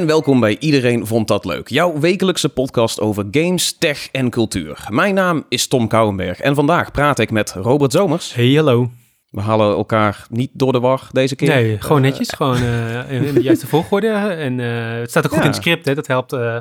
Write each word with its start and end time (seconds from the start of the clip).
en 0.00 0.06
welkom 0.06 0.40
bij 0.40 0.56
Iedereen 0.58 1.06
Vond 1.06 1.28
Dat 1.28 1.44
Leuk. 1.44 1.68
Jouw 1.68 1.98
wekelijkse 1.98 2.48
podcast 2.48 3.00
over 3.00 3.26
games, 3.30 3.72
tech 3.78 4.08
en 4.12 4.30
cultuur. 4.30 4.86
Mijn 4.88 5.14
naam 5.14 5.44
is 5.48 5.66
Tom 5.68 5.88
Kouwenberg 5.88 6.40
en 6.40 6.54
vandaag 6.54 6.90
praat 6.90 7.18
ik 7.18 7.30
met 7.30 7.52
Robert 7.52 7.92
Zomers. 7.92 8.34
Hey, 8.34 8.52
hallo. 8.54 8.90
We 9.30 9.40
halen 9.40 9.76
elkaar 9.76 10.26
niet 10.30 10.50
door 10.52 10.72
de 10.72 10.80
war 10.80 11.08
deze 11.12 11.36
keer. 11.36 11.48
Nee, 11.48 11.80
gewoon 11.80 12.00
netjes. 12.00 12.30
gewoon 12.30 12.62
uh, 12.62 13.10
in, 13.12 13.34
de 13.34 13.42
juiste 13.42 13.66
volgorde. 13.66 14.08
En 14.16 14.58
uh, 14.58 14.98
het 15.00 15.10
staat 15.10 15.24
ook 15.24 15.30
goed 15.30 15.38
Ja. 15.38 15.44
in 15.44 15.50
het 15.50 15.60
script, 15.60 15.84
hè. 15.84 15.94
Dat 15.94 16.06
helpt. 16.06 16.32
eh, 16.32 16.40
ja, 16.40 16.60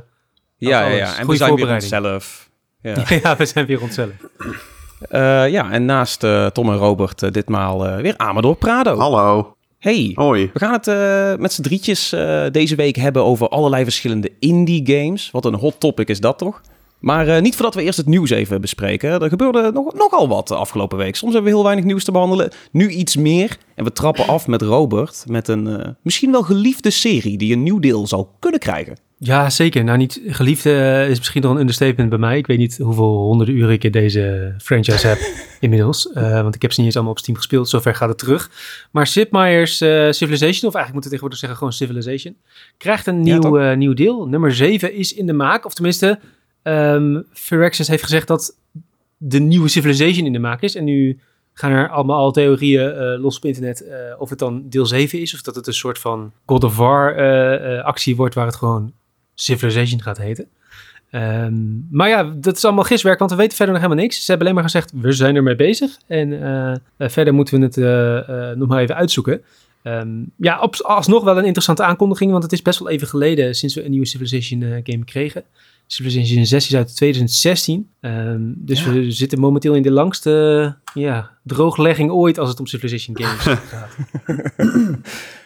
ja, 0.57 0.87
ja. 0.87 1.17
En 1.17 1.27
we 1.27 1.35
zijn 1.35 1.55
weer 1.55 1.65
voorbereiding. 1.65 1.93
onszelf. 1.93 2.49
Ja. 2.81 2.95
ja, 3.23 3.35
we 3.37 3.45
zijn 3.45 3.65
weer 3.65 3.81
onszelf. 3.81 4.09
Eh, 5.09 5.49
ja, 5.49 5.71
en 5.71 5.85
naast 5.85 6.23
eh, 6.23 6.45
Tom 6.45 6.69
en 6.69 6.77
Robert 6.77 7.23
eh, 7.23 7.31
ditmaal 7.31 7.85
eh, 7.87 8.01
weer 8.01 8.13
Amador 8.17 8.55
Prado. 8.55 8.97
Hallo. 8.97 9.55
Hey, 9.79 10.11
Hoi. 10.13 10.49
we 10.53 10.59
gaan 10.59 10.73
het 10.73 10.87
eh, 10.87 11.35
met 11.35 11.53
z'n 11.53 11.61
drietjes 11.61 12.11
eh, 12.11 12.45
deze 12.51 12.75
week 12.75 12.95
hebben 12.95 13.23
over 13.23 13.49
allerlei 13.49 13.83
verschillende 13.83 14.31
indie 14.39 14.81
games. 14.85 15.31
Wat 15.31 15.45
een 15.45 15.53
hot 15.53 15.79
topic 15.79 16.07
is 16.07 16.19
dat 16.19 16.37
toch? 16.37 16.61
Maar 16.99 17.27
eh, 17.27 17.41
niet 17.41 17.55
voordat 17.55 17.75
we 17.75 17.83
eerst 17.83 17.97
het 17.97 18.07
nieuws 18.07 18.29
even 18.29 18.61
bespreken. 18.61 19.21
Er 19.21 19.29
gebeurde 19.29 19.71
nog, 19.71 19.93
nogal 19.93 20.27
wat 20.27 20.47
de 20.47 20.55
afgelopen 20.55 20.97
week. 20.97 21.15
Soms 21.15 21.33
hebben 21.33 21.51
we 21.51 21.57
heel 21.57 21.65
weinig 21.65 21.85
nieuws 21.85 22.03
te 22.03 22.11
behandelen. 22.11 22.51
Nu 22.71 22.89
iets 22.89 23.15
meer. 23.15 23.57
En 23.75 23.83
we 23.83 23.91
trappen 23.91 24.27
af 24.27 24.47
met 24.47 24.61
Robert. 24.61 25.23
Met 25.27 25.47
een 25.47 25.95
misschien 26.01 26.31
wel 26.31 26.43
geliefde 26.43 26.89
serie 26.89 27.37
die 27.37 27.53
een 27.53 27.63
nieuw 27.63 27.79
deel 27.79 28.07
zal 28.07 28.35
kunnen 28.39 28.59
krijgen. 28.59 28.97
Ja, 29.21 29.49
zeker. 29.49 29.83
Nou, 29.83 29.97
niet 29.97 30.21
geliefde 30.27 30.71
eh, 30.71 31.09
is 31.09 31.17
misschien 31.17 31.41
nog 31.41 31.51
een 31.51 31.59
understatement 31.59 32.09
bij 32.09 32.17
mij. 32.17 32.37
Ik 32.37 32.47
weet 32.47 32.57
niet 32.57 32.77
hoeveel 32.77 33.17
honderden 33.17 33.55
uren 33.55 33.71
ik 33.71 33.83
in 33.83 33.91
deze 33.91 34.53
franchise 34.57 35.07
heb 35.07 35.19
inmiddels. 35.59 36.11
Eh, 36.11 36.41
want 36.41 36.55
ik 36.55 36.61
heb 36.61 36.71
ze 36.71 36.77
niet 36.77 36.87
eens 36.87 36.95
allemaal 36.95 37.13
op 37.13 37.19
Steam 37.19 37.37
gespeeld. 37.37 37.69
Zover 37.69 37.95
gaat 37.95 38.09
het 38.09 38.17
terug. 38.17 38.51
Maar 38.91 39.07
Sid 39.07 39.31
Meier's 39.31 39.81
eh, 39.81 39.89
Civilization, 39.89 40.69
of 40.69 40.75
eigenlijk 40.75 40.93
moeten 40.93 40.93
we 40.93 41.01
tegenwoordig 41.01 41.37
zeggen 41.37 41.57
gewoon 41.57 41.73
Civilization, 41.73 42.37
krijgt 42.77 43.07
een 43.07 43.25
Ja, 43.25 43.37
nieuw, 43.37 43.57
eh, 43.57 43.77
nieuw 43.77 43.93
deel. 43.93 44.27
Nummer 44.27 44.55
7 44.55 44.93
is 44.93 45.13
in 45.13 45.25
de 45.25 45.33
maak. 45.33 45.65
Of 45.65 45.73
tenminste, 45.73 46.19
ehm 46.61 47.21
Firaxis 47.33 47.87
heeft 47.87 48.03
gezegd 48.03 48.27
dat 48.27 48.55
de 49.17 49.39
nieuwe 49.39 49.67
Civilization 49.67 50.25
in 50.25 50.33
de 50.33 50.39
maak 50.39 50.61
is. 50.61 50.75
En 50.75 50.83
nu 50.83 51.19
gaan 51.53 51.71
er 51.71 51.89
allemaal 51.89 52.19
al 52.19 52.31
theorieën 52.31 53.17
los 53.19 53.37
op 53.37 53.45
internet 53.45 53.85
of 54.17 54.29
het 54.29 54.39
dan 54.39 54.69
deel 54.69 54.85
7 54.85 55.19
is. 55.21 55.33
Of 55.33 55.41
dat 55.41 55.55
het 55.55 55.67
een 55.67 55.73
soort 55.73 55.99
van 55.99 56.31
God 56.45 56.63
of 56.63 56.77
War 56.77 57.83
actie 57.83 58.15
wordt 58.15 58.35
waar 58.35 58.45
het 58.45 58.55
gewoon 58.55 58.93
Civilization 59.39 60.01
gaat 60.01 60.17
heten. 60.17 60.47
Ehm, 61.11 61.53
maar 61.91 62.09
ja, 62.09 62.23
dat 62.23 62.55
is 62.55 62.65
allemaal 62.65 62.83
giswerk, 62.83 63.19
want 63.19 63.31
we 63.31 63.37
weten 63.37 63.55
verder 63.55 63.73
nog 63.73 63.83
helemaal 63.83 64.03
niks. 64.03 64.15
Ze 64.15 64.25
hebben 64.25 64.41
alleen 64.41 64.59
maar 64.59 64.69
gezegd, 64.71 64.91
we 64.95 65.11
zijn 65.11 65.35
ermee 65.35 65.55
bezig. 65.55 65.97
En 66.07 66.41
eh, 66.43 66.71
eh, 66.97 67.09
verder 67.09 67.33
moeten 67.33 67.59
we 67.59 67.65
het 67.65 67.77
eh, 67.77 68.57
nog 68.57 68.67
maar 68.67 68.81
even 68.81 68.95
uitzoeken. 68.95 69.41
Ehm, 69.83 70.09
ja, 70.37 70.59
op, 70.61 70.75
alsnog 70.75 71.23
wel 71.23 71.37
een 71.37 71.45
interessante 71.45 71.83
aankondiging, 71.83 72.31
want 72.31 72.43
het 72.43 72.51
is 72.51 72.61
best 72.61 72.79
wel 72.79 72.89
even 72.89 73.07
geleden 73.07 73.55
sinds 73.55 73.75
we 73.75 73.83
een 73.83 73.91
nieuwe 73.91 74.05
Civilization 74.05 74.61
game 74.61 75.05
kregen. 75.05 75.43
Civilization 75.87 76.45
6 76.45 76.65
is 76.65 76.75
uit 76.75 76.95
2016. 76.95 77.89
Ehm, 77.99 78.41
dus 78.55 78.83
Ja. 78.83 78.91
we 78.91 79.11
zitten 79.11 79.39
momenteel 79.39 79.73
in 79.73 79.81
de 79.81 79.91
langste 79.91 80.75
ja, 80.93 81.29
drooglegging 81.43 82.11
ooit 82.11 82.37
als 82.37 82.49
het 82.49 82.59
om 82.59 82.65
Civilization 82.67 83.17
games 83.17 83.59
gaat. 83.73 83.95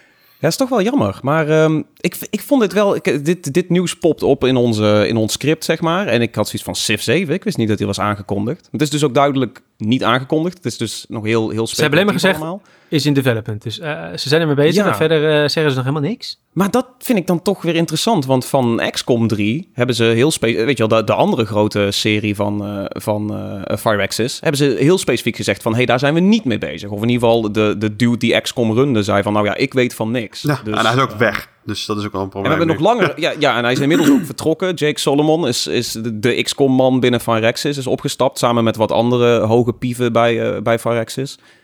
Ja, 0.43 0.49
is 0.49 0.55
toch 0.55 0.69
wel 0.69 0.81
jammer. 0.81 1.19
Maar 1.21 1.49
ehm, 1.49 1.81
ik, 1.99 2.17
ik 2.29 2.41
vond 2.41 2.61
dit 2.61 2.73
wel... 2.73 2.97
Dit, 3.01 3.53
dit 3.53 3.69
nieuws 3.69 3.97
popt 3.97 4.23
op 4.23 4.43
in, 4.43 4.55
onze, 4.55 5.05
in 5.07 5.17
ons 5.17 5.33
script, 5.33 5.63
zeg 5.63 5.81
maar. 5.81 6.07
En 6.07 6.21
ik 6.21 6.35
had 6.35 6.45
zoiets 6.45 6.63
van 6.63 6.75
Civ 6.75 7.01
7. 7.01 7.33
Ik 7.33 7.43
wist 7.43 7.57
niet 7.57 7.67
dat 7.67 7.77
die 7.77 7.87
was 7.87 7.99
aangekondigd. 7.99 8.67
Het 8.71 8.81
is 8.81 8.89
dus 8.89 9.03
ook 9.03 9.13
duidelijk 9.13 9.61
niet 9.87 10.03
aangekondigd. 10.03 10.57
Het 10.57 10.65
is 10.65 10.77
dus 10.77 11.05
nog 11.09 11.23
heel, 11.25 11.49
heel 11.49 11.67
Ze 11.67 11.73
hebben 11.81 11.91
alleen 11.91 12.05
maar 12.05 12.13
gezegd, 12.19 12.35
allemaal. 12.35 12.61
is 12.87 13.05
in 13.05 13.13
development. 13.13 13.61
Dus 13.63 13.79
eh, 13.79 14.03
ze 14.15 14.27
zijn 14.29 14.41
ermee 14.41 14.55
bezig 14.55 14.83
Ja. 14.83 14.89
en 14.89 14.95
verder 14.95 15.23
eh, 15.23 15.33
zeggen 15.49 15.69
ze 15.71 15.77
nog 15.77 15.85
helemaal 15.85 16.09
niks. 16.09 16.41
Maar 16.53 16.71
dat 16.71 16.87
vind 16.99 17.17
ik 17.19 17.27
dan 17.27 17.41
toch 17.41 17.61
weer 17.61 17.75
interessant. 17.75 18.25
Want 18.25 18.45
van 18.45 18.81
XCOM 18.91 19.27
3 19.27 19.69
hebben 19.73 19.95
ze 19.95 20.03
heel 20.03 20.31
specifiek... 20.31 20.65
Weet 20.65 20.77
je 20.77 20.87
wel, 20.87 20.99
de, 20.99 21.05
de 21.05 21.13
andere 21.13 21.45
grote 21.45 21.87
serie 21.91 22.35
van, 22.35 22.65
eh 22.65 22.85
van 22.89 23.35
eh 23.67 23.77
Fireaxis... 23.77 24.39
hebben 24.39 24.57
ze 24.57 24.75
heel 24.79 24.97
specifiek 24.97 25.35
gezegd 25.35 25.61
van... 25.61 25.71
hé, 25.71 25.77
hey, 25.77 25.85
daar 25.85 25.99
zijn 25.99 26.13
we 26.13 26.19
niet 26.19 26.45
mee 26.45 26.57
bezig. 26.57 26.89
Of 26.89 27.01
in 27.01 27.09
ieder 27.09 27.27
geval 27.27 27.51
de, 27.51 27.75
de 27.77 27.95
dude 27.95 28.17
die 28.17 28.41
XCOM 28.41 28.73
runde 28.73 29.03
zei 29.03 29.23
van... 29.23 29.33
nou 29.33 29.45
ja, 29.45 29.55
ik 29.55 29.73
weet 29.73 29.95
van 29.95 30.11
niks. 30.11 30.41
Ja, 30.41 30.59
Dus, 30.63 30.77
en 30.77 30.85
hij 30.85 30.95
is 30.95 31.01
ook 31.01 31.11
eh, 31.11 31.17
weg. 31.17 31.49
Dus 31.65 31.85
dat 31.85 31.97
is 31.97 32.05
ook 32.05 32.11
wel 32.11 32.21
een 32.21 32.27
En 32.31 32.33
we 32.33 32.41
probleem. 32.41 32.57
hebben 32.57 32.75
nog 32.75 32.85
langer... 32.85 33.13
Ja, 33.21 33.33
ja, 33.39 33.57
en 33.57 33.63
hij 33.63 33.71
is 33.73 33.79
inmiddels 33.79 34.09
ook 34.09 34.25
vertrokken. 34.25 34.73
Jake 34.73 34.99
Solomon 34.99 35.47
is, 35.47 35.67
is 35.67 35.91
de, 35.91 36.19
de 36.19 36.41
XCOM-man 36.41 36.99
binnen 36.99 37.19
Firaxis. 37.19 37.77
Is 37.77 37.87
opgestapt 37.87 38.37
samen 38.37 38.63
met 38.63 38.75
wat 38.75 38.91
andere 38.91 39.39
hoge 39.39 39.73
pieven 39.73 40.13
bij, 40.13 40.53
eh 40.55 40.61
bij. 40.61 40.79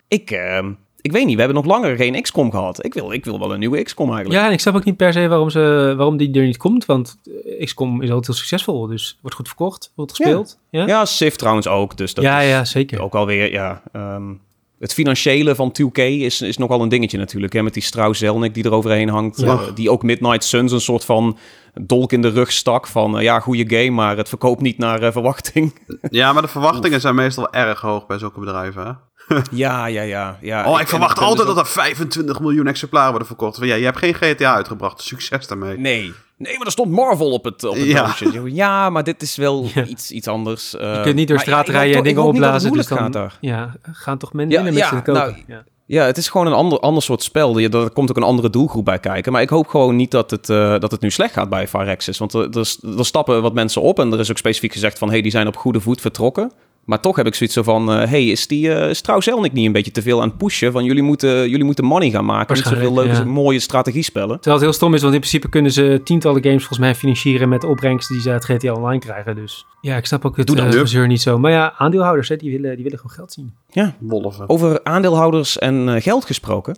Ik, 0.08 0.30
ehm, 0.30 0.72
ik 1.00 1.12
weet 1.12 1.24
niet, 1.24 1.34
we 1.34 1.42
hebben 1.42 1.62
nog 1.62 1.72
langer 1.72 1.96
geen 1.96 2.22
XCOM 2.22 2.50
gehad. 2.50 2.84
Ik 2.84 2.94
wil, 2.94 3.12
ik 3.12 3.24
wil 3.24 3.38
wel 3.38 3.52
een 3.52 3.58
nieuwe 3.58 3.82
XCOM 3.82 4.08
eigenlijk. 4.08 4.40
Ja, 4.40 4.46
en 4.46 4.52
ik 4.52 4.60
snap 4.60 4.74
ook 4.74 4.84
niet 4.84 4.96
per 4.96 5.12
se 5.12 5.28
waarom, 5.28 5.50
ze, 5.50 5.94
waarom 5.96 6.16
die 6.16 6.32
er 6.34 6.44
niet 6.44 6.56
komt. 6.56 6.84
Want 6.86 7.18
eh, 7.24 7.64
XCOM 7.64 7.94
is 8.02 8.08
altijd 8.08 8.26
heel 8.26 8.36
succesvol. 8.36 8.86
Dus 8.86 9.18
wordt 9.20 9.36
goed 9.36 9.48
verkocht, 9.48 9.92
wordt 9.94 10.16
gespeeld. 10.16 10.58
Ja, 10.70 10.80
ja, 10.80 10.86
Ja, 10.86 11.04
Civ 11.04 11.34
trouwens 11.34 11.68
ook. 11.68 11.96
Dus 11.96 12.14
dat 12.14 12.24
ja, 12.24 12.40
is 12.40 12.70
zeker. 12.70 13.00
ook 13.00 13.14
alweer, 13.14 13.52
ja... 13.52 13.82
ehm, 13.92 14.32
het 14.80 14.92
financiële 14.94 15.54
van 15.54 15.72
2K 15.82 15.98
is, 15.98 16.40
is 16.40 16.56
nogal 16.56 16.82
een 16.82 16.88
dingetje 16.88 17.18
natuurlijk. 17.18 17.52
Hè, 17.52 17.62
met 17.62 17.74
die 17.74 17.82
Strauss 17.82 18.20
Zelnick 18.20 18.54
die 18.54 18.64
er 18.64 18.72
overheen 18.72 19.08
hangt. 19.08 19.40
Ja. 19.40 19.46
eh, 19.52 19.74
die 19.74 19.90
ook 19.90 20.02
Midnight 20.02 20.44
Suns 20.44 20.72
een 20.72 20.80
soort 20.80 21.04
van 21.04 21.38
dolk 21.80 22.12
in 22.12 22.22
de 22.22 22.28
rug 22.28 22.52
stak. 22.52 22.86
Van 22.86 23.16
eh, 23.16 23.22
ja, 23.22 23.40
goede 23.40 23.76
game, 23.76 23.90
maar 23.90 24.16
het 24.16 24.28
verkoopt 24.28 24.60
niet 24.60 24.78
naar 24.78 25.02
eh, 25.02 25.12
verwachting. 25.12 25.74
Ja, 26.10 26.32
maar 26.32 26.42
de 26.42 26.48
verwachtingen 26.58 27.00
zijn 27.00 27.14
meestal 27.14 27.52
erg 27.52 27.80
hoog 27.80 28.06
bij 28.06 28.18
zulke 28.18 28.40
bedrijven. 28.40 28.86
Hè? 28.86 28.92
ja, 29.50 29.86
ja, 29.86 30.02
ja. 30.02 30.38
ja. 30.40 30.70
Oh, 30.72 30.80
ik, 30.80 30.88
verwacht 30.88 31.18
altijd 31.18 31.46
dus 31.46 31.56
dat 31.56 31.64
er 31.66 31.72
25 31.72 32.40
miljoen 32.40 32.66
exemplaren 32.66 33.08
worden 33.10 33.26
verkocht. 33.26 33.56
Ja, 33.64 33.74
je 33.74 33.84
hebt 33.84 33.98
geen 33.98 34.14
GTA 34.14 34.54
uitgebracht. 34.54 35.02
Succes 35.02 35.46
daarmee. 35.46 35.78
Nee. 35.78 36.12
Nee, 36.36 36.56
maar 36.56 36.66
er 36.66 36.72
stond 36.72 36.90
Marvel 36.90 37.30
op 37.32 37.44
het, 37.44 37.64
op 37.64 37.74
het 37.74 37.84
Ja. 37.84 38.06
doosje. 38.06 38.54
Ja, 38.54 38.90
maar 38.90 39.04
dit 39.04 39.22
is 39.22 39.36
wel 39.36 39.68
Ja. 39.74 39.84
iets, 39.84 40.10
iets 40.10 40.28
anders. 40.28 40.76
eh, 40.76 40.94
je 40.94 41.00
kunt 41.00 41.14
niet 41.14 41.28
door 41.28 41.38
straat 41.40 41.68
rijden 41.68 41.96
en 41.96 42.02
dingen 42.02 42.22
opblazen. 42.22 42.72
Dus 42.72 42.86
dan 42.86 42.98
gaat 42.98 43.12
daar. 43.12 43.36
ja, 43.40 43.76
gaan 43.92 44.18
toch 44.18 44.32
men- 44.32 44.50
Ja, 44.50 44.62
minder 44.62 44.72
mensen 44.72 44.96
ja, 44.96 45.02
het 45.04 45.04
kopen. 45.04 45.44
nou, 45.46 45.58
ja. 45.58 45.64
Ja, 45.86 46.04
het 46.04 46.16
is 46.16 46.28
gewoon 46.28 46.46
een 46.46 46.52
ander, 46.52 46.80
ander 46.80 47.02
soort 47.02 47.22
spel. 47.22 47.58
Er 47.58 47.90
komt 47.90 48.10
ook 48.10 48.16
een 48.16 48.22
andere 48.22 48.50
doelgroep 48.50 48.84
bij 48.84 48.98
kijken. 48.98 49.32
Maar 49.32 49.42
ik 49.42 49.48
hoop 49.48 49.66
gewoon 49.68 49.96
niet 49.96 50.10
dat 50.10 50.30
het, 50.30 50.48
eh, 50.50 50.78
dat 50.78 50.90
het 50.90 51.00
nu 51.00 51.10
slecht 51.10 51.32
gaat 51.32 51.48
bij 51.48 51.68
Phyrexis. 51.68 52.18
Want 52.18 52.34
er, 52.34 52.50
er, 52.50 52.74
er 52.98 53.04
stappen 53.04 53.42
wat 53.42 53.54
mensen 53.54 53.82
op. 53.82 53.98
En 53.98 54.12
er 54.12 54.18
is 54.20 54.30
ook 54.30 54.36
specifiek 54.38 54.72
gezegd 54.72 54.98
van... 54.98 55.10
hey, 55.10 55.20
die 55.22 55.30
zijn 55.30 55.46
op 55.46 55.56
goede 55.56 55.80
voet 55.80 56.00
vertrokken. 56.00 56.52
Maar 56.90 57.00
toch 57.00 57.16
heb 57.16 57.26
ik 57.26 57.34
zoiets 57.34 57.54
zo 57.54 57.62
van... 57.62 57.92
eh, 57.92 58.08
hey, 58.08 58.26
is 58.26 58.46
die 58.46 58.68
uh, 58.68 58.92
Strauss-Zelnick 58.92 59.52
niet 59.52 59.66
een 59.66 59.72
beetje 59.72 59.90
te 59.90 60.02
veel 60.02 60.22
aan 60.22 60.28
het 60.28 60.36
pushen? 60.38 60.72
Van 60.72 60.84
jullie 60.84 61.02
moeten, 61.02 61.48
jullie 61.48 61.64
moeten 61.64 61.84
money 61.84 62.10
gaan 62.10 62.24
maken. 62.24 62.54
Niet 62.54 62.64
zoveel 62.64 62.94
leuke, 62.94 63.12
ja. 63.12 63.24
mooie 63.24 63.58
strategiespellen. 63.60 64.34
Terwijl 64.34 64.54
het 64.54 64.64
heel 64.64 64.72
stom 64.72 64.94
is, 64.94 65.00
want 65.02 65.14
in 65.14 65.20
principe 65.20 65.48
kunnen 65.48 65.72
ze 65.72 66.00
tientallen 66.04 66.42
games 66.42 66.58
volgens 66.58 66.78
mij 66.78 66.94
financieren 66.94 67.48
met 67.48 67.60
de 67.60 67.66
opbrengsten 67.66 68.14
die 68.14 68.24
ze 68.24 68.30
uit 68.30 68.44
GTA 68.44 68.72
Online 68.72 69.00
krijgen. 69.00 69.34
Dus 69.34 69.66
ja, 69.80 69.96
ik 69.96 70.06
snap 70.06 70.24
ook 70.24 70.36
het 70.36 70.46
Doe 70.46 70.56
dat. 70.56 70.64
eh, 70.66 70.72
Yep. 70.72 70.80
gezeur 70.80 71.06
niet 71.06 71.20
zo. 71.20 71.38
Maar 71.38 71.50
ja, 71.50 71.74
aandeelhouders, 71.78 72.28
hè, 72.28 72.36
die, 72.36 72.50
willen, 72.50 72.74
die 72.74 72.82
willen 72.84 72.98
gewoon 72.98 73.16
geld 73.16 73.32
zien. 73.32 73.54
Ja, 73.70 73.94
Wolven. 73.98 74.48
over 74.48 74.80
aandeelhouders 74.82 75.58
en 75.58 75.94
eh, 75.94 76.02
geld 76.02 76.24
gesproken. 76.24 76.76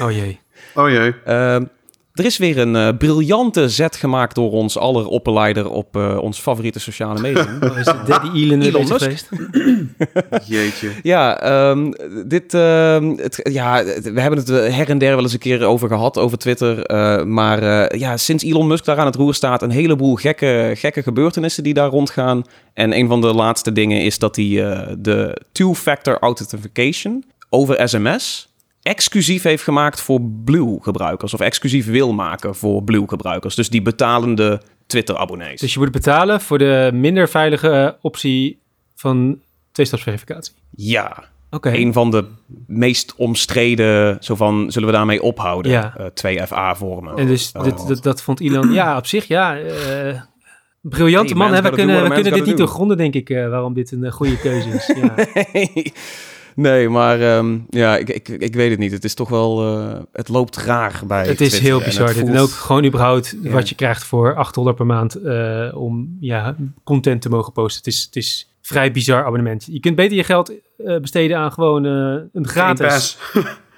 Oh 0.00 0.10
jee. 0.10 0.40
Oh 0.74 0.88
jee. 0.90 1.14
Er 2.14 2.24
is 2.24 2.36
weer 2.36 2.58
een 2.58 2.76
eh, 2.76 2.88
briljante 2.98 3.68
zet 3.68 3.96
gemaakt 3.96 4.34
door 4.34 4.50
ons 4.50 4.78
aller 4.78 5.06
opperleider 5.06 5.70
op 5.70 5.96
eh, 5.96 6.18
ons 6.20 6.38
favoriete 6.38 6.80
sociale 6.80 7.20
medium. 7.20 7.58
Oh, 7.62 7.78
is 7.78 7.86
het 7.86 8.06
Daddy 8.06 8.28
Elon, 8.42 8.60
Elon 8.62 8.88
Musk. 8.88 8.98
geweest? 9.02 9.28
Jeetje. 10.52 10.90
Ja, 11.02 11.40
ehm, 11.40 11.90
dit, 12.26 12.54
ehm, 12.54 13.16
het, 13.16 13.40
ja, 13.52 13.84
we 13.84 14.20
hebben 14.20 14.38
het 14.38 14.50
eh, 14.50 14.76
her 14.76 14.88
en 14.88 14.98
der 14.98 15.14
wel 15.14 15.22
eens 15.22 15.32
een 15.32 15.38
keer 15.38 15.64
over 15.64 15.88
gehad, 15.88 16.18
over 16.18 16.38
Twitter. 16.38 16.84
eh, 16.86 17.24
maar 17.24 17.62
eh, 17.62 17.98
ja, 18.00 18.16
sinds 18.16 18.44
Elon 18.44 18.66
Musk 18.66 18.84
daar 18.84 18.98
aan 18.98 19.06
het 19.06 19.14
roer 19.16 19.34
staat, 19.34 19.62
een 19.62 19.70
heleboel 19.70 20.14
gekke, 20.14 20.72
gekke 20.74 21.02
gebeurtenissen 21.02 21.62
die 21.62 21.74
daar 21.74 21.90
rondgaan. 21.90 22.42
En 22.74 22.96
een 22.96 23.08
van 23.08 23.20
de 23.20 23.34
laatste 23.34 23.72
dingen 23.72 24.02
is 24.02 24.18
dat 24.18 24.36
hij 24.36 24.70
eh, 24.70 24.92
de 24.98 25.40
two-factor 25.52 26.18
authentication 26.18 27.24
over 27.50 27.88
sms 27.88 28.52
exclusief 28.84 29.42
heeft 29.42 29.62
gemaakt 29.62 30.00
voor 30.00 30.20
Blue-gebruikers. 30.44 31.34
Of 31.34 31.40
exclusief 31.40 31.86
wil 31.86 32.12
maken 32.12 32.54
voor 32.54 32.82
Blue-gebruikers. 32.82 33.54
Dus 33.54 33.68
die 33.70 33.82
betalende 33.82 34.60
Twitter-abonnees. 34.86 35.60
Dus 35.60 35.72
je 35.74 35.78
moet 35.78 35.90
betalen 35.90 36.40
voor 36.40 36.58
de 36.58 36.90
minder 36.94 37.28
veilige 37.28 37.68
eh, 37.70 37.90
optie 38.00 38.58
van 38.94 39.38
tweestapsverificatie. 39.72 40.54
ja, 40.70 41.24
Oké. 41.50 41.70
Een 41.70 41.92
van 41.92 42.10
de 42.10 42.24
meest 42.66 43.14
omstreden, 43.16 44.16
zo 44.20 44.34
van, 44.34 44.70
zullen 44.72 44.88
we 44.88 44.94
daarmee 44.94 45.22
ophouden? 45.22 45.72
Ja. 45.72 45.94
Eh, 45.96 46.06
twee 46.06 46.46
FA-vormen. 46.46 47.16
En 47.16 47.26
dus 47.26 47.52
Oh. 47.56 47.62
dit, 47.62 47.86
dat, 47.88 48.02
dat 48.02 48.22
vond 48.22 48.40
Elon, 48.40 48.72
ja, 48.72 48.96
op 48.96 49.06
zich, 49.06 49.26
ja. 49.26 49.58
eh 49.58 50.20
briljante 50.80 51.32
Hey, 51.32 51.42
man. 51.42 51.52
Hè? 51.54 51.62
We 51.62 51.70
kunnen, 51.70 52.02
we 52.02 52.14
kunnen 52.14 52.32
dit 52.32 52.46
niet 52.46 52.56
doorgronden, 52.56 52.96
denk 52.96 53.14
ik, 53.14 53.30
eh, 53.30 53.48
waarom 53.48 53.74
dit 53.74 53.92
een 53.92 54.04
eh, 54.04 54.12
goede 54.12 54.38
keuze 54.38 54.68
is. 54.68 54.86
Ja. 55.00 55.14
nee, 55.52 55.92
maar 56.54 57.20
ehm, 57.20 57.58
ja, 57.70 57.96
ik, 57.96 58.08
ik, 58.08 58.28
ik 58.28 58.54
weet 58.54 58.70
het 58.70 58.78
niet. 58.78 58.92
Het 58.92 59.04
is 59.04 59.14
toch 59.14 59.28
wel, 59.28 59.62
eh, 59.78 60.00
het 60.12 60.28
loopt 60.28 60.56
raar 60.56 61.00
bij 61.06 61.18
het 61.26 61.28
is 61.30 61.36
Twitter 61.48 61.60
heel 61.60 61.80
bizar. 61.80 62.08
En 62.08 62.14
voelt- 62.14 62.38
ook 62.38 62.48
gewoon 62.50 62.84
überhaupt 62.84 63.36
Ja. 63.42 63.50
wat 63.50 63.68
je 63.68 63.74
krijgt 63.74 64.04
voor 64.04 64.34
8 64.34 64.54
dollar 64.54 64.74
per 64.74 64.86
maand 64.86 65.14
eh, 65.14 65.68
om 65.74 66.16
ja, 66.20 66.56
content 66.84 67.22
te 67.22 67.28
mogen 67.28 67.52
posten. 67.52 67.78
Het 67.84 67.86
is, 67.94 68.02
het 68.04 68.16
is 68.16 68.48
vrij 68.60 68.90
bizar 68.92 69.24
abonnement. 69.24 69.66
Je 69.70 69.80
kunt 69.80 69.96
beter 69.96 70.16
je 70.16 70.24
geld 70.24 70.52
eh, 70.78 70.98
besteden 71.00 71.36
aan 71.38 71.52
gewoon 71.52 71.84
een 71.84 72.30
gratis. 72.48 73.18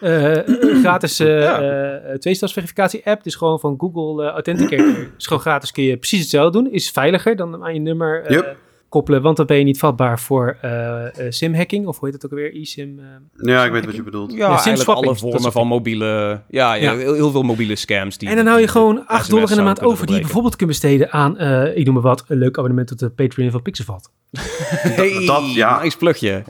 Eh, 0.01 0.47
een 0.47 0.81
gratis 0.81 1.21
eh 1.21 1.41
Ja. 1.41 1.61
eh, 1.61 2.15
tweestapsverificatie 2.19 3.07
app. 3.07 3.25
Dus 3.25 3.35
gewoon 3.35 3.61
van 3.61 3.75
Google 3.79 4.31
Authenticator. 4.31 4.95
Dus 5.17 5.27
gewoon 5.27 5.43
gratis 5.43 5.73
kun 5.73 5.85
je 5.85 5.97
precies 5.97 6.21
hetzelfde 6.21 6.63
doen. 6.63 6.73
Is 6.73 6.91
veiliger 6.91 7.37
dan 7.37 7.65
aan 7.65 7.75
je 7.75 7.81
nummer 7.81 8.25
eh, 8.25 8.31
Yep. 8.35 8.57
Koppelen. 8.97 9.23
Want 9.23 9.37
dan 9.37 9.47
ben 9.47 9.57
je 9.57 9.65
niet 9.65 9.79
vatbaar 9.79 10.21
voor 10.21 10.59
eh, 10.61 11.05
eh, 11.07 11.13
sim-hacking. 11.33 11.87
Of 11.87 11.99
hoe 11.99 12.05
heet 12.09 12.15
het 12.23 12.25
ook 12.25 12.39
alweer? 12.39 12.57
E-sim. 12.61 12.99
eh. 12.99 13.05
Ja, 13.49 13.65
ik 13.65 13.73
weet 13.73 13.85
wat 13.85 13.95
je 13.95 14.03
bedoelt. 14.03 14.33
Ja, 14.33 14.37
Ja, 14.39 14.47
eigenlijk 14.65 14.89
alle 14.89 15.07
dat 15.07 15.19
vormen 15.19 15.53
van 15.53 15.67
mobiele... 15.67 16.41
Ja, 16.49 16.75
ja, 16.75 16.75
Ja. 16.75 16.97
Heel, 16.97 17.15
heel 17.15 17.31
veel 17.31 17.43
mobiele 17.43 17.77
scams. 17.77 18.19
Die, 18.19 18.29
en 18.29 18.37
dan 18.37 18.47
hou 18.47 18.61
je 18.61 18.69
gewoon 18.69 18.95
de 18.95 19.01
8 19.07 19.19
SMS 19.25 19.29
dollar 19.29 19.51
in 19.51 19.57
de 19.57 19.63
maand 19.63 19.83
over. 19.83 20.07
Die 20.07 20.15
je 20.15 20.21
bijvoorbeeld 20.21 20.57
kunt 20.57 20.69
besteden 20.71 21.13
aan, 21.13 21.39
eh, 21.39 21.77
ik 21.77 21.85
noem 21.85 21.95
maar 21.95 22.03
wat, 22.03 22.25
een 22.29 22.39
leuk 22.39 22.57
abonnement 22.59 22.93
op 22.93 22.99
de 22.99 23.11
Patreon 23.11 23.51
van 23.51 23.63
Pixelvat. 23.63 24.11
Hey, 24.99 25.27
Dat- 25.27 25.55
ja. 25.55 25.83
nice 25.83 25.97
plugje. 25.99 26.43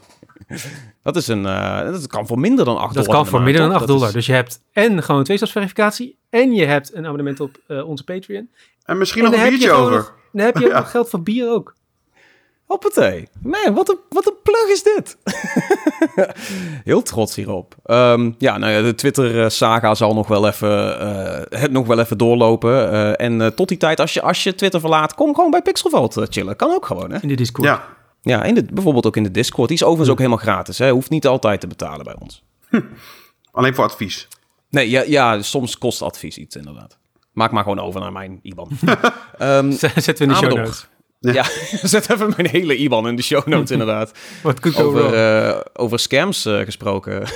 Dat, 1.02 1.16
is 1.16 1.26
een, 1.28 1.46
eh, 1.46 1.80
dat 1.84 2.06
kan 2.06 2.26
voor 2.26 2.38
minder 2.38 2.64
dan 2.64 2.76
8 2.78 2.94
Dat 2.94 3.04
dollar. 3.04 3.08
kan 3.08 3.18
in 3.18 3.24
de 3.24 3.30
voor 3.30 3.40
minder 3.42 3.60
dan 3.62 3.70
toch? 3.70 3.78
8 3.78 3.86
Dat 3.86 3.96
dollar. 3.96 4.08
is- 4.08 4.14
Dus 4.14 4.26
je 4.26 4.32
hebt 4.32 4.60
en 4.72 5.02
gewoon 5.02 5.24
tweestapsverificatie. 5.24 6.18
En 6.30 6.52
je 6.52 6.64
hebt 6.64 6.94
een 6.94 7.04
abonnement 7.04 7.40
op 7.40 7.60
eh, 7.66 7.88
onze 7.88 8.04
Patreon. 8.04 8.48
En 8.84 8.98
misschien 8.98 9.24
En 9.24 9.30
nog 9.30 9.40
een 9.40 9.48
biertje 9.48 9.70
over. 9.72 9.92
nog- 9.96 10.14
Dan 10.32 10.44
heb 10.44 10.56
je 10.56 10.64
ook 10.66 10.70
Ja. 10.70 10.78
nog 10.78 10.90
geld 10.90 11.08
voor 11.08 11.22
bier 11.22 11.50
ook. 11.50 11.74
Hoppatee. 12.66 13.28
Man, 13.42 13.74
wat 13.74 13.88
een, 13.88 13.98
wat 14.08 14.26
een 14.26 14.36
plug 14.42 14.68
is 14.68 14.82
dit. 14.82 15.16
Heel 16.84 17.02
trots 17.02 17.34
hierop. 17.34 17.74
Ehm, 17.84 18.32
ja, 18.38 18.58
nou 18.58 18.72
ja, 18.72 18.82
de 18.82 18.94
Twitter-saga 18.94 19.94
zal 19.94 20.14
nog 20.14 20.28
wel 20.28 20.46
even, 20.46 21.00
eh, 21.00 21.60
het 21.60 21.70
nog 21.70 21.86
wel 21.86 21.98
even 21.98 22.18
doorlopen. 22.18 22.92
Eh, 22.92 23.26
en 23.26 23.40
eh, 23.40 23.46
tot 23.46 23.68
die 23.68 23.76
tijd, 23.76 24.00
als 24.00 24.14
je, 24.14 24.22
als 24.22 24.42
je 24.42 24.54
Twitter 24.54 24.80
verlaat, 24.80 25.14
kom 25.14 25.34
gewoon 25.34 25.50
bij 25.50 25.62
Pixelvault 25.62 26.16
eh, 26.16 26.24
chillen. 26.28 26.56
Kan 26.56 26.70
ook 26.70 26.86
gewoon, 26.86 27.10
hè? 27.10 27.18
In 27.20 27.28
de 27.28 27.34
Discord. 27.34 27.68
Ja, 27.68 27.84
Ja, 28.22 28.42
in 28.42 28.54
de, 28.54 28.64
bijvoorbeeld 28.72 29.06
ook 29.06 29.16
in 29.16 29.22
de 29.22 29.30
Discord. 29.30 29.68
Die 29.68 29.76
is 29.76 29.82
overigens 29.82 30.10
ook 30.10 30.18
helemaal 30.18 30.38
gratis, 30.38 30.78
hè? 30.78 30.90
Hoeft 30.90 31.10
niet 31.10 31.26
altijd 31.26 31.60
te 31.60 31.66
betalen 31.66 32.04
bij 32.04 32.16
ons. 32.18 32.42
alleen 33.52 33.74
voor 33.74 33.84
advies. 33.84 34.28
Nee, 34.70 34.90
ja, 34.90 35.02
ja 35.06 35.42
soms 35.42 35.78
kost 35.78 36.02
advies 36.02 36.38
iets, 36.38 36.56
inderdaad. 36.56 36.98
Maak 37.32 37.50
maar 37.50 37.62
gewoon 37.62 37.80
over 37.80 38.00
naar 38.00 38.12
mijn 38.12 38.38
IBAN. 38.42 38.68
Ehm 39.38 39.70
Zetten 39.70 40.14
we 40.16 40.22
in 40.22 40.28
de 40.28 40.34
show 40.34 40.56
notes. 40.56 40.88
Ja, 41.20 41.44
zet 41.82 42.10
even 42.10 42.32
mijn 42.36 42.48
hele 42.48 42.76
IBAN 42.76 43.08
in 43.08 43.16
de 43.16 43.22
show 43.22 43.46
notes, 43.46 43.70
inderdaad. 43.70 44.12
Wat 44.42 44.60
could 44.60 44.82
Over, 44.82 45.14
eh, 45.14 45.60
over 45.72 45.98
scams 45.98 46.44
eh, 46.44 46.58
gesproken. 46.60 47.22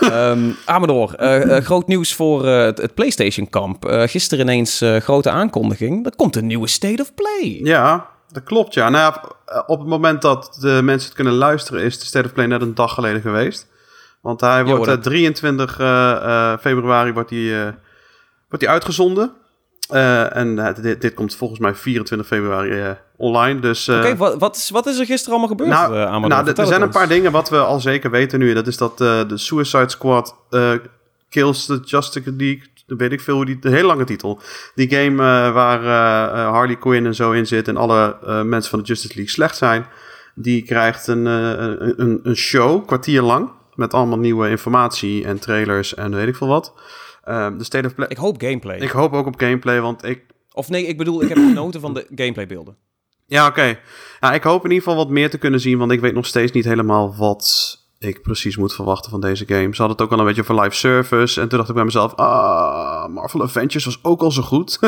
Ehm, 0.00 0.50
Amador, 0.64 1.14
eh, 1.14 1.56
eh, 1.56 1.64
groot 1.64 1.86
nieuws 1.86 2.14
voor 2.14 2.46
eh, 2.46 2.64
het, 2.64 2.78
het 2.78 2.94
PlayStation-kamp. 2.94 3.84
Eh, 3.84 4.02
gisteren 4.08 4.44
ineens 4.44 4.80
eh, 4.80 4.96
grote 4.96 5.30
aankondiging. 5.30 6.06
Er 6.06 6.16
komt 6.16 6.36
een 6.36 6.46
nieuwe 6.46 6.68
State 6.68 7.02
of 7.02 7.14
Play. 7.14 7.60
Ja, 7.62 8.06
dat 8.32 8.42
klopt, 8.42 8.74
ja. 8.74 8.88
Nou 8.88 9.14
ja, 9.46 9.62
op 9.66 9.78
het 9.78 9.88
moment 9.88 10.22
dat 10.22 10.56
de 10.60 10.80
mensen 10.82 11.06
het 11.08 11.16
kunnen 11.16 11.32
luisteren... 11.34 11.82
is 11.82 11.98
de 11.98 12.06
State 12.06 12.26
of 12.26 12.32
Play 12.32 12.46
net 12.46 12.62
een 12.62 12.74
dag 12.74 12.94
geleden 12.94 13.20
geweest. 13.20 13.66
Want 14.20 14.40
hij 14.40 14.64
wordt 14.64 14.84
dat- 14.84 14.96
eh, 14.96 15.02
23 15.02 15.78
eh, 15.78 16.10
eh, 16.12 16.58
februari 16.60 17.12
wordt 17.12 17.30
hij, 17.30 17.60
eh, 17.66 17.72
wordt 18.48 18.64
hij 18.64 18.68
uitgezonden. 18.68 19.32
Eh, 19.92 20.36
en 20.36 20.58
eh, 20.58 20.74
dit, 20.82 21.00
dit 21.00 21.14
komt 21.14 21.34
volgens 21.34 21.60
mij 21.60 21.74
24 21.74 22.26
februari 22.26 22.80
eh, 22.80 22.90
online. 23.16 23.60
Dus, 23.60 23.88
Oké, 23.88 24.16
wat, 24.16 24.38
wat, 24.38 24.56
is, 24.56 24.70
wat 24.70 24.86
is 24.86 24.98
er 24.98 25.06
gisteren 25.06 25.38
allemaal 25.38 25.56
gebeurd, 25.56 25.70
nou, 25.70 26.28
nou, 26.28 26.52
er 26.52 26.66
zijn 26.66 26.82
een 26.82 26.90
paar 26.90 27.08
dingen 27.08 27.32
wat 27.32 27.50
we 27.50 27.58
al 27.58 27.80
zeker 27.80 28.10
weten 28.10 28.38
nu. 28.38 28.54
Dat 28.54 28.66
is 28.66 28.76
dat 28.76 28.98
de 28.98 29.32
Suicide 29.34 29.88
Squad 29.88 30.36
Kills 31.28 31.66
the 31.66 31.80
Justice 31.84 32.34
League. 32.36 32.70
Weet 32.86 33.12
ik 33.12 33.20
veel 33.20 33.34
hoe 33.34 33.44
die... 33.44 33.58
De 33.58 33.68
hele 33.68 33.86
lange 33.86 34.04
titel. 34.04 34.40
Die 34.74 34.90
game 34.90 35.16
waar 35.52 35.84
Harley 36.44 36.76
Quinn 36.76 37.06
en 37.06 37.14
zo 37.14 37.32
in 37.32 37.46
zit... 37.46 37.68
en 37.68 37.76
alle 37.76 38.16
mensen 38.44 38.70
van 38.70 38.78
de 38.78 38.84
Justice 38.84 39.14
League 39.14 39.32
slecht 39.32 39.56
zijn... 39.56 39.86
die 40.34 40.62
krijgt 40.62 41.06
een, 41.06 41.24
een, 41.26 42.00
een, 42.00 42.20
een 42.22 42.36
show, 42.36 42.86
kwartier 42.86 43.22
lang... 43.22 43.50
met 43.74 43.94
allemaal 43.94 44.18
nieuwe 44.18 44.48
informatie 44.48 45.24
en 45.24 45.38
trailers 45.38 45.94
en 45.94 46.14
weet 46.14 46.28
ik 46.28 46.36
veel 46.36 46.48
wat. 46.48 46.72
Ehm, 47.22 47.58
de 47.58 47.64
State 47.64 47.86
of 47.86 47.94
Play... 47.94 48.08
Ik 48.08 48.16
hoop 48.16 48.40
gameplay. 48.40 48.78
Ik 48.78 48.90
hoop 48.90 49.12
ook 49.12 49.26
op 49.26 49.40
gameplay, 49.40 49.80
want 49.80 50.04
ik... 50.04 50.24
Of 50.52 50.68
nee, 50.68 50.86
ik 50.86 50.98
bedoel, 50.98 51.22
ik 51.22 51.28
heb 51.28 51.38
genoten 51.48 51.80
van 51.80 51.94
de 51.94 52.06
gameplaybeelden. 52.14 52.76
Ja, 53.26 53.46
oké. 53.46 53.78
Nou, 54.20 54.34
ik 54.34 54.42
hoop 54.42 54.64
in 54.64 54.70
ieder 54.70 54.84
geval 54.84 55.04
wat 55.04 55.12
meer 55.12 55.30
te 55.30 55.38
kunnen 55.38 55.60
zien, 55.60 55.78
want 55.78 55.92
ik 55.92 56.00
weet 56.00 56.14
nog 56.14 56.26
steeds 56.26 56.52
niet 56.52 56.64
helemaal 56.64 57.16
wat 57.16 57.80
ik 57.98 58.22
precies 58.22 58.56
moet 58.56 58.74
verwachten 58.74 59.10
van 59.10 59.20
deze 59.20 59.44
game. 59.46 59.74
Ze 59.74 59.82
hadden 59.82 59.90
het 59.90 60.00
ook 60.00 60.12
al 60.12 60.18
een 60.18 60.24
beetje 60.24 60.40
over 60.40 60.60
live 60.60 60.76
service. 60.76 61.40
En 61.40 61.48
toen 61.48 61.58
dacht 61.58 61.70
ik 61.70 61.74
bij 61.74 61.84
mezelf, 61.84 62.14
ah, 62.14 63.08
Marvel 63.08 63.42
Avengers 63.42 63.84
was 63.84 63.98
ook 64.02 64.20
al 64.20 64.30
zo 64.30 64.42
goed. 64.42 64.78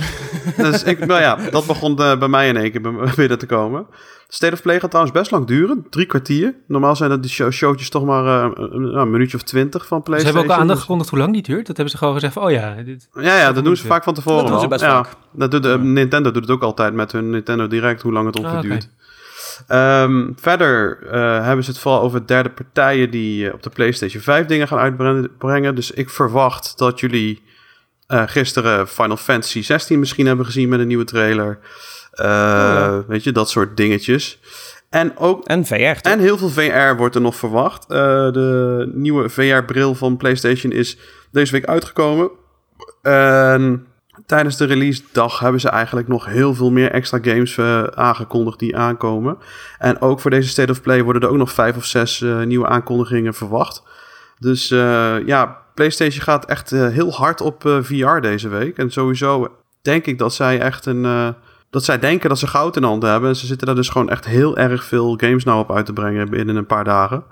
dus 0.56 0.82
ik, 0.82 1.06
nou 1.06 1.20
ja, 1.20 1.50
dat 1.50 1.66
begon 1.66 1.98
eh, 1.98 2.18
bij 2.18 2.28
mij 2.28 2.48
in 2.48 2.56
één 2.56 2.70
keer 2.70 3.14
binnen 3.16 3.38
te 3.38 3.46
komen. 3.46 3.86
State 4.28 4.52
of 4.52 4.62
Play 4.62 4.80
gaat 4.80 4.90
trouwens 4.90 5.18
best 5.18 5.30
lang 5.30 5.46
duren, 5.46 5.86
drie 5.90 6.06
kwartier. 6.06 6.54
Normaal 6.66 6.96
zijn 6.96 7.10
dat 7.10 7.22
die 7.22 7.30
show, 7.30 7.50
showtjes 7.52 7.88
toch 7.90 8.04
maar 8.04 8.44
eh, 8.44 8.50
een, 8.54 8.96
een 8.96 9.10
minuutje 9.10 9.36
of 9.36 9.42
twintig 9.42 9.86
van 9.86 9.98
Ze 9.98 10.04
PlayStation. 10.04 10.38
hebben 10.38 10.56
ook 10.62 10.68
al 10.68 10.74
aangekondigd 10.74 11.10
hoe 11.10 11.18
lang 11.18 11.32
die 11.32 11.42
duurt. 11.42 11.66
Dat 11.66 11.76
hebben 11.76 11.90
ze 11.90 11.98
gewoon 11.98 12.14
gezegd 12.14 12.32
van, 12.32 12.42
oh 12.42 12.50
ja, 12.50 12.74
dit, 12.82 13.08
ja, 13.12 13.38
ja, 13.38 13.52
dat 13.52 13.64
doen 13.64 13.76
ze 13.76 13.86
vaak 13.86 14.04
van 14.04 14.14
tevoren 14.14 14.42
Dat 14.42 14.48
doen 14.52 14.60
ze 14.60 14.68
best 14.68 14.80
ja, 14.80 15.02
vaak. 15.04 15.12
Dat 15.32 15.50
doet, 15.50 15.62
de- 15.62 15.78
Nintendo 15.78 16.30
doet 16.30 16.42
het 16.42 16.50
ook 16.50 16.62
altijd 16.62 16.94
met 16.94 17.12
hun 17.12 17.30
Nintendo 17.30 17.66
Direct, 17.66 18.02
hoe 18.02 18.12
lang 18.12 18.26
het 18.26 18.38
ongeveer 18.38 18.56
Ah, 18.56 18.62
duurt. 18.62 18.88
Ehm, 19.66 20.30
verder 20.36 20.98
eh, 21.10 21.44
hebben 21.44 21.64
ze 21.64 21.70
het 21.70 21.78
vooral 21.80 22.00
over 22.00 22.26
derde 22.26 22.48
partijen 22.50 23.10
die 23.10 23.48
eh, 23.48 23.54
op 23.54 23.62
de 23.62 23.70
PlayStation 23.70 24.22
5 24.22 24.46
dingen 24.46 24.68
gaan 24.68 24.78
uitbrengen. 24.78 25.74
Dus 25.74 25.90
ik 25.90 26.10
verwacht 26.10 26.78
dat 26.78 27.00
jullie 27.00 27.42
eh, 28.06 28.22
gisteren 28.26 28.88
Final 28.88 29.16
Fantasy 29.16 29.62
16 29.62 29.98
misschien 29.98 30.26
hebben 30.26 30.46
gezien 30.46 30.68
met 30.68 30.80
een 30.80 30.86
nieuwe 30.86 31.04
trailer. 31.04 31.58
Eh, 32.16 32.26
ja. 32.26 33.04
Weet 33.06 33.24
je, 33.24 33.32
dat 33.32 33.50
soort 33.50 33.76
dingetjes. 33.76 34.40
En 34.90 35.16
ook 35.16 35.44
En 35.44 35.64
VR, 35.64 35.74
toch? 35.74 36.12
en 36.12 36.18
heel 36.18 36.38
veel 36.38 36.48
VR 36.48 36.96
wordt 36.96 37.14
er 37.14 37.20
nog 37.20 37.36
verwacht. 37.36 37.82
Eh, 37.88 37.96
de 38.32 38.90
nieuwe 38.94 39.28
VR-bril 39.28 39.94
van 39.94 40.16
PlayStation 40.16 40.72
is 40.72 40.98
deze 41.30 41.52
week 41.52 41.66
uitgekomen. 41.66 42.30
En 43.02 43.86
tijdens 44.26 44.56
de 44.56 44.64
release 44.64 45.02
dag 45.12 45.38
hebben 45.38 45.60
ze 45.60 45.68
eigenlijk 45.68 46.08
nog 46.08 46.24
heel 46.24 46.54
veel 46.54 46.70
meer 46.70 46.90
extra 46.90 47.18
games 47.22 47.58
eh, 47.58 47.82
aangekondigd 47.82 48.58
die 48.58 48.76
aankomen. 48.76 49.38
En 49.78 50.00
ook 50.00 50.20
voor 50.20 50.30
deze 50.30 50.48
State 50.48 50.72
of 50.72 50.82
Play 50.82 51.02
worden 51.02 51.22
er 51.22 51.28
ook 51.28 51.36
nog 51.36 51.52
vijf 51.52 51.76
of 51.76 51.84
zes 51.84 52.24
nieuwe 52.44 52.66
aankondigingen 52.66 53.34
verwacht. 53.34 53.82
Dus 54.38 54.68
ja, 55.26 55.62
PlayStation 55.74 56.22
gaat 56.22 56.44
echt 56.44 56.70
heel 56.70 57.12
hard 57.12 57.40
op 57.40 57.80
VR 57.82 58.18
deze 58.20 58.48
week. 58.48 58.78
En 58.78 58.90
sowieso 58.90 59.56
denk 59.82 60.06
ik 60.06 60.18
dat 60.18 60.34
zij 60.34 60.60
echt 60.60 60.86
een... 60.86 61.34
dat 61.76 61.84
zij 61.84 61.98
denken 61.98 62.28
dat 62.28 62.38
ze 62.38 62.46
goud 62.46 62.76
in 62.76 62.82
handen 62.82 63.10
hebben. 63.10 63.28
En 63.28 63.36
ze 63.36 63.46
zitten 63.46 63.66
daar 63.66 63.76
dus 63.76 63.88
gewoon 63.88 64.10
echt 64.10 64.24
heel 64.24 64.56
erg 64.56 64.84
veel 64.84 65.14
games 65.16 65.44
nou 65.44 65.60
op 65.60 65.72
uit 65.72 65.86
te 65.86 65.92
brengen 65.92 66.30
binnen 66.30 66.56
een 66.56 66.66
paar 66.66 66.84
dagen. 66.84 67.24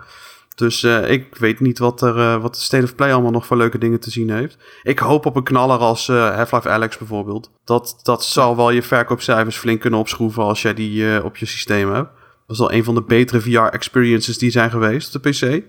Dus 0.54 0.82
eh, 0.82 1.10
ik 1.10 1.36
weet 1.36 1.60
niet 1.60 1.78
wat, 1.78 2.02
er, 2.02 2.18
eh, 2.18 2.42
wat 2.42 2.56
State 2.56 2.84
of 2.84 2.94
Play 2.94 3.12
allemaal 3.12 3.30
nog 3.30 3.46
voor 3.46 3.56
leuke 3.56 3.78
dingen 3.78 4.00
te 4.00 4.10
zien 4.10 4.30
heeft. 4.30 4.56
Ik 4.82 4.98
hoop 4.98 5.26
op 5.26 5.36
een 5.36 5.42
knaller 5.42 5.78
als 5.78 6.08
eh, 6.08 6.34
Half-Life 6.34 6.68
Alex 6.68 6.98
bijvoorbeeld. 6.98 7.50
Dat, 7.64 8.00
dat 8.02 8.24
zal 8.24 8.56
wel 8.56 8.70
je 8.70 8.82
verkoopcijfers 8.82 9.56
flink 9.56 9.80
kunnen 9.80 10.00
opschroeven 10.00 10.42
als 10.42 10.62
jij 10.62 10.74
die 10.74 11.24
op 11.24 11.36
je 11.36 11.46
systeem 11.46 11.92
hebt. 11.92 12.10
Dat 12.46 12.56
is 12.56 12.62
al 12.62 12.72
een 12.72 12.84
van 12.84 12.94
de 12.94 13.02
betere 13.02 13.40
VR-experiences 13.40 14.38
die 14.38 14.50
zijn 14.50 14.70
geweest 14.70 15.16
op 15.16 15.22
de 15.22 15.30
PC. 15.30 15.64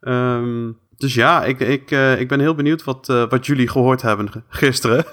Ehm, 0.00 0.70
dus 1.00 1.14
ja, 1.14 1.44
ik, 1.44 1.60
ik, 1.60 1.90
eh, 1.90 2.20
ik 2.20 2.28
ben 2.28 2.40
heel 2.40 2.54
benieuwd 2.54 2.84
wat, 2.84 3.08
eh, 3.08 3.22
wat 3.28 3.46
jullie 3.46 3.68
gehoord 3.68 4.02
hebben 4.02 4.44
gisteren. 4.48 5.04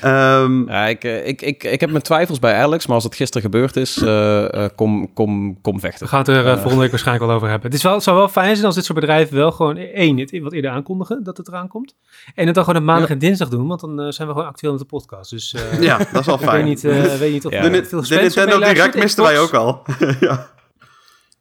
Ehm, 0.00 0.68
Ja, 0.70 0.86
ik, 0.86 1.04
eh, 1.04 1.26
ik, 1.26 1.42
ik, 1.42 1.64
ik 1.64 1.80
heb 1.80 1.90
mijn 1.90 2.02
twijfels 2.02 2.38
bij 2.38 2.54
Alex, 2.54 2.86
maar 2.86 2.94
als 2.94 3.04
het 3.04 3.14
gisteren 3.14 3.42
gebeurd 3.42 3.76
is, 3.76 3.96
eh, 4.02 4.64
eh, 4.64 4.70
kom, 4.76 5.12
kom, 5.12 5.60
kom 5.60 5.74
we 5.74 5.80
vechten. 5.80 6.08
gaan 6.08 6.18
het 6.18 6.28
er 6.28 6.44
volgende 6.54 6.78
week 6.80 6.90
waarschijnlijk 6.90 7.26
wel 7.26 7.36
over 7.36 7.48
hebben. 7.48 7.66
Het, 7.66 7.76
is 7.78 7.82
wel, 7.84 7.92
het 7.94 8.02
zou 8.02 8.16
wel 8.16 8.28
fijn 8.28 8.54
zijn 8.54 8.66
als 8.66 8.74
dit 8.74 8.84
soort 8.84 9.00
bedrijven 9.00 9.36
wel 9.36 9.52
gewoon 9.52 9.76
één, 9.76 10.18
het 10.18 10.38
wat 10.42 10.52
eerder 10.52 10.70
aankondigen 10.70 11.22
dat 11.24 11.36
het 11.36 11.48
eraan 11.48 11.68
komt. 11.68 11.94
En 12.34 12.46
het 12.46 12.54
dan 12.54 12.64
gewoon 12.64 12.80
op 12.80 12.86
maandag 12.86 13.10
en 13.10 13.18
dinsdag 13.18 13.48
doen, 13.48 13.66
want 13.66 13.80
dan 13.80 14.12
zijn 14.12 14.28
we 14.28 14.34
gewoon 14.34 14.48
actueel 14.48 14.72
met 14.72 14.80
de 14.80 14.86
podcast. 14.86 15.30
Dus 15.30 15.54
eh, 15.54 15.80
ja, 15.82 15.98
dat 15.98 16.20
is 16.20 16.26
wel 16.26 16.34
ik 16.34 16.40
weet 16.40 16.50
fijn. 16.50 16.64
niet, 16.64 16.84
eh, 16.84 17.14
weet 17.14 17.32
niet 17.32 17.46
of 17.46 17.52
Ja. 17.52 17.68
de, 17.68 17.84
veel 17.84 18.02
de 18.02 18.14
Nintendo 18.14 18.58
Direct 18.58 18.94
misten 18.98 19.24
wij 19.24 19.38
ook 19.38 19.54
al. 19.54 19.82
ja. 20.20 20.50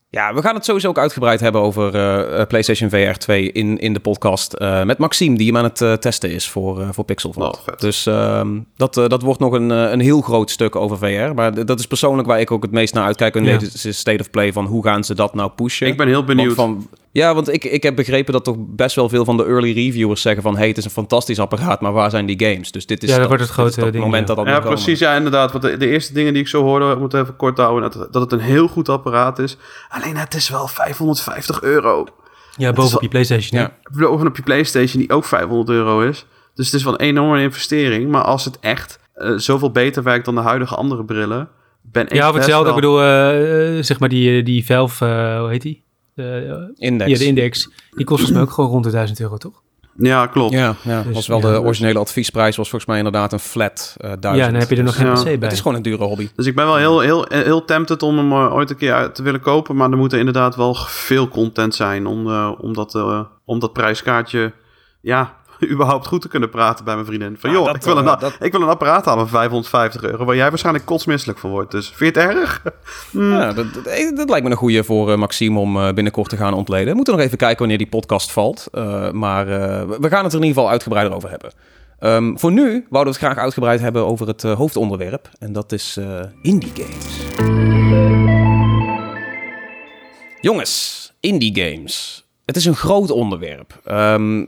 Ja, 0.09 0.33
we 0.33 0.41
gaan 0.41 0.55
het 0.55 0.65
sowieso 0.65 0.87
ook 0.87 0.97
uitgebreid 0.97 1.39
hebben 1.39 1.61
over 1.61 1.95
eh, 1.95 2.39
eh, 2.41 2.47
PlayStation 2.47 2.89
VR 2.89 3.17
2 3.17 3.51
in, 3.51 3.77
in 3.79 3.93
de 3.93 3.99
podcast 3.99 4.53
eh, 4.53 4.83
met 4.83 4.97
Maxime, 4.97 5.37
die 5.37 5.47
hem 5.47 5.57
aan 5.57 5.71
het 5.73 6.01
testen 6.01 6.31
is 6.31 6.49
voor, 6.49 6.93
voor. 6.93 7.05
Oh, 7.35 7.53
vet. 7.63 7.79
dus 7.79 8.05
ehm, 8.05 8.59
dat, 8.75 8.93
dat 8.93 9.21
wordt 9.21 9.39
nog 9.39 9.53
een, 9.53 9.69
een 9.69 9.99
heel 9.99 10.21
groot 10.21 10.49
stuk 10.49 10.75
over 10.75 10.97
VR. 10.97 11.33
Maar 11.35 11.65
dat 11.65 11.79
is 11.79 11.87
persoonlijk 11.87 12.27
waar 12.27 12.39
ik 12.39 12.51
ook 12.51 12.61
het 12.61 12.71
meest 12.71 12.93
naar 12.93 13.03
uitkijk 13.03 13.35
in 13.35 13.43
Ja. 13.43 13.57
deze 13.57 13.91
State 13.91 14.19
of 14.21 14.29
Play, 14.29 14.53
van 14.53 14.65
hoe 14.65 14.83
gaan 14.83 15.03
ze 15.03 15.15
dat 15.15 15.33
nou 15.33 15.51
pushen? 15.51 15.87
Ik 15.87 15.97
ben 15.97 16.07
heel 16.07 16.23
benieuwd. 16.23 16.55
Want 16.55 16.83
van, 16.89 16.99
ja, 17.17 17.33
want 17.35 17.53
ik, 17.53 17.63
ik 17.63 17.83
heb 17.83 17.95
begrepen 17.95 18.33
dat 18.33 18.43
toch 18.43 18.55
best 18.59 18.95
wel 18.95 19.09
veel 19.09 19.25
van 19.25 19.37
de 19.37 19.45
early 19.45 19.73
reviewers 19.73 20.21
zeggen 20.21 20.43
van... 20.43 20.57
hey, 20.57 20.67
het 20.67 20.77
is 20.77 20.85
een 20.85 20.91
fantastisch 20.91 21.39
apparaat, 21.39 21.81
maar 21.81 21.91
waar 21.93 22.09
zijn 22.09 22.25
die 22.25 22.39
games? 22.49 22.71
Dus 22.71 22.85
dit 22.85 23.03
is, 23.03 23.09
Ja, 23.09 23.13
dat 23.17 23.19
dat, 23.21 23.27
wordt 23.37 23.43
het 23.43 23.53
grote 23.53 23.79
dat 23.79 23.91
ding, 23.91 24.03
moment 24.03 24.27
ja. 24.27 24.35
dat 24.35 24.45
dat 24.45 24.53
Ja, 24.55 24.59
precies. 24.61 24.99
Ja, 24.99 25.15
inderdaad. 25.15 25.51
Want 25.51 25.63
de, 25.63 25.77
de 25.77 25.87
eerste 25.87 26.13
dingen 26.13 26.33
die 26.33 26.41
ik 26.41 26.47
zo 26.47 26.63
hoorde, 26.63 26.91
ik 26.91 26.99
moet 26.99 27.13
even 27.13 27.35
kort 27.35 27.57
houden, 27.57 27.91
dat, 27.91 28.13
dat 28.13 28.21
het 28.21 28.31
een 28.31 28.39
heel 28.45 28.67
goed 28.67 28.89
apparaat 28.89 29.39
is. 29.39 29.57
Alleen 29.89 30.15
het 30.17 30.33
is 30.33 30.49
wel 30.49 30.67
550 30.67 31.61
euro. 31.61 32.05
Ja, 32.57 32.73
bovenop 32.73 33.01
je 33.01 33.07
PlayStation. 33.07 33.59
Ja. 33.61 33.71
Bovenop 33.91 34.35
je 34.35 34.41
PlayStation, 34.43 35.01
die 35.01 35.11
ook 35.11 35.25
500 35.25 35.69
euro 35.69 36.01
is. 36.01 36.25
Dus 36.55 36.65
het 36.65 36.75
is 36.75 36.83
wel 36.83 36.93
een 36.93 36.99
enorme 37.07 37.41
investering. 37.41 38.09
Maar 38.11 38.23
als 38.23 38.45
het 38.45 38.59
echt 38.59 38.99
eh, 39.13 39.31
zoveel 39.35 39.71
beter 39.71 40.03
werkt 40.03 40.25
dan 40.25 40.35
de 40.35 40.41
huidige 40.41 40.75
andere 40.75 41.05
brillen, 41.05 41.49
ben 41.81 42.05
ik 42.05 42.13
Ja, 42.13 42.29
of 42.29 42.35
hetzelfde. 42.35 42.65
wel- 42.69 42.75
Ik 42.75 42.81
bedoel, 42.81 43.01
eh, 43.01 43.77
eh, 43.77 43.83
zeg 43.83 43.99
maar 43.99 44.09
die, 44.09 44.43
die 44.43 44.65
Valve, 44.65 45.05
eh, 45.05 45.39
hoe 45.39 45.49
heet 45.49 45.61
die? 45.61 45.83
De, 46.17 46.73
Index. 46.77 47.11
Ja, 47.11 47.17
de 47.17 47.25
index. 47.25 47.63
Die 47.65 48.05
kost 48.05 48.07
volgens 48.07 48.31
mij 48.31 48.41
ook 48.41 48.51
gewoon 48.51 48.69
rond 48.69 48.83
de 48.83 48.89
1000 48.89 49.19
euro, 49.19 49.37
toch? 49.37 49.61
Ja, 49.97 50.27
klopt. 50.27 50.53
Ja, 50.53 50.75
ja 50.83 51.01
Dus, 51.01 51.13
was 51.13 51.27
wel 51.27 51.37
ja, 51.37 51.45
de 51.45 51.51
dus- 51.51 51.59
originele 51.59 51.99
adviesprijs 51.99 52.55
was 52.55 52.69
volgens 52.69 52.89
mij 52.89 52.97
inderdaad 52.97 53.33
een 53.33 53.39
flat 53.39 53.95
eh 53.97 54.11
duizend. 54.19 54.45
Ja, 54.45 54.51
dan 54.51 54.59
heb 54.59 54.69
je 54.69 54.75
er 54.75 54.83
nog 54.83 54.95
geen 54.95 55.05
Ja. 55.07 55.13
PC 55.13 55.23
bij. 55.23 55.33
Het 55.33 55.51
is 55.51 55.59
gewoon 55.59 55.77
een 55.77 55.81
dure 55.83 56.03
hobby. 56.03 56.29
Dus 56.35 56.45
ik 56.45 56.55
ben 56.55 56.65
wel 56.65 56.75
heel, 56.75 56.99
heel, 56.99 57.25
heel 57.29 57.65
tempted 57.65 58.03
om 58.03 58.17
hem 58.17 58.31
eh, 58.31 58.53
ooit 58.53 58.69
een 58.69 58.77
keer 58.77 59.11
te 59.11 59.23
willen 59.23 59.39
kopen. 59.39 59.75
Maar 59.75 59.91
er 59.91 59.97
moet 59.97 60.13
er 60.13 60.19
inderdaad 60.19 60.55
wel 60.55 60.73
veel 60.75 61.27
content 61.27 61.75
zijn 61.75 62.05
om, 62.05 62.27
eh, 62.27 62.51
om, 62.57 62.73
dat, 62.73 62.95
eh, 62.95 63.21
om 63.45 63.59
dat 63.59 63.73
prijskaartje... 63.73 64.53
Ja, 65.01 65.36
überhaupt 65.73 66.07
goed 66.07 66.21
te 66.21 66.27
kunnen 66.27 66.49
praten 66.49 66.85
bij 66.85 66.93
mijn 66.93 67.05
vriendin. 67.05 67.35
Van 67.39 67.49
Ja, 67.49 67.55
joh, 67.55 67.65
dat, 67.65 67.75
ik, 67.75 67.83
wil 67.83 67.97
een, 67.97 68.07
eh, 68.07 68.19
dat- 68.19 68.35
ik 68.39 68.51
wil 68.51 68.61
een 68.61 68.67
apparaat 68.67 69.05
halen 69.05 69.27
van 69.27 69.39
550 69.39 70.03
euro... 70.03 70.25
waar 70.25 70.35
jij 70.35 70.49
waarschijnlijk 70.49 70.85
kotsmisselijk 70.85 71.39
van 71.39 71.49
wordt. 71.49 71.71
Dus 71.71 71.87
vind 71.95 72.15
je 72.15 72.21
het 72.21 72.29
erg? 72.31 72.61
Hmm. 73.11 73.31
Ja, 73.31 73.53
dat, 73.53 73.73
dat, 73.73 73.85
eh, 73.85 74.15
dat 74.15 74.29
lijkt 74.29 74.45
me 74.45 74.51
een 74.51 74.57
goede 74.57 74.83
voor 74.83 75.11
eh, 75.11 75.17
Maxime 75.17 75.59
om 75.59 75.73
binnenkort 75.93 76.29
te 76.29 76.37
gaan 76.37 76.53
ontleden. 76.53 76.87
We 76.89 76.95
moeten 76.95 77.13
nog 77.15 77.23
even 77.23 77.37
kijken 77.37 77.57
wanneer 77.59 77.77
die 77.77 77.87
podcast 77.87 78.31
valt. 78.31 78.67
Maar 79.11 79.45
we 80.01 80.07
gaan 80.09 80.23
het 80.23 80.33
er 80.33 80.39
in 80.39 80.45
ieder 80.45 80.47
geval 80.47 80.69
uitgebreider 80.69 81.15
over 81.15 81.29
hebben. 81.29 81.51
Ehm, 81.99 82.35
voor 82.35 82.51
nu 82.51 82.85
wouden 82.89 83.13
we 83.13 83.19
het 83.19 83.31
graag 83.31 83.43
uitgebreid 83.43 83.79
hebben 83.79 84.05
over 84.05 84.27
het 84.27 84.41
hoofdonderwerp. 84.43 85.29
En 85.39 85.53
dat 85.53 85.71
is 85.71 85.99
indie 86.41 86.71
games. 86.73 87.25
Jongens, 90.41 91.13
indie 91.19 91.55
games. 91.63 92.26
Het 92.47 92.55
is 92.55 92.65
een 92.65 92.75
groot 92.75 93.11
onderwerp. 93.11 93.79
Ehm, 93.83 94.45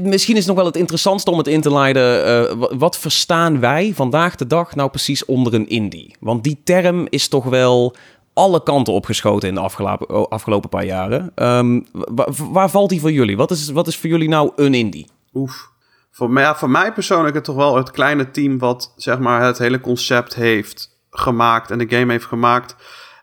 misschien 0.00 0.34
is 0.36 0.38
het 0.38 0.46
nog 0.46 0.56
wel 0.56 0.64
het 0.64 0.76
interessantste 0.76 1.30
om 1.30 1.38
het 1.38 1.46
in 1.46 1.60
te 1.60 1.72
leiden. 1.72 2.24
eh, 2.24 2.54
wa- 2.56 2.76
wat 2.76 2.98
verstaan 2.98 3.60
wij 3.60 3.92
vandaag 3.94 4.34
de 4.36 4.46
dag 4.46 4.74
nou 4.74 4.90
precies 4.90 5.24
onder 5.24 5.54
een 5.54 5.68
indie? 5.68 6.16
Want 6.20 6.44
die 6.44 6.60
term 6.64 7.06
is 7.08 7.28
toch 7.28 7.44
wel 7.44 7.94
alle 8.32 8.62
kanten 8.62 8.92
opgeschoten 8.92 9.48
in 9.48 9.54
de 9.54 9.60
afgelopen, 9.60 10.28
afgelopen 10.28 10.68
paar 10.68 10.84
jaren. 10.84 11.32
Ehm, 11.34 11.80
wa- 11.92 12.28
waar 12.50 12.70
valt 12.70 12.88
die 12.90 13.00
voor 13.00 13.12
jullie? 13.12 13.36
Wat 13.36 13.50
is, 13.50 13.70
wat 13.70 13.86
is 13.86 13.96
voor 13.96 14.10
jullie 14.10 14.28
nou 14.28 14.52
een 14.56 14.74
indie? 14.74 15.06
Oef. 15.34 15.68
Voor 16.10 16.30
mij, 16.30 16.54
voor 16.54 16.70
mij 16.70 16.92
persoonlijk 16.92 17.34
het 17.34 17.44
toch 17.44 17.56
wel 17.56 17.76
het 17.76 17.90
kleine 17.90 18.30
team 18.30 18.58
wat 18.58 18.92
zeg 18.96 19.18
maar 19.18 19.42
het 19.42 19.58
hele 19.58 19.80
concept 19.80 20.34
heeft 20.34 20.96
gemaakt 21.10 21.70
en 21.70 21.78
de 21.78 21.96
game 21.96 22.12
heeft 22.12 22.24
gemaakt. 22.26 22.76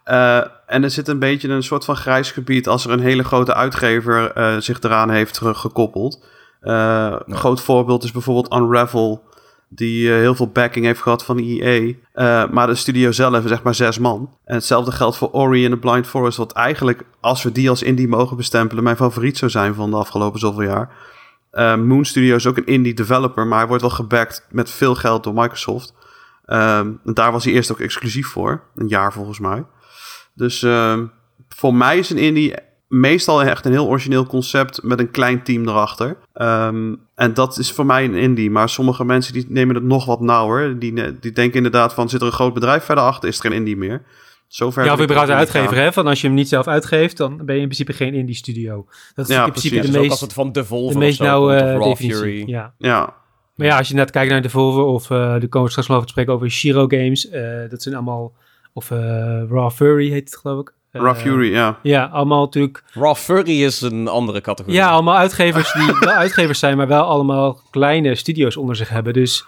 Eh, 0.04 0.42
en 0.68 0.84
er 0.84 0.90
zit 0.90 1.08
een 1.08 1.20
beetje 1.20 1.50
een 1.50 1.64
soort 1.64 1.86
van 1.86 1.96
grijs 1.96 2.32
gebied 2.32 2.68
als 2.68 2.86
er 2.86 2.92
een 2.92 3.00
hele 3.00 3.24
grote 3.24 3.54
uitgever 3.54 4.32
eh, 4.32 4.58
zich 4.58 4.82
eraan 4.82 5.10
heeft 5.10 5.34
teruggekoppeld. 5.34 6.26
Eh, 6.60 7.16
Een 7.26 7.36
groot 7.36 7.62
voorbeeld 7.62 8.04
is 8.04 8.12
bijvoorbeeld 8.12 8.54
Unravel, 8.54 9.24
die 9.70 10.10
eh, 10.10 10.16
heel 10.16 10.36
veel 10.36 10.50
backing 10.50 10.86
heeft 10.86 11.02
gehad 11.02 11.26
van 11.26 11.38
EA. 11.38 11.94
Maar 12.52 12.68
de 12.68 12.76
studio 12.76 13.12
zelf 13.12 13.46
is 13.46 13.52
echt 13.52 13.64
maar 13.64 13.76
zes 13.76 14.00
man. 14.00 14.30
En 14.46 14.56
hetzelfde 14.56 14.92
geldt 14.92 15.18
voor 15.18 15.32
Ori 15.32 15.64
and 15.64 15.74
the 15.74 15.80
Blind 15.80 16.08
Forest, 16.08 16.38
wat 16.38 16.52
eigenlijk, 16.52 17.04
als 17.20 17.44
we 17.44 17.52
die 17.52 17.70
als 17.70 17.84
indie 17.84 18.08
mogen 18.08 18.38
bestempelen, 18.38 18.84
mijn 18.84 18.96
favoriet 18.96 19.38
zou 19.38 19.52
zijn 19.52 19.74
van 19.74 19.90
de 19.90 19.98
afgelopen 19.98 20.40
zoveel 20.40 20.64
jaar. 20.64 20.90
Moon 21.78 22.06
Studio 22.06 22.36
is 22.36 22.48
ook 22.48 22.58
een 22.58 22.66
indie 22.66 22.94
developer, 22.94 23.48
maar 23.48 23.58
hij 23.58 23.68
wordt 23.68 23.82
wel 23.82 23.92
gebacked 23.92 24.46
met 24.50 24.70
veel 24.70 24.96
geld 24.96 25.24
door 25.24 25.34
Microsoft. 25.34 25.94
Um, 26.50 27.00
en 27.06 27.14
daar 27.14 27.32
was 27.32 27.44
hij 27.44 27.54
eerst 27.54 27.72
ook 27.72 27.80
exclusief 27.80 28.28
voor, 28.28 28.62
een 28.76 28.88
jaar 28.88 29.14
volgens 29.14 29.40
mij. 29.40 29.66
Dus 30.38 30.62
um, 30.62 31.12
voor 31.50 31.74
mij 31.74 31.98
is 31.98 32.10
een 32.10 32.18
indie 32.18 32.54
meestal 32.88 33.44
echt 33.44 33.66
een 33.66 33.72
heel 33.72 33.88
origineel 33.88 34.26
concept 34.26 34.84
met 34.84 35.00
een 35.00 35.12
klein 35.12 35.44
team 35.44 35.68
erachter. 35.68 36.18
Um, 36.34 37.00
en 37.16 37.34
dat 37.34 37.58
is 37.58 37.72
voor 37.72 37.86
mij 37.86 38.04
een 38.04 38.16
indie. 38.16 38.52
Maar 38.52 38.70
sommige 38.70 39.06
mensen 39.06 39.34
die 39.34 39.46
nemen 39.50 39.76
het 39.76 39.84
nog 39.84 40.06
wat 40.06 40.22
nauwer. 40.22 40.80
Die, 40.80 41.20
die 41.20 41.32
denken 41.32 41.58
inderdaad 41.58 41.94
van, 41.94 42.10
zit 42.10 42.22
er 42.22 42.28
een 42.28 42.34
groot 42.34 42.54
bedrijf 42.54 42.84
verder 42.84 43.04
achter, 43.04 43.30
is 43.30 43.36
er 43.36 43.42
geen 43.42 43.58
indie 43.58 43.78
meer. 43.78 44.02
Zover 44.48 44.86
ja, 44.86 44.94
of 44.94 45.02
überhaupt 45.02 45.30
de 45.30 45.36
uitgever, 45.36 45.78
hè? 45.78 45.94
Van 45.94 46.08
als 46.08 46.22
je 46.22 46.28
hem 46.28 46.36
niet 46.36 46.48
zelf 46.48 46.68
uitgeeft, 46.68 47.18
dan 47.18 47.38
ben 47.46 47.56
je 47.56 47.62
in 47.62 47.68
principe 47.68 47.94
geen 47.94 48.14
indie 48.14 48.36
studio. 48.36 48.86
Dat 49.16 49.30
is 49.30 49.36
Ja, 49.36 49.46
in 49.46 49.52
principe 49.52 49.76
precies. 49.76 49.92
de 49.92 49.92
Dus 49.92 49.96
ook 49.96 50.02
meest, 50.02 50.12
als 50.12 50.22
het 50.22 50.34
van 50.34 50.52
Devolver 50.52 50.94
de 50.94 51.06
meest 51.06 51.22
of 51.22 51.28
zo 51.28 51.38
komt, 51.38 51.50
nauwe 51.50 51.90
definitie. 51.90 52.14
Fury. 52.14 52.44
Ja. 52.50 52.74
Ja, 52.78 53.14
Maar 53.56 53.68
ja, 53.68 53.78
als 53.78 53.88
je 53.88 53.94
net 53.94 54.12
kijkt 54.12 54.32
naar 54.32 54.42
Devolver 54.42 54.84
of 54.84 55.10
uh, 55.10 55.40
de 55.40 55.48
komen 55.48 55.64
we 55.64 55.70
straks 55.70 55.88
nog 55.88 55.98
over 55.98 56.06
te 56.06 56.12
spreken 56.12 56.34
over 56.34 56.50
Shiro 56.50 56.88
Games. 56.88 57.32
Uh, 57.32 57.70
dat 57.70 57.82
zijn 57.82 57.96
allemaal, 57.96 58.34
of 58.78 58.92
uh, 58.92 58.98
Raw 59.50 59.72
Fury 59.72 60.10
heet 60.10 60.30
het 60.30 60.38
geloof 60.38 60.62
ik. 60.62 60.74
Raw 60.92 61.16
Fury, 61.16 61.52
ja. 61.52 61.80
Ja, 61.84 62.06
allemaal 62.06 62.44
natuurlijk... 62.44 62.84
Raw 62.94 63.16
Fury 63.16 63.64
is 63.64 63.82
een 63.82 64.08
andere 64.08 64.42
categorie. 64.42 64.78
Ja, 64.80 64.90
allemaal 64.90 65.18
uitgevers 65.18 65.74
die 65.74 65.86
wel 66.00 66.10
uitgevers 66.26 66.60
zijn, 66.60 66.78
maar 66.78 66.88
wel 66.88 67.04
allemaal 67.04 67.62
kleine 67.72 68.16
studio's 68.16 68.58
onder 68.58 68.76
zich 68.76 68.90
hebben. 68.90 69.14
Dus 69.14 69.46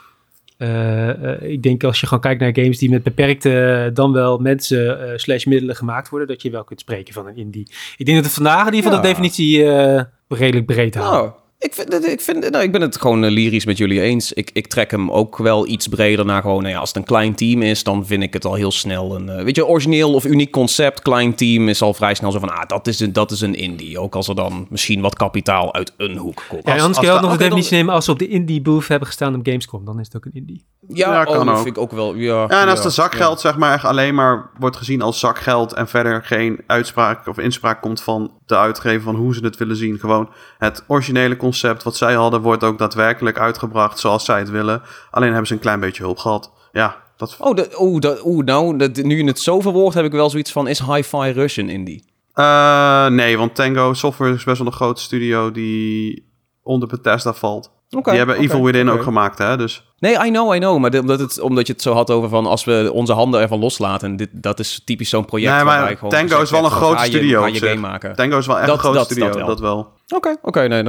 uh, 0.57 1.41
ik 1.41 1.63
denk 1.63 1.83
als 1.83 1.99
je 1.99 2.05
gewoon 2.05 2.23
kijkt 2.23 2.41
naar 2.41 2.55
games 2.55 2.77
die 2.77 2.89
met 2.89 3.03
beperkte 3.03 3.89
dan 3.93 4.11
wel 4.11 4.37
mensen 4.37 5.09
uh, 5.09 5.17
slash 5.17 5.45
middelen 5.45 5.75
gemaakt 5.75 6.09
worden, 6.09 6.27
dat 6.27 6.41
je 6.41 6.49
wel 6.49 6.63
kunt 6.63 6.79
spreken 6.79 7.13
van 7.13 7.27
een 7.27 7.37
indie. 7.37 7.71
Ik 7.97 8.05
denk 8.05 8.17
dat 8.17 8.25
het 8.25 8.35
vandaag 8.35 8.67
in 8.67 8.73
ieder 8.73 8.91
geval 8.91 8.97
ja. 8.97 9.01
de 9.01 9.07
definitie 9.07 9.57
uh, 9.63 10.01
redelijk 10.27 10.65
breed 10.65 10.95
houdt. 10.95 11.38
Ik, 11.61 11.73
vind, 11.73 12.05
ik, 12.05 12.21
vind, 12.21 12.49
nou, 12.49 12.63
ik 12.63 12.71
ben 12.71 12.81
het 12.81 12.97
gewoon 12.97 13.23
uh, 13.23 13.31
lyrisch 13.31 13.65
met 13.65 13.77
jullie 13.77 14.01
eens. 14.01 14.33
Ik, 14.33 14.49
ik 14.53 14.67
trek 14.67 14.91
hem 14.91 15.11
ook 15.11 15.37
wel 15.37 15.67
iets 15.67 15.87
breder 15.87 16.25
naar 16.25 16.41
gewoon, 16.41 16.61
nou 16.61 16.73
ja, 16.73 16.79
als 16.79 16.89
het 16.89 16.97
een 16.97 17.03
klein 17.03 17.35
team 17.35 17.61
is, 17.61 17.83
dan 17.83 18.05
vind 18.05 18.23
ik 18.23 18.33
het 18.33 18.45
al 18.45 18.53
heel 18.53 18.71
snel 18.71 19.15
een, 19.15 19.27
uh, 19.27 19.43
weet 19.43 19.55
je, 19.55 19.65
origineel 19.65 20.13
of 20.13 20.25
uniek 20.25 20.51
concept. 20.51 21.01
Klein 21.01 21.35
team 21.35 21.69
is 21.69 21.81
al 21.81 21.93
vrij 21.93 22.13
snel 22.13 22.31
zo 22.31 22.39
van, 22.39 22.49
ah, 22.49 22.67
dat 22.67 22.87
is 22.87 22.99
een, 22.99 23.13
dat 23.13 23.31
is 23.31 23.41
een 23.41 23.55
indie. 23.55 23.99
Ook 23.99 24.15
als 24.15 24.27
er 24.27 24.35
dan 24.35 24.67
misschien 24.69 25.01
wat 25.01 25.15
kapitaal 25.15 25.73
uit 25.73 25.93
een 25.97 26.17
hoek 26.17 26.43
komt. 26.47 26.65
Ja, 26.65 26.73
als, 26.73 26.81
anders 26.81 26.99
kun 26.99 27.07
je 27.07 27.13
ook 27.13 27.21
nog 27.21 27.31
de 27.31 27.37
definitie 27.37 27.69
dan... 27.69 27.79
nemen 27.79 27.93
als 27.93 28.05
ze 28.05 28.11
op 28.11 28.19
de 28.19 28.27
indie 28.27 28.61
booth 28.61 28.87
hebben 28.87 29.07
gestaan 29.07 29.35
op 29.35 29.41
Gamescom, 29.43 29.85
dan 29.85 29.99
is 29.99 30.05
het 30.05 30.15
ook 30.15 30.25
een 30.25 30.33
indie. 30.33 30.65
Ja, 30.87 31.13
ja 31.13 31.19
oh, 31.21 31.25
kan 31.25 31.45
dat 31.45 31.55
ook. 31.55 31.63
vind 31.63 31.75
ik 31.75 31.81
ook 31.81 31.91
wel. 31.91 32.15
Ja, 32.15 32.45
ja 32.49 32.61
en 32.61 32.67
als 32.67 32.77
ja, 32.77 32.85
de 32.85 32.89
zakgeld 32.89 33.39
zeg 33.39 33.57
maar 33.57 33.81
alleen 33.81 34.15
maar 34.15 34.49
wordt 34.59 34.77
gezien 34.77 35.01
als 35.01 35.19
zakgeld 35.19 35.73
en 35.73 35.87
verder 35.87 36.23
geen 36.23 36.59
uitspraak 36.67 37.27
of 37.27 37.37
inspraak 37.37 37.81
komt 37.81 38.01
van 38.01 38.31
de 38.45 38.57
uitgever 38.57 39.01
van 39.01 39.15
hoe 39.15 39.33
ze 39.33 39.43
het 39.43 39.57
willen 39.57 39.75
zien. 39.75 39.99
Gewoon 39.99 40.29
het 40.57 40.83
originele 40.87 41.35
concept 41.35 41.47
wat 41.83 41.95
zij 41.95 42.13
hadden 42.13 42.41
wordt 42.41 42.63
ook 42.63 42.77
daadwerkelijk 42.77 43.39
uitgebracht 43.39 43.99
zoals 43.99 44.25
zij 44.25 44.39
het 44.39 44.49
willen. 44.49 44.81
Alleen 45.11 45.29
hebben 45.29 45.47
ze 45.47 45.53
een 45.53 45.59
klein 45.59 45.79
beetje 45.79 46.03
hulp 46.03 46.17
gehad. 46.17 46.51
Ja, 46.71 46.95
dat... 47.17 47.35
Oh, 47.39 47.55
de, 47.55 47.69
oh, 47.77 47.99
oh 48.23 48.43
nou, 48.43 48.77
de, 48.77 49.03
nu 49.03 49.17
je 49.17 49.23
het 49.23 49.39
zo 49.39 49.59
verwoordt 49.59 49.95
heb 49.95 50.05
ik 50.05 50.11
wel 50.11 50.29
zoiets 50.29 50.51
van, 50.51 50.67
is 50.67 50.79
Hi-Fi 50.79 51.31
Rush 51.31 51.57
een 51.57 51.69
indie? 51.69 52.07
Uh, 52.35 53.07
nee, 53.07 53.37
want 53.37 53.55
Tango 53.55 53.93
Software 53.93 54.33
is 54.33 54.43
best 54.43 54.57
wel 54.57 54.67
een 54.67 54.73
grote 54.73 55.01
studio 55.01 55.51
die 55.51 56.27
onder 56.63 56.87
Bethesda 56.87 57.33
valt. 57.33 57.71
Okay, 57.89 58.03
die 58.03 58.17
hebben 58.17 58.35
okay, 58.35 58.47
Evil 58.47 58.63
Within 58.63 58.87
okay. 58.87 58.97
ook 58.97 59.03
gemaakt, 59.03 59.37
hè? 59.37 59.57
Dus. 59.57 59.83
Nee, 59.99 60.25
I 60.25 60.29
know, 60.29 60.55
I 60.55 60.59
know. 60.59 60.79
Maar 60.79 60.99
omdat, 60.99 61.19
het, 61.19 61.39
omdat 61.39 61.67
je 61.67 61.73
het 61.73 61.81
zo 61.81 61.93
had 61.93 62.11
over 62.11 62.29
van 62.29 62.45
als 62.45 62.63
we 62.63 62.89
onze 62.93 63.13
handen 63.13 63.41
ervan 63.41 63.59
loslaten. 63.59 64.15
Dit, 64.15 64.29
dat 64.31 64.59
is 64.59 64.81
typisch 64.85 65.09
zo'n 65.09 65.25
project. 65.25 65.55
Nee, 65.55 65.63
maar 65.63 65.97
Tango 66.07 66.41
is 66.41 66.51
wel 66.51 66.65
een 66.65 66.71
grote 66.71 67.03
studio. 67.03 67.41
Ga 67.41 67.47
je, 67.47 67.59
ga 67.59 67.65
je 67.65 67.71
game 67.71 67.87
maken. 67.87 68.15
Tango 68.15 68.37
is 68.37 68.47
wel 68.47 68.57
echt 68.57 68.67
dat, 68.67 68.75
een 68.75 68.81
grote 68.81 68.97
dat, 68.97 69.05
studio, 69.05 69.25
dat 69.27 69.35
wel. 69.35 69.47
Dat 69.47 69.59
wel. 69.59 69.91
Oké, 70.15 70.27
okay, 70.27 70.33
oké, 70.33 70.47
okay, 70.47 70.67
nee, 70.67 70.83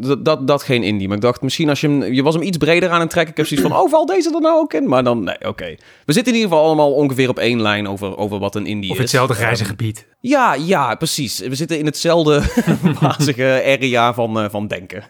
dat, 0.00 0.24
dat, 0.24 0.46
dat 0.46 0.62
geen 0.62 0.82
indie. 0.82 1.06
Maar 1.06 1.16
ik 1.16 1.22
dacht 1.22 1.42
misschien 1.42 1.68
als 1.68 1.80
je 1.80 1.88
hem, 1.88 2.12
je 2.12 2.22
was 2.22 2.34
hem 2.34 2.42
iets 2.42 2.56
breder 2.56 2.90
aan 2.90 3.00
het 3.00 3.10
trekken. 3.10 3.30
Ik 3.30 3.36
heb 3.36 3.46
zoiets 3.46 3.68
van, 3.68 3.76
oh, 3.78 3.90
valt 3.90 4.08
deze 4.08 4.34
er 4.34 4.40
nou 4.40 4.58
ook 4.58 4.72
in? 4.74 4.88
Maar 4.88 5.04
dan, 5.04 5.24
nee, 5.24 5.34
oké. 5.34 5.48
Okay. 5.48 5.78
We 6.04 6.12
zitten 6.12 6.32
in 6.32 6.38
ieder 6.38 6.52
geval 6.52 6.66
allemaal 6.66 6.92
ongeveer 6.92 7.28
op 7.28 7.38
één 7.38 7.62
lijn 7.62 7.88
over, 7.88 8.16
over 8.16 8.38
wat 8.38 8.54
een 8.54 8.66
indie 8.66 8.90
of 8.90 8.96
is. 8.96 9.02
Of 9.02 9.10
hetzelfde 9.10 9.34
grijze 9.34 9.62
um, 9.62 9.68
gebied. 9.68 10.06
Ja, 10.20 10.54
ja, 10.54 10.94
precies. 10.94 11.38
We 11.38 11.54
zitten 11.54 11.78
in 11.78 11.86
hetzelfde 11.86 12.42
wazige 13.00 13.62
area 13.64 14.14
van, 14.14 14.42
uh, 14.42 14.48
van 14.50 14.66
denken. 14.66 15.04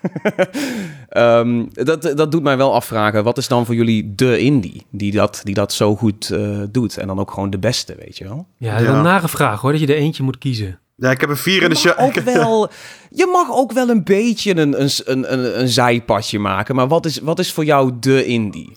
um, 1.16 1.68
dat, 1.84 2.02
dat 2.02 2.32
doet 2.32 2.42
mij 2.42 2.56
wel 2.56 2.74
afvragen, 2.74 3.24
wat 3.24 3.38
is 3.38 3.48
dan 3.48 3.66
voor 3.66 3.74
jullie 3.74 4.14
de 4.14 4.38
indie 4.38 4.86
die 4.90 5.12
dat, 5.12 5.40
die 5.44 5.54
dat 5.54 5.72
zo 5.72 5.96
goed 5.96 6.30
uh, 6.32 6.62
doet? 6.70 6.96
En 6.96 7.06
dan 7.06 7.20
ook 7.20 7.30
gewoon 7.30 7.50
de 7.50 7.58
beste, 7.58 7.94
weet 7.98 8.18
je 8.18 8.24
wel? 8.24 8.46
Ja, 8.56 8.72
dat 8.72 8.82
is 8.82 8.88
een 8.88 9.02
nare 9.02 9.28
vraag 9.28 9.60
hoor, 9.60 9.72
dat 9.72 9.80
je 9.80 9.86
er 9.86 9.94
eentje 9.94 10.22
moet 10.22 10.38
kiezen. 10.38 10.78
Ja, 11.00 11.10
ik 11.10 11.20
heb 11.20 11.30
een 11.30 11.36
vier 11.36 11.62
in 11.62 11.68
de 11.68 11.76
show. 11.76 12.00
Ook 12.00 12.14
wel, 12.34 12.70
je 13.10 13.26
mag 13.32 13.56
ook 13.56 13.72
wel 13.72 13.88
een 13.88 14.04
beetje 14.04 14.56
een, 14.56 14.80
een, 14.80 14.90
een, 15.04 15.32
een, 15.32 15.60
een 15.60 15.68
zijpadje 15.68 16.38
maken. 16.38 16.74
Maar 16.74 16.88
wat 16.88 17.06
is, 17.06 17.18
wat 17.18 17.38
is 17.38 17.52
voor 17.52 17.64
jou 17.64 17.92
de 18.00 18.24
indie? 18.24 18.76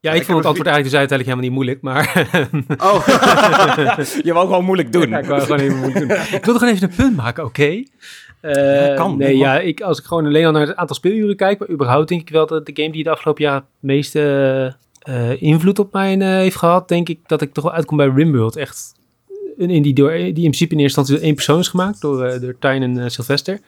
Ja, 0.00 0.12
ik, 0.12 0.20
ik 0.20 0.24
vond 0.24 0.38
het 0.38 0.46
antwoord 0.46 0.68
eigenlijk 0.68 0.84
dus 0.84 0.94
uiteindelijk 0.94 1.28
helemaal 1.28 1.44
niet 1.44 1.52
moeilijk, 1.52 1.82
maar... 1.82 2.08
Oh. 2.88 3.06
je 4.28 4.32
wou 4.32 4.46
gewoon 4.46 4.64
moeilijk 4.64 4.92
doen. 4.92 5.08
Ja, 5.08 5.18
ik 5.18 5.24
wou 5.24 5.40
gewoon 5.40 5.58
even 5.58 5.76
moeilijk 5.76 6.08
doen. 6.08 6.10
Ik 6.10 6.44
wilde 6.44 6.58
gewoon 6.58 6.74
even 6.74 6.90
een 6.90 6.96
punt 6.96 7.16
maken, 7.16 7.44
oké? 7.44 7.62
Okay? 7.62 7.88
Uh, 8.42 8.86
ja, 8.88 8.94
kan. 8.94 9.16
Nee, 9.16 9.36
ja, 9.36 9.58
ik, 9.58 9.80
als 9.80 9.98
ik 9.98 10.04
gewoon 10.04 10.26
alleen 10.26 10.46
al 10.46 10.52
naar 10.52 10.66
het 10.66 10.76
aantal 10.76 10.96
speeluren 10.96 11.36
kijk, 11.36 11.58
maar 11.58 11.70
überhaupt 11.70 12.08
denk 12.08 12.20
ik 12.20 12.28
wel 12.28 12.46
dat 12.46 12.66
de 12.66 12.72
game 12.74 12.92
die 12.92 13.04
de 13.04 13.10
afgelopen 13.10 13.44
jaar 13.44 13.54
het 13.54 13.64
meeste 13.80 14.76
uh, 15.08 15.42
invloed 15.42 15.78
op 15.78 15.92
mij 15.92 16.16
uh, 16.16 16.24
heeft 16.24 16.56
gehad, 16.56 16.88
denk 16.88 17.08
ik 17.08 17.20
dat 17.26 17.42
ik 17.42 17.52
toch 17.52 17.64
wel 17.64 17.72
uitkom 17.72 17.96
bij 17.96 18.08
Rimworld. 18.14 18.56
Echt 18.56 18.92
indie 19.68 19.94
door, 19.94 20.10
die 20.10 20.26
in 20.26 20.32
principe 20.32 20.74
in 20.74 20.80
eerste 20.80 21.00
instantie 21.00 21.26
één 21.26 21.34
persoon 21.34 21.58
is 21.58 21.68
gemaakt, 21.68 22.00
door, 22.00 22.26
uh, 22.26 22.40
door 22.40 22.58
Tyne 22.58 22.84
en 22.84 22.96
uh, 22.96 23.04
Sylvester. 23.06 23.60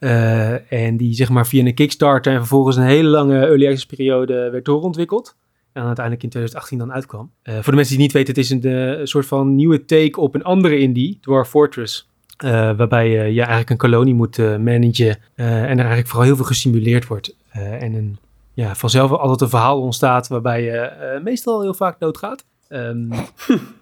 Uh, 0.00 0.72
en 0.72 0.96
die 0.96 1.14
zeg 1.14 1.28
maar 1.28 1.46
via 1.46 1.64
een 1.64 1.74
Kickstarter 1.74 2.32
en 2.32 2.38
vervolgens 2.38 2.76
een 2.76 2.82
hele 2.82 3.08
lange 3.08 3.38
early 3.38 3.66
access 3.66 3.86
periode 3.86 4.50
werd 4.50 4.64
doorontwikkeld. 4.64 5.36
En 5.72 5.84
uiteindelijk 5.84 6.24
in 6.24 6.30
2018 6.30 6.78
dan 6.78 6.92
uitkwam. 6.92 7.30
Voor 7.42 7.62
de 7.62 7.72
mensen 7.72 7.94
die 7.94 8.02
niet 8.02 8.12
weten, 8.12 8.34
het 8.34 8.44
is 8.44 8.50
een, 8.50 9.06
soort 9.06 9.26
van 9.26 9.54
nieuwe 9.54 9.84
take 9.84 10.20
op 10.20 10.34
een 10.34 10.44
andere 10.44 10.78
indie, 10.78 11.18
Dwarf 11.20 11.48
Fortress. 11.48 12.08
Waarbij 12.38 13.08
je 13.10 13.40
eigenlijk 13.40 13.70
een 13.70 13.76
kolonie 13.76 14.14
moet 14.14 14.38
managen 14.38 15.16
en 15.34 15.44
er 15.44 15.78
eigenlijk 15.78 16.06
vooral 16.06 16.26
heel 16.26 16.36
veel 16.36 16.44
gesimuleerd 16.44 17.06
wordt. 17.06 17.36
en 17.52 17.94
een, 17.94 18.18
ja, 18.54 18.74
vanzelf 18.74 19.10
altijd 19.10 19.40
een 19.40 19.48
verhaal 19.48 19.80
ontstaat 19.80 20.28
waarbij 20.28 20.62
je 20.62 21.20
meestal 21.22 21.62
heel 21.62 21.74
vaak 21.74 22.00
doodgaat. 22.00 22.44
Um, 22.68 23.08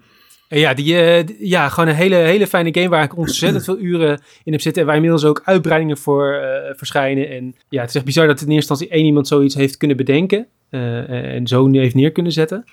ja, 0.47 0.73
die, 0.73 0.95
eh, 0.95 1.39
ja, 1.39 1.69
gewoon 1.69 1.89
een 1.89 1.95
hele, 1.95 2.15
hele 2.15 2.47
fijne 2.47 2.73
game 2.73 2.89
waar 2.89 3.03
ik 3.03 3.17
ontzettend 3.17 3.63
veel 3.63 3.79
uren 3.79 4.21
in 4.43 4.51
heb 4.51 4.61
zitten. 4.61 4.81
En 4.81 4.87
waar 4.87 4.95
inmiddels 4.95 5.25
ook 5.25 5.41
uitbreidingen 5.45 5.97
voor 5.97 6.33
eh, 6.33 6.73
verschijnen. 6.75 7.29
En 7.29 7.55
ja, 7.69 7.79
het 7.79 7.89
is 7.89 7.95
echt 7.95 8.05
bizar 8.05 8.27
dat 8.27 8.41
in 8.41 8.51
eerste 8.51 8.55
instantie 8.55 8.87
één 8.89 9.05
iemand 9.05 9.27
zoiets 9.27 9.55
heeft 9.55 9.77
kunnen 9.77 9.97
bedenken. 9.97 10.47
eh, 10.69 11.35
en 11.35 11.47
zo 11.47 11.71
heeft 11.71 11.95
neer 11.95 12.11
kunnen 12.11 12.31
zetten. 12.31 12.65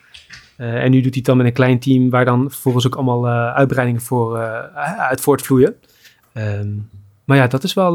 En 0.57 0.91
nu 0.91 0.97
doet 0.97 1.05
hij 1.05 1.13
het 1.15 1.25
dan 1.25 1.37
met 1.37 1.47
een 1.47 1.53
klein 1.53 1.79
team 1.79 2.11
waar 2.11 2.25
dan 2.25 2.51
vervolgens 2.51 2.87
ook 2.87 2.95
allemaal 2.95 3.29
uitbreidingen 3.29 4.01
voor 4.01 4.39
uit 4.99 5.21
voortvloeien. 5.21 5.77
Ehm, 6.33 6.69
maar 7.25 7.37
ja, 7.37 7.47
dat 7.47 7.65
is 7.65 7.75
wel 7.75 7.89
eh, 7.89 7.95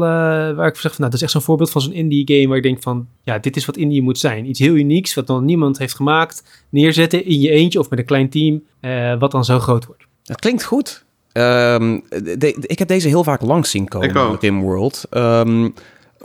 waar 0.54 0.66
ik 0.66 0.74
zeg 0.76 0.90
van, 0.90 0.94
nou, 0.98 1.04
dat 1.10 1.14
is 1.14 1.22
echt 1.22 1.30
zo'n 1.30 1.40
voorbeeld 1.42 1.70
van 1.70 1.80
zo'n 1.80 1.92
indie 1.92 2.22
game 2.34 2.48
waar 2.48 2.56
ik 2.56 2.62
denk 2.62 2.82
van, 2.82 3.06
ja, 3.22 3.38
dit 3.38 3.56
is 3.56 3.64
wat 3.66 3.76
indie 3.76 4.02
moet 4.02 4.18
zijn. 4.18 4.46
Iets 4.48 4.58
heel 4.58 4.74
unieks, 4.74 5.14
wat 5.14 5.26
nog 5.26 5.40
niemand 5.40 5.78
heeft 5.78 5.94
gemaakt, 5.94 6.64
neerzetten 6.68 7.24
in 7.24 7.40
je 7.40 7.50
eentje 7.50 7.78
of 7.78 7.90
met 7.90 7.98
een 7.98 8.04
klein 8.04 8.28
team, 8.30 8.62
eh, 8.80 9.18
wat 9.18 9.30
dan 9.30 9.44
zo 9.44 9.58
groot 9.58 9.86
wordt. 9.86 10.04
Dat 10.22 10.40
klinkt 10.40 10.64
goed. 10.64 11.04
Ehm, 11.32 11.98
de- 12.38 12.56
ik 12.60 12.78
heb 12.78 12.88
deze 12.88 13.08
heel 13.08 13.24
vaak 13.24 13.40
langs 13.40 13.70
zien 13.70 13.88
komen. 13.88 14.08
Rimworld. 14.40 15.04
Ehm, 15.10 15.68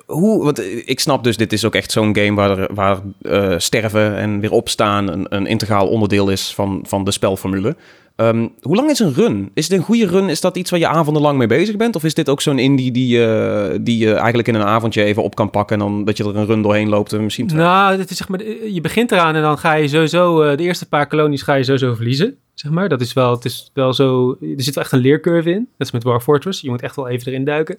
hoe, 0.05 0.43
want 0.43 0.61
ik 0.85 0.99
snap 0.99 1.23
dus, 1.23 1.37
dit 1.37 1.53
is 1.53 1.65
ook 1.65 1.75
echt 1.75 1.91
zo'n 1.91 2.15
game 2.17 2.33
waar, 2.33 2.73
waar 2.73 2.99
eh, 3.21 3.53
sterven 3.57 4.15
en 4.17 4.39
weer 4.39 4.51
opstaan 4.51 5.07
een, 5.11 5.25
een 5.29 5.45
integraal 5.45 5.87
onderdeel 5.87 6.29
is 6.29 6.53
van, 6.53 6.85
van 6.87 7.03
de 7.03 7.11
spelformule. 7.11 7.75
Ehm, 8.15 8.47
hoe 8.61 8.75
lang 8.75 8.89
is 8.89 8.99
een 8.99 9.13
run? 9.13 9.51
Is 9.53 9.67
het 9.67 9.77
een 9.77 9.83
goede 9.83 10.07
run? 10.07 10.29
Is 10.29 10.41
dat 10.41 10.57
iets 10.57 10.69
waar 10.69 10.79
je 10.79 10.87
avondenlang 10.87 11.37
mee 11.37 11.47
bezig 11.47 11.75
bent? 11.75 11.95
Of 11.95 12.03
is 12.03 12.13
dit 12.13 12.29
ook 12.29 12.41
zo'n 12.41 12.59
indie 12.59 12.91
die, 12.91 13.25
eh, 13.25 13.77
die 13.81 13.97
je 13.97 14.13
eigenlijk 14.13 14.47
in 14.47 14.55
een 14.55 14.61
avondje 14.61 15.03
even 15.03 15.23
op 15.23 15.35
kan 15.35 15.49
pakken 15.49 15.79
en 15.79 15.85
dan 15.85 16.05
dat 16.05 16.17
je 16.17 16.23
er 16.23 16.35
een 16.35 16.45
run 16.45 16.61
doorheen 16.61 16.89
loopt 16.89 17.13
en 17.13 17.23
misschien 17.23 17.47
twee? 17.47 17.61
Nou, 17.61 17.99
het 17.99 18.09
is 18.09 18.17
zeg 18.17 18.27
maar, 18.29 18.39
eh, 18.39 18.73
je 18.73 18.81
begint 18.81 19.11
eraan 19.11 19.35
en 19.35 19.41
dan 19.41 19.57
ga 19.57 19.73
je 19.73 19.87
sowieso, 19.87 20.41
eh, 20.41 20.57
de 20.57 20.63
eerste 20.63 20.87
paar 20.87 21.07
kolonies 21.07 21.41
ga 21.41 21.53
je 21.53 21.63
sowieso 21.63 21.95
verliezen. 21.95 22.35
Zeg 22.53 22.71
maar, 22.71 22.89
dat 22.89 23.01
is 23.01 23.13
wel, 23.13 23.31
het 23.31 23.45
is 23.45 23.71
wel 23.73 23.93
zo, 23.93 24.37
er 24.41 24.63
zit 24.63 24.75
wel 24.75 24.83
echt 24.83 24.93
een 24.93 24.99
leercurve 24.99 25.51
in. 25.51 25.67
Dat 25.77 25.87
is 25.87 25.93
met 25.93 26.03
War 26.03 26.21
Fortress, 26.21 26.61
je 26.61 26.69
moet 26.69 26.81
echt 26.81 26.95
wel 26.95 27.07
even 27.07 27.27
erin 27.27 27.45
duiken. 27.45 27.77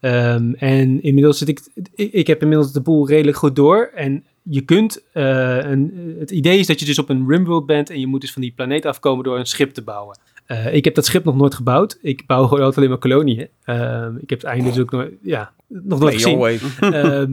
Ehm, 0.00 0.52
en 0.52 1.02
inmiddels 1.02 1.38
zit 1.38 1.48
ik, 1.48 1.60
ik 1.94 2.26
heb 2.26 2.42
inmiddels 2.42 2.72
de 2.72 2.80
boel 2.80 3.08
redelijk 3.08 3.36
goed 3.36 3.56
door. 3.56 3.90
En 3.94 4.24
je 4.42 4.60
kunt, 4.60 5.02
eh, 5.12 5.56
een, 5.58 6.14
het 6.18 6.30
idee 6.30 6.58
is 6.58 6.66
dat 6.66 6.80
je 6.80 6.86
dus 6.86 6.98
op 6.98 7.08
een 7.08 7.28
Rimworld 7.28 7.66
bent 7.66 7.90
en 7.90 8.00
je 8.00 8.06
moet 8.06 8.20
dus 8.20 8.32
van 8.32 8.42
die 8.42 8.52
planeet 8.56 8.86
afkomen 8.86 9.24
door 9.24 9.38
een 9.38 9.46
schip 9.46 9.70
te 9.74 9.82
bouwen. 9.82 10.18
Eh, 10.46 10.74
ik 10.74 10.84
heb 10.84 10.94
dat 10.94 11.04
schip 11.04 11.24
nog 11.24 11.36
nooit 11.36 11.54
gebouwd. 11.54 11.98
Ik 12.02 12.26
bouw 12.26 12.42
gewoon 12.42 12.58
altijd 12.58 12.76
alleen 12.76 12.88
maar 12.88 12.98
koloniën. 12.98 13.48
Ehm, 13.64 14.16
ik 14.16 14.30
heb 14.30 14.40
het 14.40 14.48
einde 14.50 14.68
dus 14.68 14.78
ook 14.78 14.90
nooit, 14.90 15.12
ja, 15.22 15.52
nog 15.66 15.98
nooit 16.00 16.14
gezien. 16.14 16.38
Ehm, 16.80 17.32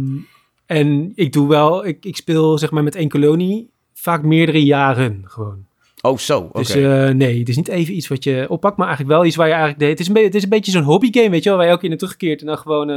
en 0.65 1.11
ik 1.15 1.33
doe 1.33 1.47
wel, 1.47 1.85
ik, 1.85 2.05
ik 2.05 2.15
speel 2.15 2.57
zeg 2.57 2.71
maar 2.71 2.83
met 2.83 2.95
één 2.95 3.09
kolonie 3.09 3.69
vaak 3.93 4.23
meerdere 4.23 4.63
jaren 4.63 5.21
gewoon. 5.25 5.67
Oh, 6.01 6.17
zo. 6.17 6.39
Oké. 6.39 6.57
Dus 6.57 6.75
eh, 6.75 7.09
nee, 7.09 7.39
het 7.39 7.49
is 7.49 7.55
niet 7.55 7.67
even 7.67 7.95
iets 7.95 8.07
wat 8.07 8.23
je 8.23 8.45
oppakt, 8.49 8.77
maar 8.77 8.87
eigenlijk 8.87 9.17
wel 9.17 9.25
iets 9.25 9.35
waar 9.35 9.47
je 9.47 9.53
eigenlijk 9.53 9.81
deed. 9.81 9.89
Het 9.91 9.99
is 9.99 10.07
een, 10.07 10.13
be- 10.13 10.19
het 10.19 10.35
is 10.35 10.43
een 10.43 10.49
beetje 10.49 10.71
zo'n 10.71 10.83
hobbygame, 10.83 11.29
weet 11.29 11.43
je 11.43 11.49
wel, 11.49 11.57
waar 11.57 11.65
je 11.65 11.71
elke 11.71 11.81
keer 11.81 11.89
naar 11.89 11.99
terugkeert 11.99 12.41
en 12.41 12.47
dan 12.47 12.57
gewoon 12.57 12.87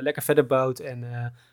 lekker 0.00 0.22
verder 0.22 0.46
bouwt 0.46 0.78
en 0.78 1.04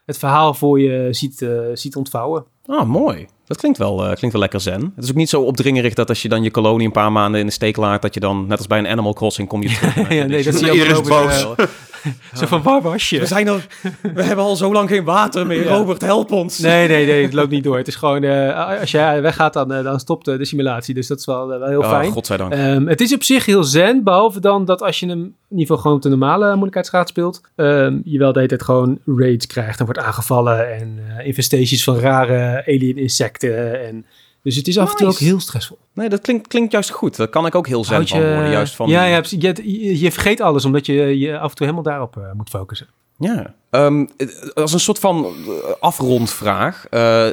het 0.05 0.17
verhaal 0.17 0.53
voor 0.53 0.79
je 0.79 1.07
ziet, 1.11 1.41
eh, 1.41 1.49
ziet 1.73 1.95
ontvouwen. 1.95 2.45
Ah, 2.65 2.87
mooi. 2.87 3.27
Dat 3.45 3.57
klinkt 3.57 3.77
wel, 3.77 3.99
eh, 3.99 4.05
klinkt 4.05 4.31
wel 4.31 4.41
lekker 4.41 4.61
zen. 4.61 4.93
Het 4.95 5.03
is 5.03 5.09
ook 5.09 5.15
niet 5.15 5.29
zo 5.29 5.41
opdringerig 5.41 5.93
dat 5.93 6.09
als 6.09 6.21
je 6.21 6.29
dan 6.29 6.43
je 6.43 6.51
kolonie 6.51 6.85
een 6.85 6.91
paar 6.91 7.11
maanden 7.11 7.39
in 7.39 7.45
de 7.45 7.51
steek 7.51 7.77
laat, 7.77 8.01
dat 8.01 8.13
je 8.13 8.19
dan, 8.19 8.47
net 8.47 8.57
als 8.57 8.67
bij 8.67 8.79
een 8.79 8.87
Animal 8.87 9.13
Crossing, 9.13 9.47
kom 9.47 9.61
je 9.61 9.69
terug. 9.77 9.95
Ja, 9.95 10.25
nee, 10.25 10.43
dat 10.43 10.55
ook 10.55 10.71
Iedereen 10.71 11.01
is 11.01 11.43
lopen, 11.43 11.69
Zo 12.39 12.45
van, 12.45 12.61
waar 12.61 12.81
was 12.81 13.09
je? 13.09 13.19
We 13.19 13.25
zijn 13.25 13.47
er, 13.47 13.67
we 14.13 14.23
hebben 14.23 14.45
al 14.45 14.55
zo 14.55 14.71
lang 14.73 14.89
geen 14.89 15.03
water 15.03 15.47
meer. 15.47 15.63
Ja. 15.63 15.75
Robert, 15.75 16.01
help 16.01 16.31
ons. 16.31 16.59
Nee, 16.59 16.87
nee, 16.87 17.05
nee, 17.05 17.23
het 17.23 17.33
loopt 17.33 17.49
niet 17.49 17.63
door. 17.63 17.77
Het 17.77 17.87
is 17.87 17.95
gewoon, 17.95 18.23
eh, 18.23 18.79
als 18.79 18.91
jij 18.91 19.21
weggaat, 19.21 19.53
dan, 19.53 19.73
eh, 19.73 19.83
dan 19.83 19.99
stopt 19.99 20.27
eh, 20.27 20.37
de 20.37 20.45
simulatie. 20.45 20.93
Dus 20.93 21.07
dat 21.07 21.19
is 21.19 21.25
wel, 21.25 21.47
wel 21.47 21.67
heel 21.67 21.79
Oh, 21.81 21.89
fijn. 21.89 22.11
godzijdank. 22.11 22.53
Ehm, 22.53 22.85
het 22.87 23.01
is 23.01 23.13
op 23.13 23.23
zich 23.23 23.45
heel 23.45 23.63
zen, 23.63 24.03
behalve 24.03 24.39
dan 24.39 24.65
dat 24.65 24.81
als 24.81 24.99
je 24.99 25.07
hem 25.07 25.35
in 25.53 25.59
ieder 25.59 25.75
geval 25.75 25.77
gewoon 25.77 25.97
op 25.97 26.01
de 26.03 26.17
normale 26.17 26.51
moeilijkheidsgraad 26.51 27.09
speelt, 27.09 27.41
ehm, 27.55 27.99
je 28.03 28.17
wel 28.17 28.31
de 28.31 28.37
hele 28.37 28.49
tijd 28.49 28.63
gewoon 28.63 28.99
raids 29.05 29.47
krijgt 29.47 29.79
en 29.79 29.85
wordt 29.85 29.99
aangevallen 29.99 30.73
en 30.73 30.99
eh, 31.17 31.25
infestations 31.25 31.83
van 31.83 31.99
rare 31.99 32.63
alien 32.67 32.97
insecten. 32.97 33.85
En, 33.87 34.05
dus 34.43 34.55
het 34.55 34.67
is 34.67 34.77
af 34.77 34.91
en 34.91 34.97
toe 34.97 35.07
ook 35.07 35.17
heel 35.17 35.39
stressvol. 35.39 35.77
Nee, 35.93 36.09
dat 36.09 36.21
klinkt, 36.21 36.47
klinkt 36.47 36.71
juist 36.71 36.89
goed. 36.89 37.15
Daar 37.15 37.27
kan 37.27 37.45
ik 37.45 37.55
ook 37.55 37.67
heel 37.67 37.83
zen 37.83 38.07
van 38.07 38.19
worden. 38.19 38.49
Juist 38.49 38.75
van, 38.75 38.89
ja, 38.89 39.03
ja, 39.03 39.19
precies. 39.19 39.41
je, 39.41 39.53
je, 39.63 39.99
je 39.99 40.11
vergeet 40.11 40.41
alles 40.41 40.65
omdat 40.65 40.85
je 40.85 41.19
je 41.19 41.39
af 41.39 41.49
en 41.49 41.55
toe 41.55 41.65
helemaal 41.65 41.91
daarop 41.91 42.17
eh, 42.17 42.31
moet 42.33 42.49
focussen. 42.49 42.87
Ja. 43.17 43.55
Ehm, 43.69 44.05
als 44.53 44.73
een 44.73 44.79
soort 44.79 44.99
van 44.99 45.25
eh, 45.25 45.53
afrondvraag. 45.79 46.85
Eh, 46.89 47.27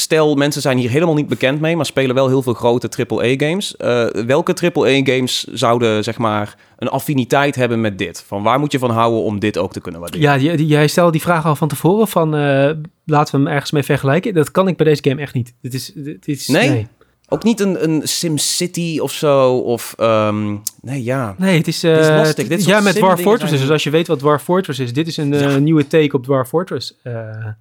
stel, 0.00 0.34
mensen 0.34 0.62
zijn 0.62 0.78
hier 0.78 0.90
helemaal 0.90 1.14
niet 1.14 1.28
bekend 1.28 1.60
mee, 1.60 1.76
maar 1.76 1.86
spelen 1.86 2.14
wel 2.14 2.28
heel 2.28 2.42
veel 2.42 2.54
grote 2.54 3.06
AAA-games. 3.08 3.76
Eh 3.76 4.06
welke 4.26 4.54
AAA-games 4.72 5.44
zouden, 5.44 6.04
zeg 6.04 6.18
maar, 6.18 6.56
een 6.78 6.88
affiniteit 6.88 7.54
hebben 7.54 7.80
met 7.80 7.98
dit? 7.98 8.24
Van 8.26 8.42
waar 8.42 8.58
moet 8.58 8.72
je 8.72 8.78
van 8.78 8.90
houden 8.90 9.22
om 9.22 9.38
dit 9.38 9.58
ook 9.58 9.72
te 9.72 9.80
kunnen 9.80 10.00
waarderen? 10.00 10.40
Ja, 10.42 10.54
jij, 10.56 10.88
stelde 10.88 11.12
die 11.12 11.20
vraag 11.20 11.46
al 11.46 11.56
van 11.56 11.68
tevoren 11.68 12.08
van 12.08 12.34
eh, 12.34 12.70
laten 13.04 13.34
we 13.34 13.44
hem 13.44 13.46
ergens 13.46 13.70
mee 13.70 13.82
vergelijken. 13.82 14.34
Dat 14.34 14.50
kan 14.50 14.68
ik 14.68 14.76
bij 14.76 14.86
deze 14.86 15.02
game 15.02 15.20
echt 15.20 15.34
niet. 15.34 15.54
Dit 15.62 15.74
is, 15.74 15.92
dit 15.94 16.28
is, 16.28 16.48
Nee? 16.48 16.86
Ook 17.32 17.42
niet 17.42 17.60
een, 17.60 17.84
een 17.84 18.00
SimCity 18.08 18.98
of 19.02 19.12
zo? 19.12 19.56
Of, 19.56 19.94
ehm, 19.98 20.56
nee, 20.82 21.04
ja. 21.04 21.34
Nee, 21.38 21.56
het 21.58 21.68
is, 21.68 21.82
Het 21.82 21.98
is 21.98 22.08
eh, 22.08 22.16
lastig. 22.16 22.48
Dit 22.48 22.64
ja, 22.64 22.80
met 22.80 22.94
Dwarf 22.94 23.20
Fortress 23.20 23.48
zijn- 23.50 23.60
Dus 23.62 23.70
als 23.70 23.82
je 23.82 23.90
weet 23.90 24.06
wat 24.06 24.18
Dwarf 24.18 24.42
Fortress 24.42 24.78
is, 24.78 24.92
dit 24.92 25.06
is 25.06 25.16
een 25.16 25.34
eh, 25.34 25.40
Ja. 25.40 25.56
nieuwe 25.58 25.86
take 25.86 26.16
op 26.16 26.22
Dwarf 26.24 26.48
Fortress. 26.48 26.94
Eh, 27.02 27.12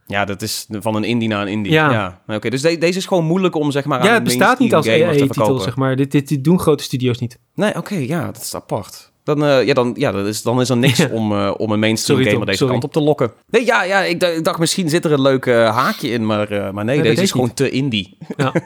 Ja, 0.08 0.26
dat 0.26 0.42
is 0.42 0.66
van 0.70 0.96
een 0.96 1.04
indie 1.04 1.28
naar 1.28 1.42
een 1.42 1.48
indie. 1.48 1.72
Ja. 1.72 2.22
Oké, 2.28 2.50
dus 2.50 2.62
de- 2.62 2.78
deze 2.78 2.98
is 2.98 3.06
gewoon 3.06 3.26
moeilijk 3.26 3.56
om, 3.56 3.72
zeg 3.72 3.86
maar, 3.86 4.02
ja, 4.04 4.08
aan 4.08 4.14
het 4.14 4.24
bestaat 4.24 4.60
niet 4.60 4.74
als 4.74 4.86
EA-titel, 4.86 5.60
zeg 5.60 5.76
maar. 5.76 5.96
Dit, 5.96 6.12
dit, 6.12 6.28
dit 6.28 6.44
doen 6.44 6.60
grote 6.60 6.84
studio's 6.84 7.20
niet. 7.20 7.38
Nee, 7.56 7.76
oké, 7.76 7.96
ja, 7.96 8.26
dat 8.26 8.42
is 8.42 8.56
apart. 8.56 9.12
Dan, 9.24 9.66
ja, 9.66 9.74
dan, 9.74 9.94
ja, 9.98 10.12
dat 10.12 10.26
is, 10.26 10.42
dan 10.42 10.62
is 10.62 10.70
er 10.70 10.78
niks 10.78 11.10
om, 11.12 11.32
om 11.50 11.72
een 11.72 11.80
mainstream 11.80 12.20
Sorry, 12.20 12.24
gamer 12.24 12.36
Tom, 12.38 12.46
deze 12.46 12.58
sorry. 12.58 12.72
kant 12.72 12.84
op 12.84 12.92
te 12.94 13.00
lokken. 13.02 13.32
Nee, 13.50 13.66
ja, 13.66 13.84
ja 13.84 14.02
ik, 14.04 14.20
dacht- 14.20 14.36
ik 14.38 14.44
dacht 14.44 14.60
misschien 14.60 14.90
zit 14.90 15.06
er 15.06 15.12
een 15.12 15.22
leuk 15.22 15.46
haakje 15.46 16.10
in, 16.10 16.26
maar, 16.26 16.74
maar 16.74 16.86
nee, 16.86 17.02
deze 17.02 17.22
is 17.22 17.32
gewoon 17.32 17.54
te 17.54 17.70
indie. 17.70 18.18
Ja. 18.38 18.54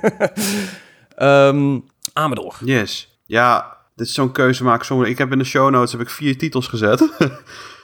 Amador. 2.13 2.55
Yes. 2.65 3.17
Ja, 3.25 3.77
dit 3.95 4.07
is 4.07 4.13
zo'n 4.13 4.31
keuze 4.31 4.63
maken. 4.63 4.85
Sommige- 4.85 5.09
Ik 5.09 5.17
heb 5.17 5.31
in 5.31 5.37
de 5.37 5.43
show 5.43 5.69
notes 5.69 5.91
heb 5.91 6.01
ik 6.01 6.09
vier 6.09 6.37
titels 6.37 6.67
gezet. 6.67 7.09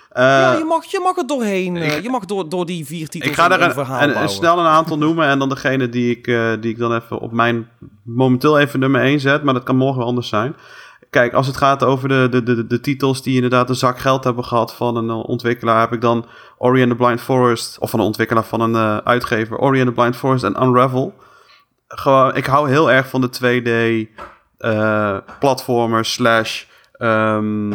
Eh, 0.10 0.24
ja, 0.26 0.54
je 0.58 0.64
mag, 0.64 0.86
je 0.86 1.00
mag 1.04 1.18
er 1.18 1.28
doorheen. 1.28 1.78
eh, 1.78 2.04
je 2.04 2.10
mag 2.10 2.26
door, 2.26 2.50
door 2.50 2.66
die 2.66 2.86
vier 2.86 3.08
titels 3.10 3.32
ik 3.32 3.38
ga 3.38 3.46
er 3.52 3.62
een 3.62 3.70
een, 4.04 4.22
een- 4.22 4.30
snel 4.30 4.60
een 4.60 4.66
aantal 4.66 4.98
noemen 5.06 5.28
en 5.28 5.40
dan 5.40 5.50
degene 5.50 5.90
die 5.90 6.10
ik, 6.18 6.28
eh, 6.28 6.52
die 6.60 6.72
ik 6.72 6.78
dan 6.78 6.94
even 6.96 7.20
op 7.20 7.32
mijn 7.32 7.70
momenteel 8.04 8.60
even 8.60 8.80
nummer 8.80 9.02
1 9.02 9.20
zet, 9.20 9.44
maar 9.44 9.54
dat 9.54 9.64
kan 9.64 9.76
morgen 9.76 9.98
wel 9.98 10.08
anders 10.08 10.28
zijn. 10.28 10.56
Kijk, 11.10 11.34
als 11.34 11.48
het 11.48 11.58
gaat 11.58 11.84
over 11.84 12.10
de, 12.10 12.28
de, 12.32 12.44
de, 12.44 12.68
de 12.68 12.80
titels 12.80 13.22
die 13.24 13.36
inderdaad 13.36 13.70
een 13.70 13.76
zak 13.76 14.00
geld 14.00 14.24
hebben 14.24 14.46
gehad 14.46 14.74
van 14.74 14.96
een 14.96 15.10
ontwikkelaar, 15.10 15.80
heb 15.80 15.94
ik 15.94 16.02
dan 16.02 16.26
Ori 16.58 16.82
and 16.82 16.90
the 16.92 16.98
Blind 16.98 17.22
Forest, 17.22 17.80
of 17.80 17.90
van 17.90 18.00
een 18.00 18.06
ontwikkelaar 18.06 18.46
van 18.46 18.62
een 18.62 19.02
uitgever, 19.06 19.58
Ori 19.58 19.80
and 19.82 19.88
the 19.88 19.94
Blind 20.02 20.16
Forest 20.16 20.44
en 20.44 20.64
Unravel. 20.64 21.14
Gewoon, 21.96 22.36
ik 22.36 22.46
hou 22.46 22.70
heel 22.70 22.92
erg 22.92 23.08
van 23.08 23.22
de 23.22 23.30
2D 23.30 24.10
eh 24.58 25.18
platformer 25.40 26.06
slash 26.06 26.64
ehm, 26.92 27.74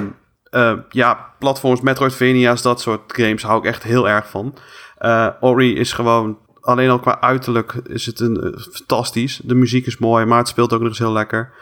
eh, 0.55 0.73
ja, 0.89 1.33
platforms, 1.39 1.81
Metroidvania's, 1.81 2.63
dat 2.63 2.81
soort 2.81 3.01
games 3.07 3.43
hou 3.43 3.59
ik 3.59 3.65
echt 3.65 3.83
heel 3.83 4.09
erg 4.09 4.31
van. 4.31 4.55
Eh, 4.99 5.29
Ori 5.41 5.77
is 5.77 5.93
gewoon, 5.93 6.39
alleen 6.61 6.91
al 6.91 6.99
qua 6.99 7.21
uiterlijk 7.21 7.73
is 7.73 8.07
het 8.07 8.21
een, 8.21 8.59
fantastisch. 8.73 9.41
De 9.45 9.55
muziek 9.55 9.87
is 9.87 9.99
mooi, 9.99 10.25
maar 10.25 10.39
het 10.39 10.49
speelt 10.49 10.73
ook 10.73 10.81
nog 10.81 10.89
eens 10.89 10.99
heel 10.99 11.13
lekker. 11.13 11.53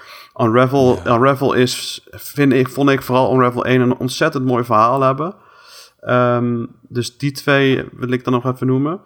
Unravel, 0.41 1.01
Unravel 1.07 1.53
is, 1.53 2.07
vind 2.11 2.53
ik, 2.53 2.69
vond 2.69 2.91
ik 2.91 3.03
vooral 3.03 3.35
Unravel 3.35 3.65
1 3.65 3.81
een 3.81 3.97
ontzettend 3.97 4.45
mooi 4.45 4.65
verhaal 4.65 5.01
hebben. 5.01 5.35
Ehm, 6.03 6.65
dus 6.89 7.17
die 7.19 7.33
twee 7.33 7.85
wil 7.93 8.11
ik 8.13 8.25
dan 8.25 8.33
nog 8.33 8.45
even 8.47 8.67
noemen. 8.67 9.01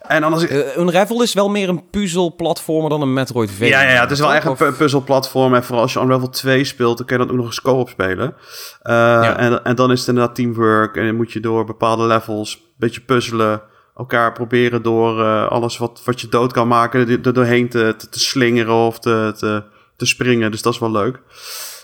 En 0.00 0.20
dan 0.20 0.32
als 0.32 0.42
ik, 0.42 0.50
Eh, 0.50 0.76
Unravel 0.76 1.22
is 1.22 1.34
wel 1.34 1.48
meer 1.48 1.68
een 1.68 1.88
puzzelplatformer 1.90 2.90
dan 2.90 3.02
een 3.02 3.12
Metroidvania. 3.12 3.80
ja, 3.80 3.86
ja, 3.88 3.92
ja, 3.94 4.00
het 4.00 4.10
is 4.10 4.20
wel 4.20 4.34
echt 4.34 4.44
een 4.44 4.50
Of- 4.50 4.76
puzzelplatform. 4.76 5.54
En 5.54 5.64
vooral 5.64 5.82
als 5.82 5.92
je 5.92 6.00
Unravel 6.00 6.28
2 6.28 6.64
speelt, 6.64 6.96
dan 6.98 7.06
kun 7.06 7.16
je 7.18 7.22
dat 7.22 7.32
ook 7.32 7.38
nog 7.38 7.46
eens 7.46 7.60
co-op 7.60 7.88
spelen. 7.88 8.34
Eh, 8.82 9.40
en, 9.40 9.64
en 9.64 9.74
dan 9.76 9.90
is 9.92 9.98
het 10.00 10.08
inderdaad 10.08 10.34
teamwork. 10.34 10.96
En 10.96 11.06
dan 11.06 11.16
moet 11.16 11.32
je 11.32 11.40
door 11.40 11.64
bepaalde 11.64 12.04
levels 12.06 12.54
een 12.54 12.60
beetje 12.76 13.00
puzzelen. 13.00 13.62
Elkaar 13.96 14.32
proberen 14.32 14.82
door 14.82 15.20
eh, 15.24 15.48
alles 15.48 15.78
wat, 15.78 16.02
wat 16.04 16.20
je 16.20 16.28
dood 16.28 16.52
kan 16.52 16.68
maken, 16.68 17.08
er 17.24 17.32
doorheen 17.32 17.68
te, 17.68 17.94
te, 17.96 18.08
te 18.08 18.20
slingeren 18.20 18.74
of 18.74 18.98
te, 18.98 19.32
te, 19.38 19.62
te 19.96 20.06
springen. 20.06 20.50
Dus 20.50 20.62
dat 20.62 20.72
is 20.72 20.78
wel 20.78 20.90
leuk. 20.90 21.20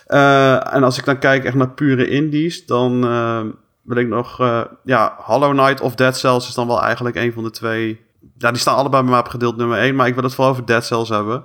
Eh, 0.07 0.75
en 0.75 0.83
als 0.85 0.99
ik 0.99 1.05
dan 1.05 1.19
kijk 1.19 1.45
echt 1.45 1.55
naar 1.55 1.71
pure 1.71 2.09
indies, 2.09 2.67
dan 2.67 3.05
eh, 3.05 3.41
wil 3.85 3.97
ik 3.97 4.09
nog... 4.09 4.41
eh, 4.41 4.61
ja, 4.85 5.17
Hollow 5.19 5.51
Knight 5.51 5.81
of 5.81 5.95
Dead 5.95 6.17
Cells 6.17 6.49
is 6.49 6.55
dan 6.55 6.67
wel 6.67 6.83
eigenlijk 6.83 7.17
een 7.17 7.33
van 7.33 7.43
de 7.43 7.51
twee... 7.51 8.01
Ja, 8.39 8.51
die 8.51 8.61
staan 8.61 8.77
allebei 8.77 9.03
bij 9.03 9.11
mij 9.11 9.21
op 9.21 9.29
gedeeld 9.29 9.57
nummer 9.57 9.79
1. 9.79 9.95
Maar 9.95 10.07
ik 10.07 10.15
wil 10.15 10.23
het 10.23 10.35
vooral 10.35 10.53
over 10.53 10.67
Dead 10.67 10.85
Cells 10.85 11.09
hebben. 11.09 11.45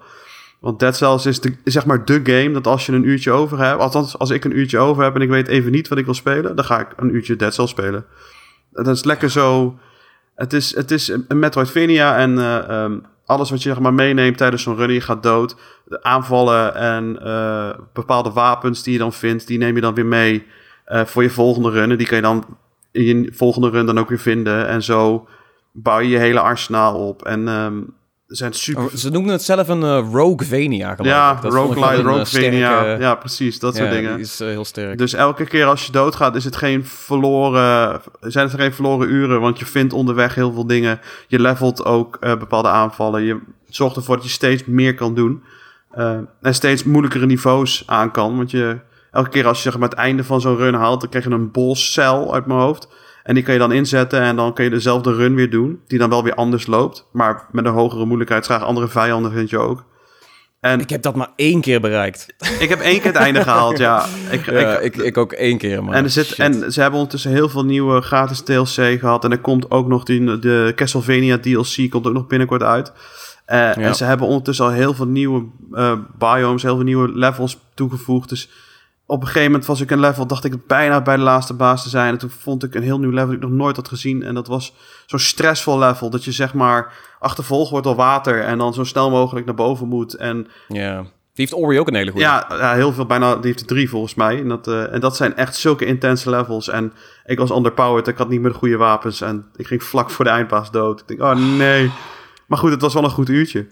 Want 0.59 0.79
Dead 0.79 0.95
Cells 0.95 1.25
is, 1.25 1.39
de, 1.39 1.55
zeg 1.63 1.85
maar 1.85 2.05
de 2.05 2.19
game 2.23 2.51
dat 2.51 2.67
als 2.67 2.85
je 2.85 2.91
een 2.91 3.07
uurtje 3.07 3.31
over 3.31 3.57
hebt... 3.59 3.79
Althans, 3.79 4.17
als 4.17 4.29
ik 4.29 4.45
een 4.45 4.57
uurtje 4.57 4.77
over 4.77 5.03
heb 5.03 5.15
en 5.15 5.21
ik 5.21 5.29
weet 5.29 5.47
even 5.47 5.71
niet 5.71 5.87
wat 5.87 5.97
ik 5.97 6.05
wil 6.05 6.13
spelen... 6.13 6.55
dan 6.55 6.65
ga 6.65 6.79
ik 6.79 6.87
een 6.95 7.15
uurtje 7.15 7.35
Dead 7.35 7.53
Cells 7.53 7.69
spelen. 7.69 8.05
Dat 8.71 8.87
is 8.87 9.03
lekker 9.03 9.29
zo... 9.29 9.77
Het 10.35 10.53
is, 10.53 10.75
het 10.75 10.91
is 10.91 11.07
een 11.07 11.39
Metroidvania 11.39 12.17
en 12.17 12.37
eh, 12.37 12.69
ehm, 12.69 12.97
alles 13.25 13.49
wat 13.49 13.63
je 13.63 13.69
zeg 13.69 13.79
maar, 13.79 13.93
meeneemt 13.93 14.37
tijdens 14.37 14.63
zo'n 14.63 14.75
run, 14.75 14.91
je 14.91 15.01
gaat 15.01 15.23
dood. 15.23 15.55
De 15.85 16.03
aanvallen 16.03 16.75
en 16.75 17.21
eh, 17.23 17.69
bepaalde 17.93 18.31
wapens 18.31 18.83
die 18.83 18.93
je 18.93 18.99
dan 18.99 19.13
vindt, 19.13 19.47
die 19.47 19.57
neem 19.57 19.75
je 19.75 19.81
dan 19.81 19.93
weer 19.93 20.05
mee 20.05 20.45
eh, 20.89 21.05
voor 21.05 21.23
je 21.23 21.29
volgende 21.29 21.69
run. 21.69 21.91
En 21.91 21.97
die 21.97 22.07
kan 22.07 22.17
je 22.17 22.23
dan 22.23 22.45
in 22.91 23.23
je 23.23 23.31
volgende 23.33 23.69
run 23.69 23.85
dan 23.85 23.99
ook 23.99 24.09
weer 24.09 24.19
vinden. 24.19 24.67
En 24.67 24.83
zo 24.83 25.27
bouw 25.71 25.99
je 25.99 26.09
je 26.09 26.17
hele 26.17 26.39
arsenaal 26.39 27.07
op. 27.07 27.25
En 27.25 27.47
er 28.29 28.35
zijn 28.35 28.53
super... 28.53 28.83
Oh, 28.83 28.93
ze 28.93 29.09
noemden 29.09 29.31
het 29.31 29.41
zelf 29.41 29.67
een 29.67 29.81
uh, 29.81 30.07
Roguevania, 30.11 30.95
geloof 30.95 31.11
ja, 31.11 31.31
ik. 31.43 31.51
Roguelite, 31.51 32.09
een, 32.09 32.19
eh, 32.19 32.25
sterke- 32.25 32.97
Ja, 32.99 33.15
precies, 33.15 33.59
dat 33.59 33.75
soort 33.75 33.87
ja, 33.87 33.93
dingen. 33.93 34.15
die 34.15 34.23
is 34.25 34.39
eh, 34.39 34.47
heel 34.47 34.65
sterk. 34.65 34.97
Dus 34.97 35.13
elke 35.13 35.45
keer 35.45 35.65
als 35.65 35.85
je 35.85 35.91
doodgaat, 35.91 36.35
is 36.35 36.43
het 36.43 36.55
geen 36.55 36.85
verloren, 36.85 38.01
zijn 38.21 38.47
het 38.47 38.59
geen 38.59 38.73
verloren 38.73 39.09
uren. 39.09 39.41
Want 39.41 39.59
je 39.59 39.65
vindt 39.65 39.93
onderweg 39.93 40.35
heel 40.35 40.51
veel 40.53 40.67
dingen. 40.67 40.99
Je 41.27 41.39
levelt 41.39 41.85
ook 41.85 42.17
eh, 42.19 42.37
bepaalde 42.37 42.67
aanvallen. 42.67 43.23
Je 43.23 43.39
zorgt 43.69 43.95
ervoor 43.95 44.15
dat 44.15 44.25
je 44.25 44.31
steeds 44.31 44.65
meer 44.65 44.95
kan 44.95 45.15
doen. 45.15 45.43
Eh, 45.91 46.17
en 46.41 46.53
steeds 46.55 46.83
moeilijkere 46.83 47.25
niveaus 47.25 47.83
aan 47.85 48.11
kan. 48.11 48.37
Want 48.37 48.51
je, 48.51 48.79
elke 49.11 49.29
keer 49.29 49.47
als 49.47 49.57
je 49.63 49.69
zeg 49.69 49.79
maar, 49.79 49.89
het 49.89 49.97
einde 49.97 50.23
van 50.23 50.41
zo'n 50.41 50.57
run 50.57 50.73
haalt, 50.73 51.01
dan 51.01 51.09
krijg 51.09 51.25
je 51.25 51.31
een 51.31 51.51
bosscel 51.51 52.33
uit 52.33 52.45
mijn 52.45 52.59
hoofd. 52.59 52.87
En 53.23 53.33
die 53.35 53.43
kan 53.43 53.53
je 53.53 53.59
dan 53.59 53.71
inzetten 53.71 54.21
en 54.21 54.35
dan 54.35 54.53
kun 54.53 54.63
je 54.63 54.69
dezelfde 54.69 55.13
run 55.13 55.35
weer 55.35 55.49
doen. 55.49 55.79
Die 55.87 55.99
dan 55.99 56.09
wel 56.09 56.23
weer 56.23 56.33
anders 56.33 56.67
loopt. 56.67 57.07
Maar 57.11 57.45
met 57.51 57.65
een 57.65 57.71
hogere 57.71 58.05
moeilijkheidsgraad. 58.05 58.61
Andere 58.61 58.87
vijanden 58.87 59.31
vind 59.31 59.49
je 59.49 59.57
ook. 59.57 59.83
En 60.59 60.79
Ik 60.79 60.89
heb 60.89 61.01
dat 61.01 61.15
maar 61.15 61.29
één 61.35 61.61
keer 61.61 61.81
bereikt. 61.81 62.25
ik 62.59 62.69
heb 62.69 62.79
één 62.79 62.97
keer 62.97 63.11
het 63.11 63.21
einde 63.21 63.43
gehaald, 63.43 63.77
ja. 63.77 64.05
Ik, 64.31 64.45
Ja, 64.45 64.79
ik, 64.79 64.95
ik, 64.95 65.03
ik 65.03 65.17
ook 65.17 65.31
één 65.31 65.57
keer, 65.57 65.83
maar 65.83 65.95
en, 65.95 66.03
er 66.03 66.09
zit, 66.09 66.25
shit. 66.25 66.39
en 66.39 66.71
ze 66.71 66.81
hebben 66.81 66.99
ondertussen 66.99 67.31
heel 67.31 67.49
veel 67.49 67.65
nieuwe 67.65 68.01
gratis 68.01 68.41
DLC 68.41 68.99
gehad. 68.99 69.23
En 69.23 69.31
er 69.31 69.39
komt 69.39 69.71
ook 69.71 69.87
nog 69.87 70.03
die, 70.03 70.39
de 70.39 70.71
Castlevania 70.75 71.39
DLC 71.39 71.89
komt 71.89 72.07
ook 72.07 72.13
nog 72.13 72.27
binnenkort 72.27 72.63
uit. 72.63 72.91
Eh, 73.45 73.77
En 73.77 73.95
ze 73.95 74.03
hebben 74.03 74.27
ondertussen 74.27 74.65
al 74.65 74.71
heel 74.71 74.93
veel 74.93 75.07
nieuwe 75.07 75.45
eh, 75.71 75.93
biomes, 76.17 76.63
heel 76.63 76.75
veel 76.75 76.85
nieuwe 76.85 77.11
levels 77.13 77.57
toegevoegd. 77.73 78.29
Dus 78.29 78.49
op 79.09 79.21
een 79.21 79.27
gegeven 79.27 79.51
moment 79.51 79.67
was 79.67 79.81
ik 79.81 79.91
een 79.91 79.99
level, 79.99 80.27
dacht 80.27 80.43
ik 80.43 80.67
bijna 80.67 81.01
bij 81.01 81.15
de 81.15 81.21
laatste 81.21 81.53
baas 81.53 81.83
te 81.83 81.89
zijn. 81.89 82.13
En 82.13 82.17
toen 82.17 82.29
vond 82.29 82.63
ik 82.63 82.75
een 82.75 82.83
heel 82.83 82.99
nieuw 82.99 83.09
level 83.09 83.25
dat 83.25 83.35
ik 83.35 83.41
nog 83.41 83.51
nooit 83.51 83.75
had 83.75 83.87
gezien. 83.87 84.23
En 84.23 84.33
dat 84.33 84.47
was 84.47 84.73
zo'n 85.05 85.19
stressvol 85.19 85.79
level. 85.79 86.09
Dat 86.09 86.23
je 86.23 86.31
zeg 86.31 86.53
maar 86.53 86.93
achtervolgd 87.19 87.71
wordt 87.71 87.85
door 87.85 87.95
water 87.95 88.43
en 88.43 88.57
dan 88.57 88.73
zo 88.73 88.83
snel 88.83 89.09
mogelijk 89.09 89.45
naar 89.45 89.55
boven 89.55 89.87
moet. 89.87 90.13
En 90.13 90.47
Ja. 90.67 91.01
Die 91.01 91.47
heeft 91.47 91.53
Ori 91.53 91.79
ook 91.79 91.87
een 91.87 91.95
hele 91.95 92.11
goede. 92.11 92.25
ja, 92.25 92.45
ja, 92.49 92.73
heel 92.73 92.93
veel, 92.93 93.05
bijna, 93.05 93.35
die 93.35 93.45
heeft 93.45 93.59
er 93.59 93.67
drie 93.67 93.89
volgens 93.89 94.15
mij. 94.15 94.39
En 94.39 94.47
dat, 94.47 94.67
eh, 94.67 94.93
en 94.93 94.99
dat 94.99 95.15
zijn 95.15 95.35
echt 95.35 95.55
zulke 95.55 95.85
intense 95.85 96.29
levels. 96.29 96.69
En 96.69 96.93
ik 97.25 97.39
was 97.39 97.51
underpowered, 97.51 98.07
ik 98.07 98.17
had 98.17 98.29
niet 98.29 98.41
meer 98.41 98.51
de 98.51 98.57
goede 98.57 98.77
wapens. 98.77 99.21
En 99.21 99.45
ik 99.55 99.67
ging 99.67 99.83
vlak 99.83 100.09
voor 100.09 100.25
de 100.25 100.31
eindbaas 100.31 100.71
dood. 100.71 100.99
Ik 100.99 101.07
denk, 101.07 101.21
oh 101.21 101.57
nee. 101.57 101.91
Maar 102.47 102.57
goed, 102.57 102.71
het 102.71 102.81
was 102.81 102.93
wel 102.93 103.03
een 103.03 103.09
goed 103.09 103.29
uurtje. 103.29 103.67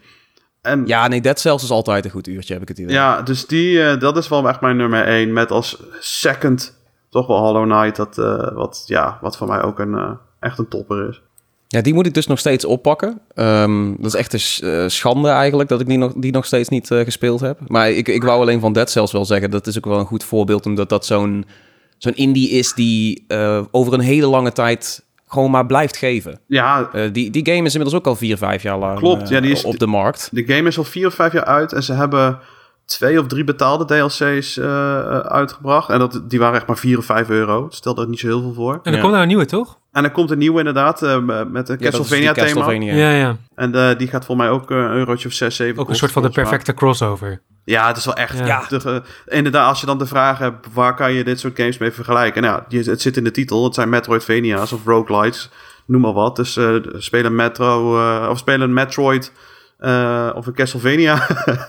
En 0.62 0.80
ja, 0.80 0.86
Ja, 1.02 1.08
nee, 1.08 1.22
Dead 1.22 1.40
Cells 1.40 1.64
is 1.64 1.70
altijd 1.70 2.06
een 2.06 2.12
goed 2.12 2.28
uurtje, 2.28 2.54
heb 2.54 2.62
ik 2.62 2.68
het 2.68 2.78
idee. 2.78 2.94
dus 3.24 3.46
die, 3.48 3.84
eh, 3.84 4.00
dat 4.00 4.18
is 4.18 4.28
wel 4.28 4.48
echt 4.50 4.62
mijn 4.62 4.78
nummer 4.78 5.06
één. 5.06 5.34
Met 5.34 5.52
als 5.52 5.84
second 6.00 6.76
toch 7.10 7.28
wel 7.28 7.38
Hollow 7.38 7.64
Knight. 7.72 7.96
Dat, 7.96 8.18
eh, 8.18 8.54
wat, 8.56 8.84
ja, 8.86 9.18
wat 9.22 9.38
voor 9.38 9.48
mij 9.48 9.62
ook 9.62 9.80
een, 9.80 9.94
eh, 9.96 10.12
echt 10.40 10.60
een 10.60 10.68
topper 10.68 11.10
is. 11.10 11.22
Ja, 11.68 11.82
die 11.82 11.94
moet 11.94 12.06
ik 12.06 12.14
dus 12.14 12.28
nog 12.28 12.40
steeds 12.40 12.66
oppakken. 12.66 13.22
Ehm, 13.34 13.96
dat 13.98 14.06
is 14.06 14.14
echt 14.20 14.34
een 14.34 14.40
sch- 14.40 14.96
schande 14.98 15.30
eigenlijk 15.30 15.70
dat 15.70 15.82
ik 15.82 15.88
die 15.88 15.98
nog, 15.98 16.14
die 16.14 16.32
nog 16.32 16.46
steeds 16.46 16.70
niet 16.70 16.88
gespeeld 16.88 17.40
heb. 17.40 17.60
Maar 17.68 17.90
ik, 17.92 18.08
ik 18.08 18.24
wou 18.24 18.42
alleen 18.42 18.60
van 18.60 18.74
Dead 18.74 18.90
Cells 18.90 19.12
wel 19.12 19.26
zeggen, 19.26 19.52
dat 19.52 19.68
is 19.68 19.78
ook 19.78 19.86
wel 19.86 20.00
een 20.00 20.06
goed 20.06 20.24
voorbeeld, 20.24 20.66
omdat 20.66 20.90
dat 20.90 21.06
zo'n 21.06 21.46
zo'n 21.98 22.16
indie 22.16 22.50
is 22.50 22.74
die 22.74 23.26
over 23.72 23.94
een 23.94 24.00
hele 24.00 24.28
lange 24.28 24.52
tijd 24.52 25.06
gewoon 25.28 25.52
maar 25.52 25.66
blijft 25.66 25.98
geven. 25.98 26.40
Ja, 26.48 26.90
Eh, 26.94 27.02
die, 27.12 27.30
die 27.32 27.46
game 27.46 27.66
is 27.66 27.74
inmiddels 27.76 27.94
ook 28.02 28.08
al 28.08 28.16
vier, 28.16 28.38
vijf 28.38 28.64
jaar 28.64 28.78
lang 28.78 28.98
Klopt, 29.00 29.22
eh, 29.24 29.30
ja, 29.30 29.40
die 29.40 29.52
is- 29.52 29.64
op 29.64 29.80
de 29.80 29.88
markt. 29.88 30.30
de 30.32 30.44
game 30.54 30.68
is 30.68 30.78
al 30.78 30.84
vier 30.84 31.08
of 31.08 31.14
vijf 31.14 31.34
jaar 31.34 31.46
uit. 31.46 31.74
En 31.74 31.84
ze 31.84 31.94
hebben 31.94 32.40
twee 32.88 33.20
of 33.20 33.28
drie 33.28 33.44
betaalde 33.44 33.86
DLC's 33.86 34.58
eh, 34.58 34.66
eh, 34.66 35.20
uitgebracht. 35.20 35.90
En 35.90 36.00
dat, 36.00 36.22
die 36.28 36.40
waren 36.40 36.56
echt 36.56 36.68
maar 36.68 36.78
4 36.78 36.98
of 36.98 37.06
5 37.06 37.30
euro. 37.30 37.68
Stelde 37.70 38.02
er 38.02 38.08
niet 38.08 38.20
zo 38.20 38.28
heel 38.28 38.42
veel 38.42 38.54
voor. 38.54 38.74
En 38.74 38.80
er 38.84 38.94
Ja. 38.94 39.00
komt 39.00 39.12
nou 39.12 39.22
een 39.22 39.28
nieuwe, 39.28 39.46
toch? 39.46 39.78
En 39.92 40.04
er 40.04 40.12
komt 40.12 40.32
een 40.32 40.38
nieuwe 40.38 40.58
inderdaad, 40.58 41.02
eh, 41.04 41.18
met 41.48 41.70
een 41.70 41.78
dat 41.78 41.78
Castlevania 41.78 42.34
thema. 42.34 42.48
Castlevania. 42.48 42.94
Ja, 42.94 43.12
ja. 43.12 43.38
En 43.56 43.76
eh, 43.76 43.98
die 43.98 44.08
gaat 44.08 44.26
volgens 44.26 44.48
mij 44.48 44.58
ook 44.58 44.70
een 44.70 44.92
eurotje 44.92 45.28
of 45.28 45.34
6, 45.34 45.56
7 45.56 45.82
Ook 45.82 45.90
een 45.90 45.96
soort 45.96 46.12
van 46.12 46.22
de 46.22 46.30
perfecte 46.30 46.74
crossover. 46.74 47.42
Ja, 47.64 47.88
het 47.88 47.98
is 47.98 48.06
wel 48.06 48.16
echt... 48.16 48.38
Ja. 48.38 48.64
Inderdaad, 49.26 49.68
als 49.68 49.80
je 49.80 49.86
dan 49.86 49.98
de 49.98 50.06
vraag 50.06 50.38
hebt, 50.38 50.68
waar 50.74 50.96
kan 50.96 51.14
je 51.14 51.24
dit 51.24 51.40
soort 51.40 51.58
games 51.58 51.78
mee 51.78 51.92
vergelijken? 51.92 52.42
Nou, 52.42 52.62
het 52.70 53.02
zit 53.02 53.18
in 53.18 53.24
de 53.24 53.32
titel. 53.32 53.64
Het 53.64 53.74
zijn 53.74 53.90
Metroidvania's 53.90 54.72
of 54.72 54.86
roguelites, 54.86 55.50
noem 55.86 56.02
maar 56.02 56.14
wat. 56.14 56.36
Dus 56.36 56.58
eh 56.58 56.76
spelen 56.98 57.36
Metro, 57.36 57.98
eh, 58.00 58.30
of 58.30 58.38
spelen 58.38 58.74
Metroid 58.74 59.32
eh, 59.78 60.30
of 60.36 60.46
een 60.46 60.54
Castlevania. 60.54 61.28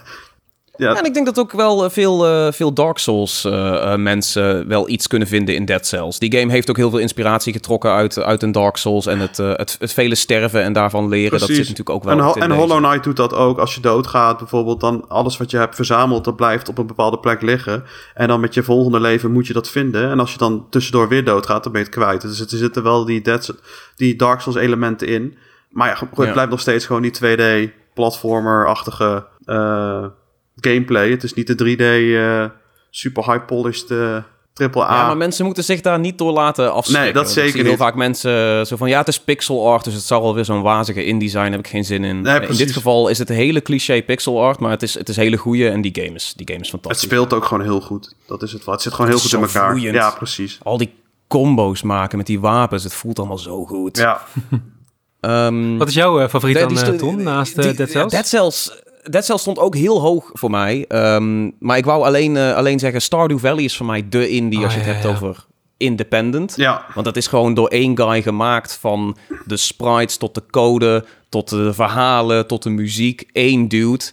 ja, 0.78 0.96
en 0.96 1.04
ik 1.04 1.14
denk 1.14 1.26
dat 1.26 1.38
ook 1.38 1.52
wel 1.52 1.84
eh, 1.84 1.90
veel, 1.90 2.26
eh, 2.26 2.52
veel 2.52 2.72
Dark 2.72 2.98
Souls 2.98 3.44
eh, 3.44 3.94
mensen 3.96 4.68
wel 4.68 4.88
iets 4.88 5.06
kunnen 5.06 5.28
vinden 5.28 5.54
in 5.54 5.64
Dead 5.64 5.86
Cells. 5.86 6.18
Die 6.18 6.36
game 6.38 6.52
heeft 6.52 6.70
ook 6.70 6.76
heel 6.76 6.90
veel 6.90 6.98
inspiratie 6.98 7.52
getrokken 7.52 7.90
uit, 7.92 8.18
uit 8.18 8.42
een 8.42 8.52
Dark 8.52 8.76
Souls. 8.76 9.06
En 9.06 9.18
het, 9.18 9.36
het, 9.36 9.76
het 9.78 9.92
vele 9.92 10.14
sterven 10.14 10.62
en 10.62 10.72
daarvan 10.72 11.08
leren, 11.08 11.38
dat 11.38 11.48
zit 11.48 11.58
natuurlijk 11.58 11.90
ook 11.90 12.04
wel 12.04 12.12
En, 12.12 12.18
ho- 12.18 12.32
in 12.34 12.42
en 12.42 12.48
deze. 12.48 12.60
Hollow 12.60 12.78
Knight 12.84 13.04
doet 13.04 13.16
dat 13.16 13.34
ook. 13.34 13.58
Als 13.58 13.74
je 13.74 13.80
doodgaat 13.80 14.38
bijvoorbeeld, 14.38 14.80
dan 14.80 15.08
alles 15.08 15.36
wat 15.36 15.50
je 15.50 15.56
hebt 15.56 15.74
verzameld, 15.74 16.24
dat 16.24 16.36
blijft 16.36 16.68
op 16.68 16.78
een 16.78 16.86
bepaalde 16.86 17.18
plek 17.18 17.42
liggen. 17.42 17.84
En 18.14 18.28
dan 18.28 18.40
met 18.40 18.54
je 18.54 18.62
volgende 18.62 19.00
leven 19.00 19.32
moet 19.32 19.46
je 19.46 19.52
dat 19.52 19.68
vinden. 19.68 20.10
En 20.10 20.20
als 20.20 20.32
je 20.32 20.38
dan 20.38 20.66
tussendoor 20.70 21.08
weer 21.08 21.24
doodgaat, 21.24 21.62
dan 21.62 21.72
ben 21.72 21.80
je 21.80 21.86
het 21.86 21.96
kwijt. 21.96 22.20
Dus 22.20 22.40
er 22.40 22.58
zitten 22.58 22.82
wel 22.82 23.04
die, 23.04 23.20
Dead, 23.20 23.54
die 23.96 24.16
Dark 24.16 24.40
Souls 24.40 24.58
elementen 24.58 25.06
in. 25.08 25.36
Maar 25.68 25.88
ja, 25.88 26.08
het 26.14 26.26
Ja. 26.26 26.32
blijft 26.32 26.50
nog 26.50 26.60
steeds 26.60 26.86
gewoon 26.86 27.02
die 27.02 27.10
2D 27.10 27.72
platformer-achtige 27.94 29.26
gameplay. 30.60 31.10
Het 31.10 31.22
is 31.24 31.34
niet 31.34 31.46
de 31.58 31.76
3D 31.76 31.80
eh, 31.80 32.58
super 32.90 33.24
high 33.32 33.44
polished 33.44 33.90
eh, 33.90 34.16
triple 34.52 34.82
A. 34.84 34.94
Ja, 34.96 35.06
maar 35.06 35.16
mensen 35.16 35.44
moeten 35.44 35.64
zich 35.64 35.80
daar 35.80 35.98
niet 35.98 36.18
door 36.18 36.32
laten 36.32 36.72
afschrikken. 36.72 37.04
Nee, 37.04 37.12
dat 37.22 37.26
zeker 37.30 37.44
Ik 37.44 37.50
zie 37.52 37.60
heel 37.62 37.70
niet. 37.70 37.80
vaak 37.80 37.94
mensen 37.94 38.66
zo 38.66 38.76
van, 38.76 38.88
ja, 38.88 38.98
het 38.98 39.08
is 39.08 39.20
pixel 39.20 39.68
art, 39.72 39.84
dus 39.84 39.94
het 39.94 40.02
zal 40.02 40.22
wel 40.22 40.34
weer 40.34 40.44
zo'n 40.44 40.62
wazige 40.62 41.04
InDesign, 41.04 41.50
heb 41.50 41.58
ik 41.60 41.68
geen 41.68 41.84
zin 41.84 42.04
in. 42.04 42.20
Nee, 42.20 42.40
in 42.40 42.56
dit 42.56 42.72
geval 42.72 43.08
is 43.08 43.18
het 43.18 43.28
hele 43.28 43.62
cliché 43.62 44.02
pixel 44.02 44.42
art, 44.42 44.58
maar 44.58 44.70
het 44.70 44.82
is, 44.82 44.94
het 44.94 45.08
is 45.08 45.16
hele 45.16 45.36
goede 45.36 45.68
en 45.68 45.80
die 45.80 45.94
game 46.02 46.14
is, 46.14 46.32
die 46.36 46.46
game 46.48 46.60
is 46.60 46.70
het 46.70 46.80
fantastisch. 46.80 47.08
speelt 47.10 47.32
ook 47.32 47.44
gewoon 47.44 47.62
heel 47.64 47.80
goed. 47.80 48.14
Dat 48.26 48.42
is 48.42 48.52
het 48.52 48.64
wel. 48.64 48.74
Het 48.74 48.82
zit 48.82 48.92
gewoon 48.94 49.10
heel 49.10 49.18
goed 49.20 49.32
in 49.32 49.40
elkaar. 49.40 49.70
vloeiend. 49.70 49.94
Ja, 49.94 50.10
precies. 50.10 50.58
Al 50.62 50.76
die 50.78 50.94
combo's 51.28 51.82
maken 51.82 52.16
met 52.18 52.26
die 52.26 52.40
wapens, 52.40 52.84
het 52.84 52.94
voelt 52.94 53.18
allemaal 53.18 53.38
zo 53.38 53.64
goed. 53.64 53.96
Ja. 53.96 54.20
Ehm, 55.20 55.76
Wat 55.76 55.88
is 55.88 55.94
jouw 55.94 56.20
eh, 56.20 56.28
favoriet 56.28 56.56
de- 56.58 56.74
dan, 56.74 56.92
eh, 56.92 56.98
Tom, 56.98 57.22
naast 57.22 57.54
die- 57.62 57.70
eh, 57.70 57.76
Dead 57.76 57.90
Cells? 57.90 58.12
Dead 58.12 58.26
Cells, 58.26 58.82
Dead 59.10 59.24
Cells 59.24 59.40
stond 59.40 59.58
ook 59.58 59.74
heel 59.74 60.00
hoog 60.00 60.30
voor 60.32 60.50
mij. 60.50 60.84
Ehm, 60.88 61.50
maar 61.58 61.76
ik 61.76 61.84
wou 61.84 62.04
alleen, 62.04 62.36
eh, 62.36 62.54
alleen 62.54 62.78
zeggen, 62.78 63.02
Stardew 63.02 63.38
Valley 63.38 63.64
is 63.64 63.76
voor 63.76 63.86
mij 63.86 64.08
de 64.08 64.28
indie 64.28 64.58
Oh, 64.58 64.64
als 64.64 64.72
je 64.74 64.78
het 64.78 64.88
ja, 64.88 64.94
hebt 64.94 65.04
ja. 65.04 65.14
over 65.14 65.46
independent. 65.76 66.54
ja. 66.56 66.84
Want 66.94 67.06
dat 67.06 67.16
is 67.16 67.26
gewoon 67.26 67.54
door 67.54 67.68
één 67.68 67.96
guy 67.96 68.22
gemaakt 68.22 68.78
van 68.80 69.16
de 69.44 69.56
sprites 69.56 70.16
tot 70.16 70.34
de 70.34 70.42
code, 70.50 71.04
tot 71.28 71.48
de 71.48 71.74
verhalen, 71.74 72.46
tot 72.46 72.62
de 72.62 72.70
muziek. 72.70 73.28
Één 73.32 73.68
dude. 73.68 74.04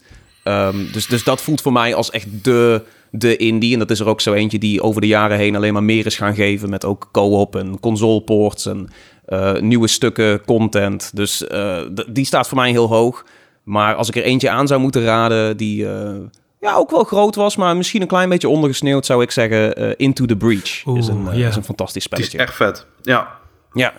Ehm, 0.42 0.76
dus, 0.92 1.06
dus 1.06 1.24
dat 1.24 1.40
voelt 1.42 1.60
voor 1.60 1.72
mij 1.72 1.94
als 1.94 2.10
echt 2.10 2.44
de, 2.44 2.82
de 3.10 3.36
indie. 3.36 3.72
En 3.72 3.78
dat 3.78 3.90
is 3.90 4.00
er 4.00 4.06
ook 4.06 4.20
zo 4.20 4.32
eentje 4.32 4.58
die 4.58 4.82
over 4.82 5.00
de 5.00 5.06
jaren 5.06 5.38
heen 5.38 5.56
alleen 5.56 5.72
maar 5.72 5.82
meer 5.82 6.06
is 6.06 6.16
gaan 6.16 6.34
geven. 6.34 6.70
Met 6.70 6.84
ook 6.84 7.08
co-op 7.12 7.56
en 7.56 7.80
consoleports 7.80 8.66
en 8.66 8.88
eh, 9.26 9.54
nieuwe 9.54 9.88
stukken 9.88 10.44
content. 10.44 11.10
Dus 11.14 11.46
eh, 11.46 11.78
die 12.08 12.24
staat 12.24 12.48
voor 12.48 12.56
mij 12.58 12.70
heel 12.70 12.88
hoog. 12.88 13.24
Maar 13.66 13.94
als 13.94 14.08
ik 14.08 14.16
er 14.16 14.22
eentje 14.22 14.50
aan 14.50 14.66
zou 14.66 14.80
moeten 14.80 15.04
raden 15.04 15.56
die 15.56 15.88
eh, 15.88 16.14
ja, 16.60 16.74
ook 16.74 16.90
wel 16.90 17.04
groot 17.04 17.34
was, 17.34 17.56
maar 17.56 17.76
misschien 17.76 18.00
een 18.00 18.06
klein 18.06 18.28
beetje 18.28 18.48
ondergesneeuwd, 18.48 19.06
zou 19.06 19.22
ik 19.22 19.30
zeggen 19.30 19.76
eh, 19.76 19.90
Into 19.96 20.24
the 20.26 20.36
Breach. 20.36 20.84
is, 20.84 21.08
een, 21.08 21.28
eh, 21.28 21.38
ja. 21.38 21.48
is 21.48 21.56
een 21.56 21.64
fantastisch 21.64 22.08
Die 22.08 22.18
is 22.18 22.24
spelletje. 22.26 22.38
echt 22.38 22.56
vet. 22.56 22.86
Ja. 23.02 23.28
Ja, 23.72 23.92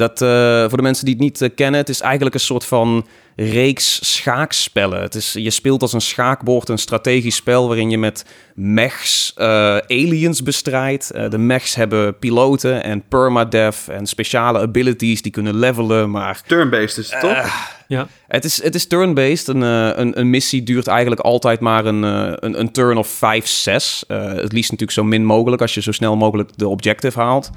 dat, 0.00 0.22
eh, 0.22 0.68
voor 0.68 0.76
de 0.76 0.82
mensen 0.82 1.04
die 1.04 1.14
het 1.14 1.22
niet 1.22 1.42
eh, 1.42 1.50
kennen, 1.54 1.80
het 1.80 1.88
is 1.88 2.00
eigenlijk 2.00 2.34
een 2.34 2.40
soort 2.40 2.64
van 2.64 3.06
reeks 3.36 4.14
schaakspellen. 4.14 5.00
Het 5.00 5.14
is, 5.14 5.32
je 5.32 5.50
speelt 5.50 5.82
als 5.82 5.92
een 5.92 6.00
schaakbord 6.00 6.68
een 6.68 6.78
strategisch 6.78 7.36
spel 7.36 7.66
waarin 7.66 7.90
je 7.90 7.98
met 7.98 8.24
mechs 8.54 9.32
eh, 9.34 9.46
aliens 9.76 10.42
bestrijdt. 10.42 11.10
Eh, 11.10 11.30
de 11.30 11.38
mechs 11.38 11.74
hebben 11.74 12.18
piloten 12.18 12.82
en 12.82 13.02
permadeath 13.08 13.88
en 13.88 14.06
speciale 14.06 14.60
abilities 14.60 15.22
die 15.22 15.32
kunnen 15.32 15.58
levelen, 15.58 16.10
maar 16.10 16.42
Turn-based 16.46 16.98
is 16.98 17.10
het, 17.10 17.20
toch? 17.20 17.78
Ja. 17.90 18.08
het 18.28 18.44
is, 18.44 18.62
het 18.62 18.74
is 18.74 18.86
turn-based. 18.86 19.48
Een, 19.48 19.62
eh, 19.62 19.98
een, 19.98 20.18
een 20.18 20.30
missie 20.30 20.62
duurt 20.62 20.86
eigenlijk 20.86 21.20
altijd 21.20 21.60
maar 21.60 21.86
een, 21.86 22.04
eh, 22.04 22.32
een, 22.34 22.60
een 22.60 22.72
turn 22.72 22.96
of 22.96 23.08
5, 23.08 23.46
6. 23.46 24.04
Eh, 24.08 24.22
het 24.24 24.52
liefst 24.52 24.70
natuurlijk 24.70 24.98
zo 24.98 25.04
min 25.04 25.24
mogelijk 25.24 25.62
als 25.62 25.74
je 25.74 25.82
zo 25.82 25.92
snel 25.92 26.16
mogelijk 26.16 26.50
de 26.56 26.68
objective 26.68 27.20
haalt. 27.20 27.50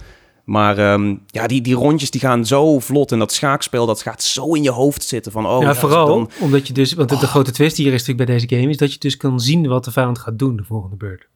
Maar 0.44 0.78
ehm, 0.78 1.16
ja, 1.28 1.48
die, 1.48 1.62
die 1.62 1.76
rondjes 1.76 2.12
die 2.12 2.22
gaan 2.22 2.46
zo 2.46 2.80
vlot. 2.80 3.12
En 3.12 3.20
dat 3.20 3.34
schaakspel 3.34 3.86
dat 3.86 4.02
gaat 4.02 4.24
zo 4.24 4.54
in 4.54 4.64
je 4.64 4.70
hoofd 4.72 5.04
zitten. 5.04 5.32
Van, 5.32 5.46
oh, 5.48 5.62
ja, 5.62 5.76
vooral 5.76 6.08
dan- 6.08 6.30
omdat 6.40 6.68
je 6.68 6.74
dus, 6.74 6.94
want 6.94 7.10
de, 7.10 7.18
de 7.18 7.28
grote 7.28 7.52
twist 7.52 7.78
hier 7.78 7.94
is 7.94 8.00
natuurlijk 8.06 8.26
bij 8.28 8.36
deze 8.40 8.56
game, 8.56 8.70
is 8.70 8.78
dat 8.78 8.94
je 8.94 9.00
dus 9.00 9.18
kan 9.18 9.40
zien 9.40 9.68
wat 9.68 9.84
de 9.84 9.92
vijand 9.92 10.20
gaat 10.20 10.40
doen 10.40 10.56
de 10.56 10.64
volgende 10.64 10.96
beurt. 10.96 11.28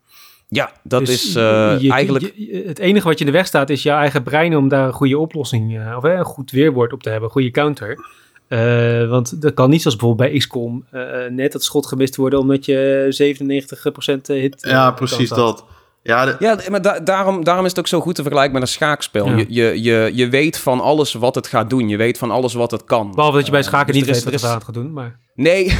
ja, 0.49 0.71
dat 0.83 1.05
Dus 1.05 1.25
is 1.25 1.35
eh, 1.35 1.75
je- 1.79 1.91
eigenlijk... 1.91 2.33
je- 2.35 2.63
het 2.67 2.79
enige 2.79 3.07
wat 3.07 3.19
je 3.19 3.25
in 3.25 3.31
de 3.31 3.37
weg 3.37 3.47
staat 3.47 3.69
is 3.69 3.83
je 3.83 3.89
eigen 3.89 4.23
brein 4.23 4.55
om 4.57 4.67
daar 4.67 4.87
een 4.87 4.93
goede 4.93 5.17
oplossing, 5.17 5.77
eh, 5.79 5.93
of 5.97 6.03
een 6.03 6.23
goed 6.25 6.51
weerwoord 6.51 6.93
op 6.93 7.03
te 7.03 7.09
hebben, 7.09 7.25
een 7.27 7.33
goede 7.33 7.51
counter. 7.51 8.05
Eh, 8.47 9.09
want 9.09 9.41
dat 9.41 9.53
kan 9.53 9.69
niet 9.69 9.81
zoals 9.81 9.97
bijvoorbeeld 9.97 10.29
bij 10.29 10.39
XCOM 10.39 10.85
eh, 10.91 11.01
net 11.29 11.51
dat 11.51 11.63
schot 11.63 11.85
gemist 11.87 12.15
worden 12.15 12.39
omdat 12.39 12.65
je 12.65 13.05
97% 13.09 14.27
hit. 14.27 14.55
Ja, 14.61 14.91
precies 14.91 15.29
dat. 15.29 15.65
Ja, 16.07 16.25
de- 16.25 16.35
Ja, 16.39 16.57
maar 16.69 16.81
da- 16.81 16.99
daarom, 16.99 17.43
daarom 17.43 17.63
is 17.65 17.69
het 17.71 17.79
ook 17.79 17.87
zo 17.87 17.99
goed 18.01 18.15
te 18.15 18.21
vergelijken 18.21 18.53
met 18.53 18.61
een 18.61 18.67
schaakspel. 18.67 19.25
Ja. 19.25 19.35
Je, 19.37 19.45
je, 19.49 19.81
je, 19.83 20.11
je 20.13 20.29
weet 20.29 20.57
van 20.57 20.79
alles 20.79 21.13
wat 21.13 21.35
het 21.35 21.47
gaat 21.47 21.69
doen. 21.69 21.89
Je 21.89 21.97
weet 21.97 22.17
van 22.17 22.31
alles 22.31 22.53
wat 22.53 22.71
het 22.71 22.83
kan. 22.83 23.11
Behalve 23.15 23.35
dat 23.37 23.45
je 23.45 23.51
bij 23.51 23.59
Eh, 23.61 23.65
schaken 23.67 23.93
niet 23.93 24.05
weet 24.05 24.23
wat 24.23 24.33
er 24.33 24.49
het 24.53 24.63
gaat 24.63 24.73
doen. 24.73 24.93
Maar 24.93 25.19
Nee, 25.35 25.65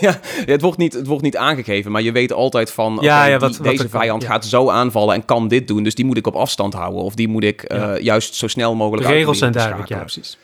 ja, 0.00 0.20
het, 0.44 0.60
wordt 0.60 0.78
niet, 0.78 0.92
het 0.92 1.06
wordt 1.06 1.22
niet 1.22 1.36
aangegeven, 1.36 1.92
maar 1.92 2.02
je 2.02 2.12
weet 2.12 2.32
altijd 2.32 2.70
van... 2.72 2.98
Ja, 3.00 3.24
die- 3.26 3.38
wat- 3.38 3.56
wat 3.56 3.66
deze 3.66 3.88
kan, 3.88 4.00
vijand 4.00 4.22
ja. 4.22 4.28
gaat 4.28 4.44
zo 4.44 4.68
aanvallen 4.70 5.14
en 5.14 5.24
kan 5.24 5.48
dit 5.48 5.68
doen, 5.68 5.82
dus 5.82 5.94
die 5.94 6.04
moet 6.04 6.16
ik 6.16 6.26
op 6.26 6.34
afstand 6.36 6.74
houden. 6.74 7.02
Of 7.02 7.14
die 7.14 7.28
moet 7.28 7.44
ik 7.44 7.62
eh, 7.62 7.98
juist 7.98 8.34
zo 8.34 8.46
snel 8.46 8.74
mogelijk 8.74 9.06
de 9.06 9.12
regels 9.12 9.38
zijn 9.38 9.52
duidelijk, 9.52 9.88
ja, 9.88 9.98
precies. 9.98 10.38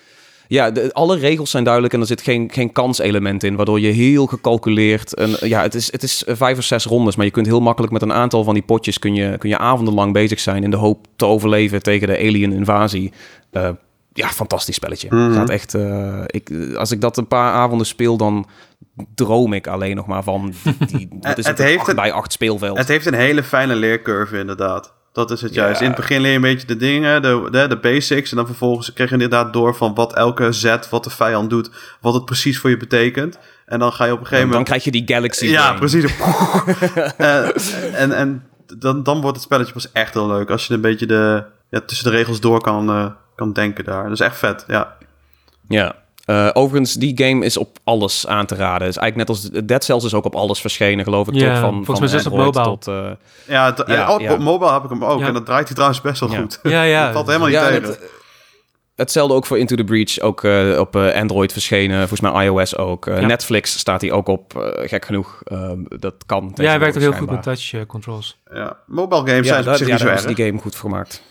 Ja, 0.48 0.70
de, 0.70 0.92
alle 0.92 1.16
regels 1.16 1.50
zijn 1.50 1.64
duidelijk 1.64 1.94
en 1.94 2.00
er 2.00 2.06
zit 2.06 2.22
geen, 2.22 2.50
geen 2.52 2.72
kanselement 2.72 3.42
in, 3.42 3.56
waardoor 3.56 3.80
je 3.80 3.88
heel 3.88 4.26
gecalculeerd... 4.26 5.14
En, 5.14 5.36
ja, 5.40 5.62
het 5.62 5.74
is, 5.74 5.92
het 5.92 6.02
is 6.02 6.22
vijf 6.26 6.58
of 6.58 6.64
zes 6.64 6.84
rondes, 6.84 7.16
maar 7.16 7.26
je 7.26 7.30
kunt 7.30 7.46
heel 7.46 7.60
makkelijk 7.60 7.92
met 7.92 8.02
een 8.02 8.12
aantal 8.12 8.44
van 8.44 8.54
die 8.54 8.62
potjes... 8.62 8.98
kun 8.98 9.14
je, 9.14 9.38
kun 9.38 9.48
je 9.48 9.58
avondenlang 9.58 10.12
bezig 10.12 10.40
zijn 10.40 10.62
in 10.62 10.70
de 10.70 10.76
hoop 10.76 11.06
te 11.16 11.24
overleven 11.24 11.82
tegen 11.82 12.08
de 12.08 12.18
alien-invasie. 12.18 13.12
Eh, 13.50 13.68
ja, 14.12 14.28
fantastisch 14.28 14.74
spelletje. 14.74 15.08
Mhm. 15.10 15.32
Gaat 15.32 15.50
echt, 15.50 15.74
eh, 15.74 16.22
ik, 16.26 16.50
als 16.76 16.90
ik 16.90 17.00
dat 17.00 17.16
een 17.16 17.28
paar 17.28 17.52
avonden 17.52 17.86
speel, 17.86 18.16
dan 18.16 18.46
droom 19.14 19.52
ik 19.52 19.66
alleen 19.66 19.96
nog 19.96 20.06
maar 20.06 20.22
van 20.22 20.54
die, 20.62 20.86
die 20.86 21.08
Het 21.20 21.46
het, 21.46 21.58
heeft 21.58 21.94
bij 21.94 22.12
acht 22.12 22.32
speelveld. 22.32 22.78
Het 22.78 22.88
heeft 22.88 23.06
een 23.06 23.14
hele 23.14 23.42
fijne 23.42 23.74
leercurve, 23.74 24.38
inderdaad. 24.38 24.94
Dat 25.14 25.30
is 25.30 25.40
het 25.40 25.54
Ja. 25.54 25.62
juist. 25.64 25.80
In 25.80 25.86
het 25.86 25.96
begin 25.96 26.20
leer 26.20 26.30
je 26.30 26.36
een 26.36 26.42
beetje 26.42 26.66
de 26.66 26.76
dingen, 26.76 27.22
de, 27.22 27.48
de, 27.50 27.66
de 27.68 27.76
basics. 27.78 28.30
En 28.30 28.36
dan 28.36 28.46
vervolgens 28.46 28.92
krijg 28.92 29.08
je 29.08 29.14
inderdaad 29.14 29.52
door 29.52 29.74
van 29.74 29.94
wat 29.94 30.14
elke 30.14 30.52
zet, 30.52 30.88
wat 30.88 31.04
de 31.04 31.10
vijand 31.10 31.50
doet, 31.50 31.70
wat 32.00 32.14
het 32.14 32.24
precies 32.24 32.58
voor 32.58 32.70
je 32.70 32.76
betekent. 32.76 33.38
En 33.66 33.78
dan 33.78 33.92
ga 33.92 34.04
je 34.04 34.12
op 34.12 34.20
een 34.20 34.26
gegeven 34.26 34.50
dan, 34.50 34.64
dan 34.64 34.72
moment. 34.72 34.82
krijg 34.82 34.84
je 34.84 35.04
die 35.04 35.14
Galaxy 35.16 35.46
ja, 35.46 35.62
Brain. 35.72 35.78
precies. 35.78 36.14
Eh, 37.16 38.00
en 38.00 38.12
en 38.12 38.42
dan, 38.78 39.02
dan 39.02 39.20
wordt 39.20 39.36
het 39.36 39.44
spelletje 39.46 39.72
pas 39.72 39.92
echt 39.92 40.14
heel 40.14 40.26
leuk. 40.26 40.50
Als 40.50 40.66
je 40.66 40.74
een 40.74 40.80
beetje 40.80 41.06
de, 41.06 41.44
ja, 41.70 41.80
tussen 41.80 42.10
de 42.10 42.16
regels 42.16 42.40
door 42.40 42.60
kan, 42.60 42.88
eh, 42.90 43.06
kan 43.36 43.52
denken 43.52 43.84
daar. 43.84 44.02
Dat 44.02 44.12
is 44.12 44.20
echt 44.20 44.36
vet, 44.38 44.64
ja. 44.66 44.96
Ja. 45.68 45.94
Eh, 46.24 46.48
overigens, 46.52 46.94
die 46.94 47.24
game 47.24 47.44
is 47.44 47.56
op 47.56 47.78
alles 47.84 48.26
aan 48.26 48.46
te 48.46 48.54
raden. 48.54 48.88
is 48.88 48.96
eigenlijk 48.96 49.28
net 49.28 49.36
als 49.36 49.64
Dead 49.66 49.84
Cells 49.84 50.04
is 50.04 50.14
ook 50.14 50.24
op 50.24 50.34
alles 50.34 50.60
verschenen, 50.60 51.04
geloof 51.04 51.28
ik. 51.28 51.34
Ja, 51.34 51.50
toch? 51.50 51.60
Van, 51.60 51.74
volgens 51.74 51.98
mij 52.00 52.08
zelfs 52.08 52.26
op 52.26 52.32
Android 52.32 52.54
mobile. 52.54 52.78
Tot, 52.78 52.88
eh, 52.88 53.54
Ja, 53.54 53.66
het- 53.74 53.84
Ja, 53.86 54.14
op 54.32 54.38
mobile 54.38 54.72
heb 54.72 54.84
ik 54.84 54.90
hem 54.90 55.04
ook. 55.04 55.18
Ja. 55.20 55.26
En 55.26 55.32
dat 55.32 55.46
draait 55.46 55.64
hij 55.66 55.74
trouwens 55.74 56.00
best 56.00 56.20
wel 56.20 56.30
Ja. 56.32 56.38
goed. 56.40 56.58
Ja, 56.62 56.82
ja. 56.82 57.02
dat 57.04 57.12
valt 57.12 57.26
helemaal 57.26 57.48
niet 57.48 57.56
ja, 57.56 57.66
tegen. 57.66 57.82
het- 57.82 58.00
hetzelfde 58.94 59.34
ook 59.34 59.46
voor 59.46 59.58
Into 59.58 59.76
the 59.76 59.84
Breach, 59.84 60.18
ook 60.20 60.44
eh, 60.44 60.76
op 60.78 60.96
eh, 60.96 61.14
Android 61.20 61.52
verschenen. 61.52 61.98
Volgens 62.08 62.20
mij 62.20 62.44
iOS 62.44 62.76
ook. 62.76 63.06
Eh, 63.06 63.20
Ja. 63.20 63.26
Netflix 63.26 63.78
staat 63.78 64.00
hij 64.00 64.12
ook 64.12 64.28
op, 64.28 64.56
eh, 64.56 64.88
gek 64.88 65.04
genoeg. 65.04 65.40
Ehm, 65.44 65.78
dat 65.88 66.14
kan. 66.26 66.52
Ja, 66.54 66.64
hij 66.68 66.78
werkt 66.78 66.94
ook 66.96 67.02
heel 67.02 67.12
goed 67.12 67.30
met 67.30 67.42
touch 67.42 67.72
eh, 67.72 67.80
controls. 67.86 68.38
ja. 68.52 68.76
Mobile 68.86 69.20
games 69.20 69.36
Ja, 69.36 69.44
zijn 69.44 69.58
op 69.58 69.64
daar, 69.64 69.76
zich 69.76 69.86
ja, 69.86 69.92
niet 69.92 70.00
zo 70.02 70.06
daar 70.08 70.16
is 70.18 70.24
erg. 70.24 70.34
die 70.34 70.46
game 70.46 70.58
goed 70.60 70.74
gemaakt. 70.74 71.22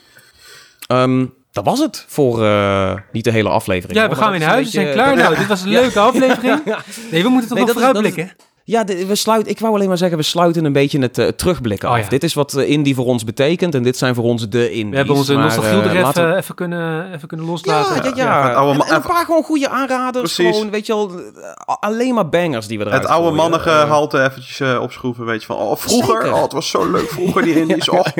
Ehm, 0.88 1.25
dat 1.54 1.66
was 1.66 1.80
het 1.80 2.06
voor 2.08 2.44
eh, 2.44 2.94
niet 3.12 3.24
de 3.24 3.32
hele 3.32 3.50
aflevering. 3.50 4.00
Ja, 4.00 4.06
hoor, 4.06 4.16
we 4.16 4.22
gaan 4.22 4.32
weer 4.32 4.39
naar 4.39 4.48
is 4.50 4.54
huis. 4.54 4.66
We 4.66 4.72
zijn 4.72 4.94
klaar 4.94 5.16
nou. 5.16 5.36
Dit 5.36 5.48
was 5.48 5.62
een 5.62 5.70
leuke 5.70 6.00
aflevering. 6.00 6.62
Nee, 7.12 7.24
we 7.24 7.30
moeten 7.30 7.50
toch 7.50 7.58
Nee, 7.58 7.66
nog 7.68 7.76
vooruitblikken? 7.76 8.32
Ja, 8.66 8.84
we 8.86 9.16
sluiten, 9.16 9.52
ik 9.52 9.60
wou 9.60 9.74
alleen 9.74 9.88
maar 9.88 9.98
zeggen, 9.98 10.18
we 10.18 10.24
sluiten 10.24 10.66
een 10.66 10.74
beetje 10.74 11.00
het 11.00 11.18
eh, 11.18 11.28
terugblikken 11.28 11.89
Oh, 11.89 11.96
af. 11.96 12.02
ja. 12.04 12.10
Dit 12.10 12.24
is 12.24 12.34
wat 12.34 12.54
eh, 12.54 12.70
indie 12.70 12.96
voor 12.96 13.06
ons 13.06 13.24
betekent 13.24 13.76
en 13.76 13.84
dit 13.84 13.98
zijn 13.98 14.16
voor 14.16 14.24
ons 14.24 14.50
de 14.50 14.72
indies. 14.72 14.89
We 14.92 14.96
hebben 14.98 15.16
onze 15.16 15.34
nostalgie 15.36 15.82
er 15.82 15.92
we- 15.94 16.08
even, 16.08 16.38
even, 16.38 16.56
kunnen, 16.56 17.13
even 17.13 17.28
kunnen 17.28 17.46
loslaten. 17.46 17.96
Ja, 17.96 18.12
ja, 18.16 18.24
ja. 18.42 18.48
het 18.48 18.56
oude 18.58 18.84
En- 18.84 18.96
een 18.96 19.02
paar 19.02 19.26
gewoon 19.26 19.44
goede 19.44 19.70
aanraders. 19.70 20.34
Precies. 20.34 20.56
Gewoon, 20.56 20.72
weet 20.72 20.86
je 20.86 20.94
wel, 20.94 21.12
eh, 21.20 21.76
alleen 21.80 22.13
maar 22.13 22.30
bangers 22.30 22.68
die 22.68 22.78
we 22.80 22.86
eruit 22.86 23.02
Het 23.02 23.12
oude 23.12 23.28
gooien. 23.28 23.42
mannige 23.42 23.70
halte 23.70 24.24
eventjes 24.24 24.78
opschroeven, 24.80 25.26
weet 25.26 25.39
je 25.42 25.46
van... 25.48 25.56
Oh, 25.58 25.76
vroeger, 25.78 26.34
oh, 26.34 26.42
het 26.42 26.52
was 26.54 26.70
zo 26.70 26.92
leuk 26.92 27.10
vroeger, 27.10 27.42
die 27.42 27.56
indies. 27.62 27.89
Oh. 27.89 28.00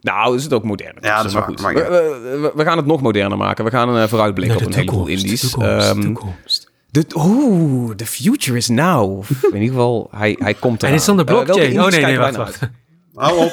Nou, 0.00 0.36
is 0.36 0.42
het 0.44 0.52
ook 0.52 0.64
modern. 0.64 0.96
Ja, 1.00 1.16
dat 1.16 1.24
is 1.26 1.32
maar 1.32 1.42
waar, 1.42 1.50
goed. 1.50 1.60
maar 1.62 1.76
ja. 1.76 1.88
we- 1.90 2.38
we- 2.40 2.52
we 2.54 2.64
gaan 2.64 2.76
het 2.76 2.86
nog 2.86 3.00
moderner 3.02 3.38
maken. 3.38 3.64
We 3.64 3.70
gaan 3.70 3.88
een 3.88 4.02
eh, 4.02 4.08
vooruitblik 4.08 4.54
op 4.54 4.60
een 4.66 4.74
heleboel 4.74 5.06
indies. 5.06 5.56
Ehm, 5.56 6.00
toekomst. 6.00 6.70
de, 6.90 7.04
Oeh, 7.14 7.94
the 7.94 8.06
future 8.06 8.56
is 8.56 8.68
now. 8.68 9.22
In 9.42 9.54
ieder 9.54 9.68
geval, 9.68 10.08
hij, 10.16 10.36
hij 10.38 10.54
komt 10.54 10.82
En 10.82 10.88
eraan. 10.88 10.90
dit 10.92 11.00
is 11.00 11.04
dan 11.06 11.16
de 11.16 11.24
Eh, 11.24 11.28
blockchain. 11.44 11.80
oh 11.82 11.88
nee, 11.88 12.04
nee, 12.04 12.18
wacht, 12.18 12.36
naar 12.36 12.40
wacht. 12.40 12.60
Hou 13.14 13.38
op. 13.44 13.52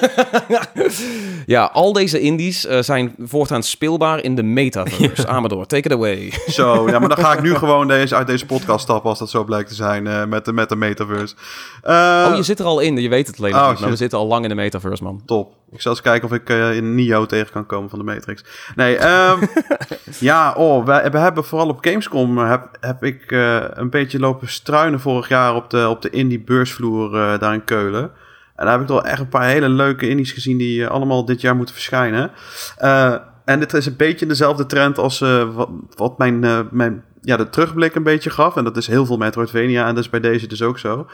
Ja, 1.48 1.70
al 1.74 1.94
deze 1.94 2.20
indies 2.20 2.66
eh, 2.66 2.82
zijn 2.82 3.16
voortaan 3.20 3.64
speelbaar 3.64 4.24
in 4.24 4.36
de 4.36 4.44
metaverse. 4.44 5.28
Amador, 5.38 5.66
take 5.66 5.88
it 5.88 5.92
away. 5.92 6.34
Zo, 6.48 6.90
ja, 6.90 7.00
maar 7.00 7.10
dan 7.10 7.18
ga 7.18 7.34
ik 7.34 7.42
nu 7.42 7.56
gewoon 7.64 7.88
deze, 7.88 8.16
uit 8.16 8.28
deze 8.28 8.46
podcast 8.46 8.84
stappen 8.84 9.10
als 9.10 9.20
dat 9.20 9.30
zo 9.30 9.44
blijkt 9.44 9.70
te 9.70 9.76
zijn 9.76 10.08
eh, 10.08 10.26
met, 10.26 10.46
de, 10.46 10.54
met 10.54 10.70
de 10.70 10.76
metaverse. 10.76 11.36
Eh, 11.82 12.28
oh, 12.30 12.36
je 12.36 12.44
zit 12.44 12.60
er 12.60 12.66
al 12.66 12.80
in. 12.80 12.98
Je 12.98 13.10
weet 13.10 13.28
het 13.28 13.38
alleen 13.38 13.54
Oh, 13.54 13.70
niet, 13.70 13.80
maar 13.80 13.90
we 13.90 13.96
zitten 13.96 14.20
al 14.20 14.28
lang 14.28 14.44
in 14.44 14.50
de 14.50 14.56
metaverse, 14.56 15.04
man. 15.04 15.22
Top. 15.26 15.54
Ik 15.72 15.82
zal 15.82 15.92
eens 15.92 16.02
kijken 16.02 16.30
of 16.30 16.36
ik 16.36 16.50
in 16.50 16.96
Nio 16.96 17.26
tegen 17.26 17.52
kan 17.52 17.66
komen 17.66 17.90
van 17.90 18.00
de 18.00 18.06
Matrix. 18.06 18.44
Nee, 18.76 18.98
ehm, 18.98 19.46
ja, 20.20 20.54
oh, 20.54 20.86
we, 20.86 21.10
we 21.12 21.18
hebben 21.18 21.46
vooral 21.46 21.70
op 21.70 21.78
Gamescom 21.82 22.38
heb, 22.38 22.78
heb 22.80 23.04
ik 23.04 23.32
een 23.74 23.90
beetje 23.90 24.20
lopen 24.20 24.50
struinen 24.50 25.00
vorig 25.00 25.28
jaar 25.30 25.56
op 25.56 25.70
de, 25.70 25.88
op 25.90 26.02
de 26.02 26.10
indie 26.10 26.40
beursvloer 26.40 27.12
daar 27.40 27.54
in 27.54 27.64
Keulen. 27.64 28.12
En 28.58 28.66
daar 28.66 28.72
heb 28.72 28.82
ik 28.82 28.88
toch 28.88 29.04
echt 29.04 29.20
een 29.20 29.30
paar 29.30 29.48
hele 29.48 29.70
leuke 29.70 30.10
indies 30.10 30.32
gezien 30.32 30.58
die 30.58 30.84
eh, 30.84 30.90
allemaal 30.90 31.26
dit 31.26 31.42
jaar 31.42 31.56
moeten 31.56 31.76
verschijnen. 31.76 32.32
Eh, 32.78 33.16
en 33.46 33.60
dit 33.60 33.74
is 33.74 33.86
een 33.86 33.96
beetje 33.96 34.26
dezelfde 34.26 34.66
trend 34.66 34.98
als 34.98 35.22
eh, 35.22 35.48
wat, 35.96 36.18
mijn, 36.18 36.68
mijn 36.72 37.04
ja, 37.22 37.38
de 37.38 37.50
terugblik 37.50 37.96
een 37.96 38.04
beetje 38.04 38.30
gaf. 38.30 38.56
En 38.56 38.64
dat 38.64 38.78
is 38.78 38.88
heel 38.88 39.06
veel 39.06 39.18
Metroidvania 39.18 39.88
en 39.88 39.96
dat 39.96 40.04
is 40.04 40.10
bij 40.10 40.20
deze 40.20 40.48
dus 40.48 40.62
ook 40.62 40.80
zo. 40.80 41.08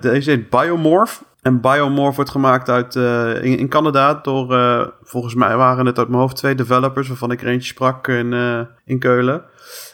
Deze 0.00 0.30
heet 0.30 0.50
Biomorph. 0.50 1.22
En 1.42 1.60
Biomorph 1.60 2.16
wordt 2.16 2.30
gemaakt 2.30 2.68
uit, 2.68 2.94
in, 3.44 3.58
in 3.58 3.68
Canada 3.68 4.14
door, 4.14 4.46
volgens 5.02 5.34
mij 5.34 5.56
waren 5.56 5.86
het 5.86 5.98
uit 5.98 6.08
mijn 6.08 6.20
hoofd 6.20 6.36
twee 6.36 6.54
developers, 6.54 7.08
waarvan 7.08 7.30
ik 7.30 7.40
er 7.42 7.48
eentje 7.48 7.68
sprak 7.68 8.08
in, 8.08 8.34
in 8.84 8.98
Keulen. 8.98 9.42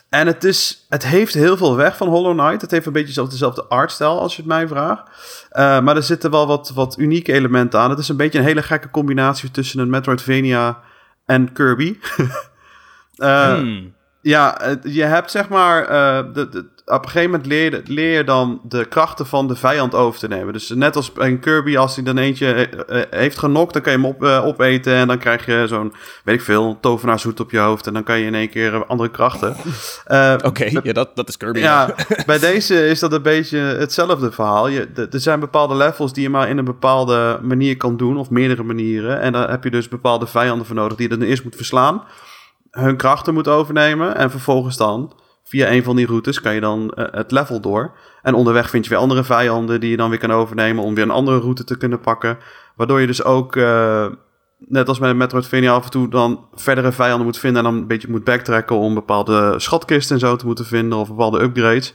En 0.08 0.26
het, 0.26 0.44
is, 0.44 0.86
het 0.88 1.06
heeft 1.06 1.34
heel 1.34 1.56
veel 1.56 1.76
weg 1.76 1.96
van 1.96 2.08
Hollow 2.08 2.38
Knight. 2.38 2.60
Het 2.60 2.70
heeft 2.70 2.86
een 2.86 2.92
beetje 2.92 3.12
zelf- 3.12 3.28
dezelfde 3.28 3.64
artstijl 3.64 4.20
als 4.20 4.36
je 4.36 4.42
het 4.42 4.50
mij 4.50 4.68
vraagt. 4.68 5.02
Eh, 5.50 5.80
maar 5.80 5.96
er 5.96 6.02
zitten 6.02 6.30
wel 6.30 6.46
wat, 6.46 6.70
wat 6.74 6.98
unieke 6.98 7.32
elementen 7.32 7.80
aan. 7.80 7.90
Het 7.90 7.98
is 7.98 8.08
een 8.08 8.16
beetje 8.16 8.38
een 8.38 8.44
hele 8.44 8.62
gekke 8.62 8.90
combinatie 8.90 9.50
tussen 9.50 9.80
een 9.80 9.90
Metroidvania 9.90 10.80
en 11.24 11.52
Kirby. 11.52 11.96
Hmm. 13.56 13.94
Ja, 14.20 14.60
je 14.82 15.04
hebt 15.04 15.30
zeg 15.30 15.48
maar. 15.48 15.86
de, 16.32 16.48
de- 16.48 16.76
op 16.88 17.04
een 17.04 17.10
gegeven 17.10 17.30
moment 17.30 17.46
leer 17.48 17.70
je, 17.70 17.82
leer 17.84 18.16
je 18.16 18.24
dan 18.24 18.60
de 18.64 18.84
krachten 18.84 19.26
van 19.26 19.48
de 19.48 19.56
vijand 19.56 19.94
over 19.94 20.20
te 20.20 20.28
nemen. 20.28 20.52
Dus 20.52 20.68
net 20.68 20.96
als 20.96 21.12
een 21.14 21.40
Kirby, 21.40 21.76
als 21.76 21.94
hij 21.94 22.04
dan 22.04 22.18
eentje 22.18 22.52
eh, 22.52 23.00
eh, 23.00 23.06
heeft 23.10 23.38
genokt, 23.38 23.72
dan 23.72 23.82
kan 23.82 23.92
je 23.92 23.98
hem 23.98 24.06
op, 24.06 24.22
opeten. 24.22 24.94
En 24.94 25.08
dan 25.08 25.18
krijg 25.18 25.46
je 25.46 25.64
zo'n, 25.66 25.92
weet 26.24 26.34
ik 26.34 26.42
veel, 26.42 26.78
tovenaarshoed 26.80 27.40
op 27.40 27.50
je 27.50 27.58
hoofd. 27.58 27.86
En 27.86 27.92
dan 27.92 28.02
kan 28.02 28.18
je 28.18 28.26
in 28.26 28.34
één 28.34 28.48
keer 28.48 28.86
andere 28.86 29.10
krachten. 29.10 29.56
Oké, 30.48 30.64
ja, 30.82 30.92
dat, 30.92 31.16
dat 31.16 31.28
is 31.28 31.36
Kirby. 31.36 31.58
ja, 31.58 31.94
bij 32.26 32.38
deze 32.38 32.86
is 32.86 32.98
dat 32.98 33.12
een 33.12 33.22
beetje 33.22 33.58
hetzelfde 33.58 34.32
verhaal. 34.32 34.68
Je, 34.68 34.88
er 35.10 35.20
zijn 35.20 35.40
bepaalde 35.40 35.74
levels 35.74 36.12
die 36.12 36.22
je 36.22 36.30
maar 36.30 36.48
in 36.48 36.58
een 36.58 36.64
bepaalde 36.64 37.38
manier 37.42 37.76
kan 37.76 37.96
doen, 37.96 38.16
of 38.16 38.30
meerdere 38.30 38.62
manieren. 38.62 39.20
En 39.20 39.32
daar 39.32 39.50
heb 39.50 39.64
je 39.64 39.70
dus 39.70 39.88
bepaalde 39.88 40.26
vijanden 40.26 40.66
voor 40.66 40.76
nodig 40.76 40.96
die 40.96 41.08
je 41.08 41.16
dan 41.16 41.26
eerst 41.28 41.44
moet 41.44 41.56
verslaan. 41.56 42.02
Hun 42.78 42.96
krachten 42.96 43.34
moet 43.34 43.48
overnemen. 43.48 44.16
En 44.16 44.30
vervolgens 44.30 44.76
dan, 44.76 45.12
via 45.44 45.70
een 45.70 45.84
van 45.84 45.96
die 45.96 46.06
routes, 46.06 46.40
kan 46.40 46.54
je 46.54 46.60
dan 46.60 46.90
eh, 46.90 47.04
het 47.10 47.30
level 47.30 47.60
door. 47.60 47.96
En 48.22 48.34
onderweg 48.34 48.70
vind 48.70 48.84
je 48.84 48.90
weer 48.90 48.98
andere 48.98 49.24
vijanden 49.24 49.80
die 49.80 49.90
je 49.90 49.96
dan 49.96 50.10
weer 50.10 50.18
kan 50.18 50.32
overnemen 50.32 50.84
om 50.84 50.94
weer 50.94 51.04
een 51.04 51.10
andere 51.10 51.38
route 51.38 51.64
te 51.64 51.78
kunnen 51.78 52.00
pakken. 52.00 52.38
Waardoor 52.76 53.00
je 53.00 53.06
dus 53.06 53.24
ook, 53.24 53.56
eh, 53.56 54.06
net 54.58 54.88
als 54.88 54.98
bij 54.98 55.14
Metroidvania, 55.14 55.72
af 55.72 55.84
en 55.84 55.90
toe 55.90 56.08
dan 56.08 56.46
verdere 56.54 56.92
vijanden 56.92 57.26
moet 57.26 57.38
vinden. 57.38 57.64
En 57.64 57.70
dan 57.70 57.80
een 57.80 57.86
beetje 57.86 58.10
moet 58.10 58.24
backtracken 58.24 58.76
om 58.76 58.94
bepaalde 58.94 59.54
schatkisten 59.56 60.14
en 60.14 60.20
zo 60.20 60.36
te 60.36 60.46
moeten 60.46 60.66
vinden 60.66 60.98
of 60.98 61.08
bepaalde 61.08 61.42
upgrades. 61.42 61.94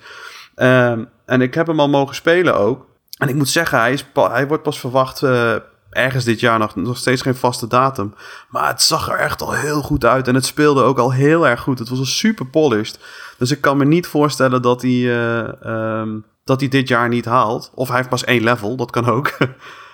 Ehm, 0.56 1.04
en 1.26 1.42
ik 1.42 1.54
heb 1.54 1.68
hem 1.68 1.80
al 1.80 1.90
mogen 1.90 2.16
spelen 2.16 2.58
ook. 2.58 2.86
En 3.18 3.30
ik 3.30 3.36
moet 3.36 3.50
zeggen, 3.50 3.80
hij, 3.80 3.94
is 3.94 4.06
hij 4.14 4.48
wordt 4.48 4.64
pas 4.64 4.80
verwacht 4.80 5.24
eh, 5.24 5.56
ergens 5.94 6.24
dit 6.24 6.40
jaar. 6.40 6.60
Nog, 6.60 6.76
nog 6.76 6.98
steeds 6.98 7.22
geen 7.22 7.36
vaste 7.36 7.68
datum. 7.68 8.14
Maar 8.50 8.68
het 8.68 8.82
zag 8.82 9.10
er 9.10 9.18
echt 9.18 9.42
al 9.42 9.54
heel 9.54 9.82
goed 9.82 10.06
uit. 10.06 10.28
En 10.28 10.36
het 10.36 10.46
speelde 10.46 10.82
ook 10.84 10.98
al 10.98 11.12
heel 11.12 11.48
erg 11.48 11.60
goed. 11.60 11.80
Het 11.80 11.90
was 11.90 12.00
al 12.00 12.06
super 12.06 12.46
polished. 12.46 13.00
Dus 13.38 13.52
ik 13.52 13.62
kan 13.62 13.78
me 13.78 13.86
niet 13.86 14.08
voorstellen 14.08 14.62
dat 14.62 14.82
hij, 14.82 14.92
eh, 14.92 15.62
ehm, 15.64 16.20
dat 16.44 16.60
hij 16.60 16.70
dit 16.70 16.88
jaar 16.88 17.10
niet 17.10 17.26
haalt. 17.26 17.72
Of 17.74 17.88
hij 17.88 17.98
heeft 17.98 18.10
pas 18.10 18.24
één 18.24 18.44
level, 18.44 18.76
dat 18.76 18.92
kan 18.92 19.06
ook. 19.06 19.32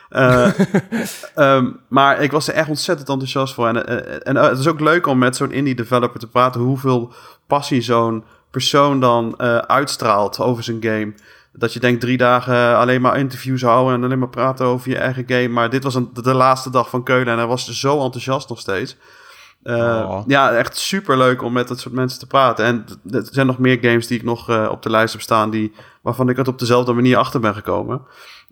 Eh, 0.09 0.49
ehm, 1.35 1.71
maar 1.87 2.21
ik 2.21 2.31
was 2.31 2.47
er 2.47 2.53
echt 2.53 2.69
ontzettend 2.69 3.09
enthousiast 3.09 3.53
voor. 3.53 3.67
En, 3.67 3.87
eh, 3.87 4.19
en 4.23 4.35
het 4.35 4.59
is 4.59 4.67
ook 4.67 4.79
leuk 4.79 5.07
om 5.07 5.17
met 5.17 5.35
zo'n 5.35 5.51
indie 5.51 5.75
developer 5.75 6.19
te 6.19 6.27
praten. 6.27 6.61
Hoeveel 6.61 7.13
passie 7.47 7.81
zo'n 7.81 8.23
persoon 8.51 8.99
dan 8.99 9.39
uitstraalt 9.67 10.39
over 10.39 10.63
zijn 10.63 10.83
game. 10.83 11.13
Dat 11.53 11.73
je 11.73 11.79
denkt 11.79 12.01
drie 12.01 12.17
dagen 12.17 12.77
alleen 12.77 13.01
maar 13.01 13.17
interviews 13.17 13.61
houden 13.61 13.93
en 13.95 14.03
alleen 14.03 14.19
maar 14.19 14.29
praten 14.29 14.65
over 14.65 14.89
je 14.89 14.97
eigen 14.97 15.23
game. 15.27 15.47
Maar 15.47 15.69
dit 15.69 15.83
was 15.83 15.95
een, 15.95 16.09
de 16.13 16.33
laatste 16.33 16.69
dag 16.69 16.89
van 16.89 17.03
Keulen 17.03 17.27
en 17.27 17.37
hij 17.37 17.47
was 17.47 17.67
zo 17.69 18.03
enthousiast 18.03 18.49
nog 18.49 18.59
steeds. 18.59 18.97
Eh, 19.63 19.75
Oh. 20.09 20.21
Ja, 20.27 20.51
echt 20.51 20.77
super 20.77 21.17
leuk 21.17 21.41
om 21.43 21.53
met 21.53 21.67
dat 21.67 21.79
soort 21.79 21.93
mensen 21.93 22.19
te 22.19 22.27
praten. 22.27 22.65
En 22.65 22.85
er 23.11 23.27
zijn 23.31 23.47
nog 23.47 23.57
meer 23.57 23.77
games 23.81 24.07
die 24.07 24.17
ik 24.17 24.23
nog 24.23 24.49
eh, 24.49 24.67
op 24.71 24.81
de 24.83 24.89
lijst 24.89 25.13
heb 25.13 25.21
staan, 25.21 25.49
die, 25.49 25.71
waarvan 26.01 26.29
ik 26.29 26.37
het 26.37 26.47
op 26.47 26.59
dezelfde 26.59 26.93
manier 26.93 27.17
achter 27.17 27.39
ben 27.39 27.53
gekomen. 27.55 28.01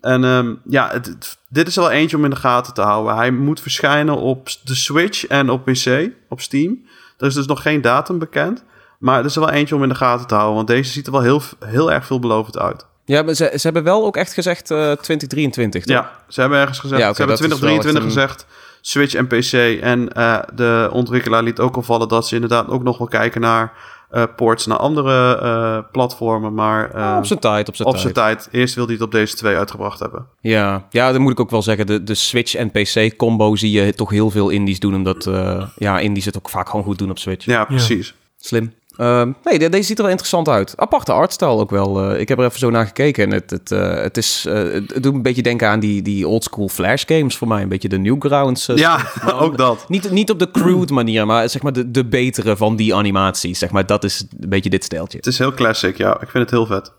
En 0.00 0.24
ehm, 0.24 0.54
ja, 0.64 0.88
het- 0.92 1.06
het- 1.06 1.38
dit 1.48 1.68
is 1.68 1.76
wel 1.76 1.90
eentje 1.90 2.16
om 2.16 2.24
in 2.24 2.30
de 2.30 2.36
gaten 2.36 2.74
te 2.74 2.80
houden. 2.82 3.16
Hij 3.16 3.30
moet 3.30 3.60
verschijnen 3.60 4.16
op 4.16 4.48
de 4.64 4.74
Switch 4.74 5.26
en 5.26 5.50
op 5.50 5.64
PC, 5.64 6.10
op 6.28 6.40
Steam. 6.40 6.84
Er 7.18 7.26
is 7.26 7.34
dus 7.34 7.46
nog 7.46 7.62
geen 7.62 7.80
datum 7.80 8.18
bekend. 8.18 8.64
Maar 8.98 9.18
er 9.18 9.24
is 9.24 9.34
er 9.34 9.40
wel 9.40 9.50
eentje 9.50 9.74
om 9.74 9.82
in 9.82 9.88
de 9.88 9.94
gaten 9.94 10.26
te 10.26 10.34
houden. 10.34 10.54
Want 10.56 10.66
deze 10.68 10.92
ziet 10.92 11.06
er 11.06 11.12
wel 11.12 11.20
heel, 11.22 11.42
heel 11.66 11.92
erg 11.92 12.06
veelbelovend 12.06 12.58
uit. 12.58 12.86
Ja, 13.04 13.22
maar 13.22 13.34
ze, 13.34 13.50
ze 13.52 13.60
hebben 13.60 13.82
wel 13.84 14.04
ook 14.04 14.16
echt 14.16 14.32
gezegd 14.32 14.70
eh 14.70 14.78
2023, 14.92 15.84
toch? 15.84 15.96
Ja, 15.96 16.10
ze 16.28 16.40
hebben 16.40 16.58
ergens 16.58 16.78
gezegd. 16.78 17.00
Ja, 17.00 17.12
ze 17.14 17.16
hebben 17.22 17.36
dat 17.38 17.44
is 17.44 17.60
wel 17.60 17.68
2023 17.68 18.26
echt 18.26 18.30
een- 18.30 18.36
gezegd. 18.44 18.66
Switch 18.80 19.14
en 19.14 19.26
PC. 19.26 19.82
En 19.82 20.12
eh, 20.12 20.38
de 20.54 20.88
ontwikkelaar 20.92 21.42
liet 21.42 21.60
ook 21.60 21.76
al 21.76 21.82
vallen 21.82 22.08
dat 22.08 22.26
ze 22.28 22.34
inderdaad 22.34 22.68
ook 22.68 22.82
nog 22.82 22.98
wel 22.98 23.06
kijken 23.06 23.40
naar 23.40 23.72
eh, 24.10 24.22
ports 24.36 24.66
naar 24.66 24.78
andere 24.78 25.36
eh, 25.38 25.78
platformen. 25.92 26.54
Maar 26.54 26.90
eh, 26.90 27.12
Ah, 27.12 27.16
op 27.18 27.26
zijn 27.26 27.38
tijd, 27.38 27.68
op 27.68 27.76
zijn 27.76 27.88
op 27.88 27.94
tijd. 27.94 28.02
zijn 28.14 28.26
tijd. 28.26 28.48
Eerst 28.52 28.74
wil 28.74 28.84
hij 28.84 28.94
het 28.94 29.02
op 29.02 29.10
deze 29.12 29.34
twee 29.36 29.56
uitgebracht 29.56 29.98
hebben. 30.00 30.26
Ja, 30.40 30.86
ja, 30.90 31.12
dan 31.12 31.20
moet 31.20 31.32
ik 31.32 31.40
ook 31.40 31.50
wel 31.50 31.62
zeggen. 31.62 31.86
De, 31.86 32.02
de 32.02 32.14
Switch 32.14 32.54
en 32.54 32.70
PC 32.70 33.16
combo 33.16 33.56
zie 33.56 33.70
je 33.70 33.94
toch 33.94 34.10
heel 34.10 34.30
veel 34.30 34.48
indies 34.48 34.78
doen. 34.80 34.94
Omdat 34.94 35.26
uh, 35.26 35.66
ja, 35.76 35.98
indies 35.98 36.24
het 36.24 36.36
ook 36.36 36.48
vaak 36.48 36.68
gewoon 36.68 36.84
goed 36.84 36.98
doen 36.98 37.10
op 37.10 37.18
Switch. 37.18 37.44
Ja, 37.44 37.64
precies. 37.64 38.14
Slim. 38.40 38.72
Uh, 38.98 39.22
nee, 39.44 39.58
de, 39.58 39.68
deze 39.68 39.86
ziet 39.86 39.96
er 39.96 40.02
wel 40.02 40.10
interessant 40.10 40.48
uit. 40.48 40.72
Aparte 40.76 41.12
artstyle 41.12 41.50
ook 41.50 41.70
wel. 41.70 42.12
Uh, 42.12 42.20
ik 42.20 42.28
heb 42.28 42.38
er 42.38 42.44
even 42.44 42.58
zo 42.58 42.70
naar 42.70 42.86
gekeken. 42.86 43.24
En 43.24 43.32
het, 43.32 43.50
het, 43.50 43.70
uh, 43.70 43.94
het, 43.94 44.16
is, 44.16 44.46
het 44.48 45.02
doet 45.02 45.14
een 45.14 45.22
beetje 45.22 45.42
denken 45.42 45.68
aan 45.68 45.80
die, 45.80 46.02
die 46.02 46.28
oldschool 46.28 46.68
Flash 46.68 47.02
games 47.06 47.36
voor 47.36 47.48
mij. 47.48 47.62
Een 47.62 47.68
beetje 47.68 47.88
de 47.88 47.98
Newgrounds. 47.98 48.66
ja, 48.66 49.06
ook 49.40 49.56
dat. 49.56 49.88
Niet, 49.88 50.10
niet 50.10 50.30
op 50.30 50.38
de 50.38 50.50
crude 50.50 50.92
manier, 50.92 51.26
maar 51.26 51.48
zeg 51.48 51.62
maar 51.62 51.72
de, 51.72 51.90
de 51.90 52.04
betere 52.04 52.56
van 52.56 52.76
die 52.76 52.94
animaties. 52.94 53.58
Zeg 53.58 53.70
maar, 53.70 53.86
dat 53.86 54.04
is 54.04 54.26
een 54.40 54.48
beetje 54.48 54.70
dit 54.70 54.84
stijltje. 54.84 55.18
Het 55.18 55.26
is 55.26 55.38
heel 55.38 55.54
classic, 55.54 55.96
ja. 55.96 56.20
Ik 56.20 56.28
vind 56.28 56.50
het 56.50 56.50
heel 56.50 56.66
vet. 56.66 56.92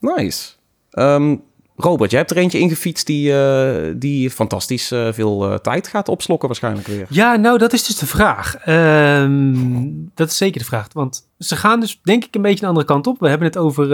Nice. 0.00 0.50
Um, 0.90 1.42
Robert, 1.76 2.10
jij 2.10 2.18
hebt 2.20 2.30
er 2.32 2.36
eentje 2.36 2.58
ingefietst 2.58 3.06
die, 3.06 3.30
uh, 3.30 3.92
die 3.96 4.30
fantastisch 4.30 4.92
uh, 4.92 5.12
veel 5.12 5.48
uh, 5.48 5.54
tijd 5.54 5.88
gaat 5.88 6.08
opslokken 6.08 6.48
waarschijnlijk 6.48 6.86
weer. 6.86 7.06
Ja, 7.08 7.36
nou, 7.36 7.58
dat 7.58 7.72
is 7.72 7.86
dus 7.86 7.96
de 7.96 8.06
vraag. 8.06 8.66
Um, 8.66 10.10
dat 10.14 10.30
is 10.30 10.36
zeker 10.36 10.60
de 10.60 10.66
vraag. 10.66 10.88
Want 10.92 11.28
ze 11.38 11.56
gaan 11.56 11.80
dus 11.80 12.00
denk 12.02 12.24
ik 12.24 12.34
een 12.34 12.42
beetje 12.42 12.60
de 12.60 12.66
andere 12.66 12.86
kant 12.86 13.06
op. 13.06 13.20
We 13.20 13.28
hebben 13.28 13.46
het 13.46 13.56
over 13.56 13.88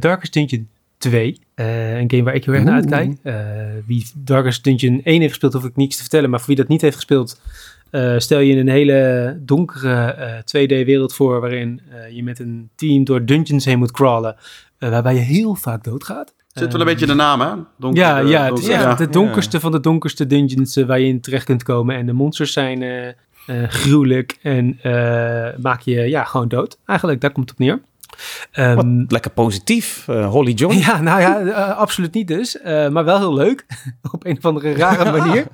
Darkest 0.00 0.32
Dungeon 0.32 0.68
2. 0.98 1.38
een 1.54 2.10
game 2.10 2.22
waar 2.22 2.34
ik 2.34 2.44
heel 2.44 2.54
erg 2.54 2.64
naar 2.64 2.74
uitkijk. 2.74 3.16
wie 3.86 4.06
Darkest 4.14 4.64
Dungeon 4.64 5.00
1 5.04 5.20
heeft 5.20 5.30
gespeeld, 5.30 5.52
hoef 5.52 5.64
ik 5.64 5.76
niets 5.76 5.96
te 5.96 6.02
vertellen. 6.02 6.30
Maar 6.30 6.38
voor 6.38 6.48
wie 6.48 6.56
dat 6.56 6.68
niet 6.68 6.80
heeft 6.80 6.96
gespeeld, 6.96 7.40
stel 8.16 8.38
je 8.38 8.56
een 8.56 8.68
hele 8.68 9.38
donkere 9.40 10.42
2D-wereld 10.56 11.14
voor... 11.14 11.40
waarin 11.40 11.80
je 12.10 12.22
met 12.22 12.38
een 12.38 12.68
team 12.74 13.04
door 13.04 13.24
dungeons 13.24 13.64
heen 13.64 13.78
moet 13.78 13.92
crawlen... 13.92 14.36
waarbij 14.78 15.14
je 15.14 15.20
heel 15.20 15.54
vaak 15.54 15.84
doodgaat. 15.84 16.34
Zit 16.54 16.72
wel 16.72 16.80
een 16.80 16.86
beetje 16.86 17.06
de 17.06 17.14
naam, 17.14 17.40
hè? 17.40 17.52
Donker, 17.78 18.02
ja, 18.02 18.18
ja, 18.18 18.44
het 18.44 18.58
is 18.58 18.68
echt 18.68 18.82
ja. 18.82 18.94
de 18.94 19.08
donkerste 19.08 19.56
ja. 19.56 19.62
van 19.62 19.72
de 19.72 19.80
donkerste 19.80 20.26
dungeons 20.26 20.76
uh, 20.76 20.86
waar 20.86 21.00
je 21.00 21.06
in 21.06 21.20
terecht 21.20 21.44
kunt 21.44 21.62
komen. 21.62 21.96
En 21.96 22.06
de 22.06 22.12
monsters 22.12 22.52
zijn 22.52 22.80
uh, 22.82 23.06
uh, 23.06 23.68
gruwelijk 23.68 24.38
en 24.42 24.78
maak 25.60 25.80
je 25.80 26.00
ja, 26.00 26.24
gewoon 26.24 26.48
dood. 26.48 26.78
Eigenlijk, 26.86 27.20
daar 27.20 27.32
komt 27.32 27.50
het 27.50 27.58
op 27.60 27.66
neer. 27.66 27.80
Um, 28.52 28.74
Wat 28.74 29.12
lekker 29.12 29.30
positief, 29.30 30.06
Holly 30.06 30.52
John. 30.52 30.76
Ja, 30.86 31.00
nou 31.00 31.20
ja, 31.20 31.70
absoluut 31.70 32.14
niet 32.14 32.28
dus. 32.28 32.58
maar 32.64 33.04
wel 33.04 33.18
heel 33.18 33.34
leuk. 33.34 33.66
op 34.12 34.26
een 34.26 34.36
of 34.36 34.44
andere 34.44 34.72
rare 34.72 35.10
manier. 35.18 35.46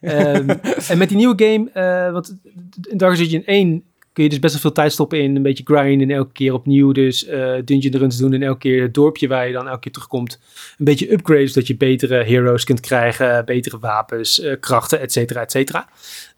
um, 0.00 0.48
en 0.88 0.98
met 0.98 1.08
die 1.08 1.16
nieuwe 1.16 1.44
game, 1.44 1.70
want 2.12 2.36
in 2.82 2.96
Dark 2.96 3.16
Dungeon 3.16 3.44
1 3.44 3.84
kun 4.14 4.24
je 4.24 4.30
dus 4.30 4.38
best 4.38 4.52
wel 4.52 4.62
veel 4.62 4.72
tijd 4.72 4.92
stoppen 4.92 5.22
in 5.22 5.36
een 5.36 5.42
beetje 5.42 5.64
grinden 5.64 6.10
en 6.10 6.16
elke 6.16 6.32
keer 6.32 6.52
opnieuw 6.52 6.92
dus 6.92 7.28
uh, 7.28 7.54
dungeon 7.64 7.96
runs 7.96 8.16
doen 8.16 8.32
en 8.32 8.42
elke 8.42 8.58
keer 8.58 8.82
het 8.82 8.94
dorpje 8.94 9.28
waar 9.28 9.46
je 9.46 9.52
dan 9.52 9.68
elke 9.68 9.80
keer 9.80 9.92
terugkomt 9.92 10.40
een 10.78 10.84
beetje 10.84 11.12
upgrades, 11.12 11.52
dat 11.52 11.66
je 11.66 11.76
betere 11.76 12.24
heroes 12.24 12.64
kunt 12.64 12.80
krijgen, 12.80 13.44
betere 13.44 13.78
wapens, 13.78 14.38
uh, 14.38 14.54
krachten, 14.60 15.00
et 15.00 15.12
cetera, 15.12 15.40
et 15.40 15.50
cetera. 15.50 15.88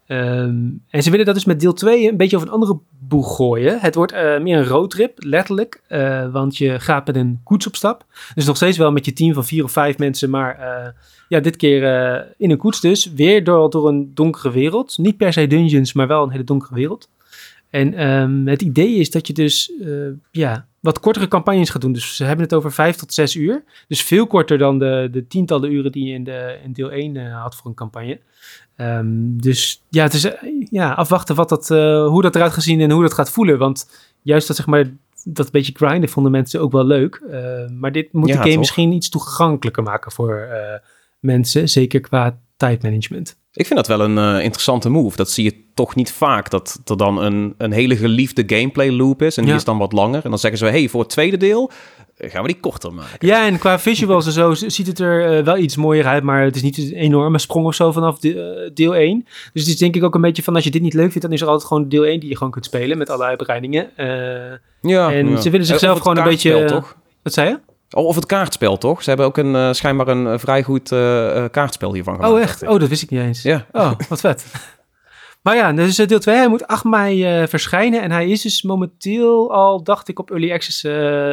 Um, 0.07 0.83
en 0.89 1.03
ze 1.03 1.09
willen 1.09 1.25
dat 1.25 1.35
dus 1.35 1.45
met 1.45 1.59
deel 1.59 1.73
2 1.73 2.09
een 2.09 2.17
beetje 2.17 2.35
over 2.35 2.47
een 2.47 2.53
andere 2.53 2.79
boeg 2.99 3.35
gooien. 3.35 3.79
Het 3.79 3.95
wordt 3.95 4.13
uh, 4.13 4.39
meer 4.39 4.57
een 4.57 4.65
roadtrip, 4.65 5.23
letterlijk, 5.23 5.81
want 6.31 6.57
je 6.57 6.79
gaat 6.79 7.05
met 7.05 7.15
een 7.15 7.39
koets 7.43 7.67
op 7.67 7.75
stap. 7.75 8.05
Dus 8.35 8.45
nog 8.45 8.55
steeds 8.55 8.77
wel 8.77 8.91
met 8.91 9.05
je 9.05 9.13
team 9.13 9.33
van 9.33 9.45
vier 9.45 9.63
of 9.63 9.71
vijf 9.71 9.97
mensen, 9.97 10.29
maar 10.29 10.57
ja, 11.27 11.39
dit 11.39 11.55
keer 11.55 11.83
in 12.37 12.51
een 12.51 12.57
koets 12.57 12.81
dus, 12.81 13.13
weer 13.13 13.43
door, 13.43 13.69
door 13.69 13.87
een 13.87 14.11
donkere 14.13 14.51
wereld. 14.51 14.97
Niet 14.97 15.17
per 15.17 15.33
se 15.33 15.47
dungeons, 15.47 15.93
maar 15.93 16.07
wel 16.07 16.23
een 16.23 16.31
hele 16.31 16.43
donkere 16.43 16.75
wereld. 16.75 17.09
En 17.69 18.07
um, 18.07 18.47
het 18.47 18.61
idee 18.61 18.95
is 18.95 19.09
dat 19.11 19.27
je 19.27 19.33
dus 19.33 19.71
uh, 19.81 20.07
ja, 20.31 20.67
wat 20.79 20.99
kortere 20.99 21.27
campagnes 21.27 21.69
gaat 21.69 21.81
doen. 21.81 21.93
Dus 21.93 22.15
ze 22.15 22.23
hebben 22.23 22.45
het 22.45 22.53
over 22.53 22.71
vijf 22.71 22.95
tot 22.95 23.13
zes 23.13 23.35
uur. 23.35 23.63
Dus 23.87 24.03
veel 24.03 24.27
korter 24.27 24.57
dan 24.57 24.79
de, 24.79 25.07
de 25.11 25.27
tientallen 25.27 25.71
uren 25.71 25.91
die 25.91 26.07
je 26.07 26.13
in, 26.13 26.23
de, 26.23 26.59
in 26.63 26.73
deel 26.73 26.91
1 26.91 27.15
uh, 27.15 27.41
had 27.41 27.55
voor 27.55 27.65
een 27.65 27.75
campagne. 27.75 28.19
Um, 28.77 29.41
dus 29.41 29.83
ja, 29.89 30.03
het 30.03 30.13
is 30.13 30.25
uh, 30.25 30.31
ja, 30.69 30.91
afwachten 30.91 31.35
wat 31.35 31.49
dat, 31.49 31.67
hoe 32.09 32.21
dat 32.21 32.35
eruit 32.35 32.53
gaat 32.53 32.63
zien 32.63 32.81
en 32.81 32.91
hoe 32.91 33.01
dat 33.01 33.13
gaat 33.13 33.31
voelen. 33.31 33.57
Want 33.57 33.89
juist 34.21 34.47
dat, 34.47 34.55
zeg 34.55 34.65
maar, 34.65 34.91
dat 35.23 35.51
beetje 35.51 35.73
grinden 35.75 36.09
vonden 36.09 36.31
mensen 36.31 36.61
ook 36.61 36.71
wel 36.71 36.85
leuk. 36.85 37.21
maar 37.79 37.91
dit 37.91 38.13
moet 38.13 38.27
ja, 38.27 38.33
de 38.33 38.39
game 38.39 38.51
toch? 38.51 38.59
misschien 38.59 38.91
iets 38.91 39.09
toegankelijker 39.09 39.83
maken 39.83 40.11
voor 40.11 40.47
mensen. 41.19 41.69
Zeker 41.69 41.99
qua 41.99 42.39
tijdmanagement. 42.57 43.37
Ik 43.57 43.65
vind 43.65 43.75
dat 43.75 43.87
wel 43.87 43.99
een 43.99 44.17
uh, 44.17 44.43
interessante 44.43 44.89
move. 44.89 45.17
Dat 45.17 45.29
zie 45.29 45.43
je 45.43 45.55
toch 45.73 45.95
niet 45.95 46.11
vaak. 46.11 46.49
Dat 46.49 46.81
er 46.85 46.97
dan 46.97 47.21
een, 47.21 47.53
een 47.57 47.71
hele 47.71 47.95
geliefde 47.95 48.43
gameplay 48.45 48.91
loop 48.91 49.21
is. 49.21 49.37
En 49.37 49.43
die 49.43 49.51
ja. 49.51 49.57
is 49.57 49.63
dan 49.63 49.77
wat 49.77 49.91
langer. 49.91 50.23
En 50.23 50.29
dan 50.29 50.39
zeggen 50.39 50.59
ze, 50.59 50.65
hey, 50.65 50.89
voor 50.89 50.99
het 50.99 51.09
tweede 51.09 51.37
deel 51.37 51.71
gaan 52.17 52.41
we 52.41 52.47
die 52.47 52.59
korter 52.59 52.93
maken. 52.93 53.27
Ja, 53.27 53.45
en 53.45 53.57
qua 53.59 53.79
visuals 53.79 54.25
en 54.25 54.31
zo 54.31 54.53
ziet 54.53 54.87
het 54.87 54.99
er 54.99 55.37
uh, 55.37 55.45
wel 55.45 55.57
iets 55.57 55.75
mooier 55.75 56.05
uit. 56.05 56.23
Maar 56.23 56.43
het 56.43 56.55
is 56.55 56.61
niet 56.61 56.77
een 56.77 56.93
enorme 56.93 57.39
sprong 57.39 57.65
of 57.65 57.75
zo 57.75 57.91
vanaf 57.91 58.19
de, 58.19 58.33
uh, 58.33 58.69
deel 58.73 58.95
1. 58.95 59.23
Dus 59.53 59.61
het 59.61 59.71
is 59.71 59.77
denk 59.77 59.95
ik 59.95 60.03
ook 60.03 60.15
een 60.15 60.21
beetje 60.21 60.43
van, 60.43 60.55
als 60.55 60.63
je 60.63 60.71
dit 60.71 60.81
niet 60.81 60.93
leuk 60.93 61.11
vindt... 61.11 61.21
dan 61.21 61.31
is 61.31 61.41
er 61.41 61.47
altijd 61.47 61.67
gewoon 61.67 61.89
deel 61.89 62.05
1 62.05 62.19
die 62.19 62.29
je 62.29 62.37
gewoon 62.37 62.51
kunt 62.51 62.65
spelen 62.65 62.97
met 62.97 63.09
alle 63.09 63.23
uitbreidingen. 63.23 63.89
ja, 64.81 65.11
en 65.11 65.29
ja. 65.29 65.41
ze 65.41 65.49
willen 65.49 65.65
zichzelf 65.65 65.99
gewoon 65.99 66.17
een 66.17 66.23
beetje... 66.23 66.65
toch? 66.65 66.95
Wat 67.23 67.33
zei 67.33 67.49
je? 67.49 67.59
Of 67.91 68.15
het 68.15 68.25
kaartspel, 68.25 68.77
toch? 68.77 69.03
Ze 69.03 69.09
hebben 69.09 69.27
ook 69.27 69.37
een, 69.37 69.53
uh, 69.53 69.73
schijnbaar 69.73 70.07
een 70.07 70.25
uh, 70.25 70.37
vrij 70.37 70.63
goed 70.63 70.91
uh, 70.91 71.45
kaartspel 71.51 71.93
hiervan 71.93 72.15
gemaakt. 72.15 72.33
Oh, 72.33 72.39
echt? 72.41 72.63
Oh, 72.63 72.79
dat 72.79 72.89
wist 72.89 73.03
ik 73.03 73.09
niet 73.09 73.19
eens. 73.19 73.41
Ja. 73.41 73.65
Oh, 73.71 73.91
wat 74.09 74.19
vet. 74.19 74.45
maar 75.43 75.55
ja, 75.55 75.73
dus 75.73 75.95
deel 75.95 76.19
2, 76.19 76.35
hij 76.35 76.47
moet 76.47 76.67
8 76.67 76.83
mei 76.83 77.47
verschijnen. 77.47 78.01
En 78.01 78.11
hij 78.11 78.29
is 78.29 78.41
dus 78.41 78.61
momenteel 78.61 79.53
al, 79.53 79.83
dacht 79.83 80.07
ik, 80.07 80.19
op 80.19 80.31
Early 80.31 80.51
Access 80.51 80.85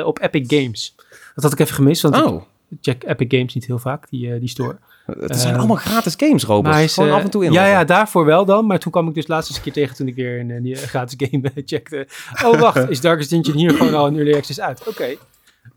op 0.05 0.23
Epic 0.23 0.45
Games. 0.47 0.95
Dat 1.35 1.45
had 1.45 1.53
ik 1.53 1.59
even 1.59 1.75
gemist, 1.75 2.03
want 2.03 2.23
oh. 2.23 2.43
ik 2.71 2.79
check 2.81 3.05
Epic 3.05 3.27
Games 3.29 3.55
niet 3.55 3.67
heel 3.67 3.79
vaak, 3.79 4.11
die, 4.11 4.39
die 4.39 4.49
store. 4.49 4.77
Het 5.07 5.41
zijn 5.41 5.57
allemaal 5.57 5.77
gratis 5.77 6.15
games, 6.17 6.45
Robert. 6.45 6.77
Is, 6.77 6.95
Gewoon 6.95 7.13
af 7.13 7.23
en 7.23 7.31
toe 7.31 7.45
in. 7.45 7.53
Ja, 7.53 7.67
ja, 7.67 7.85
daarvoor 7.85 8.25
wel 8.25 8.45
dan. 8.45 8.67
Maar 8.67 8.79
toen 8.79 8.93
kwam 8.93 9.09
ik 9.09 9.15
dus 9.15 9.27
laatst 9.27 9.49
eens 9.49 9.59
een 9.59 9.65
keer 9.65 9.73
tegen 9.73 9.97
toen 9.97 10.07
ik 10.07 10.15
weer 10.15 10.41
een, 10.41 10.77
gratis 10.77 11.15
game 11.19 11.53
checkte. 11.65 12.09
Oh, 12.45 12.61
wacht, 12.61 12.91
is 12.91 13.01
Darkest 13.01 13.31
Dungeon 13.31 13.57
hier 13.57 13.71
gewoon 13.71 13.95
al 13.95 14.07
in 14.07 14.17
Early 14.17 14.35
Access 14.35 14.61
uit? 14.61 14.81
Oké. 14.81 14.89
Okay. 14.89 15.19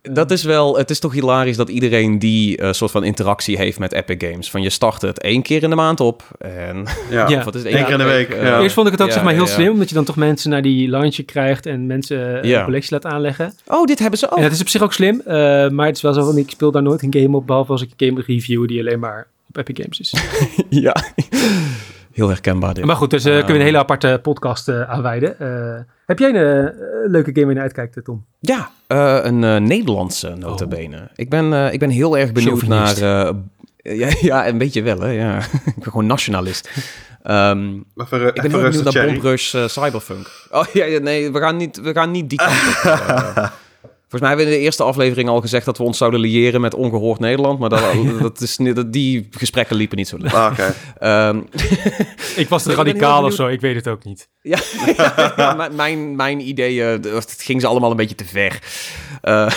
Dat 0.01 0.31
is 0.31 0.43
wel, 0.43 0.77
het 0.77 0.89
is 0.89 0.99
toch 0.99 1.13
hilarisch 1.13 1.57
dat 1.57 1.69
iedereen 1.69 2.19
die 2.19 2.61
uh, 2.61 2.71
soort 2.71 2.91
van 2.91 3.03
interactie 3.03 3.57
heeft 3.57 3.79
met 3.79 3.93
Epic 3.93 4.29
Games. 4.29 4.49
Van 4.49 4.61
je 4.61 4.69
start 4.69 5.01
het 5.01 5.19
één 5.19 5.41
keer 5.41 5.63
in 5.63 5.69
de 5.69 5.75
maand 5.75 5.99
op 5.99 6.23
en 6.39 6.85
ja, 7.09 7.27
ja. 7.27 7.43
wat 7.43 7.55
is 7.55 7.63
één 7.63 7.83
keer 7.83 7.91
in 7.91 7.97
de 7.97 8.03
week. 8.03 8.29
Uh, 8.29 8.43
ja. 8.43 8.61
Eerst 8.61 8.73
vond 8.73 8.87
ik 8.87 8.91
het 8.91 9.01
ook 9.01 9.07
ja, 9.07 9.13
zeg 9.13 9.23
maar 9.23 9.33
heel 9.33 9.47
slim, 9.47 9.71
omdat 9.71 9.89
je 9.89 9.95
dan 9.95 10.03
toch 10.03 10.15
mensen 10.15 10.49
naar 10.49 10.61
die 10.61 10.89
launcher 10.89 11.25
krijgt 11.25 11.65
en 11.65 11.85
mensen 11.85 12.45
uh, 12.45 12.53
een 12.53 12.63
collectie 12.63 12.91
laat 12.91 13.05
aanleggen. 13.13 13.53
Oh, 13.65 13.85
dit 13.85 13.99
hebben 13.99 14.19
ze 14.19 14.31
ook. 14.31 14.37
En 14.37 14.43
dat 14.43 14.51
is 14.51 14.61
op 14.61 14.67
zich 14.67 14.81
ook 14.81 14.93
slim, 14.93 15.21
uh, 15.27 15.33
maar 15.69 15.85
het 15.85 15.95
is 15.95 16.01
wel 16.01 16.13
zo 16.13 16.25
van 16.25 16.37
ik 16.37 16.49
speel 16.49 16.71
daar 16.71 16.83
nooit 16.83 17.01
een 17.01 17.13
game 17.13 17.37
op, 17.37 17.47
behalve 17.47 17.71
als 17.71 17.81
ik 17.81 17.89
een 17.97 18.07
game 18.07 18.23
review 18.25 18.67
die 18.67 18.79
alleen 18.79 18.99
maar 18.99 19.27
op 19.49 19.57
Epic 19.57 19.83
Games 19.83 19.99
is. 19.99 20.13
ja. 20.83 20.95
Heel 22.11 22.27
herkenbaar 22.27 22.73
dit. 22.73 22.85
Maar 22.85 22.95
goed, 22.95 23.09
dus 23.09 23.25
uh, 23.25 23.31
kunnen 23.31 23.53
we 23.53 23.59
een 23.59 23.65
hele 23.65 23.77
aparte 23.77 24.19
podcast 24.21 24.69
uh, 24.69 24.81
aanwijden. 24.81 25.35
Heb 26.07 26.19
jij 26.19 26.29
een 26.29 26.35
uh, 26.35 27.09
leuke 27.11 27.29
game 27.33 27.45
waar 27.45 27.47
je 27.47 27.53
naar 27.53 27.63
uitkijkt, 27.63 28.05
Tom? 28.05 28.25
Ja, 28.39 28.71
een 29.23 29.63
Nederlandse 29.63 30.29
notabene. 30.29 30.97
Oh. 30.97 31.03
Ik, 31.15 31.29
ben, 31.29 31.73
ik 31.73 31.79
ben 31.79 31.89
heel 31.89 32.17
erg 32.17 32.31
benieuwd 32.31 32.59
Chauvinist. 32.59 33.01
naar... 33.01 33.33
ja, 34.01 34.09
ja, 34.21 34.47
een 34.47 34.57
beetje 34.57 34.81
wel, 34.81 34.99
hè. 34.99 35.09
Ja. 35.09 35.37
ik 35.65 35.75
ben 35.75 35.83
gewoon 35.83 36.05
nationalist. 36.05 36.69
Um, 37.23 37.85
even, 37.95 38.27
ik 38.27 38.41
ben 38.41 38.51
heel 38.51 38.61
benieuwd 38.61 38.93
naar 38.93 39.05
Bombrush 39.05 39.55
Cyberpunk. 39.65 40.47
Oh 40.51 40.65
ja, 40.73 40.99
nee, 40.99 41.31
we 41.31 41.39
gaan 41.39 41.57
niet, 41.57 41.81
we 41.81 41.93
gaan 41.93 42.11
niet 42.11 42.29
die 42.29 42.37
kant 42.37 43.35
op. 43.35 43.51
Volgens 44.09 44.21
mij 44.21 44.29
hebben 44.29 44.45
we 44.45 44.51
in 44.51 44.57
de 44.57 44.65
eerste 44.65 44.83
aflevering 44.83 45.29
al 45.29 45.41
gezegd 45.41 45.65
dat 45.65 45.77
we 45.77 45.83
ons 45.83 45.97
zouden 45.97 46.19
liëren 46.19 46.61
met 46.61 46.73
ongehoord 46.73 47.19
Nederland. 47.19 47.59
Maar 47.59 47.69
dat, 47.69 47.81
dat 48.21 48.41
is, 48.41 48.55
dat, 48.55 48.93
die 48.93 49.27
gesprekken 49.31 49.75
liepen 49.75 49.97
niet 49.97 50.07
zo 50.07 50.17
leuk. 50.17 50.33
Ah, 50.33 50.51
okay. 50.51 51.29
um, 51.29 51.47
ik 52.35 52.49
was 52.49 52.63
te 52.63 52.73
radicaal 52.73 53.23
of 53.23 53.33
zo, 53.33 53.47
ik 53.47 53.61
weet 53.61 53.75
het 53.75 53.87
ook 53.87 54.03
niet. 54.03 54.29
Ja, 54.41 54.59
ja 55.35 55.69
mijn, 55.71 56.15
mijn 56.15 56.47
ideeën, 56.47 57.01
het 57.01 57.35
ging 57.37 57.61
ze 57.61 57.67
allemaal 57.67 57.91
een 57.91 57.97
beetje 57.97 58.15
te 58.15 58.25
ver. 58.25 58.59
Uh, 59.23 59.51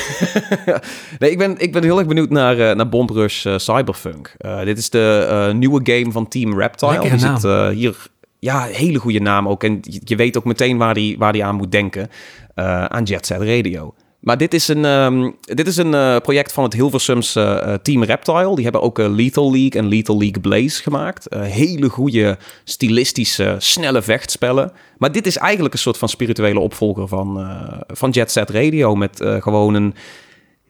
nee, 1.19 1.31
ik 1.31 1.39
ben, 1.39 1.59
ik 1.59 1.73
ben 1.73 1.83
heel 1.83 1.99
erg 1.99 2.07
benieuwd 2.07 2.31
naar, 2.31 2.59
uh, 2.59 2.73
naar 2.73 2.89
Bombrush 2.89 3.45
uh, 3.45 3.59
Cyberpunk. 3.59 4.37
dit 4.65 4.79
is 4.79 4.91
de 4.91 5.53
nieuwe 5.55 5.81
game 5.83 6.13
van 6.13 6.29
Team 6.29 6.59
Reptile. 6.59 7.01
Die 7.01 7.19
zit 7.19 7.43
hier 7.73 7.97
ja, 8.41 8.63
hele 8.63 8.99
goede 8.99 9.21
naam 9.21 9.49
ook. 9.49 9.65
En 9.65 9.79
je, 10.05 10.17
weet 10.17 10.37
ook 10.37 10.45
meteen 10.45 10.79
waar 10.79 10.95
die, 10.95 11.19
waar 11.19 11.33
die 11.33 11.45
aan 11.45 11.55
moet 11.55 11.73
denken. 11.73 12.11
eh, 12.55 12.85
aan 12.85 13.03
Jet 13.03 13.27
Set 13.27 13.41
Radio. 13.41 13.95
Maar 14.21 14.39
dit 14.39 14.55
is 14.55 14.69
een, 14.69 14.85
ehm, 14.85 15.31
dit 15.41 15.67
is 15.67 15.77
een 15.77 15.95
eh, 15.95 16.17
project 16.17 16.53
van 16.53 16.65
het 16.65 16.73
Hilversumse 16.73 17.41
eh, 17.41 17.75
Team 17.75 18.03
Reptile. 18.03 18.55
Die 18.55 18.65
hebben 18.65 18.83
ook 18.83 18.99
eh, 18.99 19.15
Lethal 19.15 19.51
League 19.53 19.81
en 19.81 19.89
Lethal 19.89 20.19
League 20.19 20.41
Blaze 20.41 20.83
gemaakt. 20.83 21.29
Eh, 21.29 21.43
hele 21.43 21.89
goede, 21.89 22.39
stilistische, 22.65 23.55
snelle 23.59 24.03
vechtspellen. 24.03 24.73
Maar 24.99 25.13
dit 25.13 25.27
is 25.27 25.37
eigenlijk 25.37 25.75
een 25.75 25.81
soort 25.81 25.99
van 25.99 26.09
spirituele 26.09 26.61
opvolger 26.61 27.09
van, 27.09 27.39
eh, 27.41 27.81
van 27.87 28.11
Jet 28.11 28.31
Set 28.31 28.51
Radio. 28.51 28.95
Met 28.95 29.21
eh, 29.21 29.43
gewoon 29.43 29.75
een 29.75 29.95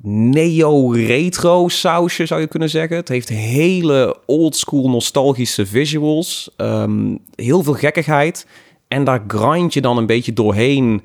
neo-retro 0.03 1.69
sausje, 1.69 2.27
zou 2.27 2.41
je 2.41 2.47
kunnen 2.47 2.71
zeggen. 2.71 2.97
Het 2.97 3.09
heeft 3.09 3.29
hele 3.29 4.17
oldschool 4.27 4.91
nostalgische 4.91 5.67
visuals. 5.67 6.51
Ehm, 6.57 7.17
heel 7.35 7.63
veel 7.63 7.75
gekkigheid. 7.75 8.47
En 8.89 9.05
daar 9.05 9.25
grind 9.27 9.75
je 9.75 9.81
dan 9.81 9.97
een 9.97 10.07
beetje 10.07 10.33
doorheen 10.33 11.03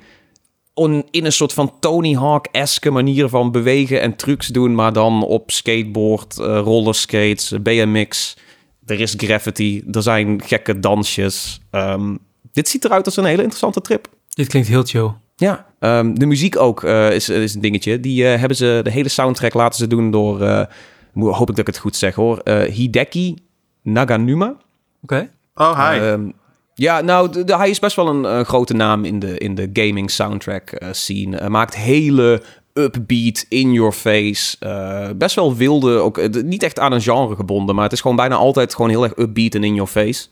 on- 0.75 1.05
in 1.11 1.25
een 1.25 1.31
soort 1.31 1.53
van 1.53 1.73
Tony 1.79 2.13
Hawk-eske 2.13 2.91
manier 2.91 3.29
van 3.29 3.51
bewegen 3.51 4.01
en 4.01 4.15
trucs 4.15 4.47
doen, 4.47 4.75
maar 4.75 4.93
dan 4.93 5.23
op 5.23 5.51
skateboard, 5.51 6.39
eh, 6.39 6.45
rollerskates, 6.63 7.53
BMX. 7.61 8.37
Er 8.85 8.99
is 8.99 9.13
graffiti, 9.17 9.83
er 9.91 10.01
zijn 10.03 10.41
gekke 10.45 10.79
dansjes. 10.79 11.61
Ehm, 11.71 12.15
dit 12.51 12.67
ziet 12.69 12.85
eruit 12.85 13.05
als 13.05 13.17
een 13.17 13.25
hele 13.25 13.37
interessante 13.41 13.81
trip. 13.81 14.07
Dit 14.29 14.47
klinkt 14.47 14.67
heel 14.67 14.83
chill. 14.83 15.11
Ja, 15.35 15.65
ehm, 15.79 16.13
de 16.13 16.25
muziek 16.25 16.57
ook 16.59 16.83
eh, 16.83 17.11
is, 17.11 17.29
is 17.29 17.55
een 17.55 17.61
dingetje. 17.61 17.99
Die 17.99 18.27
eh, 18.27 18.39
hebben 18.39 18.57
ze, 18.57 18.79
de 18.83 18.91
hele 18.91 19.09
soundtrack 19.09 19.53
laten 19.53 19.79
ze 19.79 19.87
doen 19.87 20.11
door, 20.11 20.41
eh, 20.41 20.65
hoop 21.13 21.49
ik 21.49 21.55
dat 21.55 21.57
ik 21.57 21.67
het 21.67 21.77
goed 21.77 21.95
zeg 21.95 22.15
hoor, 22.15 22.37
eh, 22.37 22.71
Hideki 22.73 23.35
Naganuma. 23.81 24.55
Oké. 25.03 25.29
Oh, 25.55 25.89
hi. 25.89 25.99
Ehm, 25.99 26.29
ja, 26.77 27.01
nou, 27.01 27.31
de- 27.31 27.43
de- 27.43 27.57
hij 27.57 27.69
is 27.69 27.79
best 27.79 27.95
wel 27.95 28.07
een 28.07 28.25
eh, 28.25 28.39
grote 28.41 28.73
naam 28.73 29.05
in 29.05 29.19
de, 29.19 29.37
in 29.37 29.55
de 29.55 29.69
gaming 29.73 30.11
soundtrack 30.11 30.69
eh, 30.69 30.87
scene. 30.91 31.37
Hij 31.37 31.49
maakt 31.49 31.75
hele 31.75 32.41
upbeat, 32.73 33.45
in-your-face, 33.49 34.57
eh, 34.59 35.09
best 35.15 35.35
wel 35.35 35.55
wilde, 35.55 35.97
ook 35.97 36.43
niet 36.43 36.63
echt 36.63 36.79
aan 36.79 36.91
een 36.91 37.01
genre 37.01 37.35
gebonden, 37.35 37.75
maar 37.75 37.83
het 37.83 37.93
is 37.93 38.01
gewoon 38.01 38.15
bijna 38.15 38.35
altijd 38.35 38.75
gewoon 38.75 38.89
heel 38.89 39.03
erg 39.03 39.17
upbeat 39.17 39.55
en 39.55 39.63
in-your-face. 39.63 40.25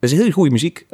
Het 0.00 0.10
is 0.12 0.18
heel 0.18 0.30
goede 0.30 0.50
muziek. 0.50 0.86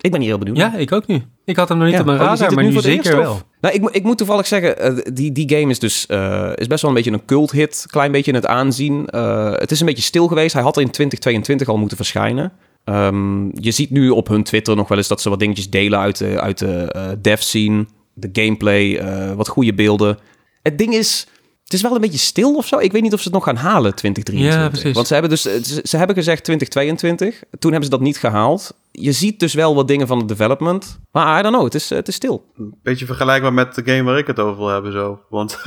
Ik 0.00 0.10
ben 0.10 0.20
hier 0.20 0.28
heel 0.28 0.38
benieuwd. 0.38 0.56
Ja, 0.56 0.74
ik 0.76 0.92
ook 0.92 1.06
nu. 1.06 1.22
Ik 1.44 1.56
had 1.56 1.68
hem 1.68 1.78
nog 1.78 1.86
niet 1.86 1.94
Ja. 1.94 2.00
op 2.00 2.06
mijn 2.06 2.18
Oh, 2.20 2.24
radar, 2.26 2.46
het 2.46 2.54
maar 2.54 2.64
nu 2.64 2.80
zeker 2.80 3.16
wel. 3.16 3.40
Nou, 3.60 3.74
ik, 3.74 3.88
ik 3.90 4.02
moet 4.02 4.18
toevallig 4.18 4.46
zeggen, 4.46 4.78
eh, 4.78 5.12
die, 5.12 5.32
die 5.32 5.48
game 5.56 5.70
is 5.70 5.78
dus 5.78 6.06
eh, 6.06 6.50
is 6.54 6.66
best 6.66 6.82
wel 6.82 6.90
een 6.90 6.96
beetje 6.96 7.12
een 7.12 7.24
cult 7.24 7.50
hit. 7.50 7.84
Klein 7.90 8.12
beetje 8.12 8.30
in 8.30 8.36
het 8.36 8.46
aanzien. 8.46 9.06
Eh, 9.06 9.52
het 9.52 9.70
is 9.70 9.80
een 9.80 9.86
beetje 9.86 10.02
stil 10.02 10.26
geweest. 10.26 10.52
Hij 10.52 10.62
had 10.62 10.76
er 10.76 10.82
in 10.82 10.90
2022 10.90 11.68
al 11.68 11.76
moeten 11.76 11.96
verschijnen. 11.96 12.52
Ehm, 12.84 13.44
je 13.60 13.70
ziet 13.70 13.90
nu 13.90 14.10
op 14.10 14.28
hun 14.28 14.42
Twitter 14.42 14.76
nog 14.76 14.88
wel 14.88 14.98
eens 14.98 15.08
dat 15.08 15.20
ze 15.20 15.28
wat 15.28 15.38
dingetjes 15.38 15.70
delen 15.70 15.98
uit 15.98 16.18
de, 16.18 16.40
uit 16.40 16.58
de 16.58 17.16
dev 17.22 17.40
scene. 17.40 17.86
De 18.14 18.28
gameplay, 18.32 19.04
wat 19.34 19.48
goede 19.48 19.74
beelden. 19.74 20.18
Het 20.62 20.78
ding 20.78 20.94
is, 20.94 21.26
het 21.64 21.72
is 21.72 21.82
wel 21.82 21.94
een 21.94 22.00
beetje 22.00 22.18
stil 22.18 22.54
of 22.54 22.66
zo. 22.66 22.78
Ik 22.78 22.92
weet 22.92 23.02
niet 23.02 23.12
of 23.12 23.18
ze 23.18 23.24
het 23.24 23.34
nog 23.34 23.44
gaan 23.44 23.56
halen 23.56 23.94
2023. 23.94 24.62
Ja, 24.62 24.68
precies. 24.68 24.92
Want 24.92 25.06
ze 25.06 25.12
hebben 25.12 25.30
dus 25.30 25.42
ze, 25.42 25.80
ze 25.84 25.96
hebben 25.96 26.16
gezegd 26.16 26.44
2022. 26.44 27.42
Toen 27.58 27.70
hebben 27.70 27.90
ze 27.90 27.96
dat 27.96 28.04
niet 28.04 28.18
gehaald. 28.18 28.74
Je 29.00 29.12
ziet 29.12 29.40
dus 29.40 29.54
wel 29.54 29.74
wat 29.74 29.88
dingen 29.88 30.06
van 30.06 30.18
het 30.18 30.28
development. 30.28 31.00
Maar 31.12 31.38
I 31.38 31.42
don't 31.42 31.54
know, 31.54 31.64
het 31.64 31.74
is, 31.74 31.90
het 31.90 32.08
is 32.08 32.14
stil. 32.14 32.44
Beetje 32.82 33.06
vergelijkbaar 33.06 33.52
met 33.52 33.74
de 33.74 33.82
game 33.84 34.02
waar 34.02 34.18
ik 34.18 34.26
het 34.26 34.38
over 34.38 34.56
wil 34.56 34.68
hebben 34.68 34.92
zo. 34.92 35.20
Want, 35.28 35.62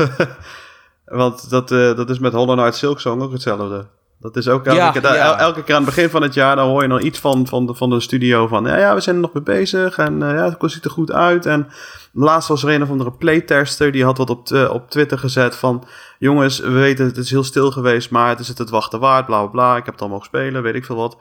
want 1.05 1.49
dat, 1.49 1.71
eh, 1.71 1.95
dat 1.95 2.09
is 2.09 2.19
met 2.19 2.33
Hollow 2.33 2.57
Knight 2.57 2.75
Silksong 2.75 3.21
ook 3.21 3.31
hetzelfde. 3.31 3.87
Dat 4.19 4.35
is 4.35 4.47
ook 4.47 4.65
elke, 4.65 4.79
Ja, 4.79 4.91
keer, 4.91 5.01
ja. 5.01 5.15
el- 5.15 5.37
elke 5.37 5.63
keer 5.63 5.75
aan 5.75 5.83
het 5.85 5.95
begin 5.95 6.09
van 6.09 6.21
het 6.21 6.33
jaar... 6.33 6.55
dan 6.55 6.67
hoor 6.69 6.81
je 6.81 6.87
nog 6.87 7.01
iets 7.01 7.19
van, 7.19 7.47
van, 7.47 7.65
de, 7.65 7.75
van 7.75 7.89
de 7.89 7.99
studio 7.99 8.47
van... 8.47 8.65
ja, 8.65 8.77
ja, 8.77 8.93
we 8.93 9.01
zijn 9.01 9.15
er 9.15 9.21
nog 9.21 9.33
mee 9.33 9.43
bezig 9.43 9.97
en 9.97 10.23
eh, 10.23 10.33
ja, 10.33 10.55
het 10.59 10.71
ziet 10.71 10.85
er 10.85 10.91
goed 10.91 11.11
uit. 11.11 11.45
En 11.45 11.67
laatst 12.13 12.49
was 12.49 12.63
er 12.63 12.69
een 12.69 12.81
of 12.83 12.89
andere 12.89 13.11
playtester... 13.11 13.91
die 13.91 14.03
had 14.03 14.17
wat 14.17 14.29
op, 14.29 14.51
op 14.71 14.89
Twitter 14.89 15.17
gezet 15.17 15.55
van... 15.55 15.83
jongens, 16.19 16.59
we 16.59 16.69
weten 16.69 17.05
het 17.05 17.17
is 17.17 17.29
heel 17.29 17.43
stil 17.43 17.71
geweest... 17.71 18.09
maar 18.09 18.29
het 18.29 18.39
is 18.39 18.47
het 18.47 18.57
het 18.57 18.69
wachten 18.69 18.99
waard, 18.99 19.25
bla 19.25 19.39
bla 19.41 19.47
bla. 19.51 19.77
Ik 19.77 19.85
heb 19.85 19.93
het 19.93 20.03
al 20.03 20.09
mogen 20.09 20.25
spelen, 20.25 20.61
weet 20.63 20.75
ik 20.75 20.85
veel 20.85 20.95
wat. 20.95 21.17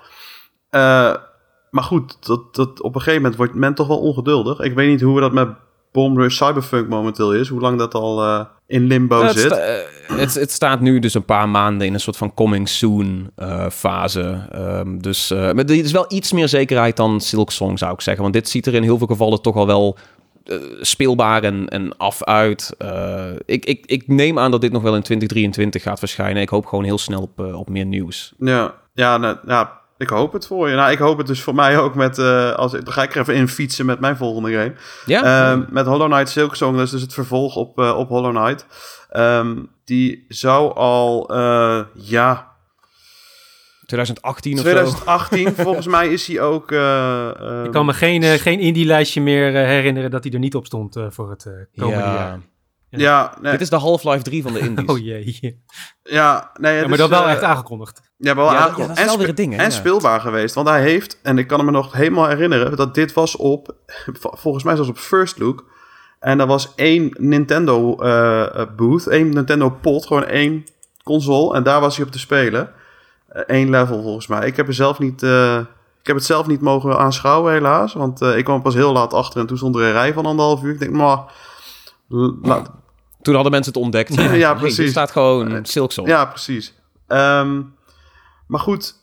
Eh, 0.71 1.15
maar 1.71 1.85
goed, 1.85 2.17
dat, 2.27 2.55
dat, 2.55 2.83
op 2.83 2.95
een 2.95 3.01
gegeven 3.01 3.23
moment 3.23 3.37
wordt 3.39 3.55
men 3.55 3.75
toch 3.75 3.87
wel 3.87 3.99
ongeduldig. 3.99 4.61
Ik 4.61 4.75
weet 4.75 4.89
niet 4.89 5.01
hoe 5.01 5.21
dat 5.21 5.33
met 5.33 5.49
Bomb 5.93 6.17
Rush 6.17 6.37
Cyberpunk 6.37 6.89
momenteel 6.89 7.35
is. 7.35 7.49
Hoe 7.49 7.61
lang 7.61 7.79
dat 7.79 7.95
al 7.95 8.23
eh, 8.23 8.41
in 8.67 8.85
limbo 8.85 9.23
het, 9.23 9.39
zit. 9.39 9.53
sta- 9.53 9.57
eh, 9.59 10.19
het, 10.19 10.35
het 10.35 10.51
staat 10.51 10.81
nu 10.81 10.99
dus 10.99 11.15
een 11.15 11.25
paar 11.25 11.49
maanden 11.49 11.87
in 11.87 11.95
een 11.95 12.01
soort 12.01 12.17
van 12.17 12.35
coming 12.35 12.69
soon 12.69 13.31
eh, 13.37 13.71
fase. 13.71 14.47
Ehm, 14.53 14.99
dus 14.99 15.31
maar 15.31 15.57
er 15.57 15.71
is 15.71 15.93
wel 15.93 16.05
iets 16.09 16.33
meer 16.33 16.49
zekerheid 16.49 16.97
dan 16.97 17.21
Silksong, 17.21 17.79
zou 17.79 17.93
ik 17.93 18.01
zeggen. 18.01 18.23
Want 18.23 18.35
dit 18.35 18.49
ziet 18.49 18.67
er 18.67 18.75
in 18.75 18.83
heel 18.83 18.99
veel 18.99 19.07
gevallen 19.07 19.43
toch 19.43 19.57
al 19.57 19.67
wel 19.67 19.97
speelbaar 20.81 21.43
en, 21.43 21.69
en 21.69 21.97
af 21.97 22.25
uit. 22.25 22.77
Ik, 23.45 23.65
ik, 23.65 23.87
ik 23.87 24.09
neem 24.09 24.39
aan 24.39 24.51
dat 24.51 24.61
dit 24.61 24.73
nog 24.73 24.83
wel 24.83 24.95
in 24.95 25.03
2023 25.03 25.83
gaat 25.83 25.99
verschijnen. 25.99 26.43
Ik 26.43 26.49
hoop 26.49 26.67
gewoon 26.67 26.85
heel 26.85 26.99
snel 26.99 27.23
op, 27.23 27.55
op 27.55 27.69
meer 27.69 27.85
nieuws. 27.87 28.33
Ja, 28.39 28.75
ja, 28.95 29.17
nou, 29.17 29.37
ja, 29.47 29.80
ik 30.01 30.09
hoop 30.09 30.33
het 30.33 30.47
voor 30.47 30.69
je. 30.69 30.75
Nou, 30.77 30.91
ik 30.93 30.99
hoop 30.99 31.19
het 31.19 31.27
dus 31.27 31.43
voor 31.43 31.55
mij 31.55 31.79
ook 31.79 31.95
met... 31.95 32.19
eh, 32.19 32.53
als, 32.53 32.73
dan 32.73 32.93
ga 32.93 33.03
ik 33.03 33.15
er 33.15 33.21
even 33.21 33.35
in 33.35 33.49
fietsen 33.49 33.87
met 33.87 34.01
mijn 34.01 34.17
volgende 34.17 34.51
game. 34.53 34.73
Ja? 35.07 35.23
Ehm, 35.51 35.65
met 35.71 35.87
Hollow 35.87 36.11
Knight 36.13 36.29
Silksong, 36.29 36.77
dat 36.77 36.85
is 36.85 36.91
dus 36.91 37.03
het 37.03 37.13
vervolg 37.15 37.57
op, 37.57 37.79
eh, 37.79 37.97
op 37.99 38.09
Hollow 38.09 38.37
Knight. 38.37 38.67
Ehm, 39.11 39.57
die 39.85 40.25
zou 40.29 40.75
al, 40.75 41.29
eh, 41.31 41.81
ja, 41.95 42.49
2018 43.87 44.53
of 44.53 44.59
zo. 44.59 44.65
2018 44.65 45.55
volgens 45.67 45.87
mij 45.87 46.09
is 46.09 46.27
hij 46.27 46.41
ook... 46.41 46.71
Ik 47.65 47.71
kan 47.73 47.87
me 47.87 47.93
geen, 47.93 48.23
geen 48.23 48.61
indie-lijstje 48.61 49.21
meer 49.21 49.53
herinneren 49.53 50.11
dat 50.11 50.25
hij 50.25 50.33
er 50.33 50.39
niet 50.39 50.55
op 50.55 50.67
stond 50.67 50.97
eh, 50.97 51.05
voor 51.09 51.31
het 51.31 51.45
eh, 51.47 51.53
komende 51.85 52.05
Ja. 52.05 52.15
jaar. 52.15 52.41
Ja, 52.91 53.35
nee, 53.41 53.53
Dit 53.53 53.61
is 53.61 53.71
de 53.71 53.77
Half-Life 53.77 54.23
3 54.23 54.43
van 54.43 54.53
de 54.53 54.59
Indies. 54.69 54.87
Oh 54.89 54.99
jee. 54.99 55.61
ja, 56.03 56.51
nee, 56.61 56.75
Ja, 56.77 56.83
maar 56.83 56.91
is, 56.93 56.99
dat 56.99 57.09
wel 57.09 57.25
eh, 57.25 57.31
echt 57.33 57.43
aangekondigd. 57.43 58.01
Ja, 58.17 58.35
wel 58.35 58.55
aangekondigd. 58.57 58.99
en, 58.99 59.07
weer 59.19 59.27
spe- 59.27 59.35
ding, 59.35 59.53
hè, 59.53 59.59
en 59.59 59.65
ja. 59.65 59.71
speelbaar 59.71 60.21
geweest. 60.21 60.55
Want 60.55 60.69
hij 60.69 60.81
heeft, 60.83 61.19
en 61.23 61.39
ik 61.39 61.47
kan 61.47 61.65
me 61.65 61.71
nog 61.71 61.93
helemaal 61.93 62.29
herinneren, 62.29 62.77
dat 62.77 62.95
dit 62.95 63.13
was 63.13 63.37
op, 63.37 63.75
volgens 64.43 64.65
mij 64.65 64.75
zelfs 64.75 64.91
op 64.91 64.99
First 64.99 65.39
Look. 65.39 65.65
En 66.21 66.41
er 66.41 66.47
was 66.47 66.73
één 66.75 67.15
Nintendo 67.19 67.97
eh, 67.97 68.61
eh, 68.61 68.67
booth, 68.77 69.07
één 69.07 69.29
Nintendo 69.29 69.71
pot, 69.71 70.07
gewoon 70.07 70.25
één 70.27 70.65
console. 71.05 71.55
En 71.55 71.63
daar 71.63 71.81
was 71.81 71.97
hij 71.97 72.07
op 72.07 72.13
te 72.13 72.19
spelen. 72.19 72.73
Eén 73.29 73.71
level 73.71 74.03
volgens 74.03 74.27
mij. 74.27 74.47
Ik 74.47 74.57
heb, 74.57 74.67
er 74.69 74.75
zelf 74.75 74.99
niet, 74.99 75.23
eh, 75.23 75.57
ik 76.01 76.07
heb 76.07 76.17
het 76.17 76.25
zelf 76.25 76.47
niet 76.47 76.61
mogen 76.61 76.99
aanschouwen 76.99 77.53
helaas. 77.53 77.93
Want 77.93 78.23
eh, 78.23 78.37
ik 78.37 78.45
kwam 78.45 78.63
pas 78.63 78.75
heel 78.75 78.93
laat 78.93 79.13
achter 79.15 79.41
en 79.41 79.47
toen 79.47 79.57
stond 79.57 79.77
er 79.77 79.83
een 79.83 79.93
rij 79.93 80.13
van 80.13 80.27
anderhalf 80.27 80.63
uur. 80.63 80.73
Ik 80.73 80.79
denk, 80.79 80.93
maar... 80.93 81.19
laat- 82.43 82.71
Toen 83.23 83.35
hadden 83.35 83.53
mensen 83.53 83.73
het 83.73 83.83
ontdekt. 83.83 84.15
Ja, 84.15 84.55
precies. 84.55 84.79
er 84.79 84.89
staat 84.89 85.11
gewoon 85.11 85.65
Silksong. 85.67 86.09
Ja, 86.09 86.25
precies. 86.25 86.75
Ehm, 87.07 87.61
maar 88.47 88.61
goed, 88.61 88.95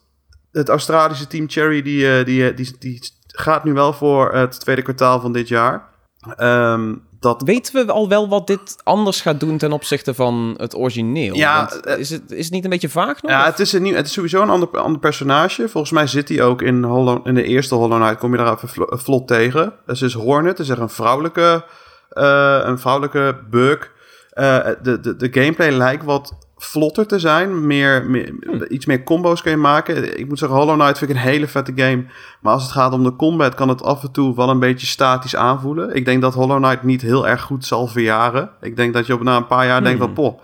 het 0.52 0.70
Australische 0.70 1.28
team 1.28 1.50
Cherry 1.50 1.82
die, 1.82 2.18
eh, 2.18 2.26
die, 2.26 2.50
eh, 2.50 2.56
die, 2.56 2.76
die 2.80 3.12
gaat 3.28 3.64
nu 3.64 3.74
wel 3.74 3.94
voor 3.94 4.34
het 4.34 4.60
tweede 4.60 4.82
kwartaal 4.82 5.20
van 5.20 5.32
dit 5.34 5.48
jaar. 5.48 5.90
Ehm, 6.36 6.94
dat 7.20 7.42
Weten 7.42 7.86
we 7.86 7.92
al 7.92 8.10
wel 8.10 8.30
wat 8.30 8.48
dit 8.48 8.76
anders 8.84 9.22
gaat 9.22 9.40
doen 9.40 9.58
ten 9.58 9.72
opzichte 9.72 10.14
van 10.14 10.54
het 10.58 10.76
origineel? 10.76 11.36
Ja, 11.36 11.58
Want 11.60 11.86
eh, 11.86 11.98
is, 11.98 12.10
het, 12.10 12.32
is 12.32 12.44
het 12.46 12.54
niet 12.54 12.64
een 12.64 12.70
beetje 12.70 12.90
vaag 12.90 13.22
nog? 13.22 13.32
Ja, 13.32 13.46
het 13.46 13.60
is, 13.60 13.74
een 13.74 13.82
nieuw, 13.82 13.96
het 13.96 14.06
is 14.06 14.14
sowieso 14.14 14.42
een 14.42 14.50
ander, 14.50 14.70
ander 14.70 15.00
personage. 15.00 15.70
Volgens 15.70 15.94
mij 15.94 16.08
zit 16.08 16.30
hij 16.30 16.42
ook 16.42 16.62
in, 16.62 16.84
Hollow, 16.84 17.28
in 17.28 17.34
de 17.36 17.44
eerste 17.44 17.76
Hollow 17.76 18.00
Knight. 18.02 18.18
Kom 18.20 18.32
je 18.32 18.38
daar 18.38 18.54
even 18.54 18.70
vlo- 18.70 18.88
vlot 18.98 19.28
tegen. 19.28 19.74
Dus 19.86 20.02
is 20.02 20.14
Hornet, 20.14 20.60
is 20.60 20.70
er 20.70 20.82
een 20.82 20.90
vrouwelijke, 20.90 21.66
een 22.10 22.80
vrouwelijke 22.80 23.40
bug. 23.50 23.96
Eh, 24.38 24.70
de, 24.84 25.00
de, 25.00 25.16
de 25.16 25.28
gameplay 25.32 25.72
lijkt 25.72 26.04
wat 26.04 26.38
vlotter 26.58 27.08
te 27.08 27.20
zijn. 27.20 27.68
Meer, 27.68 28.06
meer, 28.06 28.70
Iets 28.70 28.86
meer 28.86 29.04
combo's 29.04 29.42
kun 29.42 29.52
je 29.52 29.58
maken. 29.58 30.20
Ik 30.20 30.28
moet 30.28 30.40
zeggen, 30.40 30.58
Hollow 30.58 30.80
Knight 30.80 30.98
vind 30.98 31.10
ik 31.10 31.16
een 31.16 31.22
hele 31.22 31.48
vette 31.48 31.72
game. 31.76 32.06
Maar 32.42 32.54
als 32.54 32.64
het 32.64 32.72
gaat 32.72 32.94
om 32.94 33.04
de 33.04 33.16
combat, 33.16 33.56
kan 33.56 33.70
het 33.70 33.84
af 33.84 34.04
en 34.04 34.12
toe 34.12 34.36
wel 34.36 34.50
een 34.50 34.60
beetje 34.60 34.88
statisch 34.88 35.36
aanvoelen. 35.36 35.96
Ik 35.96 36.06
denk 36.06 36.22
dat 36.22 36.34
Hollow 36.34 36.64
Knight 36.64 36.84
niet 36.84 37.02
heel 37.02 37.28
erg 37.28 37.42
goed 37.42 37.66
zal 37.66 37.88
verjaren. 37.88 38.50
Ik 38.62 38.76
denk 38.76 38.94
dat 38.94 39.06
je 39.06 39.14
op 39.14 39.24
na 39.24 39.38
een 39.38 39.48
paar 39.48 39.66
jaar 39.66 39.84
denkt 39.84 40.00
van, 40.00 40.14
poh, 40.14 40.40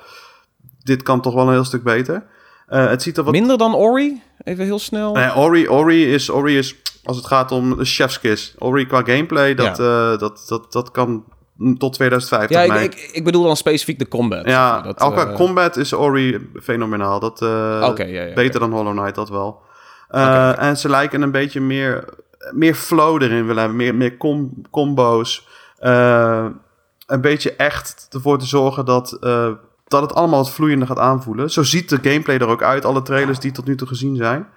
dit 0.84 1.04
kan 1.04 1.22
toch 1.22 1.34
wel 1.34 1.48
een 1.48 1.54
heel 1.54 1.64
stuk 1.64 1.84
beter. 1.84 2.24
Eh, 2.68 2.88
het 2.88 3.02
ziet 3.02 3.18
er 3.18 3.24
wat 3.24 3.34
Minder 3.34 3.58
dan 3.58 3.76
Ori? 3.76 4.22
Even 4.44 4.66
heel 4.66 4.80
snel. 4.80 5.14
Nee, 5.14 5.36
Ori, 5.36 5.70
Ori, 5.70 6.14
is, 6.14 6.32
Ori 6.32 6.58
is, 6.58 6.76
als 7.04 7.18
het 7.18 7.26
gaat 7.26 7.52
om 7.52 7.78
de 7.78 7.86
chefskiss. 7.86 8.56
Ori 8.58 8.88
qua 8.88 9.02
gameplay, 9.04 9.56
dat, 9.56 9.80
eh, 9.80 10.18
dat, 10.18 10.46
dat, 10.48 10.72
dat 10.72 10.92
kan 10.92 11.24
tot 11.78 11.94
2050 11.94 12.58
ja, 12.58 12.76
ik, 12.76 12.94
ik, 12.96 13.10
ik 13.12 13.24
bedoel 13.24 13.44
dan 13.44 13.56
specifiek 13.56 14.00
de 14.00 14.08
combat. 14.08 14.46
ja, 14.46 14.82
Dat, 14.82 14.96
qua 14.96 15.28
eh, 15.28 15.36
combat 15.36 15.78
is 15.78 15.94
Ori 15.94 16.50
fenomenaal. 16.62 17.20
Dat, 17.20 17.42
eh, 17.42 17.88
Oké, 17.90 18.04
ja, 18.04 18.24
ja, 18.24 18.34
beter 18.34 18.60
dan 18.60 18.72
Hollow 18.72 18.98
Knight, 18.98 19.16
dat 19.16 19.30
wel. 19.30 19.62
Eh. 20.10 20.62
En 20.62 20.78
ze 20.78 20.90
lijken 20.90 21.22
een 21.22 21.32
beetje 21.32 21.62
meer, 21.62 22.06
meer 22.52 22.76
flow 22.76 23.22
erin 23.22 23.46
willen 23.46 23.58
hebben. 23.58 23.78
Meer, 23.78 23.96
meer 23.96 24.18
com- 24.18 24.62
combo's. 24.72 25.48
Een 25.80 27.22
beetje 27.22 27.56
echt 27.56 28.08
ervoor 28.10 28.40
te 28.40 28.46
zorgen 28.46 28.86
dat, 28.86 29.18
dat 29.88 30.02
het 30.02 30.14
allemaal 30.14 30.40
wat 30.40 30.52
vloeiender 30.52 30.88
gaat 30.88 31.00
aanvoelen. 31.00 31.52
Zo 31.52 31.64
ziet 31.64 31.90
de 31.90 32.00
gameplay 32.02 32.38
er 32.38 32.48
ook 32.48 32.64
uit. 32.64 32.86
Alle 32.86 33.02
trailers 33.02 33.40
die 33.40 33.52
tot 33.52 33.66
nu 33.66 33.76
toe 33.76 33.88
gezien 33.88 34.16
zijn. 34.16 34.48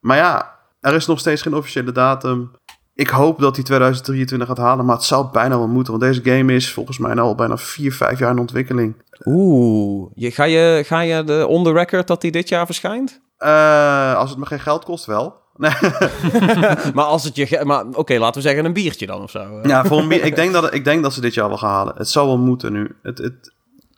Maar 0.00 0.16
ja, 0.16 0.58
er 0.80 0.94
is 0.94 1.06
nog 1.06 1.18
steeds 1.18 1.42
geen 1.42 1.54
officiële 1.54 1.92
datum. 1.92 2.50
Ik 2.94 3.08
hoop 3.08 3.38
dat 3.38 3.54
hij 3.54 3.64
2023 3.64 4.48
gaat 4.48 4.58
halen, 4.58 4.84
maar 4.84 4.96
het 4.96 5.04
zou 5.04 5.26
bijna 5.32 5.58
wel 5.58 5.68
moeten. 5.68 5.98
Want 5.98 6.04
deze 6.12 6.36
game 6.36 6.54
is 6.54 6.72
volgens 6.72 6.98
mij 6.98 7.14
nou 7.14 7.28
al 7.28 7.34
bijna 7.34 7.56
4, 7.56 7.92
5 7.92 8.18
jaar 8.18 8.30
in 8.30 8.38
ontwikkeling. 8.38 9.02
Oeh, 9.24 10.10
je, 10.14 10.30
ga, 10.30 10.44
je, 10.44 10.82
ga 10.86 11.00
je 11.00 11.24
de 11.24 11.46
on 11.46 11.64
the 11.64 11.72
record 11.72 12.06
dat 12.06 12.20
die 12.20 12.30
dit 12.30 12.48
jaar 12.48 12.66
verschijnt? 12.66 13.20
Uh, 13.38 14.14
als 14.14 14.30
het 14.30 14.38
me 14.38 14.46
geen 14.46 14.60
geld 14.60 14.84
kost, 14.84 15.04
wel. 15.04 15.34
Maar 16.94 17.04
als 17.04 17.24
het 17.24 17.36
je... 17.36 17.60
Maar 17.64 17.84
oké, 17.92 18.18
laten 18.18 18.42
we 18.42 18.48
zeggen 18.48 18.64
een 18.64 18.72
biertje 18.72 19.06
dan 19.06 19.22
of 19.22 19.30
zo. 19.30 19.60
Ja, 19.62 19.84
voor 19.84 19.98
een 19.98 20.08
bier, 20.08 20.24
ik, 20.24 20.36
denk 20.36 20.52
dat, 20.52 20.74
ik 20.74 20.84
denk 20.84 21.02
dat 21.02 21.12
ze 21.12 21.20
dit 21.20 21.34
jaar 21.34 21.48
wel 21.48 21.58
gaan 21.58 21.70
halen. 21.70 21.94
Het 21.96 22.08
zou 22.08 22.26
wel 22.26 22.38
moeten 22.38 22.72
nu. 22.72 22.96
Het, 23.02 23.18
het, 23.18 23.52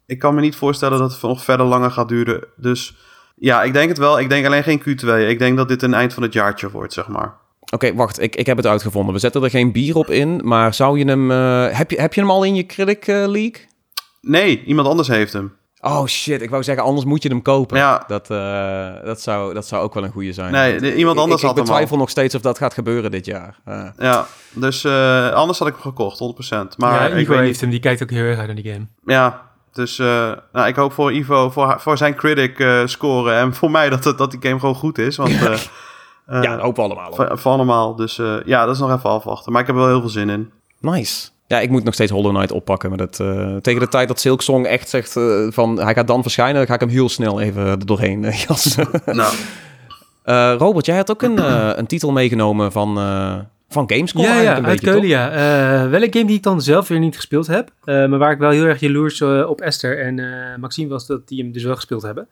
ik 0.06 0.18
kan 0.18 0.34
me 0.34 0.40
niet 0.40 0.56
voorstellen 0.56 0.98
dat 0.98 1.12
het 1.12 1.22
nog 1.22 1.44
verder 1.44 1.66
langer 1.66 1.90
gaat 1.90 2.08
duren. 2.08 2.44
Dus 2.56 2.96
ja, 3.36 3.62
ik 3.62 3.72
denk 3.72 3.88
het 3.88 3.98
wel. 3.98 4.18
Ik 4.18 4.28
denk 4.28 4.46
alleen 4.46 4.62
geen 4.62 4.80
Q2. 4.80 5.08
Ik 5.28 5.38
denk 5.38 5.56
dat 5.56 5.68
dit 5.68 5.82
een 5.82 5.94
eind 5.94 6.14
van 6.14 6.22
het 6.22 6.32
jaartje 6.32 6.70
wordt, 6.70 6.92
zeg 6.92 7.08
maar. 7.08 7.40
Oké, 7.74 7.94
wacht. 7.94 8.20
Ik, 8.20 8.36
ik 8.36 8.46
heb 8.46 8.56
het 8.56 8.66
uitgevonden. 8.66 9.14
We 9.14 9.20
zetten 9.20 9.42
er 9.42 9.50
geen 9.50 9.72
bier 9.72 9.96
op 9.96 10.10
in. 10.10 10.40
Maar 10.44 10.74
zou 10.74 10.98
je 10.98 11.04
hem... 11.04 11.30
Uh, 11.30 11.66
heb, 11.70 11.90
je, 11.90 12.00
heb 12.00 12.14
je 12.14 12.20
hem 12.20 12.30
al 12.30 12.44
in 12.44 12.54
je 12.54 12.66
Critic 12.66 13.06
uh, 13.06 13.16
League? 13.16 13.66
Nee, 14.20 14.64
iemand 14.64 14.88
anders 14.88 15.08
heeft 15.08 15.32
hem. 15.32 15.52
Oh 15.80 16.06
shit, 16.06 16.42
ik 16.42 16.50
wou 16.50 16.62
zeggen, 16.62 16.84
anders 16.84 17.06
moet 17.06 17.22
je 17.22 17.28
hem 17.28 17.42
kopen. 17.42 17.76
Ja. 17.76 18.04
Dat, 18.06 18.30
uh, 18.30 19.04
dat, 19.04 19.20
zou, 19.20 19.54
dat 19.54 19.66
zou 19.66 19.82
ook 19.82 19.94
wel 19.94 20.04
een 20.04 20.10
goede 20.10 20.32
zijn. 20.32 20.52
Nee, 20.52 20.96
iemand 20.96 21.18
anders 21.18 21.42
ik, 21.42 21.48
had 21.48 21.58
ik 21.58 21.64
betwijfel 21.64 21.96
nog 21.96 22.10
steeds 22.10 22.34
of 22.34 22.40
dat 22.40 22.58
gaat 22.58 22.74
gebeuren 22.74 23.10
dit 23.10 23.26
jaar. 23.26 23.58
Uh. 23.68 23.84
Ja, 23.98 24.26
dus 24.52 24.84
uh, 24.84 25.30
anders 25.30 25.58
had 25.58 25.68
ik 25.68 25.74
hem 25.74 25.82
gekocht, 25.82 26.18
100%. 26.54 26.76
Maar 26.76 27.10
ja, 27.10 27.16
Ivo 27.16 27.36
heeft 27.36 27.60
hem, 27.60 27.70
die 27.70 27.80
kijkt 27.80 28.02
ook 28.02 28.10
heel 28.10 28.24
erg 28.24 28.38
uit 28.38 28.46
naar 28.46 28.62
die 28.62 28.72
game. 28.72 28.86
Ja, 29.04 29.42
dus 29.72 29.96
nou, 30.52 30.66
ik 30.66 30.76
hoop 30.76 30.92
voor 30.92 31.12
Ivo, 31.12 31.50
voor, 31.50 31.80
voor 31.80 31.96
zijn 31.96 32.14
critic 32.14 32.82
scoren 32.84 33.36
en 33.36 33.54
voor 33.54 33.70
mij 33.70 33.90
dat, 33.90 34.18
dat 34.18 34.30
die 34.30 34.40
game 34.42 34.58
gewoon 34.58 34.74
goed 34.74 34.98
is. 34.98 35.16
Want, 35.16 35.38
ja, 36.26 36.58
hopen 36.58 36.82
we 36.82 36.90
allemaal. 36.90 37.14
Voor, 37.14 37.38
voor 37.38 37.52
allemaal, 37.52 37.94
dus 37.94 38.16
ja, 38.44 38.64
dat 38.64 38.74
is 38.74 38.80
nog 38.80 38.92
even 38.92 39.10
afwachten. 39.10 39.52
Maar 39.52 39.60
ik 39.60 39.66
heb 39.66 39.76
er 39.76 39.82
wel 39.82 39.90
heel 39.90 40.00
veel 40.00 40.10
zin 40.10 40.30
in. 40.30 40.50
Nice. 40.80 41.30
Ja, 41.52 41.60
ik 41.60 41.70
moet 41.70 41.84
nog 41.84 41.94
steeds 41.94 42.10
Hollow 42.10 42.34
Knight 42.34 42.52
oppakken. 42.52 42.88
Maar 42.88 42.98
dat, 42.98 43.18
uh, 43.22 43.56
tegen 43.56 43.80
de 43.80 43.88
tijd 43.88 44.08
dat 44.08 44.20
Silksong 44.20 44.66
echt 44.66 44.88
zegt 44.88 45.16
uh, 45.16 45.50
van 45.50 45.80
hij 45.80 45.94
gaat 45.94 46.06
dan 46.06 46.22
verschijnen, 46.22 46.54
dan 46.54 46.66
ga 46.66 46.74
ik 46.74 46.80
hem 46.80 46.88
heel 46.88 47.08
snel 47.08 47.40
even 47.40 47.66
er 47.66 47.86
doorheen 47.86 48.22
uh, 48.22 48.34
jassen. 48.46 48.88
Nou. 49.04 49.34
Robert, 50.58 50.86
jij 50.86 50.96
had 50.96 51.10
ook 51.10 51.22
een, 51.22 51.38
een 51.78 51.86
titel 51.86 52.12
meegenomen 52.12 52.72
van, 52.72 52.94
van 53.68 53.90
Gamescom. 53.90 54.22
Ja, 54.22 54.40
ja 54.40 54.56
een 54.56 54.66
uit 54.66 54.80
Keulen, 54.80 55.06
ja. 55.06 55.30
wel 55.88 56.02
een 56.02 56.12
game 56.12 56.24
die 56.24 56.36
ik 56.36 56.42
dan 56.42 56.62
zelf 56.62 56.88
weer 56.88 56.98
niet 56.98 57.16
gespeeld 57.16 57.46
heb. 57.46 57.72
maar 57.84 58.18
waar 58.18 58.32
ik 58.32 58.38
wel 58.38 58.50
heel 58.50 58.64
erg 58.64 58.80
jaloers 58.80 59.22
op 59.22 59.60
Esther 59.60 59.98
en 60.00 60.20
Maxime 60.60 60.88
was 60.88 61.06
dat 61.06 61.28
die 61.28 61.42
hem 61.42 61.52
dus 61.52 61.62
wel 61.62 61.74
gespeeld 61.74 62.02
hebben. 62.02 62.28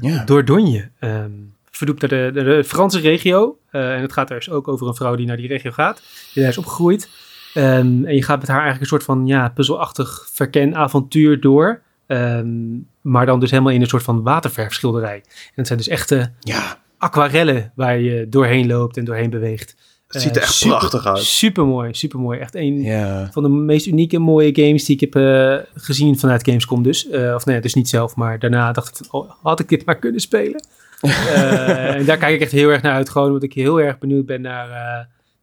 Ja. 0.00 0.24
Door 0.24 0.44
Donje. 0.44 0.88
Um, 1.00 1.54
verdoept 1.80 2.00
naar 2.00 2.32
de, 2.32 2.42
de, 2.42 2.64
Franse 2.64 3.00
regio. 3.00 3.58
en 3.70 4.00
het 4.00 4.12
gaat 4.12 4.30
er 4.30 4.36
dus 4.36 4.50
ook 4.50 4.68
over 4.68 4.86
een 4.86 4.94
vrouw 4.94 5.14
die 5.14 5.26
naar 5.26 5.36
die 5.36 5.48
regio 5.48 5.70
gaat. 5.70 6.02
Die 6.32 6.42
daar 6.42 6.52
is 6.52 6.58
opgegroeid. 6.58 7.08
Um, 7.54 8.04
en 8.04 8.14
je 8.14 8.22
gaat 8.22 8.38
met 8.38 8.48
haar 8.48 8.62
eigenlijk 8.62 8.80
een 8.80 8.98
soort 8.98 9.04
van 9.04 9.26
ja, 9.26 9.48
puzzelachtig 9.48 10.28
verkenavontuur 10.32 11.40
door. 11.40 11.82
Um, 12.06 12.88
maar 13.00 13.26
dan 13.26 13.40
dus 13.40 13.50
helemaal 13.50 13.72
in 13.72 13.80
een 13.80 13.86
soort 13.86 14.02
van 14.02 14.22
waterverfschilderij. 14.22 15.16
En 15.24 15.52
het 15.54 15.66
zijn 15.66 15.78
dus 15.78 15.88
echte 15.88 16.32
ja. 16.40 16.78
aquarellen 16.98 17.72
waar 17.74 17.98
je 17.98 18.28
doorheen 18.28 18.66
loopt 18.66 18.96
en 18.96 19.04
doorheen 19.04 19.30
beweegt. 19.30 19.76
Het 20.08 20.22
ziet 20.22 20.36
er 20.36 20.42
echt 20.42 20.52
super, 20.52 20.78
prachtig 20.78 21.06
uit. 21.06 21.18
Super 21.18 21.66
mooi, 21.66 21.94
super 21.94 22.18
mooi. 22.18 22.38
Echt 22.38 22.54
een 22.54 23.28
van 23.32 23.42
de 23.42 23.48
meest 23.48 23.86
unieke 23.86 24.18
mooie 24.18 24.54
games 24.54 24.84
die 24.84 24.94
ik 24.94 25.00
heb 25.00 25.16
uh, 25.16 25.56
gezien 25.74 26.18
vanuit 26.18 26.44
Gamescom 26.44 26.82
dus. 26.82 27.08
Uh, 27.08 27.34
of 27.34 27.44
nee, 27.46 27.60
dus 27.60 27.74
niet 27.74 27.88
zelf, 27.88 28.16
maar 28.16 28.38
daarna 28.38 28.72
dacht 28.72 29.00
ik, 29.00 29.14
oh, 29.14 29.30
had 29.42 29.60
ik 29.60 29.68
dit 29.68 29.84
maar 29.84 29.98
kunnen 29.98 30.20
spelen? 30.20 30.64
Uh, 31.02 31.94
en 31.94 32.04
daar 32.04 32.16
kijk 32.16 32.34
ik 32.34 32.40
echt 32.40 32.52
heel 32.52 32.68
erg 32.68 32.82
naar 32.82 32.94
uit, 32.94 33.10
gewoon 33.10 33.28
omdat 33.28 33.42
ik 33.42 33.52
heel 33.52 33.80
erg 33.80 33.98
benieuwd 33.98 34.26
ben 34.26 34.40
naar, 34.40 34.68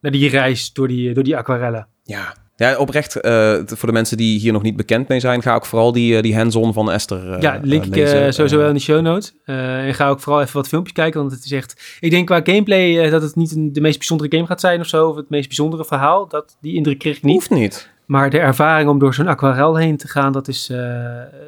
naar 0.01 0.11
die 0.11 0.29
reis 0.29 0.73
door 0.73 0.87
die, 0.87 1.13
door 1.13 1.23
die 1.23 1.37
aquarellen. 1.37 1.87
Ja, 2.03 2.33
ja, 2.57 2.77
oprecht, 2.77 3.25
uh, 3.25 3.57
voor 3.65 3.87
de 3.87 3.93
mensen 3.93 4.17
die 4.17 4.39
hier 4.39 4.51
nog 4.51 4.61
niet 4.61 4.75
bekend 4.75 5.07
mee 5.07 5.19
zijn, 5.19 5.41
ga 5.41 5.55
ik 5.55 5.65
vooral 5.65 5.91
die, 5.91 6.15
uh, 6.15 6.21
die 6.21 6.35
hands-on 6.35 6.73
van 6.73 6.91
Esther 6.91 7.33
uh, 7.33 7.41
Ja, 7.41 7.59
link 7.63 7.85
ik 7.85 8.07
sowieso 8.07 8.57
wel 8.57 8.67
in 8.67 8.73
de 8.73 8.79
show 8.79 9.01
notes. 9.01 9.33
en 9.45 9.93
ga 9.93 10.09
ook 10.09 10.19
vooral 10.19 10.41
even 10.41 10.55
wat 10.55 10.67
filmpjes 10.67 10.95
kijken, 10.95 11.19
want 11.19 11.31
het 11.31 11.45
is 11.45 11.51
echt... 11.51 11.97
Ik 11.99 12.11
denk 12.11 12.25
qua 12.25 12.39
gameplay 12.43 13.09
dat 13.09 13.21
het 13.21 13.35
niet 13.35 13.55
een, 13.55 13.73
de 13.73 13.81
meest 13.81 13.97
bijzondere 13.97 14.35
game 14.35 14.47
gaat 14.47 14.59
zijn 14.59 14.79
of 14.79 14.87
zo, 14.87 15.07
of 15.07 15.15
het 15.15 15.29
meest 15.29 15.47
bijzondere 15.47 15.85
verhaal. 15.85 16.27
Dat, 16.27 16.57
die 16.61 16.75
indruk 16.75 16.99
kreeg 16.99 17.17
ik 17.17 17.23
niet. 17.23 17.33
Hoeft 17.33 17.49
niet. 17.49 17.89
Maar 18.05 18.29
de 18.29 18.39
ervaring 18.39 18.89
om 18.89 18.99
door 18.99 19.13
zo'n 19.13 19.27
aquarel 19.27 19.75
heen 19.75 19.97
te 19.97 20.07
gaan, 20.07 20.31
dat 20.31 20.47
is, 20.47 20.67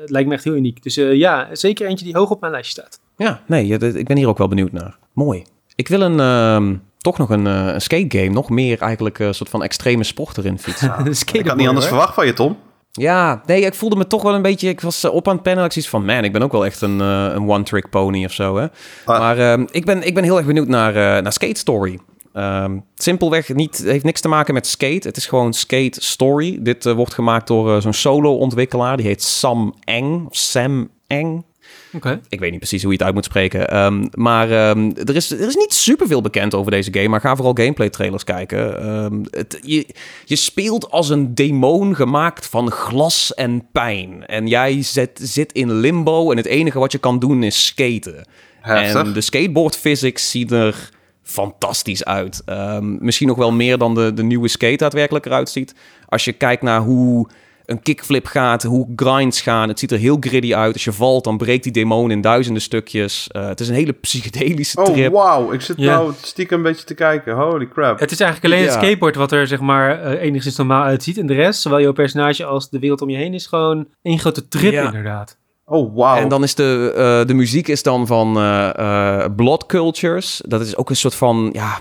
lijkt 0.05 0.27
me 0.27 0.33
echt 0.33 0.43
heel 0.43 0.55
uniek. 0.55 0.83
Dus 0.83 0.95
ja, 0.95 1.47
zeker 1.51 1.87
eentje 1.87 2.05
die 2.05 2.15
hoog 2.15 2.29
op 2.29 2.39
mijn 2.39 2.51
lijstje 2.51 2.81
staat. 2.81 2.99
Ja, 3.19 3.41
nee, 3.45 3.67
ik 3.77 4.07
ben 4.07 4.17
hier 4.17 4.27
ook 4.27 4.37
wel 4.37 4.47
benieuwd 4.47 4.71
naar. 4.71 4.97
Mooi. 5.13 5.43
Ik 5.75 5.87
wil 5.87 6.01
een... 6.01 6.19
Ehm, 6.19 6.75
toch 6.97 7.17
nog 7.17 7.29
een, 7.29 7.45
uh, 7.45 7.73
een 7.73 7.81
skate 7.81 8.17
game. 8.17 8.29
Nog 8.29 8.49
meer 8.49 8.81
eigenlijk 8.81 9.19
een 9.19 9.27
uh, 9.27 9.33
soort 9.33 9.49
van 9.49 9.63
extreme 9.63 10.03
sport 10.03 10.37
erin 10.37 10.59
fietsen. 10.59 11.05
ik 11.39 11.47
had 11.47 11.57
niet 11.57 11.67
anders 11.67 11.87
verwacht 11.87 12.13
van 12.13 12.25
je, 12.25 12.33
Tom. 12.33 12.57
Ja, 12.91 13.41
nee, 13.45 13.61
ik 13.61 13.73
voelde 13.73 13.95
me 13.95 14.07
toch 14.07 14.21
wel 14.21 14.33
een 14.33 14.41
beetje... 14.41 14.69
Ik 14.69 14.81
was 14.81 15.05
uh, 15.05 15.13
op 15.13 15.27
aan 15.27 15.33
het 15.33 15.43
pennen. 15.43 15.65
Ik 15.65 15.71
zoiets 15.71 15.91
van, 15.91 16.05
man, 16.05 16.23
ik 16.23 16.33
ben 16.33 16.41
ook 16.41 16.51
wel 16.51 16.65
echt 16.65 16.81
een, 16.81 16.99
uh, 16.99 17.23
een 17.33 17.49
one-trick 17.49 17.89
pony 17.89 18.25
of 18.25 18.31
zo, 18.31 18.57
hè. 18.57 18.67
Ah. 19.05 19.19
Maar 19.19 19.37
uh, 19.37 19.65
ik, 19.71 19.85
ben, 19.85 20.03
ik 20.03 20.13
ben 20.13 20.23
heel 20.23 20.37
erg 20.37 20.45
benieuwd 20.45 20.67
naar, 20.67 20.93
naar 21.21 21.33
Skate 21.33 21.59
Story. 21.59 21.99
Um, 22.33 22.85
simpelweg 22.95 23.53
niet, 23.53 23.77
heeft 23.77 24.03
niks 24.03 24.21
te 24.21 24.27
maken 24.27 24.53
met 24.53 24.67
skate. 24.67 25.07
Het 25.07 25.17
is 25.17 25.25
gewoon 25.25 25.53
Skate 25.53 26.01
Story. 26.01 26.57
Dit 26.61 26.83
wordt 26.83 27.13
gemaakt 27.13 27.47
door 27.47 27.81
zo'n 27.81 27.93
solo-ontwikkelaar. 27.93 28.97
Die 28.97 29.05
heet 29.05 29.23
Sam 29.23 29.75
Eng. 29.83 30.27
Sam 30.29 30.89
Eng. 31.07 31.45
Ik 32.29 32.39
weet 32.39 32.51
niet 32.51 32.59
precies 32.59 32.81
hoe 32.81 32.91
je 32.91 32.97
het 32.97 33.05
uit 33.05 33.15
moet 33.15 33.25
spreken. 33.25 33.77
Um, 33.77 34.09
maar 34.11 34.69
um, 34.69 34.95
er, 34.95 35.15
is, 35.15 35.31
er 35.31 35.47
is 35.47 35.55
niet 35.55 35.73
superveel 35.73 36.21
bekend 36.21 36.53
over 36.53 36.71
deze 36.71 36.93
game. 36.93 37.07
Maar 37.07 37.21
ga 37.21 37.35
vooral 37.35 37.53
gameplay 37.53 37.89
trailers 37.89 38.23
kijken. 38.23 38.89
Um, 38.89 39.23
het, 39.29 39.59
je, 39.61 39.87
je 40.25 40.35
speelt 40.35 40.91
als 40.91 41.09
een 41.09 41.35
demon 41.35 41.95
gemaakt 41.95 42.47
van 42.47 42.71
glas 42.71 43.33
en 43.33 43.67
pijn. 43.71 44.25
En 44.25 44.47
jij 44.47 44.81
zit, 44.81 45.19
zit 45.23 45.51
in 45.51 45.71
limbo. 45.71 46.31
En 46.31 46.37
het 46.37 46.45
enige 46.45 46.79
wat 46.79 46.91
je 46.91 46.97
kan 46.97 47.19
doen 47.19 47.43
is 47.43 47.65
skaten. 47.65 48.27
Heftig. 48.61 49.03
En 49.03 49.13
de 49.13 49.21
skateboard 49.21 49.77
physics 49.77 50.31
ziet 50.31 50.51
er 50.51 50.89
fantastisch 51.23 52.05
uit. 52.05 52.43
misschien 52.99 53.27
nog 53.27 53.37
wel 53.37 53.51
meer 53.51 53.77
dan 53.77 53.95
de, 53.95 54.13
de 54.13 54.23
nieuwe 54.23 54.47
skate 54.47 54.75
daadwerkelijk 54.75 55.25
eruit 55.25 55.49
ziet. 55.49 55.75
Als 56.05 56.25
je 56.25 56.33
kijkt 56.33 56.61
naar 56.61 56.81
hoe 56.81 57.29
een 57.69 57.81
kickflip 57.81 58.25
gaat, 58.25 58.63
hoe 58.63 58.87
grinds 58.95 59.41
gaan. 59.41 59.67
Het 59.67 59.79
ziet 59.79 59.91
er 59.91 59.97
heel 59.97 60.17
gritty 60.19 60.55
uit. 60.55 60.73
Als 60.73 60.83
je 60.83 60.91
valt, 60.91 61.23
dan 61.23 61.37
breekt 61.37 61.63
die 61.63 61.71
demon 61.71 62.11
in 62.11 62.21
duizenden 62.21 62.61
stukjes. 62.61 63.29
Uh, 63.31 63.47
het 63.47 63.59
is 63.59 63.67
een 63.67 63.75
hele 63.75 63.91
psychedelische 63.91 64.77
oh, 64.77 64.85
trip. 64.85 65.13
Oh, 65.13 65.23
wauw. 65.23 65.51
Ik 65.51 65.61
zit 65.61 65.77
nou 65.77 66.13
stiekem 66.21 66.57
een 66.57 66.63
beetje 66.63 66.85
te 66.85 66.93
kijken. 66.93 67.35
Holy 67.35 67.67
crap. 67.67 67.99
Het 67.99 68.11
is 68.11 68.19
eigenlijk 68.19 68.53
alleen 68.53 68.65
het 68.65 68.73
skateboard 68.73 69.15
wat 69.15 69.31
er 69.31 69.47
zeg 69.47 69.59
maar 69.59 70.03
uh, 70.03 70.21
enigszins 70.21 70.55
normaal 70.55 70.83
uitziet. 70.83 71.17
En 71.17 71.25
de 71.27 71.33
rest, 71.33 71.61
zowel 71.61 71.81
jouw 71.81 71.91
personage 71.91 72.45
als 72.45 72.69
de 72.69 72.79
wereld 72.79 73.01
om 73.01 73.09
je 73.09 73.17
heen, 73.17 73.33
is 73.33 73.45
gewoon 73.45 73.87
één 74.01 74.19
grote 74.19 74.47
trip 74.47 74.73
inderdaad. 74.73 75.37
Oh, 75.65 75.93
wow. 75.95 76.17
En 76.17 76.27
dan 76.27 76.43
is 76.43 76.55
de, 76.55 76.93
uh, 77.21 77.27
de 77.27 77.33
muziek 77.33 77.67
is 77.67 77.83
dan 77.83 78.07
van 78.07 78.33
Blood 79.35 79.65
Cultures. 79.65 80.41
Dat 80.47 80.61
is 80.61 80.75
ook 80.75 80.89
een 80.89 80.95
soort 80.95 81.15
van, 81.15 81.49
ja, 81.51 81.79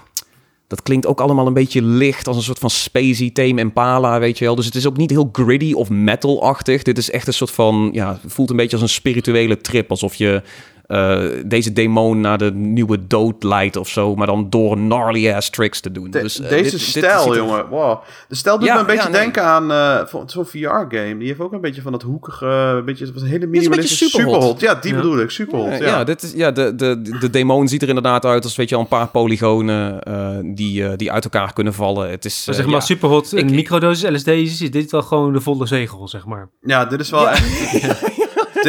dat 0.68 0.82
klinkt 0.82 1.06
ook 1.06 1.20
allemaal 1.20 1.46
een 1.46 1.52
beetje 1.52 1.82
licht 1.82 2.26
als 2.26 2.36
een 2.36 2.42
soort 2.42 2.58
van 2.58 2.70
spacey 2.70 3.30
Tame 3.30 3.60
Impala, 3.60 4.18
weet 4.18 4.38
je 4.38 4.44
wel. 4.44 4.54
Dus 4.54 4.66
het 4.66 4.74
is 4.74 4.86
ook 4.86 4.96
niet 4.96 5.10
heel 5.10 5.28
gritty 5.32 5.72
of 5.72 5.90
metal-achtig. 5.90 6.82
Dit 6.82 6.98
is 6.98 7.10
echt 7.10 7.26
een 7.26 7.32
soort 7.32 7.50
van, 7.50 7.90
ja, 7.92 8.20
voelt 8.26 8.50
een 8.50 8.56
beetje 8.56 8.76
als 8.76 8.82
een 8.82 8.88
spirituele 8.88 9.60
trip. 9.60 9.90
Alsof 9.90 10.14
je 10.14 10.42
uh, 10.88 11.20
deze 11.46 11.72
demon 11.72 12.20
naar 12.20 12.38
de 12.38 12.52
nieuwe 12.52 13.06
dood 13.06 13.42
leidt 13.42 13.76
of 13.76 13.88
zo, 13.88 14.14
maar 14.14 14.26
dan 14.26 14.50
door 14.50 14.76
gnarly 14.76 15.32
ass 15.32 15.50
tricks 15.50 15.80
te 15.80 15.92
doen. 15.92 16.10
De, 16.10 16.20
dus, 16.20 16.40
uh, 16.40 16.48
deze 16.48 16.70
dit, 16.70 16.80
stijl, 16.80 17.26
dit 17.26 17.34
jongen, 17.34 17.68
wow. 17.68 18.02
De 18.28 18.34
stijl 18.34 18.58
doet 18.58 18.68
ja, 18.68 18.74
me 18.74 18.80
een 18.80 18.86
beetje 18.86 19.02
ja, 19.02 19.08
nee. 19.08 19.20
denken 19.20 19.44
aan 19.44 19.70
uh, 19.70 20.20
zo'n 20.26 20.46
VR-game. 20.46 21.16
Die 21.18 21.26
heeft 21.26 21.40
ook 21.40 21.52
een 21.52 21.60
beetje 21.60 21.82
van 21.82 21.92
dat 21.92 22.02
hoekige, 22.02 22.46
een 22.46 22.84
beetje, 22.84 23.06
een 23.14 23.26
hele 23.26 23.46
minimalistische 23.46 24.04
superhot. 24.04 24.34
superhot. 24.34 24.60
Ja, 24.60 24.74
die 24.74 24.90
ja. 24.90 24.96
bedoel 24.96 25.20
ik, 25.20 25.30
superhot. 25.30 25.78
Ja, 25.78 25.86
ja. 25.86 26.04
dit 26.04 26.22
is, 26.22 26.32
ja 26.32 26.50
de, 26.50 26.74
de, 26.74 27.18
de 27.20 27.30
demon 27.30 27.68
ziet 27.68 27.82
er 27.82 27.88
inderdaad 27.88 28.24
uit 28.24 28.44
als 28.44 28.56
weet 28.56 28.68
je 28.68 28.74
al 28.74 28.80
een 28.80 28.88
paar 28.88 29.08
polygonen 29.08 30.00
die, 30.54 30.96
die 30.96 31.12
uit 31.12 31.24
elkaar 31.24 31.52
kunnen 31.52 31.74
vallen. 31.74 32.10
Het 32.10 32.24
is, 32.24 32.44
zeg 32.44 32.66
maar 32.66 32.82
superhot, 32.82 33.32
een 33.32 33.50
microdosis 33.50 34.10
LSD 34.10 34.26
is, 34.26 34.60
is 34.60 34.70
dit 34.70 34.90
wel 34.90 35.02
gewoon 35.02 35.32
de 35.32 35.40
volle 35.40 35.66
zegel, 35.66 36.08
zeg 36.08 36.26
maar. 36.26 36.50
Ja, 36.60 36.84
dit 36.84 37.00
is 37.00 37.10
wel 37.10 37.28
echt... 37.28 37.46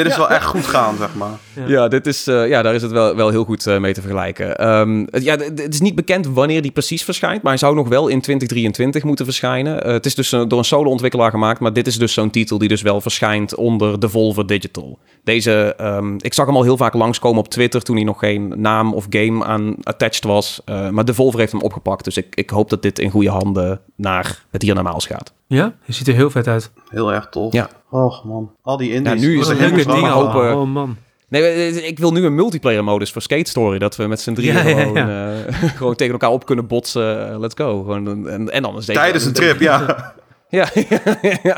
dit 0.03 0.11
is 0.11 0.17
wel 0.17 0.29
echt 0.29 0.45
goed 0.45 0.65
gaan, 0.65 0.97
zeg 0.97 1.15
maar. 1.15 1.37
Ja, 1.53 1.67
ja 1.67 1.87
dit 1.87 2.07
is, 2.07 2.27
uh, 2.27 2.47
ja 2.47 2.61
daar 2.61 2.75
is 2.75 2.81
het 2.81 2.91
wel, 2.91 3.15
wel 3.15 3.29
heel 3.29 3.43
goed 3.43 3.67
uh, 3.67 3.77
mee 3.77 3.93
te 3.93 4.01
vergelijken. 4.01 4.67
Um, 4.69 5.07
het, 5.11 5.23
ja, 5.23 5.37
het 5.37 5.73
is 5.73 5.79
niet 5.79 5.95
bekend 5.95 6.27
wanneer 6.27 6.61
die 6.61 6.71
precies 6.71 7.03
verschijnt, 7.03 7.41
maar 7.41 7.51
hij 7.51 7.61
zou 7.61 7.75
nog 7.75 7.87
wel 7.87 8.07
in 8.07 8.21
2023 8.21 9.03
moeten 9.03 9.25
verschijnen. 9.25 9.87
Uh, 9.87 9.93
het 9.93 10.05
is 10.05 10.15
dus 10.15 10.29
door 10.29 10.57
een 10.57 10.63
solo-ontwikkelaar 10.63 11.31
gemaakt, 11.31 11.59
maar 11.59 11.73
dit 11.73 11.87
is 11.87 11.97
dus 11.97 12.13
zo'n 12.13 12.29
titel 12.29 12.57
die 12.57 12.67
dus 12.67 12.81
wel 12.81 13.01
verschijnt 13.01 13.55
onder 13.55 13.99
Devolver 13.99 14.47
Digital. 14.47 14.99
Deze, 15.23 15.75
um, 15.81 16.15
ik 16.19 16.33
zag 16.33 16.45
hem 16.45 16.55
al 16.55 16.63
heel 16.63 16.77
vaak 16.77 16.93
langskomen 16.93 17.39
op 17.39 17.49
Twitter 17.49 17.81
toen 17.81 17.95
hij 17.95 18.05
nog 18.05 18.19
geen 18.19 18.53
naam 18.55 18.93
of 18.93 19.05
game 19.09 19.45
aan 19.45 19.75
attached 19.83 20.23
was. 20.23 20.61
maar 20.91 21.05
Devolver 21.05 21.39
heeft 21.39 21.51
hem 21.51 21.61
opgepakt, 21.61 22.03
dus 22.03 22.17
ik, 22.17 22.35
ik 22.35 22.49
hoop 22.49 22.69
dat 22.69 22.81
dit 22.81 22.99
in 22.99 23.09
goede 23.09 23.29
handen 23.29 23.81
naar 23.95 24.45
het 24.51 24.61
hier 24.61 24.75
normaals 24.75 25.05
gaat. 25.05 25.33
Ja, 25.47 25.73
je 25.85 25.93
ziet 25.93 26.07
er 26.07 26.13
heel 26.13 26.29
vet 26.29 26.47
uit. 26.47 26.71
Heel 26.89 27.13
erg 27.13 27.29
tof. 27.29 27.53
Ja. 27.53 27.69
Och 27.89 28.23
man, 28.25 28.51
al 28.63 28.77
die 28.77 28.93
indies. 28.93 29.21
Ja, 29.21 29.27
nu 29.27 29.39
is 29.39 29.47
er 29.47 29.55
leuke 29.55 29.85
dingen 29.85 30.11
hopen. 30.11 30.55
Oh 30.57 30.67
man. 30.67 30.97
Nee, 31.27 31.71
ik 31.87 31.99
wil 31.99 32.11
nu 32.11 32.25
een 32.25 32.35
multiplayer 32.35 32.83
modus 32.83 33.11
voor 33.11 33.21
Skate 33.21 33.49
Story. 33.49 33.77
Dat 33.79 33.95
we 33.95 34.07
met 34.07 34.21
z'n 34.21 34.33
drieën 34.33 34.53
Ja, 34.53 34.67
ja, 34.67 34.79
gewoon, 34.79 34.93
ja. 34.93 35.33
eh, 35.45 35.53
gewoon 35.77 35.95
tegen 35.95 36.13
elkaar 36.13 36.29
op 36.29 36.45
kunnen 36.45 36.67
botsen. 36.67 37.39
Let's 37.39 37.53
go. 37.57 37.79
Gewoon, 37.83 38.27
en, 38.29 38.49
en 38.51 38.61
dan 38.61 38.75
een 38.75 38.81
zeker- 38.81 39.01
Tijdens 39.01 39.25
een 39.25 39.33
trip, 39.33 39.59
ja. 39.59 40.13
Ja, 40.49 40.67
ja. 41.43 41.57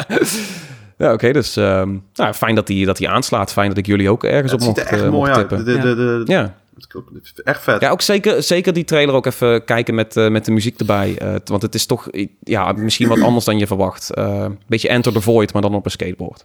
ja 0.97 1.13
oké. 1.13 1.31
dus 1.31 1.55
ehm, 1.55 1.95
nou, 2.13 2.33
fijn 2.33 2.55
dat 2.55 2.67
hij 2.67 2.85
dat 2.85 2.97
die 2.97 3.09
aanslaat. 3.09 3.51
Fijn 3.51 3.67
dat 3.67 3.77
ik 3.77 3.85
jullie 3.85 4.09
ook 4.09 4.23
ergens 4.23 4.51
Het 4.51 4.61
op 4.61 4.67
ziet 4.67 4.75
mocht, 4.77 4.87
er 4.87 4.93
echt 4.93 5.03
eh, 5.05 5.09
mooi 5.11 5.31
tippen. 5.33 5.57
De, 5.57 5.63
de, 5.63 5.79
de, 5.81 6.23
de- 6.25 6.31
Ja. 6.31 6.55
Echt 7.43 7.61
vet. 7.63 7.81
ja, 7.81 7.89
ook 7.89 8.01
zeker, 8.01 8.43
zeker 8.43 8.73
die 8.73 8.83
trailer 8.83 9.15
ook 9.15 9.25
even 9.25 9.65
kijken 9.65 9.95
met, 9.95 10.17
eh, 10.17 10.29
met 10.29 10.45
de 10.45 10.51
muziek 10.51 10.79
erbij. 10.79 11.17
Eh, 11.17 11.35
want 11.45 11.61
het 11.61 11.75
is 11.75 11.85
toch 11.85 12.07
ja, 12.39 12.71
misschien 12.71 13.07
wat 13.07 13.21
anders 13.21 13.45
dan 13.45 13.57
je 13.57 13.67
verwacht. 13.67 14.13
Eh, 14.13 14.39
Een 14.43 14.59
beetje 14.67 14.87
Enter 14.89 15.13
the 15.13 15.21
Void, 15.21 15.53
maar 15.53 15.61
dan 15.61 15.75
op 15.75 15.85
een 15.85 15.91
skateboard. 15.91 16.43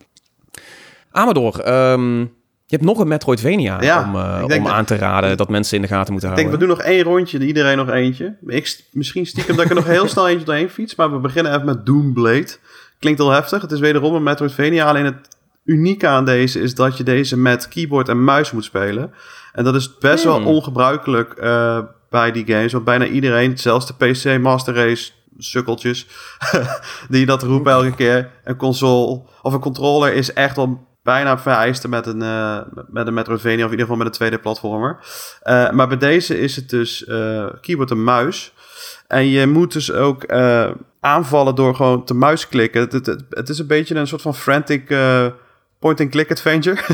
Amador, 1.10 1.60
ehm, 1.60 2.18
je 2.20 2.26
hebt 2.76 2.84
nog 2.84 2.98
een 2.98 3.08
Metroidvania 3.08 3.82
Ja, 3.82 4.02
om, 4.02 4.42
om 4.42 4.48
dat- 4.48 4.72
aan 4.72 4.84
te 4.84 4.96
raden 4.96 5.36
dat 5.36 5.48
mensen 5.48 5.76
in 5.76 5.82
de 5.82 5.88
gaten 5.88 6.12
moeten 6.12 6.30
Ik 6.30 6.36
denk, 6.36 6.48
houden. 6.48 6.68
we 6.68 6.74
doen 6.74 6.84
nog 6.84 6.94
één 6.94 7.04
rondje, 7.04 7.46
iedereen 7.46 7.76
nog 7.76 7.88
eentje. 7.90 8.36
Ik, 8.46 8.84
misschien 8.92 9.26
stiekem 9.26 9.56
dat 9.56 9.64
ik 9.64 9.70
er 9.70 9.76
nog 9.76 9.86
heel 9.86 10.08
snel 10.08 10.28
eentje 10.28 10.44
doorheen 10.44 10.70
fiets, 10.70 10.94
maar 10.94 11.12
we 11.12 11.18
beginnen 11.18 11.52
even 11.54 11.66
met 11.66 11.86
Doomblade. 11.86 12.48
Klinkt 12.98 13.18
heel 13.20 13.30
heftig. 13.30 13.62
Het 13.62 13.72
is 13.72 13.80
wederom 13.80 14.14
een 14.14 14.22
Metroidvania, 14.22 14.86
alleen 14.86 15.04
het 15.04 15.35
unieke 15.66 16.06
aan 16.06 16.24
deze 16.24 16.60
is 16.60 16.74
dat 16.74 16.96
je 16.96 17.04
deze 17.04 17.36
met 17.38 17.68
keyboard 17.68 18.08
en 18.08 18.24
muis 18.24 18.50
moet 18.50 18.64
spelen. 18.64 19.12
En 19.52 19.64
dat 19.64 19.74
is 19.74 19.98
best 19.98 20.24
wel 20.24 20.36
Hmm. 20.36 20.46
ongebruikelijk 20.46 21.32
eh, 21.32 21.78
bij 22.10 22.32
die 22.32 22.46
games, 22.46 22.72
want 22.72 22.84
bijna 22.84 23.06
iedereen, 23.06 23.58
zelfs 23.58 23.86
de 23.86 23.94
PC 23.94 24.40
Master 24.40 24.74
Race 24.74 25.12
sukkeltjes, 25.38 26.06
die 27.08 27.26
dat 27.26 27.42
roepen 27.42 27.72
elke 27.72 27.94
keer. 27.94 28.30
Een 28.44 28.56
console 28.56 29.22
of 29.42 29.52
een 29.52 29.60
controller 29.60 30.12
is 30.12 30.32
echt 30.32 30.56
wel 30.56 30.86
bijna 31.02 31.38
vereiste 31.38 31.88
met 31.88 32.06
een, 32.06 32.22
eh, 32.22 32.58
met 32.88 33.06
een 33.06 33.14
Metroidvania 33.14 33.56
of 33.56 33.64
in 33.64 33.70
ieder 33.70 33.80
geval 33.80 33.96
met 33.96 34.06
een 34.06 34.12
tweede 34.12 34.38
platformer. 34.38 34.98
Eh, 35.40 35.70
maar 35.70 35.88
bij 35.88 35.98
deze 35.98 36.40
is 36.40 36.56
het 36.56 36.70
dus 36.70 37.04
keyboard 37.60 37.90
en 37.90 38.04
muis. 38.04 38.52
En 39.06 39.26
je 39.28 39.46
moet 39.46 39.72
dus 39.72 39.92
ook 39.92 40.32
aanvallen 41.00 41.54
door 41.54 41.74
gewoon 41.74 42.04
te 42.04 42.14
muis 42.14 42.48
klikken. 42.48 42.80
Het, 42.80 42.92
het, 42.92 43.24
het, 43.30 43.48
is 43.48 43.58
een 43.58 43.66
beetje 43.66 43.94
een 43.94 44.06
soort 44.06 44.22
van 44.22 44.34
frantic 44.34 44.90
point-and-click 45.78 46.30
adventure. 46.30 46.76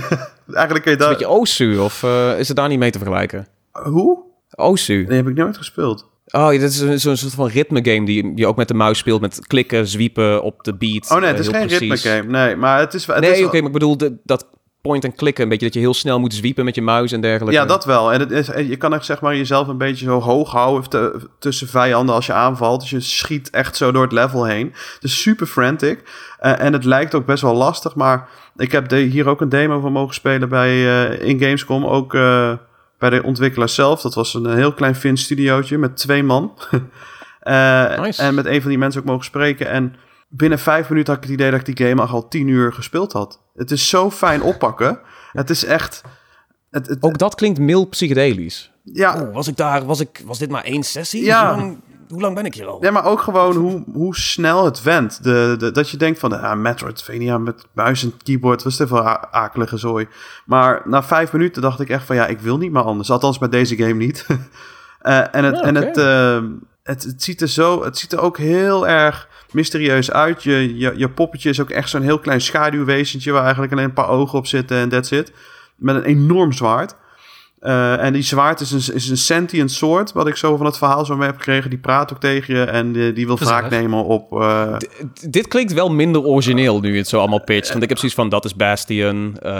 Eigenlijk 0.54 0.84
kun 0.84 0.92
je 0.92 0.98
Is 0.98 1.02
het 1.02 1.02
een 1.02 1.08
beetje 1.08 1.28
Osu, 1.28 1.78
of 1.78 2.02
eh, 2.02 2.38
is 2.38 2.48
het 2.48 2.56
daar 2.56 2.68
niet 2.68 2.78
mee 2.78 2.90
te 2.90 2.98
vergelijken? 2.98 3.46
Hoe? 3.72 4.18
Osu. 4.54 5.04
Die 5.06 5.16
heb 5.16 5.28
ik 5.28 5.34
nooit 5.34 5.56
gespeeld. 5.56 6.10
Oh, 6.26 6.52
ja, 6.52 6.58
dat 6.60 6.70
is 6.70 6.80
een- 6.80 7.00
zo'n 7.00 7.16
soort 7.16 7.34
van 7.34 7.46
ritme 7.48 7.84
game 7.84 8.06
die 8.06 8.32
je 8.34 8.46
ook 8.46 8.56
met 8.56 8.68
de 8.68 8.74
muis 8.74 8.98
speelt. 8.98 9.20
Met 9.20 9.46
klikken, 9.46 9.86
zwiepen 9.86 10.42
op 10.42 10.64
de 10.64 10.74
beat. 10.74 11.10
Oh 11.10 11.16
nee, 11.16 11.20
eh, 11.20 11.36
het 11.36 11.38
is 11.38 11.50
heel 11.50 11.60
geen 11.68 11.78
ritme 11.78 11.96
game. 11.96 12.22
Nee, 12.22 12.56
maar 12.56 12.78
het 12.78 12.94
is... 12.94 13.06
Het 13.06 13.20
nee, 13.20 13.30
is 13.32 13.44
oké, 13.44 13.56
maar 13.56 13.66
ik 13.66 13.72
bedoel 13.72 13.96
de, 13.96 14.16
dat 14.24 14.46
point 14.82 15.04
en 15.04 15.14
klikken. 15.14 15.42
Een 15.42 15.48
beetje 15.48 15.64
dat 15.64 15.74
je 15.74 15.80
heel 15.80 15.94
snel 15.94 16.20
moet 16.20 16.34
zwiepen 16.34 16.64
met 16.64 16.74
je 16.74 16.82
muis 16.82 17.12
en 17.12 17.20
dergelijke. 17.20 17.60
Ja, 17.60 17.66
dat 17.66 17.84
wel. 17.84 18.12
En, 18.12 18.20
het 18.20 18.30
is, 18.30 18.48
en 18.48 18.68
je 18.68 18.76
kan 18.76 18.94
echt 18.94 19.04
zeg 19.04 19.20
maar 19.20 19.36
jezelf 19.36 19.68
een 19.68 19.78
beetje 19.78 20.04
zo 20.04 20.20
hoog 20.20 20.50
houden 20.50 20.90
te- 20.90 21.28
tussen 21.38 21.68
vijanden 21.68 22.14
als 22.14 22.26
je 22.26 22.32
aanvalt. 22.32 22.80
Dus 22.80 22.90
je 22.90 23.00
schiet 23.00 23.50
echt 23.50 23.76
zo 23.76 23.92
door 23.92 24.02
het 24.02 24.12
level 24.12 24.44
heen. 24.44 24.66
Het 24.94 25.02
is 25.02 25.20
super 25.22 25.46
frantic. 25.46 26.02
Eh, 26.38 26.60
en 26.60 26.72
het 26.72 26.84
lijkt 26.84 27.14
ook 27.14 27.26
best 27.26 27.42
wel 27.42 27.54
lastig. 27.54 27.94
Maar 27.94 28.28
ik 28.56 28.72
heb 28.72 28.88
de, 28.88 28.96
hier 28.96 29.28
ook 29.28 29.40
een 29.40 29.48
demo 29.48 29.80
van 29.80 29.92
mogen 29.92 30.14
spelen 30.14 30.48
bij 30.48 30.70
eh, 30.70 31.28
in 31.28 31.38
Gamescom. 31.38 31.84
Ook 31.86 32.14
eh, 32.14 32.52
bij 32.98 33.10
de 33.10 33.22
ontwikkelaar 33.22 33.68
zelf. 33.68 34.00
Dat 34.00 34.14
was 34.14 34.34
een 34.34 34.54
heel 34.56 34.72
klein 34.72 34.94
Fins 34.94 35.22
studiootje 35.22 35.78
met 35.78 35.96
twee 35.96 36.22
man. 36.22 36.52
Nice. 37.44 38.22
En 38.22 38.34
met 38.34 38.46
een 38.46 38.60
van 38.60 38.70
die 38.70 38.78
mensen 38.78 39.00
ook 39.00 39.06
mogen 39.06 39.24
spreken. 39.24 39.68
En 39.68 39.94
binnen 40.28 40.58
vijf 40.58 40.88
minuten 40.88 41.14
had 41.14 41.22
ik 41.22 41.28
het 41.30 41.38
idee 41.38 41.50
dat 41.50 41.68
ik 41.68 41.76
die 41.76 41.86
game 41.88 42.02
al 42.02 42.28
tien 42.28 42.48
uur 42.48 42.72
gespeeld 42.72 43.12
had. 43.12 43.41
Het 43.54 43.70
is 43.70 43.88
zo 43.88 44.10
fijn 44.10 44.42
oppakken. 44.42 44.98
Het 45.32 45.50
is 45.50 45.64
echt... 45.64 46.02
Het, 46.70 46.86
het, 46.86 47.02
Ook 47.02 47.18
dat 47.18 47.34
klinkt 47.34 47.58
mild 47.58 47.90
psychedelisch. 47.90 48.72
ja, 48.82 49.20
Oh, 49.22 49.34
was 49.34 49.48
ik 49.48 49.56
daar, 49.56 49.84
was, 49.84 50.00
ik, 50.00 50.22
was 50.24 50.38
dit 50.38 50.50
maar 50.50 50.64
één 50.64 50.82
sessie? 50.82 51.24
Ja. 51.24 51.48
Hoe, 51.54 51.60
lang, 51.60 51.80
hoe 52.08 52.20
lang 52.20 52.34
ben 52.34 52.44
ik 52.44 52.54
hier 52.54 52.66
al? 52.66 52.82
Ja, 52.84 52.90
maar 52.90 53.04
ook 53.04 53.20
gewoon 53.20 53.56
hoe, 53.56 53.84
hoe 53.92 54.16
snel 54.16 54.64
het 54.64 54.82
went. 54.82 55.22
De, 55.24 55.54
de, 55.58 55.70
dat 55.70 55.90
je 55.90 55.96
denkt 55.96 56.18
van, 56.18 56.40
ah, 56.42 56.58
Metroidvania 56.58 57.38
met 57.38 57.64
muis 57.72 58.02
en 58.02 58.12
keyboard, 58.22 58.62
was 58.62 58.76
dit 58.76 58.88
wel 58.90 59.06
a- 59.06 59.28
akelige 59.30 59.76
zooi. 59.76 60.08
Maar 60.46 60.82
na 60.84 61.02
vijf 61.02 61.32
minuten 61.32 61.62
dacht 61.62 61.80
ik 61.80 61.88
echt 61.88 62.04
van, 62.04 62.16
ja, 62.16 62.26
ik 62.26 62.40
wil 62.40 62.56
niet 62.58 62.72
meer 62.72 62.82
anders. 62.82 63.10
Althans 63.10 63.38
met 63.38 63.50
deze 63.52 63.76
game 63.76 63.94
niet. 63.94 64.26
Eh, 65.02 65.34
en 65.34 65.44
het, 65.44 65.54
Ja, 65.56 65.62
en 65.62 65.74
het, 65.74 65.96
eh, 65.96 66.42
het, 66.82 67.02
het, 67.02 67.22
ziet 67.22 67.40
er 67.40 67.48
zo, 67.48 67.84
het 67.84 67.98
ziet 67.98 68.12
er 68.12 68.20
ook 68.20 68.38
heel 68.38 68.88
erg 68.88 69.28
mysterieus 69.52 70.10
uit. 70.10 70.42
Je, 70.42 70.78
je, 70.78 70.92
je 70.96 71.08
poppetje 71.08 71.48
is 71.48 71.60
ook 71.60 71.70
echt 71.70 71.88
zo'n 71.88 72.02
heel 72.02 72.18
klein 72.18 72.40
schaduwwezentje... 72.40 73.32
waar 73.32 73.42
eigenlijk 73.42 73.72
alleen 73.72 73.84
een 73.84 73.92
paar 73.92 74.08
ogen 74.08 74.38
op 74.38 74.46
zitten 74.46 74.76
en 74.76 74.88
that's 74.88 75.10
it. 75.10 75.32
Met 75.76 75.94
een 75.94 76.04
enorm 76.04 76.52
zwaard. 76.52 76.96
Eh, 77.62 78.04
en 78.04 78.12
die 78.12 78.22
zwaard 78.22 78.60
is 78.60 78.70
een, 78.70 78.94
is 78.94 79.08
een 79.08 79.16
sentient 79.16 79.72
soort, 79.72 80.12
wat 80.12 80.26
ik 80.26 80.36
zo 80.36 80.56
van 80.56 80.66
het 80.66 80.78
verhaal 80.78 81.04
zo 81.04 81.16
mee 81.16 81.26
heb 81.26 81.36
gekregen. 81.36 81.70
Die 81.70 81.78
praat 81.78 82.12
ook 82.12 82.20
tegen 82.20 82.54
je 82.54 82.64
en 82.64 82.92
die, 82.92 83.12
die 83.12 83.26
wil 83.26 83.36
Gezellig. 83.36 83.60
wraak 83.60 83.70
nemen 83.70 84.04
op... 84.04 84.40
eh, 84.40 84.76
dit 85.28 85.48
klinkt 85.48 85.72
wel 85.72 85.90
minder 85.90 86.22
origineel 86.22 86.80
nu 86.80 86.92
je 86.92 86.98
het 86.98 87.08
zo 87.08 87.18
allemaal 87.18 87.44
pitcht. 87.44 87.70
Want 87.70 87.82
ik 87.82 87.88
heb 87.88 87.98
zoiets 87.98 88.16
van, 88.16 88.28
dat 88.28 88.44
is 88.44 88.54
Bastion. 88.56 89.36
eh, 89.42 89.52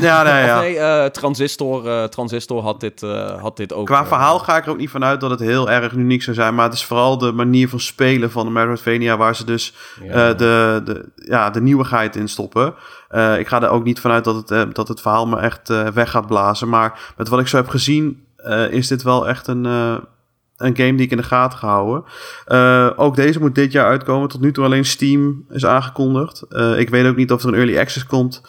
ja, 0.00 0.22
nee, 0.22 0.44
ja. 0.46 0.60
nee, 0.60 0.78
eh, 0.78 1.04
Transistor, 1.04 1.88
eh, 1.88 2.04
Transistor 2.04 2.62
had 2.62 2.80
dit, 2.80 3.02
eh, 3.02 3.40
had 3.42 3.56
dit 3.56 3.72
ook. 3.72 3.86
Qua 3.86 4.06
verhaal 4.06 4.38
ga 4.38 4.56
ik 4.56 4.64
er 4.64 4.70
ook 4.70 4.78
niet 4.78 4.90
vanuit 4.90 5.20
dat 5.20 5.30
het 5.30 5.40
heel 5.40 5.70
erg 5.70 5.92
uniek 5.92 6.22
zou 6.22 6.36
zijn. 6.36 6.54
Maar 6.54 6.64
het 6.64 6.74
is 6.74 6.84
vooral 6.84 7.18
de 7.18 7.32
manier 7.32 7.68
van 7.68 7.80
spelen 7.80 8.30
van 8.30 8.44
de 8.46 8.52
Metroidvania... 8.52 9.16
waar 9.16 9.36
ze 9.36 9.44
dus 9.44 9.74
ja. 10.02 10.28
eh, 10.30 10.38
de, 10.38 10.80
de, 10.84 11.08
ja, 11.14 11.50
de 11.50 11.60
nieuwigheid 11.62 12.16
in 12.16 12.28
stoppen. 12.28 12.74
Eh, 13.08 13.38
ik 13.38 13.48
ga 13.48 13.62
er 13.62 13.68
ook 13.68 13.84
niet 13.84 14.00
vanuit 14.00 14.24
dat 14.24 14.34
het, 14.34 14.50
eh, 14.50 14.62
dat 14.72 14.88
het 14.88 15.00
verhaal 15.00 15.26
me 15.26 15.38
echt 15.38 15.70
eh, 15.70 15.88
weg 15.88 16.10
gaat 16.10 16.26
blazen. 16.26 16.68
Maar 16.68 17.12
met 17.16 17.28
wat 17.28 17.40
ik 17.40 17.46
zo 17.46 17.56
heb 17.56 17.68
gezien, 17.68 18.22
is 18.70 18.88
dit 18.88 19.02
wel 19.02 19.28
echt 19.28 19.46
een, 19.46 19.64
een 19.64 20.76
game 20.76 20.94
die 20.94 21.04
ik 21.04 21.10
in 21.10 21.16
de 21.16 21.22
gaten 21.22 21.58
ga 21.58 21.68
houden. 21.68 22.04
Ook 22.96 23.16
deze 23.16 23.40
moet 23.40 23.54
dit 23.54 23.72
jaar 23.72 23.86
uitkomen. 23.86 24.28
Tot 24.28 24.40
nu 24.40 24.52
toe 24.52 24.64
alleen 24.64 24.84
Steam 24.84 25.44
is 25.50 25.66
aangekondigd. 25.66 26.44
Ik 26.76 26.90
weet 26.90 27.06
ook 27.06 27.16
niet 27.16 27.32
of 27.32 27.42
er 27.42 27.48
een 27.48 27.54
early 27.54 27.78
access 27.78 28.06
komt. 28.06 28.42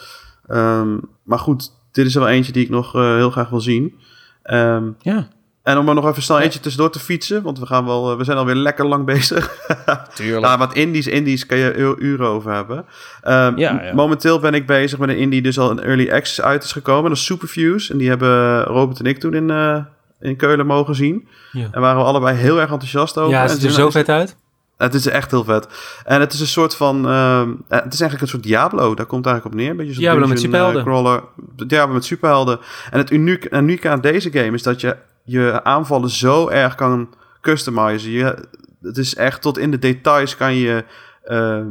Ehm, 0.47 0.97
maar 1.23 1.39
goed, 1.39 1.71
dit 1.91 2.05
is 2.05 2.13
wel 2.13 2.27
eentje 2.27 2.51
die 2.51 2.63
ik 2.63 2.69
nog 2.69 2.91
heel 2.91 3.31
graag 3.31 3.49
wil 3.49 3.61
zien. 3.61 3.99
Ehm, 4.43 4.89
ja, 4.99 5.27
en 5.65 5.77
om 5.77 5.87
er 5.89 5.95
nog 5.95 6.07
even 6.09 6.21
snel 6.23 6.39
eentje 6.39 6.59
tussendoor 6.59 6.91
te 6.91 6.99
fietsen, 6.99 7.41
want 7.41 7.59
we, 7.59 7.65
gaan 7.65 7.85
wel, 7.85 8.11
eh, 8.11 8.17
we 8.17 8.23
zijn 8.23 8.37
alweer 8.37 8.55
lekker 8.55 8.85
lang 8.85 9.05
bezig. 9.05 9.57
tuurlijk. 10.15 10.41
Nou, 10.45 10.57
wat 10.57 10.73
indies, 10.73 11.07
indies 11.07 11.45
kan 11.45 11.57
je 11.57 11.95
uren 11.99 12.27
over 12.27 12.51
hebben. 12.53 12.85
Ehm, 13.21 13.57
Ja, 13.57 13.81
ja. 13.83 13.93
Momenteel 13.93 14.39
ben 14.39 14.53
ik 14.53 14.65
bezig 14.65 14.99
met 14.99 15.09
een 15.09 15.15
indie 15.17 15.29
die 15.29 15.41
dus 15.41 15.59
al 15.59 15.71
in 15.71 15.79
early 15.79 16.11
access 16.11 16.41
uit 16.41 16.63
is 16.63 16.71
gekomen. 16.71 17.09
Dat 17.09 17.17
is 17.19 17.25
Superfuse. 17.25 17.91
En 17.91 17.97
die 17.97 18.09
hebben 18.09 18.63
Robert 18.63 18.99
en 18.99 19.05
ik 19.05 19.19
toen 19.19 19.33
in, 19.33 19.49
eh, 19.49 19.77
in 20.19 20.35
Keulen 20.35 20.65
mogen 20.65 20.95
zien. 20.95 21.27
Ja. 21.51 21.67
En 21.71 21.81
waren 21.81 21.97
we 22.01 22.07
allebei 22.07 22.37
heel 22.37 22.59
erg 22.61 22.71
enthousiast 22.71 23.17
over. 23.17 23.31
Ja, 23.31 23.41
het 23.41 23.51
ziet 23.51 23.63
er 23.63 23.71
zo 23.71 23.89
vet 23.89 24.09
uit. 24.09 24.35
Het 24.77 24.93
is 24.93 25.07
echt 25.07 25.31
heel 25.31 25.43
vet. 25.43 25.67
En 26.05 26.19
het 26.19 26.33
is 26.33 26.39
een 26.39 26.47
soort 26.47 26.75
van... 26.75 26.95
ehm, 27.09 27.49
eh, 27.67 27.79
het 27.83 27.93
is 27.93 27.99
eigenlijk 28.01 28.21
een 28.21 28.27
soort 28.27 28.43
Diablo. 28.43 28.95
Daar 28.95 29.05
komt 29.05 29.25
het 29.25 29.33
eigenlijk 29.33 29.45
op 29.45 29.53
neer. 29.61 29.69
Een 29.69 29.77
beetje 29.77 29.93
zo'n 29.93 30.01
Diablo 30.01 30.27
met 30.27 30.41
dungeon, 30.41 30.45
superhelden. 30.53 30.81
eh, 30.81 30.87
crawler. 30.87 31.23
Diablo 31.67 31.93
met 31.93 32.05
superhelden. 32.05 32.59
En 32.91 32.97
het 32.99 33.11
uniek, 33.11 33.47
unieke 33.53 33.89
aan 33.89 34.01
deze 34.01 34.31
game 34.31 34.51
is 34.51 34.63
dat 34.63 34.81
je 34.81 34.95
je 35.25 35.63
aanvallen 35.63 36.09
zo 36.09 36.49
erg 36.49 36.75
kan 36.75 37.09
customizen. 37.41 38.11
Je, 38.11 38.47
het 38.81 38.97
is 38.97 39.15
echt 39.15 39.41
tot 39.41 39.57
in 39.57 39.71
de 39.71 39.79
details 39.79 40.35
kan 40.35 40.55
je 40.55 40.85
eh, 41.23 41.61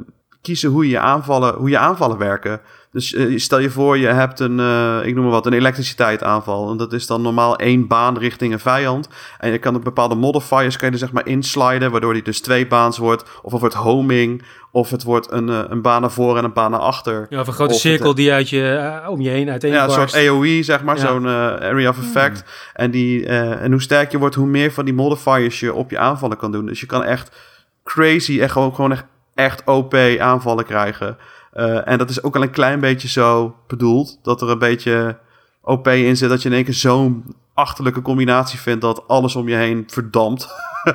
kiezen 0.43 0.71
hoe 0.71 0.89
je 0.89 0.99
aanvallen, 0.99 1.55
hoe 1.55 1.69
je 1.69 1.79
aanvallen 1.79 2.19
werken. 2.19 2.61
Dus 2.91 3.15
eh, 3.15 3.39
stel 3.39 3.59
je 3.59 3.71
voor, 3.71 3.99
je 3.99 4.07
hebt 4.07 4.41
een, 4.41 4.61
eh, 4.61 5.07
ik 5.07 5.15
noem 5.15 5.25
maar 5.25 5.33
wat, 5.33 5.47
een 5.47 5.53
elektriciteitaanval. 5.53 6.71
En 6.71 6.77
dat 6.77 6.93
is 6.93 7.07
dan 7.07 7.23
normaal 7.23 7.57
één 7.57 7.87
baan 7.87 8.19
richting 8.19 8.53
een 8.53 8.59
vijand. 8.59 9.09
En 9.39 9.51
je 9.51 9.59
kan 9.59 9.77
op 9.77 9.85
bepaalde 9.85 10.15
modifiers 10.15 10.77
kan 10.77 10.91
je 10.91 10.99
zeg 10.99 11.13
maar 11.13 11.27
insliden, 11.27 11.91
waardoor 11.91 12.13
die 12.13 12.23
dus 12.23 12.41
twee 12.41 12.67
baans 12.67 12.99
wordt. 12.99 13.25
Of 13.43 13.61
het 13.61 13.75
homing, 13.75 14.43
of 14.75 14.91
het 14.91 15.03
wordt 15.03 15.31
een, 15.33 15.49
eh, 15.49 15.61
een 15.69 15.83
baan 15.83 16.01
naar 16.01 16.11
voren 16.11 16.39
en 16.39 16.45
een 16.45 16.53
baan 16.53 16.71
naar 16.71 16.81
achter. 16.81 17.27
Ja, 17.29 17.41
of 17.41 17.47
een 17.47 17.53
grote 17.53 17.75
Of 17.75 17.83
het- 17.83 17.91
cirkel 17.93 18.15
die 18.15 18.33
uit 18.33 18.49
je, 18.49 18.69
eh, 19.03 19.11
om 19.11 19.21
je 19.21 19.29
heen 19.31 19.51
uiteen 19.51 19.73
Ja, 19.73 19.85
een 19.85 19.91
soort. 19.91 20.15
AoE, 20.17 20.63
zeg 20.63 20.83
maar, 20.83 20.97
Ja. 20.97 21.07
zo'n 21.07 21.27
eh, 21.27 21.33
area 21.69 21.89
of 21.89 21.99
effect. 21.99 22.45
En, 22.75 22.91
die, 22.91 23.27
eh, 23.27 23.63
en 23.63 23.71
hoe 23.73 23.83
sterker 23.83 24.13
je 24.13 24.19
wordt, 24.19 24.35
hoe 24.35 24.47
meer 24.47 24.73
van 24.73 24.85
die 24.85 24.95
modifiers 24.95 25.61
je 25.61 25.75
op 25.75 25.91
je 25.91 25.99
aanvallen 25.99 26.37
kan 26.37 26.53
doen. 26.53 26.67
Dus 26.67 26.81
je 26.81 26.87
kan 26.87 27.03
echt 27.05 27.37
crazy, 27.85 28.41
echt 28.41 28.53
gewoon, 28.53 28.75
gewoon 28.75 28.93
echt, 28.93 29.05
echt 29.35 29.63
OP 29.65 29.95
aanvallen 30.19 30.65
krijgen. 30.65 31.17
Eh, 31.53 31.89
en 31.89 31.99
dat 31.99 32.11
is 32.11 32.23
ook 32.23 32.37
al 32.37 32.43
een 32.43 32.51
klein 32.51 32.81
beetje 32.81 33.09
zo 33.09 33.57
bedoeld, 33.67 34.19
dat 34.23 34.43
er 34.43 34.51
een 34.51 34.59
beetje 34.59 35.19
OP 35.63 35.89
in 35.89 36.17
zit, 36.17 36.29
dat 36.29 36.43
je 36.43 36.49
in 36.49 36.55
één 36.55 36.65
keer 36.65 36.75
zo'n 36.75 37.25
achterlijke 37.55 38.03
combinatie 38.03 38.59
vindt 38.59 38.81
dat 38.81 39.09
alles 39.09 39.37
om 39.37 39.49
je 39.49 39.55
heen 39.55 39.85
verdampt. 39.87 40.49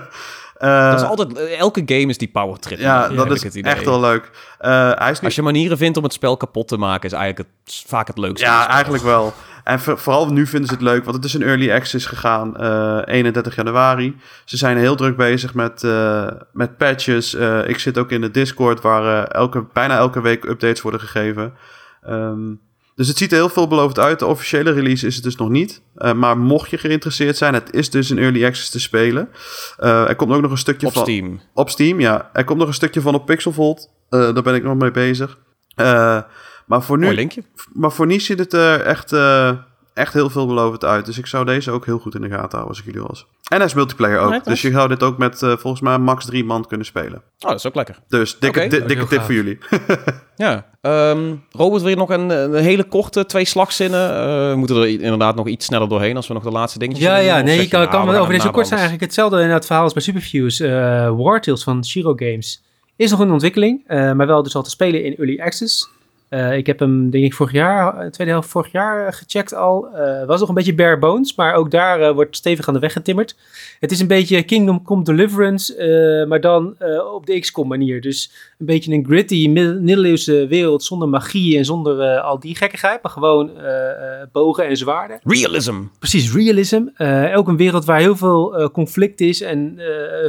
Eh, 0.59 0.89
dat 0.91 0.99
is 1.01 1.07
altijd, 1.07 1.33
elke 1.57 1.81
game 1.85 2.05
is 2.05 2.17
die 2.17 2.27
power 2.27 2.59
trip. 2.59 2.79
ja, 2.79 3.07
dat 3.07 3.31
is 3.31 3.43
echt 3.61 3.85
wel 3.85 3.99
leuk. 3.99 4.29
Hij 4.97 5.11
is 5.11 5.19
nu 5.19 5.25
Als 5.25 5.35
je 5.35 5.41
manieren 5.41 5.77
vindt 5.77 5.97
om 5.97 6.03
het 6.03 6.13
spel 6.13 6.37
kapot 6.37 6.67
te 6.67 6.77
maken, 6.77 7.09
is 7.09 7.15
eigenlijk 7.15 7.49
het, 7.65 7.83
vaak 7.87 8.07
het 8.07 8.17
leukste. 8.17 8.45
Ja, 8.45 8.61
spel. 8.61 8.73
eigenlijk 8.73 9.03
wel. 9.03 9.33
En 9.63 9.79
voor- 9.79 9.97
vooral 9.97 10.27
nu 10.31 10.47
vinden 10.47 10.67
ze 10.69 10.73
het 10.73 10.83
leuk, 10.83 11.03
want 11.03 11.15
het 11.15 11.25
is 11.25 11.33
een 11.33 11.43
early 11.43 11.71
access 11.71 12.05
gegaan, 12.05 12.57
eh 12.57 12.99
31 13.05 13.55
januari. 13.55 14.15
Ze 14.45 14.57
zijn 14.57 14.77
heel 14.77 14.95
druk 14.95 15.15
bezig 15.17 15.53
met, 15.53 15.83
met 16.53 16.77
patches. 16.77 17.33
Ik 17.65 17.79
zit 17.79 17.97
ook 17.97 18.11
in 18.11 18.21
de 18.21 18.31
Discord 18.31 18.81
waar 18.81 19.23
elke, 19.23 19.65
bijna 19.73 19.97
elke 19.97 20.21
week 20.21 20.43
updates 20.43 20.81
worden 20.81 20.99
gegeven. 20.99 21.53
Ehm, 22.01 22.39
Dus 22.99 23.07
het 23.07 23.17
ziet 23.17 23.31
er 23.31 23.37
heel 23.37 23.49
veelbelovend 23.49 23.99
uit. 23.99 24.19
De 24.19 24.25
officiële 24.25 24.71
release 24.71 25.07
is 25.07 25.15
het 25.15 25.23
dus 25.23 25.35
nog 25.35 25.49
niet. 25.49 25.81
Uh, 25.97 26.13
maar 26.13 26.37
mocht 26.37 26.69
je 26.69 26.77
geïnteresseerd 26.77 27.37
zijn, 27.37 27.53
het 27.53 27.73
is 27.73 27.89
dus 27.89 28.11
in 28.11 28.17
early 28.17 28.45
access 28.45 28.69
te 28.69 28.79
spelen. 28.79 29.29
Uh, 29.79 30.09
er 30.09 30.15
komt 30.15 30.31
ook 30.31 30.41
nog 30.41 30.51
een 30.51 30.57
stukje 30.57 30.87
op 30.87 30.93
van... 30.93 31.01
Op 31.01 31.07
Steam. 31.07 31.41
Op 31.53 31.69
Steam, 31.69 31.99
ja. 31.99 32.29
Er 32.33 32.43
komt 32.43 32.59
nog 32.59 32.67
een 32.67 32.73
stukje 32.73 33.01
van 33.01 33.15
op 33.15 33.25
Pixelvolt. 33.25 33.89
Uh, 34.09 34.33
daar 34.33 34.43
ben 34.43 34.55
ik 34.55 34.63
nog 34.63 34.75
mee 34.75 34.91
bezig. 34.91 35.37
maar 36.65 36.83
voor 36.83 36.97
nu... 36.97 37.03
Mooi 37.03 37.15
linkje. 37.15 37.43
Maar 37.73 37.91
voor 37.91 38.05
nu 38.05 38.19
ziet 38.19 38.39
het 38.39 38.53
er 38.53 38.81
echt, 38.81 39.11
echt 39.99 40.13
heel 40.13 40.29
veelbelovend 40.29 40.85
uit. 40.85 41.05
Dus 41.05 41.17
ik 41.17 41.25
zou 41.25 41.45
deze 41.45 41.71
ook 41.71 41.85
heel 41.85 41.99
goed 41.99 42.15
in 42.15 42.21
de 42.21 42.29
gaten 42.29 42.49
houden 42.49 42.67
als 42.69 42.79
ik 42.79 42.85
jullie 42.85 43.01
was. 43.07 43.25
En 43.49 43.57
hij 43.57 43.65
is 43.65 43.73
multiplayer 43.73 44.19
ook. 44.19 44.43
dus 44.43 44.61
je 44.61 44.71
zou 44.71 44.87
dit 44.87 45.03
ook 45.03 45.17
met 45.17 45.37
volgens 45.39 45.81
mij 45.81 45.97
max 45.97 46.25
drie 46.25 46.43
man 46.45 46.65
kunnen 46.67 46.85
spelen. 46.85 47.21
Oh, 47.39 47.49
dat 47.49 47.57
is 47.57 47.67
ook 47.67 47.75
lekker. 47.75 47.99
Dus 48.07 48.39
dikke, 48.39 48.67
di- 48.67 48.85
dikke 48.85 49.07
tip 49.07 49.21
voor 49.21 49.33
jullie. 49.33 49.57
Ja. 50.35 50.65
Ehm, 50.81 51.35
Robert, 51.51 51.81
wil 51.81 51.89
je 51.89 51.95
nog 51.97 52.09
een, 52.09 52.29
een 52.29 52.53
hele 52.63 52.83
korte 52.83 53.25
twee 53.25 53.45
slagzinnen? 53.45 54.09
Eh, 54.09 54.49
we 54.49 54.55
moeten 54.55 54.75
er 54.75 54.87
inderdaad 54.87 55.35
nog 55.35 55.47
iets 55.47 55.65
sneller 55.65 55.89
doorheen 55.89 56.15
als 56.15 56.27
we 56.27 56.33
nog 56.33 56.43
de 56.43 56.51
laatste 56.51 56.79
dingetjes 56.79 57.05
Ja, 57.05 57.17
ja, 57.17 57.41
nee, 57.41 57.61
ik 57.61 57.69
kan, 57.69 57.81
je, 57.81 57.87
kan 57.87 58.05
nou, 58.05 58.17
over 58.17 58.33
deze 58.33 58.49
kort 58.49 58.67
zijn 58.67 58.79
eigenlijk 58.79 59.09
hetzelfde 59.11 59.41
in 59.41 59.49
het 59.49 59.65
verhaal 59.65 59.83
als 59.83 59.93
bij 59.93 60.01
Superfuse. 60.01 60.67
Uh, 60.67 61.23
War 61.25 61.41
Tales 61.41 61.63
van 61.63 61.85
Shiro 61.85 62.13
Games 62.15 62.63
is 62.95 63.11
nog 63.11 63.21
in 63.21 63.31
ontwikkeling, 63.31 63.83
uh, 63.87 64.11
maar 64.13 64.27
wel 64.27 64.43
dus 64.43 64.55
al 64.55 64.63
te 64.63 64.69
spelen 64.69 65.03
in 65.03 65.15
Early 65.15 65.39
Access. 65.39 65.89
Uh, 66.29 66.57
ik 66.57 66.65
heb 66.65 66.79
hem, 66.79 67.09
denk 67.09 67.25
ik, 67.25 67.33
vorig 67.33 67.51
jaar, 67.51 68.11
tweede 68.11 68.33
helft 68.33 68.49
vorig 68.49 68.71
jaar 68.71 69.13
gecheckt 69.13 69.53
al. 69.53 69.87
Uh, 69.95 70.25
was 70.25 70.39
nog 70.39 70.49
een 70.49 70.55
beetje 70.55 70.75
bare 70.75 70.97
bones, 70.97 71.35
maar 71.35 71.53
ook 71.53 71.71
daar 71.71 72.01
uh, 72.01 72.11
wordt 72.11 72.35
stevig 72.35 72.67
aan 72.67 72.73
de 72.73 72.79
weg 72.79 72.93
getimmerd. 72.93 73.35
Het 73.79 73.91
is 73.91 73.99
een 73.99 74.07
beetje 74.07 74.43
Kingdom 74.43 74.83
Come 74.83 75.03
Deliverance, 75.03 76.25
maar 76.27 76.41
dan 76.41 76.75
op 77.13 77.25
de 77.25 77.39
XCOM 77.39 77.67
manier. 77.67 78.01
Dus 78.01 78.31
een 78.59 78.65
beetje 78.65 78.93
een 78.93 79.05
gritty, 79.05 79.47
middeleeuwse 79.47 80.47
wereld 80.47 80.83
zonder 80.83 81.09
magie 81.09 81.57
en 81.57 81.65
zonder 81.65 82.19
al 82.19 82.39
die 82.39 82.55
gekkigheid. 82.55 83.01
Maar 83.01 83.11
gewoon 83.11 83.51
bogen 84.31 84.67
en 84.67 84.77
zwaarden. 84.77 85.19
Realism. 85.23 85.75
Precies, 85.99 86.33
realism. 86.33 86.85
ook 87.35 87.47
een 87.47 87.57
wereld 87.57 87.85
waar 87.85 87.99
heel 87.99 88.15
veel 88.15 88.69
conflict 88.71 89.21
is 89.21 89.41
en 89.41 89.79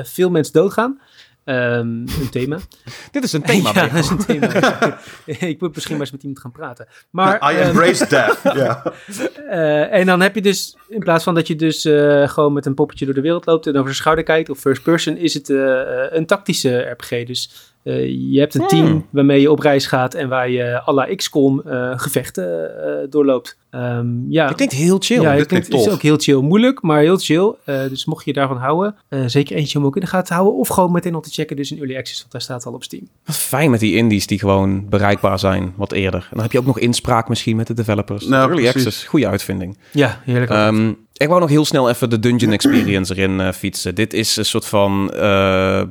veel 0.03 0.30
mensen 0.30 0.53
doodgaan. 0.53 1.01
Um, 1.45 2.05
een 2.20 2.30
thema. 2.30 2.59
Dit 3.12 3.24
is 3.24 3.32
een 3.32 3.43
thema. 3.43 3.72
ja, 3.74 3.86
dat 3.86 4.05
is 4.05 4.11
een 4.11 4.18
thema. 4.18 4.99
ik 5.55 5.61
moet 5.61 5.74
misschien 5.74 5.97
maar 5.97 6.05
eens 6.05 6.11
met 6.11 6.22
iemand 6.22 6.41
gaan 6.41 6.53
praten. 6.53 6.86
Maar, 7.11 7.53
I 7.53 7.57
embrace 7.57 8.03
um, 8.03 8.09
death. 8.09 8.93
Uh, 9.36 9.93
en 9.93 10.07
dan 10.07 10.20
heb 10.20 10.34
je 10.34 10.43
dus, 10.43 10.76
in 10.88 10.99
plaats 10.99 11.24
van 11.24 11.34
dat 11.34 11.47
je 11.47 11.57
dus 11.57 11.84
uh, 11.84 12.28
gewoon 12.28 12.53
met 12.53 12.66
een 12.66 12.74
poppetje 12.74 13.05
door 13.05 13.14
de 13.14 13.20
wereld 13.20 13.47
loopt 13.47 13.66
en 13.66 13.72
over 13.72 13.84
zijn 13.84 13.97
schouder 13.97 14.24
kijkt, 14.24 14.51
of 14.51 14.59
first 14.59 14.82
person, 14.82 15.16
is 15.16 15.34
het 15.34 15.49
uh, 15.49 15.80
een 16.11 16.26
tactische 16.26 16.78
RPG. 16.78 17.24
Dus 17.26 17.70
je 17.83 18.39
hebt 18.39 18.55
een 18.55 18.66
team 18.66 18.87
Hmm. 18.87 19.07
waarmee 19.11 19.41
je 19.41 19.51
op 19.51 19.59
reis 19.59 19.87
gaat 19.87 20.14
en 20.14 20.28
waar 20.28 20.51
je 20.51 20.83
à 20.89 20.93
la 20.93 21.14
XCOM 21.14 21.62
gevechten 21.97 22.70
doorloopt. 23.11 23.59
Um, 23.74 24.26
ja. 24.28 24.47
Het 24.47 24.55
klinkt 24.55 24.74
heel 24.74 24.97
chill. 25.01 25.20
Ja, 25.20 25.33
het 25.33 25.47
klinkt, 25.47 25.74
is 25.74 25.89
ook 25.89 26.03
heel 26.03 26.16
chill. 26.16 26.41
Moeilijk, 26.41 26.83
maar 26.83 27.01
heel 27.01 27.16
chill. 27.16 27.55
Uh, 27.66 27.81
dus 27.89 28.05
mocht 28.05 28.24
je 28.24 28.33
daarvan 28.33 28.57
houden, 28.57 28.97
uh, 29.09 29.22
zeker 29.26 29.57
eentje 29.57 29.78
om 29.78 29.85
ook 29.85 29.95
in 29.95 30.01
de 30.01 30.07
gaten 30.07 30.26
te 30.26 30.35
houden. 30.35 30.55
Of 30.55 30.68
gewoon 30.68 30.93
meteen 30.93 31.14
al 31.14 31.20
te 31.20 31.31
checken, 31.31 31.57
dus 31.57 31.70
in 31.70 31.78
Early 31.78 31.97
Access, 31.97 32.20
want 32.20 32.33
daar 32.33 32.41
staat 32.41 32.66
al 32.66 32.72
op 32.72 32.83
Steam. 32.83 33.09
Wat 33.24 33.37
fijn 33.37 33.70
met 33.70 33.81
die 33.81 33.97
indies 33.97 34.26
die 34.26 34.39
gewoon 34.39 34.89
bereikbaar 34.89 35.39
zijn 35.39 35.72
wat 35.76 35.93
eerder. 35.93 36.20
En 36.20 36.28
dan 36.31 36.43
heb 36.43 36.53
je 36.53 36.59
ook 36.59 36.66
nog 36.66 36.78
inspraak 36.78 37.28
misschien 37.28 37.57
met 37.57 37.66
de 37.66 37.74
developers. 37.74 38.26
Nou, 38.26 38.43
Early 38.51 38.70
precies. 38.70 38.87
Access, 38.87 39.05
goede 39.05 39.28
uitvinding. 39.28 39.78
Ja, 39.93 40.20
heerlijk. 40.24 40.51
Um, 40.51 40.97
ik 41.21 41.29
wou 41.29 41.41
nog 41.41 41.51
heel 41.51 41.64
snel 41.64 41.89
even 41.89 42.11
de 42.11 42.18
Dungeon 42.18 42.53
Experience 42.53 43.16
erin 43.16 43.41
uh, 43.41 43.53
fietsen. 43.53 43.95
Dit 43.95 44.12
is 44.12 44.37
een 44.37 44.45
soort 44.45 44.66
van, 44.66 45.12
uh, 45.14 45.83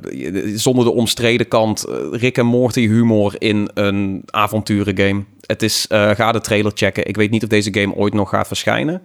zonder 0.56 0.86
de 0.86 0.92
omstreden 0.92 1.48
kant, 1.48 1.86
uh, 1.90 1.96
Rick 2.12 2.38
en 2.38 2.46
Morty 2.46 2.88
humor 2.88 3.36
in 3.38 3.70
een 3.74 4.24
avonturengame. 4.26 5.24
Het 5.46 5.64
is, 5.64 5.86
ga 5.90 6.32
de 6.32 6.42
trailer 6.42 6.72
checken. 6.76 7.06
Ik 7.06 7.16
weet 7.16 7.32
niet 7.32 7.44
of 7.44 7.50
deze 7.50 7.74
game 7.74 7.96
ooit 7.96 8.14
nog 8.14 8.30
gaat 8.30 8.48
verschijnen. 8.48 9.02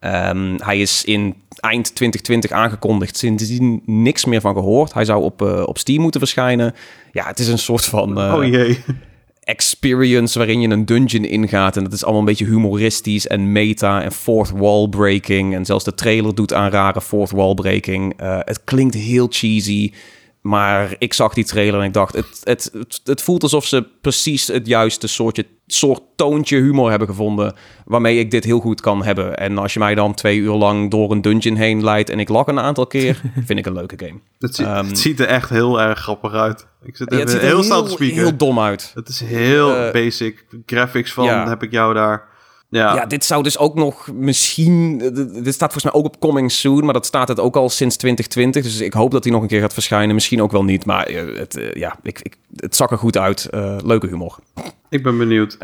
Um, 0.00 0.56
hij 0.62 0.80
is 0.80 1.04
in 1.04 1.34
eind 1.60 1.84
2020 1.94 2.50
aangekondigd. 2.50 3.16
Sindsdien 3.16 3.82
niks 3.84 4.24
meer 4.24 4.40
van 4.40 4.54
gehoord. 4.54 4.94
Hij 4.94 5.04
zou 5.04 5.22
op, 5.22 5.42
op 5.42 5.78
Steam 5.78 6.00
moeten 6.00 6.20
verschijnen. 6.20 6.74
Ja, 7.12 7.26
het 7.26 7.38
is 7.38 7.48
een 7.48 7.58
soort 7.58 7.84
van... 7.84 8.32
Oh 8.32 8.44
jee. 8.44 8.84
Experience 9.48 10.38
waarin 10.38 10.60
je 10.60 10.68
een 10.68 10.84
dungeon 10.84 11.24
ingaat. 11.24 11.76
En 11.76 11.84
dat 11.84 11.92
is 11.92 12.02
allemaal 12.02 12.20
een 12.20 12.26
beetje 12.26 12.44
humoristisch 12.44 13.26
en 13.26 13.52
meta 13.52 14.02
en 14.02 14.12
fourth 14.12 14.50
wall 14.50 14.88
breaking. 14.88 15.54
En 15.54 15.64
zelfs 15.64 15.84
de 15.84 15.94
trailer 15.94 16.34
doet 16.34 16.52
aan 16.52 16.70
rare 16.70 17.00
fourth 17.00 17.30
wall 17.30 17.54
breaking. 17.54 18.22
Uh, 18.22 18.38
het 18.44 18.64
klinkt 18.64 18.94
heel 18.94 19.26
cheesy. 19.30 19.92
Maar 20.40 20.94
ik 20.98 21.14
zag 21.14 21.34
die 21.34 21.44
trailer 21.44 21.80
en 21.80 21.86
ik 21.86 21.92
dacht, 21.92 22.14
het, 22.14 22.40
het, 22.42 22.70
het, 22.72 23.00
het 23.04 23.22
voelt 23.22 23.42
alsof 23.42 23.64
ze 23.66 23.86
precies 24.00 24.46
het 24.46 24.66
juiste 24.66 25.06
soortje, 25.06 25.46
soort 25.66 26.00
toontje 26.16 26.56
humor 26.56 26.90
hebben 26.90 27.08
gevonden. 27.08 27.54
Waarmee 27.84 28.18
ik 28.18 28.30
dit 28.30 28.44
heel 28.44 28.60
goed 28.60 28.80
kan 28.80 29.04
hebben. 29.04 29.36
En 29.36 29.58
als 29.58 29.72
je 29.72 29.78
mij 29.78 29.94
dan 29.94 30.14
twee 30.14 30.38
uur 30.38 30.54
lang 30.54 30.90
door 30.90 31.10
een 31.10 31.22
dungeon 31.22 31.56
heen 31.56 31.84
leidt 31.84 32.10
en 32.10 32.20
ik 32.20 32.28
lach 32.28 32.46
een 32.46 32.60
aantal 32.60 32.86
keer, 32.86 33.20
vind 33.46 33.58
ik 33.58 33.66
een 33.66 33.72
leuke 33.72 34.06
game. 34.06 34.20
Het, 34.38 34.54
zie, 34.54 34.66
Um, 34.66 34.86
het 34.86 34.98
ziet 34.98 35.20
er 35.20 35.26
echt 35.26 35.50
heel 35.50 35.80
erg 35.80 35.98
grappig 35.98 36.32
uit. 36.32 36.66
Ik 36.82 36.96
zit 36.96 37.10
Ja, 37.12 37.18
het 37.18 37.30
ziet 37.30 37.38
er 37.38 37.44
heel, 37.44 37.54
heel, 37.54 37.64
snel 37.64 37.82
te 37.82 37.90
spieken. 37.90 38.16
heel 38.16 38.36
dom 38.36 38.60
uit. 38.60 38.90
Het 38.94 39.08
is 39.08 39.20
heel 39.20 39.76
Eh, 39.76 39.92
basic. 39.92 40.46
Graphics 40.66 41.12
van 41.12 41.24
ja. 41.24 41.48
heb 41.48 41.62
ik 41.62 41.70
jou 41.70 41.94
daar. 41.94 42.36
Ja, 42.70 42.94
Ja, 42.94 43.06
dit 43.06 43.24
zou 43.24 43.42
dus 43.42 43.58
ook 43.58 43.74
nog 43.74 44.08
misschien... 44.12 44.98
Dit 45.44 45.54
staat 45.54 45.72
volgens 45.72 45.84
mij 45.84 45.92
ook 45.92 46.04
op 46.06 46.20
Coming 46.20 46.52
Soon, 46.52 46.84
maar 46.84 46.92
dat 46.94 47.06
staat 47.06 47.28
het 47.28 47.40
ook 47.40 47.56
al 47.56 47.68
sinds 47.68 47.96
2020. 47.96 48.62
Dus 48.62 48.80
ik 48.80 48.92
hoop 48.92 49.10
dat 49.10 49.24
hij 49.24 49.32
nog 49.32 49.42
een 49.42 49.48
keer 49.48 49.60
gaat 49.60 49.72
verschijnen. 49.72 50.14
Misschien 50.14 50.42
ook 50.42 50.52
wel 50.52 50.64
niet, 50.64 50.84
maar 50.86 51.06
eh, 51.06 51.38
het, 51.38 51.56
eh, 51.56 51.72
ja, 51.72 51.96
ik, 52.02 52.20
ik, 52.22 52.36
het 52.56 52.76
zag 52.76 52.90
er 52.90 52.98
goed 52.98 53.16
uit. 53.16 53.44
Eh, 53.46 53.76
leuke 53.84 54.06
humor. 54.06 54.38
ik 54.88 55.02
ben 55.02 55.18
benieuwd. 55.18 55.58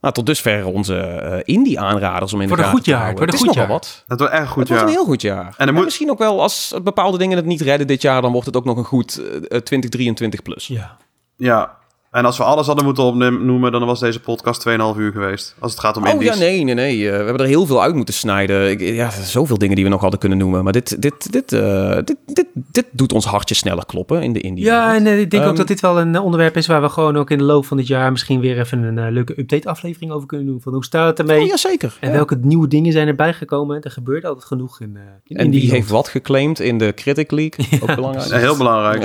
Nou, 0.00 0.14
tot 0.14 0.26
dusver 0.26 0.66
onze 0.66 0.96
eh, 0.98 1.38
indie-aanraders 1.44 2.32
om 2.32 2.40
in 2.40 2.48
Voor 2.48 2.56
de 2.56 2.62
een 2.62 2.68
gaten 2.68 2.78
goed 2.78 2.84
te 2.84 2.90
jaar, 2.90 3.00
houden. 3.00 3.18
voor 3.24 3.32
Het 3.32 3.40
een 3.40 3.48
is 3.48 3.54
goed 3.54 3.56
nogal 3.56 3.70
jaar. 3.74 3.80
wat. 3.80 4.04
Het 4.06 4.18
wordt 4.18 4.34
echt 4.34 4.48
goed, 4.48 4.58
Het 4.60 4.68
wordt 4.68 4.82
ja. 4.82 4.88
een 4.88 4.94
heel 4.94 5.04
goed 5.04 5.22
jaar. 5.22 5.54
er 5.58 5.66
En 5.68 5.74
moet- 5.74 5.84
misschien 5.84 6.10
ook 6.10 6.18
wel, 6.18 6.42
als 6.42 6.74
bepaalde 6.82 7.18
dingen 7.18 7.36
het 7.36 7.46
niet 7.46 7.60
redden 7.60 7.86
dit 7.86 8.02
jaar... 8.02 8.22
dan 8.22 8.32
wordt 8.32 8.46
het 8.46 8.56
ook 8.56 8.64
nog 8.64 8.76
een 8.76 8.84
goed 8.84 9.18
eh, 9.18 9.58
2023 9.58 10.42
plus. 10.42 10.66
Ja. 10.66 10.96
Ja. 11.36 11.78
En 12.10 12.24
als 12.24 12.36
we 12.38 12.44
alles 12.44 12.66
hadden 12.66 12.84
moeten 12.84 13.04
opnoemen, 13.04 13.72
dan 13.72 13.84
was 13.86 14.00
deze 14.00 14.20
podcast 14.20 14.68
2,5 14.68 14.74
uur 14.98 15.12
geweest. 15.12 15.54
Als 15.58 15.70
het 15.72 15.80
gaat 15.80 15.96
om 15.96 16.06
Oh 16.06 16.12
indies. 16.12 16.28
ja, 16.28 16.34
nee, 16.38 16.64
nee, 16.64 16.74
nee. 16.74 17.04
Eh, 17.10 17.16
we 17.18 17.24
hebben 17.24 17.38
er 17.42 17.46
heel 17.46 17.66
veel 17.66 17.82
uit 17.82 17.94
moeten 17.94 18.14
snijden. 18.14 18.70
Ik, 18.70 18.80
ja, 18.80 19.10
zoveel 19.10 19.58
dingen 19.58 19.74
die 19.74 19.84
we 19.84 19.90
nog 19.90 20.00
hadden 20.00 20.18
kunnen 20.20 20.38
noemen. 20.38 20.64
Maar 20.64 20.72
dit, 20.72 21.02
dit, 21.02 21.32
dit, 21.32 21.52
eh, 21.52 21.94
dit, 22.04 22.16
dit, 22.26 22.46
dit 22.54 22.86
doet 22.92 23.12
ons 23.12 23.24
hartje 23.24 23.54
sneller 23.54 23.86
kloppen 23.86 24.22
in 24.22 24.32
de 24.32 24.40
indie. 24.40 24.64
Ja, 24.64 24.94
en 24.94 25.06
eh, 25.06 25.20
ik 25.20 25.30
denk 25.30 25.42
ook 25.42 25.48
Ehm, 25.48 25.58
dat 25.58 25.66
dit 25.68 25.80
wel 25.80 26.00
een 26.00 26.18
onderwerp 26.18 26.56
is 26.56 26.66
waar 26.66 26.82
we 26.82 26.88
gewoon 26.88 27.16
ook 27.16 27.30
in 27.30 27.38
de 27.38 27.44
loop 27.44 27.66
van 27.66 27.76
dit 27.76 27.86
jaar 27.86 28.10
misschien 28.10 28.40
weer 28.40 28.58
even 28.58 28.82
een 28.96 29.12
leuke 29.12 29.38
update-aflevering 29.40 30.12
over 30.12 30.26
kunnen 30.26 30.46
doen. 30.46 30.60
Van 30.60 30.72
hoe 30.72 30.84
staat 30.84 31.06
het 31.08 31.18
ermee? 31.28 31.40
Oh, 31.42 31.46
ja, 31.46 31.56
zeker. 31.56 31.96
En 32.00 32.08
Ja. 32.08 32.14
welke 32.14 32.38
nieuwe 32.42 32.68
dingen 32.68 32.92
zijn 32.92 33.08
erbij 33.08 33.32
gekomen? 33.32 33.82
Er 33.82 33.90
gebeurt 33.90 34.24
altijd 34.24 34.44
genoeg 34.46 34.80
in, 34.80 34.96
eh 34.96 35.02
in 35.24 35.36
En 35.36 35.44
indie 35.44 35.60
wie 35.60 35.68
land. 35.68 35.80
heeft 35.80 35.92
wat 35.92 36.08
geclaimd 36.08 36.60
in 36.60 36.78
de 36.78 36.92
Critic 36.94 37.30
League? 37.30 37.66
Ook 37.82 37.94
belangrijk. 37.94 38.30
Heel 38.32 38.56
belangrijk. 38.56 39.04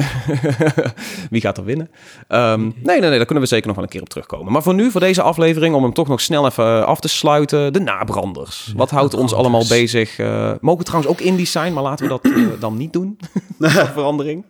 wie 1.29 1.41
gaat 1.41 1.57
er 1.57 1.63
winnen? 1.63 1.89
Ehm, 2.27 2.69
nee, 2.83 2.94
nee, 2.99 3.09
nee, 3.09 3.17
daar 3.17 3.25
kunnen 3.25 3.43
we 3.43 3.49
zeker 3.49 3.67
nog 3.67 3.75
wel 3.75 3.85
een 3.85 3.91
keer 3.91 4.01
op 4.01 4.09
terugkomen. 4.09 4.51
Maar 4.51 4.63
voor 4.63 4.73
nu, 4.73 4.91
voor 4.91 4.99
deze 4.99 5.21
aflevering, 5.21 5.75
om 5.75 5.83
hem 5.83 5.93
toch 5.93 6.07
nog 6.07 6.21
snel 6.21 6.45
even 6.45 6.65
eh, 6.65 6.83
af 6.83 6.99
te 6.99 7.07
sluiten, 7.07 7.73
de 7.73 7.79
nabranders. 7.79 8.73
Wat 8.75 8.89
houdt 8.89 9.13
ons 9.13 9.33
allemaal 9.33 9.67
bezig? 9.67 10.19
Eh, 10.19 10.51
mogen 10.61 10.85
trouwens 10.85 11.11
ook 11.11 11.19
indies 11.19 11.51
zijn, 11.51 11.73
maar 11.73 11.83
laten 11.83 12.05
we 12.05 12.11
dat 12.11 12.33
eh, 12.33 12.43
dan 12.59 12.77
niet 12.77 12.93
doen. 12.93 13.19
verandering. 13.93 14.45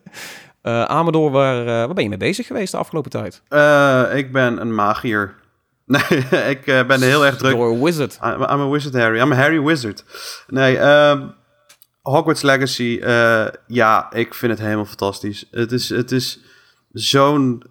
Eh 0.62 0.84
Amador, 0.84 1.32
waar, 1.32 1.66
waar 1.66 1.94
ben 1.94 2.04
je 2.04 2.10
mee 2.10 2.18
bezig 2.18 2.48
geweest 2.48 2.72
de 2.72 2.78
afgelopen 2.78 3.12
tijd? 3.12 3.42
Ik 4.16 4.32
ben 4.32 4.62
een 4.62 4.76
magier. 4.76 5.34
Nee, 5.88 6.02
ik 6.56 6.66
ben 6.88 7.02
heel 7.02 7.26
erg 7.26 7.38
druk. 7.38 7.52
Door 7.52 7.84
wizard. 7.84 8.20
I'm, 8.24 8.42
I'm 8.42 8.60
a 8.60 8.70
wizard 8.70 8.94
Harry. 8.94 9.20
I'm 9.20 9.32
a 9.32 9.36
Harry 9.36 9.62
wizard. 9.62 10.04
Nee, 10.48 10.78
ehm, 10.78 11.28
Hogwarts 12.02 12.42
Legacy. 12.42 13.00
ja, 13.68 14.12
ik 14.12 14.34
vind 14.34 14.52
het 14.52 14.62
helemaal 14.62 14.86
fantastisch. 14.86 15.46
Het 15.52 15.72
is, 15.72 15.90
het 15.90 16.12
is 16.12 16.40
zo'n... 16.92 17.64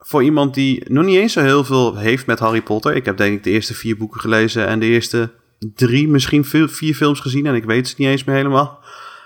Voor 0.00 0.22
iemand 0.22 0.54
die 0.54 0.90
nog 0.90 1.04
niet 1.04 1.16
eens 1.16 1.32
zo 1.32 1.40
heel 1.40 1.64
veel 1.64 1.96
heeft 1.96 2.26
met 2.26 2.38
Harry 2.38 2.62
Potter. 2.62 2.94
Ik 2.94 3.04
heb 3.04 3.16
denk 3.16 3.36
ik 3.36 3.44
de 3.44 3.50
eerste 3.50 3.74
vier 3.74 3.96
boeken 3.96 4.20
gelezen 4.20 4.66
en 4.66 4.78
de 4.78 4.86
eerste 4.86 5.30
drie, 5.74 6.08
misschien 6.08 6.44
vier, 6.44 6.94
films 6.94 7.20
gezien. 7.20 7.46
En 7.46 7.54
ik 7.54 7.64
weet 7.64 7.88
het 7.88 7.98
niet 7.98 8.08
eens 8.08 8.24
meer 8.24 8.36
helemaal. 8.36 8.78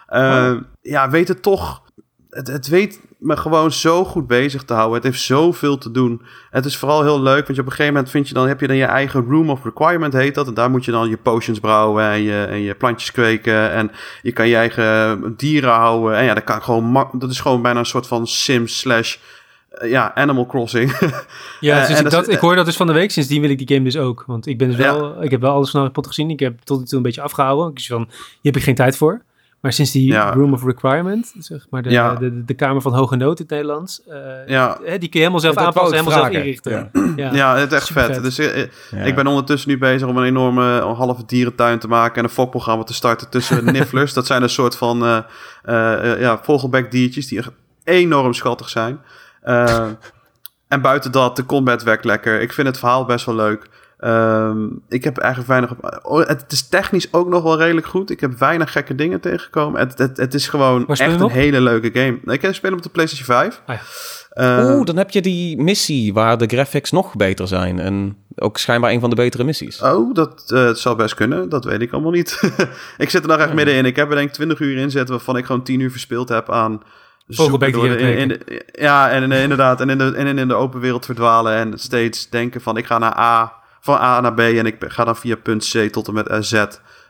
Eh, 0.07 0.51
Oh. 0.53 0.61
Ja, 0.83 1.11
weet 1.11 1.29
het 1.29 1.43
toch... 1.43 1.83
Het, 2.29 2.47
het 2.47 2.69
weet 2.69 3.01
me 3.25 3.37
gewoon 3.37 3.73
zo 3.73 4.05
goed 4.05 4.27
bezig 4.27 4.63
te 4.65 4.75
houden. 4.75 4.95
Het 4.95 5.05
heeft 5.05 5.21
zoveel 5.21 5.79
te 5.79 5.91
doen. 5.91 6.23
Het 6.51 6.65
is 6.65 6.77
vooral 6.77 7.03
heel 7.03 7.23
leuk, 7.23 7.45
want 7.45 7.57
je 7.57 7.61
op 7.61 7.67
een 7.67 7.73
gegeven 7.73 7.93
moment 7.93 8.11
vind 8.11 8.29
je 8.29 8.35
dan, 8.35 8.49
heb 8.49 8.61
je 8.61 8.67
dan 8.67 8.77
je 8.77 8.85
eigen 8.85 9.25
room 9.29 9.51
of 9.51 9.65
requirement, 9.65 10.13
heet 10.13 10.35
dat. 10.35 10.47
En 10.47 10.55
daar 10.55 10.71
moet 10.71 10.85
je 10.85 10.91
dan 10.91 11.09
je 11.09 11.17
potions 11.17 11.61
brouwen 11.61 12.05
en 12.05 12.23
je, 12.23 12.45
en 12.45 12.61
je 12.61 12.75
plantjes 12.75 13.11
kweken. 13.13 13.71
En 13.71 13.91
je 14.23 14.33
kan 14.33 14.49
je 14.49 14.57
eigen 14.57 15.35
dieren 15.37 15.73
houden. 15.73 16.17
En 16.17 16.25
ja, 16.25 16.35
dat, 16.35 16.45
kan 16.45 16.63
gewoon, 16.63 17.09
dat 17.13 17.31
is 17.31 17.41
gewoon 17.41 17.63
bijna 17.63 17.79
een 17.79 17.87
soort 17.87 18.07
van 18.07 18.27
Sims 18.27 18.79
slash, 18.79 19.17
ja, 19.83 20.15
Animal 20.15 20.47
Crossing. 20.47 20.91
Ja, 21.61 21.75
Eh, 21.75 21.81
dus 21.81 21.89
en 21.91 21.97
ik, 21.97 22.03
dat 22.03 22.11
dat, 22.13 22.29
is- 22.29 22.35
ik 22.35 22.41
hoor 22.41 22.55
dat 22.57 22.65
dus 22.67 22.77
van 22.77 22.87
de 22.87 22.93
week. 22.93 23.11
Sindsdien 23.11 23.41
wil 23.41 23.51
ik 23.51 23.59
die 23.59 23.69
game 23.77 23.85
dus 23.85 23.97
ook. 23.97 24.25
Want 24.27 24.47
ik 24.47 24.59
ben 24.59 24.69
dus 24.69 24.77
Ja. 24.77 24.95
wel, 24.95 25.23
ik 25.23 25.31
heb 25.31 25.41
wel 25.41 25.53
alles 25.53 25.71
van 25.71 25.79
Harry 25.81 25.93
Potter 25.95 26.13
gezien. 26.13 26.31
Ik 26.31 26.41
heb 26.41 26.59
tot 26.61 26.79
nu 26.79 26.85
toe 26.85 26.97
een 26.97 27.03
beetje 27.03 27.23
afgehouden. 27.23 27.71
Ik 27.71 27.79
is 27.79 27.87
van, 27.87 28.07
hier 28.09 28.39
heb 28.43 28.57
ik 28.57 28.63
geen 28.63 28.75
tijd 28.75 28.97
voor. 28.97 29.23
Maar 29.61 29.73
sinds 29.73 29.91
die 29.93 30.07
Ja. 30.13 30.33
Room 30.33 30.53
of 30.53 30.65
Requirement, 30.65 31.35
zeg 31.39 31.67
maar 31.71 31.83
de, 31.83 31.91
Ja. 31.91 32.15
de, 32.15 32.31
de, 32.35 32.45
de 32.45 32.55
Kamer 32.55 32.83
van 32.83 32.95
Hoge 32.95 33.17
Nood 33.17 33.39
in 33.39 33.45
het 33.49 33.51
Nederlands, 33.55 34.03
eh, 34.07 34.17
Ja. 34.47 34.79
hè, 34.85 34.99
die 34.99 35.09
kun 35.09 35.09
je 35.11 35.19
helemaal 35.19 35.41
zelf 35.41 35.57
aanpassen, 35.57 35.97
helemaal 35.99 36.19
zelf 36.19 36.33
inrichten. 36.33 36.91
Ja. 36.95 37.13
Ja. 37.17 37.35
Ja, 37.35 37.57
het 37.57 37.73
is 37.73 37.79
echt 37.79 37.89
vet. 37.93 38.23
Dus 38.23 38.39
eh, 38.39 38.63
eh, 38.63 38.69
Ja. 38.91 38.99
ik 38.99 39.15
ben 39.15 39.27
ondertussen 39.27 39.71
nu 39.71 39.79
bezig 39.79 40.09
om 40.09 40.17
een 40.17 40.25
enorme 40.25 40.79
eh, 40.79 40.99
halve 40.99 41.23
dierentuin 41.27 41.79
te 41.79 41.89
maken 41.89 42.17
en 42.17 42.25
een 42.25 42.31
fokprogramma 42.31 42.85
te 42.85 42.95
starten 42.95 43.31
tussen 43.31 43.65
nifflers. 43.73 44.13
Dat 44.13 44.27
zijn 44.27 44.43
een 44.43 44.49
soort 44.49 44.77
van 44.77 45.05
eh 45.05 45.19
eh, 45.63 46.13
eh, 46.13 46.21
ja, 46.21 46.39
vogelbekdiertjes 46.43 47.27
die 47.29 47.39
echt 47.39 47.51
enorm 47.85 48.33
schattig 48.35 48.69
zijn. 48.69 48.99
Eh, 49.45 49.87
en 50.69 50.81
buiten 50.81 51.13
dat, 51.13 51.37
de 51.37 51.47
combat 51.47 51.83
werkt 51.83 52.05
lekker. 52.05 52.41
Ik 52.41 52.53
vind 52.53 52.67
het 52.67 52.79
verhaal 52.79 53.05
best 53.05 53.27
wel 53.27 53.35
leuk. 53.35 53.67
Ehm, 53.99 54.67
ik 54.89 55.05
heb 55.05 55.19
eigenlijk 55.19 55.49
weinig 55.49 55.71
op. 55.71 56.01
oh, 56.03 56.27
het 56.27 56.53
is 56.53 56.69
technisch 56.69 57.13
ook 57.13 57.29
nog 57.29 57.43
wel 57.43 57.59
redelijk 57.59 57.87
goed. 57.87 58.11
Ik 58.11 58.21
heb 58.21 58.39
weinig 58.39 58.73
gekke 58.73 58.95
dingen 58.95 59.21
tegengekomen. 59.21 59.81
Het, 59.81 59.99
het, 59.99 60.17
het 60.17 60.35
is 60.35 60.49
gewoon 60.49 60.87
echt 60.89 61.01
een 61.01 61.23
op? 61.23 61.31
hele 61.31 61.61
leuke 61.61 61.91
game. 61.93 62.35
Ik 62.35 62.43
heb 62.43 62.55
spelen 62.55 62.77
op 62.77 62.83
de 62.83 62.89
PlayStation 62.89 63.27
5. 63.27 63.63
Ah 63.67 63.77
ja. 63.77 63.83
Eh, 64.35 64.75
Oeh, 64.77 64.85
dan 64.85 64.97
heb 64.97 65.11
je 65.11 65.23
die 65.23 65.63
missie 65.63 66.13
waar 66.13 66.39
de 66.39 66.47
graphics 66.47 66.91
nog 66.91 67.17
beter 67.17 67.49
zijn. 67.49 67.79
En 67.79 68.17
ook 68.37 68.59
schijnbaar 68.59 68.91
een 68.91 69.01
van 69.01 69.11
de 69.11 69.17
betere 69.17 69.45
missies. 69.45 69.81
Oh, 69.81 70.15
dat 70.15 70.51
eh, 70.51 70.65
het 70.65 70.79
zou 70.79 70.97
best 70.97 71.15
kunnen. 71.15 71.49
Dat 71.49 71.65
weet 71.65 71.81
ik 71.81 71.93
allemaal 71.93 72.11
niet. 72.11 72.41
ik 72.99 73.11
zit 73.11 73.23
er 73.23 73.29
nog 73.29 73.39
echt 73.39 73.53
middenin. 73.53 73.85
Ik 73.85 73.97
heb 73.97 74.09
er 74.09 74.15
denk 74.15 74.29
ik 74.29 74.35
20 74.35 74.61
uur 74.61 74.77
in 74.77 74.91
zitten... 74.91 75.15
waarvan 75.15 75.37
ik 75.37 75.45
gewoon 75.45 75.63
10 75.63 75.81
uur 75.81 75.91
verspeeld 75.91 76.29
heb 76.29 76.51
aan... 76.51 76.83
Zoeken 77.27 77.73
door 77.73 77.89
die 77.89 77.97
de- 77.97 78.03
in, 78.03 78.17
in 78.19 78.29
de- 78.29 78.65
Ja, 78.73 79.11
en 79.11 79.33
inderdaad. 79.33 79.81
En 79.81 79.91
in, 79.91 79.99
de, 79.99 80.13
en 80.17 80.39
in 80.39 80.49
de 80.49 80.55
open 80.55 80.81
wereld 80.81 81.05
verdwalen... 81.05 81.55
en 81.57 81.79
steeds 81.79 82.31
denken 82.31 82.61
van 82.61 82.77
ik 82.77 82.87
ga 82.87 82.99
naar 82.99 83.19
A... 83.19 83.53
van 83.81 83.97
A 84.01 84.21
naar 84.21 84.35
B... 84.35 84.39
en 84.41 84.67
ik 84.67 84.77
ga 84.79 85.05
dan 85.05 85.17
via 85.17 85.37
punt 85.37 85.71
C 85.73 85.93
tot 85.93 86.09
en 86.09 86.15
met 86.15 86.47
Z. 86.47 86.53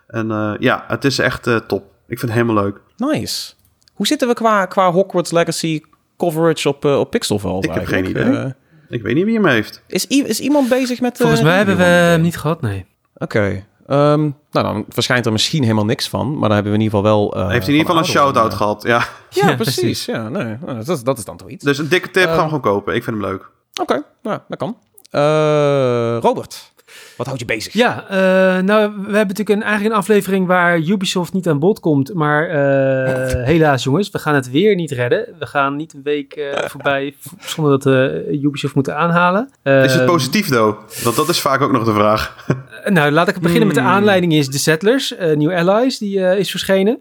En 0.07 0.31
eh, 0.31 0.53
ja, 0.59 0.85
het 0.89 1.05
is 1.05 1.19
echt 1.19 1.47
eh, 1.47 1.57
top. 1.57 1.83
Ik 2.07 2.19
vind 2.19 2.33
het 2.33 2.41
helemaal 2.41 2.65
leuk. 2.65 2.81
Nice. 2.97 3.53
Hoe 3.95 4.07
zitten 4.07 4.29
we 4.29 4.35
qua, 4.35 4.67
qua 4.67 4.91
Hogwarts 4.91 5.31
Legacy 5.31 5.81
coverage 6.19 6.69
op, 6.69 6.85
eh, 6.85 6.99
op 6.99 7.11
Pixelval? 7.11 7.65
Ik 7.65 7.71
heb 7.73 7.87
geen 7.87 8.09
idee. 8.09 8.55
Ik 8.89 9.03
weet 9.03 9.15
niet 9.15 9.25
wie 9.25 9.35
hem 9.35 9.47
heeft. 9.47 9.83
is, 9.87 10.07
is 10.07 10.41
iemand 10.41 10.69
bezig 10.69 11.01
met... 11.01 11.13
eh, 11.13 11.19
Volgens 11.21 11.43
mij 11.43 11.57
hebben 11.57 11.77
we 11.77 11.83
hem 11.83 12.21
niet 12.21 12.37
gehad, 12.37 12.61
nee. 12.61 12.87
Oké. 13.15 13.65
Ehm, 13.87 14.21
nou, 14.21 14.33
dan 14.51 14.85
verschijnt 14.89 15.27
er 15.27 15.33
misschien 15.33 15.63
helemaal 15.63 15.85
niks 15.85 16.09
van. 16.09 16.31
Maar 16.33 16.49
dan 16.49 16.53
hebben 16.53 16.73
we 16.73 16.79
in 16.79 16.85
ieder 16.85 16.99
geval 16.99 17.17
wel... 17.17 17.35
eh, 17.35 17.41
heeft 17.49 17.67
hij 17.67 17.75
in 17.75 17.81
ieder 17.81 17.87
geval 17.87 17.99
een 17.99 18.05
shout-out 18.11 18.55
gehad. 18.55 18.83
Ja. 18.83 19.05
Ja, 19.31 19.49
Ja, 19.49 19.55
precies. 19.57 19.75
precies. 19.81 20.05
Ja, 20.05 20.29
nee, 20.29 20.57
nou, 20.65 20.85
dat, 20.85 20.89
is, 20.97 21.03
dat 21.03 21.19
is 21.19 21.25
dan 21.25 21.37
toch 21.37 21.49
iets. 21.49 21.65
Dus 21.65 21.79
een 21.79 21.89
dikke 21.89 22.11
tip, 22.11 22.23
ga 22.25 22.29
Ehm, 22.31 22.39
hem 22.39 22.45
gewoon 22.47 22.61
kopen. 22.61 22.95
Ik 22.95 23.05
vind 23.05 23.17
hem 23.17 23.27
leuk. 23.27 23.51
Oké, 23.81 24.03
nou, 24.23 24.39
dat 24.49 24.59
kan. 24.59 24.77
Eh, 25.11 26.19
Robert, 26.21 26.73
wat 27.17 27.27
houdt 27.27 27.41
je 27.41 27.47
bezig? 27.47 27.73
Ja, 27.73 28.05
eh, 28.09 28.17
nou, 28.63 28.91
we 28.91 29.03
hebben 29.03 29.13
natuurlijk 29.13 29.49
een, 29.49 29.63
eigenlijk 29.63 29.95
een 29.95 30.01
aflevering 30.01 30.47
waar 30.47 30.79
Ubisoft 30.79 31.33
niet 31.33 31.49
aan 31.49 31.59
bod 31.59 31.81
komt. 31.81 32.15
Maar 32.15 32.49
eh, 32.49 33.45
helaas 33.53 33.85
jongens, 33.85 34.11
we 34.11 34.19
gaan 34.19 34.35
het 34.35 34.51
weer 34.51 34.75
niet 34.75 34.91
redden. 34.91 35.27
We 35.39 35.47
gaan 35.47 35.77
niet 35.77 35.93
een 35.95 36.03
week 36.03 36.33
eh, 36.33 36.59
voorbij 36.71 37.15
zonder 37.41 37.73
dat 37.73 37.85
we 37.85 38.29
Ubisoft 38.43 38.75
moeten 38.75 38.97
aanhalen. 38.97 39.49
Is 39.63 39.93
het 39.93 40.01
Eh, 40.01 40.07
positief, 40.07 40.49
though? 40.49 40.79
Want 41.05 41.17
dat 41.17 41.29
is 41.29 41.41
vaak 41.41 41.61
ook 41.61 41.73
nog 41.73 41.85
de 41.85 41.93
vraag. 41.95 42.47
Nou, 42.85 43.11
laat 43.11 43.29
ik 43.29 43.39
beginnen 43.39 43.67
met 43.67 43.77
de 43.77 43.83
Hmm. 43.83 43.91
aanleiding 43.91 44.33
is 44.33 44.49
The 44.49 44.59
Settlers, 44.59 45.15
New 45.35 45.53
Allies, 45.53 45.99
die 45.99 46.19
is 46.39 46.51
verschenen. 46.51 46.99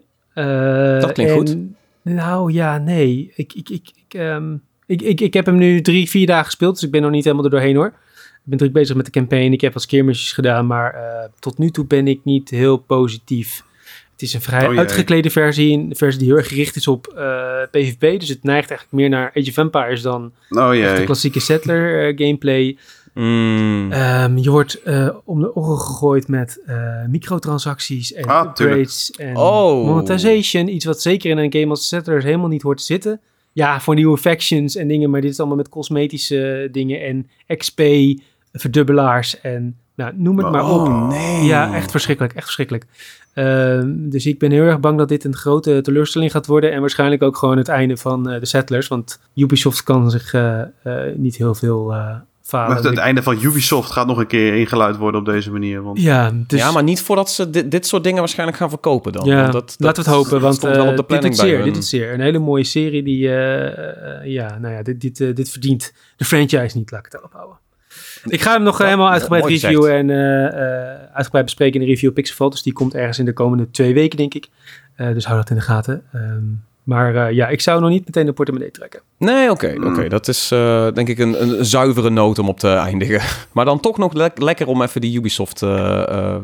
Dat 1.00 1.12
klinkt 1.12 1.32
en- 1.32 1.38
goed. 1.38 1.56
Nou 2.02 2.52
ja, 2.52 2.78
nee. 2.78 3.32
Ik, 3.36 3.52
ik, 3.52 3.68
ik, 3.68 3.90
ik, 4.08 4.14
ehm, 4.20 4.54
ik, 4.86 5.02
ik, 5.02 5.20
ik 5.20 5.34
heb 5.34 5.46
hem 5.46 5.56
nu 5.56 5.80
drie, 5.80 6.08
vier 6.10 6.26
dagen 6.26 6.44
gespeeld, 6.44 6.74
dus 6.74 6.82
ik 6.82 6.90
ben 6.90 7.02
nog 7.02 7.10
niet 7.10 7.24
helemaal 7.24 7.44
er 7.44 7.50
doorheen 7.50 7.76
hoor. 7.76 7.92
Ik 8.44 8.50
ben 8.50 8.58
druk 8.58 8.72
bezig 8.72 8.96
met 8.96 9.04
de 9.04 9.10
campaign, 9.10 9.52
ik 9.52 9.60
heb 9.60 9.72
wat 9.72 9.82
skirmishes 9.82 10.32
gedaan, 10.32 10.66
maar 10.66 10.94
eh, 10.94 11.28
tot 11.38 11.58
nu 11.58 11.70
toe 11.70 11.84
ben 11.86 12.08
ik 12.08 12.20
niet 12.24 12.50
heel 12.50 12.76
positief. 12.76 13.62
Het 14.12 14.22
is 14.22 14.34
een 14.34 14.40
vrij 14.40 14.68
Oh 14.68 14.78
uitgeklede 14.78 15.30
versie, 15.30 15.72
een 15.78 15.96
versie 15.96 16.18
die 16.20 16.28
heel 16.28 16.36
erg 16.38 16.48
gericht 16.48 16.76
is 16.76 16.88
op 16.88 17.06
eh, 17.06 17.62
PvP, 17.70 18.20
dus 18.20 18.28
het 18.28 18.42
neigt 18.42 18.68
eigenlijk 18.70 18.92
meer 18.92 19.08
naar 19.08 19.32
Age 19.34 19.50
of 19.50 19.56
Empires 19.56 20.02
dan 20.02 20.32
Oh 20.50 20.70
de 20.70 21.02
klassieke 21.04 21.40
settler 21.40 22.08
eh, 22.08 22.16
gameplay. 22.26 22.76
Mm, 23.14 23.92
Ehm, 23.92 24.36
je 24.36 24.50
wordt 24.50 24.82
eh, 24.82 25.08
om 25.24 25.40
de 25.40 25.54
oren 25.54 25.78
gegooid 25.78 26.28
met 26.28 26.62
eh, 26.66 27.04
microtransacties 27.08 28.12
en 28.12 28.24
Ah, 28.24 28.44
upgrades 28.46 29.10
en 29.10 29.36
Oh. 29.36 29.86
monetization. 29.86 30.68
Iets 30.68 30.84
wat 30.84 31.02
zeker 31.02 31.30
in 31.30 31.38
een 31.38 31.52
game 31.52 31.68
als 31.68 31.88
Settlers 31.88 32.24
helemaal 32.24 32.48
niet 32.48 32.62
hoort 32.62 32.78
te 32.78 32.84
zitten. 32.84 33.20
Ja, 33.52 33.80
voor 33.80 33.94
nieuwe 33.94 34.18
factions 34.18 34.76
en 34.76 34.88
dingen, 34.88 35.10
maar 35.10 35.20
dit 35.20 35.30
is 35.30 35.38
allemaal 35.38 35.56
met 35.56 35.68
cosmetische 35.68 36.68
dingen 36.72 37.00
en 37.02 37.28
XP, 37.56 37.80
verdubbelaars 38.58 39.40
en 39.40 39.76
nou, 39.94 40.12
noem 40.16 40.38
het 40.38 40.50
maar 40.50 40.70
op. 40.70 40.80
oh, 40.80 41.08
nee. 41.08 41.44
Ja, 41.44 41.74
echt 41.74 41.90
verschrikkelijk, 41.90 42.34
echt 42.34 42.44
verschrikkelijk. 42.44 42.86
Ehm, 43.34 44.08
dus 44.08 44.26
ik 44.26 44.38
ben 44.38 44.50
heel 44.50 44.62
erg 44.62 44.80
bang 44.80 44.98
dat 44.98 45.08
dit 45.08 45.24
een 45.24 45.36
grote 45.36 45.80
teleurstelling 45.80 46.30
gaat 46.30 46.46
worden 46.46 46.72
en 46.72 46.80
waarschijnlijk 46.80 47.22
ook 47.22 47.36
gewoon 47.36 47.56
het 47.56 47.68
einde 47.68 47.96
van 47.96 48.30
eh, 48.30 48.40
de 48.40 48.46
Settlers, 48.46 48.88
want 48.88 49.20
Ubisoft 49.34 49.82
kan 49.82 50.10
zich 50.10 50.34
eh, 50.34 50.60
eh, 50.60 51.16
niet 51.16 51.36
heel 51.36 51.54
veel 51.54 51.92
eh 51.94 52.16
falen. 52.42 52.68
Maar 52.68 52.76
het, 52.76 52.86
het 52.86 52.98
einde 52.98 53.22
van 53.22 53.42
Ubisoft 53.42 53.90
gaat 53.90 54.06
nog 54.06 54.18
een 54.18 54.26
keer 54.26 54.54
ingeluid 54.54 54.96
worden 54.96 55.20
op 55.20 55.26
deze 55.26 55.52
manier. 55.52 55.82
Want 55.82 56.00
Ja, 56.00 56.32
dus 56.46 56.60
ja, 56.60 56.72
maar 56.72 56.82
niet 56.82 57.02
voordat 57.02 57.30
ze 57.30 57.50
dit, 57.50 57.70
dit 57.70 57.86
soort 57.86 58.04
dingen 58.04 58.18
waarschijnlijk 58.18 58.58
gaan 58.58 58.68
verkopen 58.68 59.12
dan. 59.12 59.24
ja, 59.24 59.40
Want 59.40 59.52
dat, 59.52 59.68
dat 59.68 59.76
laten 59.78 60.04
we 60.04 60.10
het 60.10 60.18
hopen, 60.18 60.40
want 60.40 60.60
wel 60.60 60.72
eh, 60.72 60.80
op 60.80 60.88
de 60.88 60.94
dit 60.94 61.06
planning 61.06 61.34
doet 61.34 61.42
bij 61.42 61.50
zeer, 61.50 61.56
hun. 61.56 61.64
dit 61.64 61.74
doet 61.74 61.84
zeer. 61.84 62.12
Een 62.12 62.20
hele 62.20 62.38
mooie 62.38 62.64
serie 62.64 63.02
die, 63.02 63.28
ja, 64.30 64.58
nou 64.58 64.74
ja, 64.74 64.82
dit, 64.82 65.00
dit, 65.00 65.36
dit 65.36 65.50
verdient 65.50 65.92
de 66.16 66.24
franchise 66.24 66.78
niet, 66.78 66.90
laat 66.90 67.06
ik 67.06 67.12
het 67.12 67.12
daarop 67.12 67.32
houden. 67.32 67.58
Ik 68.26 68.40
ga 68.42 68.52
hem 68.52 68.62
nog 68.62 68.78
Ja, 68.78 68.84
helemaal 68.84 69.10
uitgebreid 69.10 69.44
reviewen 69.44 69.92
en 69.92 70.10
eh, 70.10 70.46
eh, 70.46 70.98
uitgebreid 71.12 71.44
bespreken 71.44 71.80
in 71.80 71.86
de 71.86 71.92
review 71.92 72.12
Pixelval. 72.12 72.50
Dus 72.50 72.62
die 72.62 72.72
komt 72.72 72.94
ergens 72.94 73.18
in 73.18 73.24
de 73.24 73.32
komende 73.32 73.70
twee 73.70 73.94
weken, 73.94 74.16
denk 74.18 74.34
ik. 74.34 74.48
Eh, 74.96 75.12
dus 75.12 75.24
hou 75.24 75.38
dat 75.38 75.50
in 75.50 75.56
de 75.56 75.62
gaten. 75.62 76.02
Ehm, 76.12 76.42
maar 76.82 77.14
eh, 77.26 77.32
ja, 77.32 77.48
ik 77.48 77.60
zou 77.60 77.80
nog 77.80 77.90
niet 77.90 78.04
meteen 78.04 78.26
de 78.26 78.32
portemonnee 78.32 78.70
trekken. 78.70 79.00
Nee, 79.18 79.50
oké. 79.50 79.74
Mm. 79.76 79.86
oké. 79.86 80.08
Dat 80.08 80.28
is 80.28 80.50
eh, 80.50 80.88
denk 80.92 81.08
ik 81.08 81.18
een, 81.18 81.42
een 81.42 81.64
zuivere 81.64 82.10
noot 82.10 82.38
om 82.38 82.48
op 82.48 82.58
te 82.60 82.68
eindigen. 82.72 83.20
Maar 83.52 83.64
dan 83.64 83.80
toch 83.80 83.98
nog 83.98 84.12
le- 84.12 84.30
lekker 84.34 84.66
om 84.66 84.82
even 84.82 85.00
die 85.00 85.16
Ubisoft 85.18 85.62
eh, 85.62 86.02
eh, 86.08 86.36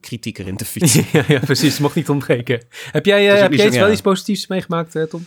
kritiek 0.00 0.38
erin 0.38 0.56
te 0.56 0.64
fietsen. 0.72 1.04
ja, 1.12 1.22
ja, 1.28 1.38
precies. 1.38 1.78
Mocht 1.78 1.94
niet 1.94 2.08
ontbreken. 2.08 2.60
Heb 2.92 3.04
jij, 3.06 3.32
eh, 3.34 3.40
heb 3.40 3.52
jij 3.52 3.70
wel 3.70 3.90
iets 3.90 4.00
positiefs 4.00 4.46
meegemaakt, 4.46 4.96
Tom? 5.10 5.26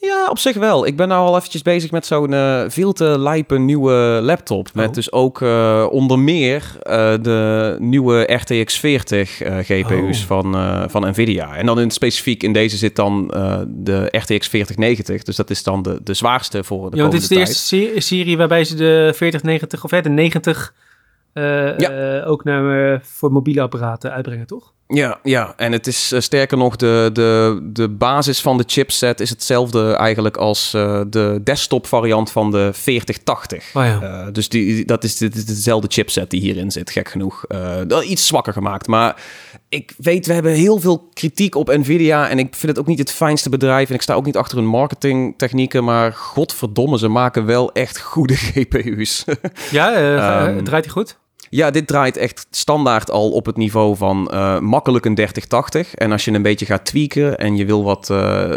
Ja, 0.00 0.26
op 0.30 0.38
zich 0.38 0.56
wel. 0.56 0.86
Ik 0.86 0.96
ben 0.96 1.08
nou 1.08 1.26
al 1.26 1.36
eventjes 1.36 1.62
bezig 1.62 1.90
met 1.90 2.06
zo'n 2.06 2.32
eh, 2.34 2.64
veel 2.68 2.92
te 2.92 3.04
lijpe 3.18 3.58
nieuwe 3.58 3.92
laptop. 4.22 4.68
Met 4.74 4.88
Oh. 4.88 4.92
dus 4.94 5.12
ook 5.12 5.42
eh, 5.42 5.86
onder 5.90 6.18
meer 6.18 6.76
eh, 6.82 7.14
de 7.22 7.76
nieuwe 7.78 8.32
RTX 8.34 8.78
40 8.78 9.40
eh, 9.40 9.58
GPU's 9.58 10.20
Oh. 10.20 10.26
van, 10.26 10.52
van 10.90 11.08
Nvidia. 11.08 11.54
En 11.56 11.66
dan 11.66 11.80
in 11.80 11.90
specifiek 11.90 12.42
in 12.42 12.52
deze 12.52 12.76
zit 12.76 12.96
dan 12.96 13.26
de 13.68 14.08
RTX 14.10 14.48
4090. 14.48 15.22
Dus 15.22 15.36
dat 15.36 15.50
is 15.50 15.62
dan 15.62 15.82
de, 15.82 16.00
de 16.02 16.14
zwaarste 16.14 16.64
voor 16.64 16.90
de 16.90 16.96
Ja, 16.96 17.02
want 17.02 17.12
dit 17.14 17.22
is 17.22 17.28
de 17.28 17.34
tijd. 17.34 17.48
eerste 17.48 18.00
serie, 18.00 18.36
waarbij 18.36 18.64
ze 18.64 18.74
de 18.76 19.12
4090 19.14 19.84
of 19.84 19.90
hè, 19.90 20.00
de 20.00 20.08
90 20.08 20.74
eh, 21.32 21.42
Ja. 21.78 21.90
eh, 22.20 22.30
ook 22.30 22.44
naar, 22.44 23.00
voor 23.04 23.32
mobiele 23.32 23.60
apparaten 23.60 24.12
uitbrengen, 24.12 24.46
toch? 24.46 24.72
Ja, 24.94 25.18
ja, 25.22 25.52
en 25.56 25.72
het 25.72 25.86
is 25.86 26.12
eh, 26.12 26.20
sterker 26.20 26.58
nog, 26.58 26.76
de, 26.76 27.10
de, 27.12 27.60
de 27.62 27.88
basis 27.88 28.40
van 28.40 28.56
de 28.56 28.64
chipset 28.66 29.20
is 29.20 29.30
hetzelfde 29.30 29.92
eigenlijk 29.92 30.36
als 30.36 30.74
eh, 30.74 31.00
de 31.06 31.40
desktop 31.44 31.86
variant 31.86 32.30
van 32.30 32.50
de 32.50 32.70
4080. 32.72 33.70
Oh 33.74 33.84
ja. 33.84 34.00
Eh, 34.00 34.32
dus 34.32 34.48
die, 34.48 34.84
dat 34.84 35.04
is, 35.04 35.16
dit 35.16 35.34
is 35.34 35.44
dezelfde 35.44 35.88
chipset 35.90 36.30
die 36.30 36.40
hierin 36.40 36.70
zit, 36.70 36.90
gek 36.90 37.08
genoeg. 37.08 37.44
Iets 38.04 38.26
zwakker 38.26 38.52
gemaakt, 38.52 38.86
maar 38.86 39.22
ik 39.68 39.94
weet, 39.98 40.26
we 40.26 40.32
hebben 40.32 40.52
heel 40.52 40.78
veel 40.78 41.08
kritiek 41.12 41.54
op 41.54 41.76
Nvidia 41.76 42.28
en 42.28 42.38
ik 42.38 42.54
vind 42.54 42.72
het 42.72 42.78
ook 42.78 42.86
niet 42.86 42.98
het 42.98 43.12
fijnste 43.12 43.48
bedrijf 43.48 43.88
en 43.88 43.94
ik 43.94 44.02
sta 44.02 44.14
ook 44.14 44.24
niet 44.24 44.36
achter 44.36 44.58
hun 44.58 44.66
marketingtechnieken, 44.66 45.84
maar 45.84 46.12
godverdomme, 46.12 46.98
ze 46.98 47.08
maken 47.08 47.44
wel 47.46 47.72
echt 47.72 48.00
goede 48.00 48.36
GPU's. 48.52 49.24
ja, 49.70 49.94
eh, 49.94 50.16
Ehm, 50.18 50.64
draait 50.64 50.84
hij 50.84 50.92
goed? 50.92 51.18
Ja, 51.50 51.70
dit 51.70 51.86
draait 51.86 52.16
echt 52.16 52.46
standaard 52.50 53.10
al 53.10 53.30
op 53.30 53.46
het 53.46 53.56
niveau 53.56 53.96
van 53.96 54.28
eh, 54.30 54.58
makkelijk 54.58 55.04
een 55.04 55.14
3080. 55.14 55.94
En 55.94 56.12
als 56.12 56.24
je 56.24 56.32
een 56.32 56.42
beetje 56.42 56.66
gaat 56.66 56.84
tweaken 56.84 57.38
en 57.38 57.56
je 57.56 57.64
wil 57.64 57.84
wat, 57.84 58.10
eh, 58.10 58.50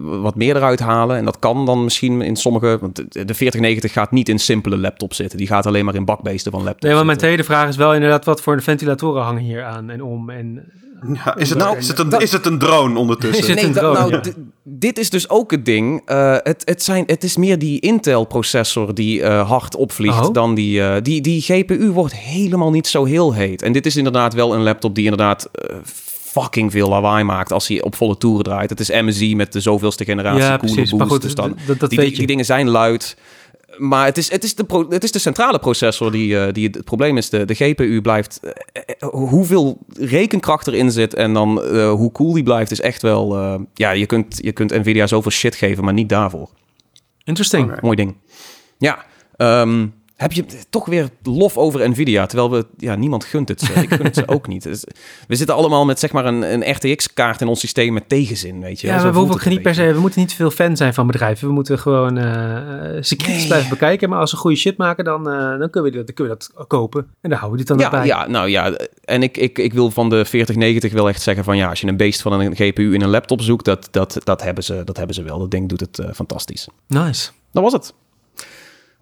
wat 0.00 0.34
meer 0.34 0.56
eruit 0.56 0.80
halen... 0.80 1.16
en 1.16 1.24
dat 1.24 1.38
kan 1.38 1.66
dan 1.66 1.84
misschien 1.84 2.22
in 2.22 2.36
sommige... 2.36 2.78
Want 2.80 2.96
de 2.96 3.24
de 3.24 3.34
4090 3.34 3.92
gaat 3.92 4.10
niet 4.10 4.28
in 4.28 4.38
simpele 4.38 4.78
laptops 4.78 5.16
zitten. 5.16 5.38
Die 5.38 5.46
gaat 5.46 5.66
alleen 5.66 5.84
maar 5.84 5.94
in 5.94 6.04
bakbeesten 6.04 6.52
van 6.52 6.62
laptops 6.62 6.84
Nee, 6.84 6.94
want 6.94 7.06
mijn 7.06 7.18
tweede 7.18 7.44
vraag 7.44 7.68
is 7.68 7.76
wel 7.76 7.94
inderdaad 7.94 8.24
wat 8.24 8.40
voor 8.40 8.62
ventilatoren 8.62 9.22
hangen 9.22 9.42
hier 9.42 9.64
aan 9.64 9.90
en 9.90 10.02
om. 10.02 10.30
En, 10.30 10.72
Ja, 11.24 11.36
is, 11.36 11.48
het, 11.48 11.58
Nou, 11.58 11.76
is, 11.76 11.88
het 11.88 11.98
een, 11.98 12.08
dat- 12.08 12.22
is 12.22 12.32
het 12.32 12.46
een 12.46 12.58
drone 12.58 12.98
ondertussen? 12.98 13.42
Is 13.42 13.46
het 13.48 13.56
Nee, 13.56 13.64
een 13.64 13.72
dat- 13.72 13.82
drone, 13.94 14.10
nou, 14.10 14.12
ja. 14.24 14.32
dit 14.62 14.98
is 14.98 15.10
dus 15.10 15.28
ook 15.28 15.50
het 15.50 15.64
ding. 15.64 16.02
Eh, 16.04 16.36
het, 16.42 16.62
het, 16.64 16.82
zijn, 16.82 17.04
het 17.06 17.24
is 17.24 17.36
meer 17.36 17.58
die 17.58 17.80
Intel-processor 17.80 18.94
die 18.94 19.22
eh, 19.22 19.48
hard 19.48 19.76
opvliegt 19.76 20.26
Oh. 20.26 20.32
dan 20.32 20.54
die, 20.54 20.82
eh, 20.82 21.02
die... 21.02 21.20
Die 21.20 21.40
GPU 21.40 21.90
wordt 21.90 22.14
helemaal 22.16 22.70
niet 22.70 22.86
zo 22.86 23.04
heel 23.04 23.32
heet. 23.34 23.62
En 23.62 23.72
dit 23.72 23.86
is 23.86 23.96
inderdaad 23.96 24.34
wel 24.34 24.54
een 24.54 24.62
laptop 24.62 24.94
die 24.94 25.04
inderdaad... 25.04 25.50
fucking 26.22 26.70
veel 26.72 26.88
lawaai 26.88 27.24
maakt 27.24 27.52
als 27.52 27.68
hij 27.68 27.82
op 27.82 27.94
volle 27.94 28.18
toeren 28.18 28.44
draait. 28.44 28.70
Het 28.70 28.80
is 28.80 28.88
MSI 28.90 29.36
met 29.36 29.52
de 29.52 29.60
zoveelste 29.60 30.04
generatie 30.04 30.42
ja, 30.42 30.58
goed, 30.58 31.22
dus 31.22 31.34
dan, 31.34 31.56
dat, 31.66 31.78
dat 31.78 31.90
die, 31.90 31.98
weet 31.98 32.16
die, 32.16 32.26
dingen 32.26 32.44
zijn 32.44 32.68
luid. 32.68 33.16
Maar 33.78 34.06
het 34.06 34.18
is, 34.18 34.30
het, 34.30 34.44
is 34.44 34.54
de 34.54 34.64
pro- 34.64 34.88
het 34.88 35.04
is 35.04 35.12
de 35.12 35.18
centrale 35.18 35.58
processor 35.58 36.12
die, 36.12 36.38
eh, 36.38 36.52
die 36.52 36.68
het 36.72 36.84
probleem 36.84 37.16
is. 37.16 37.30
De, 37.30 37.44
de 37.44 37.54
GPU 37.54 38.00
blijft... 38.00 38.40
eh, 38.42 38.50
eh, 38.98 39.08
hoeveel 39.08 39.78
rekenkracht 39.98 40.66
erin 40.66 40.90
zit 40.90 41.14
en 41.14 41.32
dan 41.32 41.58
hoe 41.88 42.12
cool 42.12 42.32
die 42.32 42.42
blijft 42.42 42.70
is 42.70 42.80
echt 42.80 43.02
wel... 43.02 43.58
ja, 43.74 43.90
je 43.90 44.06
kunt, 44.06 44.38
je 44.40 44.52
kunt 44.52 44.70
Nvidia 44.70 45.06
zoveel 45.06 45.30
shit 45.30 45.54
geven, 45.54 45.84
maar 45.84 45.92
niet 45.92 46.08
daarvoor. 46.08 46.48
Interesting. 47.24 47.80
Mooi 47.80 47.96
ding. 47.96 48.16
Ja, 48.78 49.04
ehm, 49.36 49.86
heb 50.16 50.32
je 50.32 50.44
toch 50.70 50.86
weer 50.86 51.08
lof 51.22 51.56
over 51.56 51.88
Nvidia, 51.90 52.26
terwijl 52.26 52.50
we, 52.50 52.66
ja, 52.76 52.94
niemand 52.94 53.24
gunt 53.24 53.48
het 53.48 53.60
ze. 53.60 53.72
Ik 53.72 53.94
gun 53.94 54.04
het 54.04 54.14
ze 54.14 54.28
ook 54.28 54.46
niet. 54.46 54.62
Dus 54.62 54.84
we 55.28 55.34
zitten 55.36 55.54
allemaal 55.56 55.84
met 55.84 55.98
zeg 55.98 56.12
maar 56.12 56.24
een, 56.26 56.42
een 56.52 56.70
RTX-kaart 56.72 57.40
in 57.40 57.46
ons 57.48 57.60
systeem 57.60 57.92
met 57.92 58.08
tegenzin, 58.08 58.60
weet 58.60 58.80
je. 58.80 58.86
Ja, 58.86 58.98
Zo 59.00 59.10
we 59.10 59.16
hoeven 59.18 59.34
ook 59.34 59.44
niet 59.44 59.62
per 59.62 59.74
se, 59.74 59.92
we 59.92 60.00
moeten 60.00 60.20
niet 60.20 60.34
veel 60.34 60.50
fan 60.50 60.76
zijn 60.76 60.94
van 60.94 61.06
bedrijven. 61.06 61.48
We 61.48 61.54
moeten 61.54 61.78
gewoon 61.78 62.18
eh 62.18 63.02
ze 63.02 63.16
kritisch 63.16 63.36
Nee. 63.36 63.46
blijven 63.46 63.68
bekijken. 63.70 64.08
Maar 64.08 64.18
als 64.18 64.30
ze 64.30 64.36
goede 64.36 64.56
shit 64.56 64.76
maken, 64.76 65.04
dan, 65.04 65.30
eh, 65.30 65.58
dan, 65.58 65.70
kunnen 65.70 65.90
we 65.90 65.96
dat, 65.96 66.06
dan 66.06 66.14
kunnen 66.14 66.36
we 66.38 66.44
dat 66.56 66.66
kopen. 66.66 67.06
En 67.20 67.30
dan 67.30 67.38
houden 67.38 67.50
we 67.50 67.56
dit 67.56 67.66
dan 67.66 67.78
Ja, 67.78 67.84
erbij. 67.92 68.06
ja, 68.06 68.26
nou 68.26 68.48
ja, 68.48 68.72
en 69.04 69.22
ik, 69.22 69.36
ik, 69.36 69.58
ik 69.58 69.72
wil 69.72 69.90
van 69.90 70.08
de 70.08 70.24
4090 70.24 70.92
wel 70.92 71.08
echt 71.08 71.22
zeggen 71.22 71.44
van 71.44 71.56
ja, 71.56 71.68
als 71.68 71.80
je 71.80 71.86
een 71.86 71.96
beest 71.96 72.22
van 72.22 72.32
een 72.40 72.56
GPU 72.56 72.94
in 72.94 73.00
een 73.02 73.08
laptop 73.08 73.40
zoekt, 73.42 73.64
dat, 73.64 73.88
dat, 73.90 74.20
dat, 74.24 74.42
hebben, 74.42 74.64
ze, 74.64 74.82
dat 74.84 74.96
hebben 74.96 75.14
ze 75.14 75.22
wel. 75.22 75.38
Dat 75.38 75.50
ding 75.50 75.68
doet 75.68 75.80
het 75.80 75.98
eh, 75.98 76.08
fantastisch. 76.14 76.68
Nice. 76.86 77.30
Dat 77.52 77.62
was 77.62 77.72
het. 77.72 77.94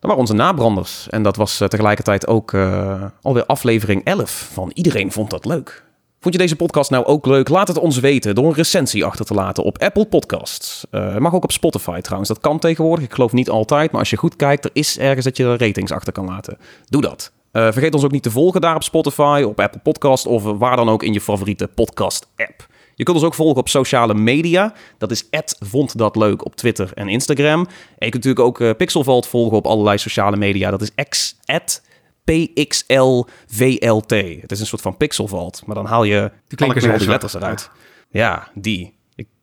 Dat 0.02 0.10
waren 0.10 0.26
onze 0.26 0.42
nabranders. 0.42 1.08
En 1.08 1.22
dat 1.22 1.36
was 1.36 1.60
eh, 1.60 1.68
tegelijkertijd 1.68 2.26
ook 2.26 2.52
eh, 2.52 3.02
alweer 3.22 3.46
aflevering 3.46 4.04
11 4.04 4.50
van 4.52 4.70
Iedereen 4.74 5.12
Vond 5.12 5.30
Dat 5.30 5.44
Leuk. 5.44 5.84
Vond 6.20 6.34
je 6.34 6.40
deze 6.40 6.56
podcast 6.56 6.90
nou 6.90 7.04
ook 7.04 7.26
leuk? 7.26 7.48
Laat 7.48 7.68
het 7.68 7.78
ons 7.78 7.98
weten 7.98 8.34
door 8.34 8.46
een 8.46 8.54
recensie 8.54 9.04
achter 9.04 9.24
te 9.24 9.34
laten 9.34 9.64
op 9.64 9.78
Apple 9.78 10.06
Podcasts. 10.06 10.86
Eh, 10.90 11.16
mag 11.16 11.34
ook 11.34 11.44
op 11.44 11.52
Spotify 11.52 12.00
trouwens. 12.00 12.28
Dat 12.28 12.40
kan 12.40 12.58
tegenwoordig. 12.58 13.04
Ik 13.04 13.12
geloof 13.12 13.32
niet 13.32 13.50
altijd. 13.50 13.90
Maar 13.90 14.00
als 14.00 14.10
je 14.10 14.16
goed 14.16 14.36
kijkt, 14.36 14.64
er 14.64 14.70
is 14.72 14.98
ergens 14.98 15.24
dat 15.24 15.36
je 15.36 15.44
er 15.44 15.58
ratings 15.58 15.92
achter 15.92 16.12
kan 16.12 16.24
laten. 16.24 16.58
Doe 16.84 17.02
dat. 17.02 17.32
Vergeet 17.52 17.94
ons 17.94 18.04
ook 18.04 18.10
niet 18.10 18.22
te 18.22 18.30
volgen 18.30 18.60
daar 18.60 18.74
op 18.74 18.82
Spotify, 18.82 19.44
op 19.46 19.60
Apple 19.60 19.80
Podcast 19.80 20.26
of 20.26 20.42
waar 20.42 20.76
dan 20.76 20.88
ook 20.88 21.02
in 21.02 21.12
je 21.12 21.20
favoriete 21.20 21.68
podcast-app. 21.68 22.66
Je 23.02 23.08
kunt 23.08 23.22
ons 23.22 23.26
ook 23.32 23.34
volgen 23.34 23.60
op 23.60 23.68
sociale 23.68 24.14
media. 24.14 24.74
Dat 24.98 25.10
is 25.10 25.28
vond 25.58 25.98
dat 25.98 26.16
leuk 26.16 26.44
op 26.44 26.56
Twitter 26.56 26.90
en 26.94 27.08
Instagram. 27.08 27.60
En 27.60 28.06
je 28.06 28.10
kunt 28.10 28.24
natuurlijk 28.24 28.46
ook 28.46 28.60
eh, 28.60 28.70
Pixelvault 28.76 29.26
volgen 29.26 29.56
op 29.56 29.66
allerlei 29.66 29.98
sociale 29.98 30.36
media. 30.36 30.70
Dat 30.70 30.82
is 30.82 30.90
x 31.08 31.36
PXLVLT. 32.24 34.10
Het 34.40 34.52
is 34.52 34.60
een 34.60 34.66
soort 34.66 34.82
van 34.82 34.96
Pixelvault, 34.96 35.62
maar 35.66 35.74
dan 35.74 35.86
haal 35.86 36.04
je 36.04 36.30
De 36.48 36.56
letters 37.06 37.34
eruit. 37.34 37.70
Ja, 38.10 38.48
die. 38.54 38.94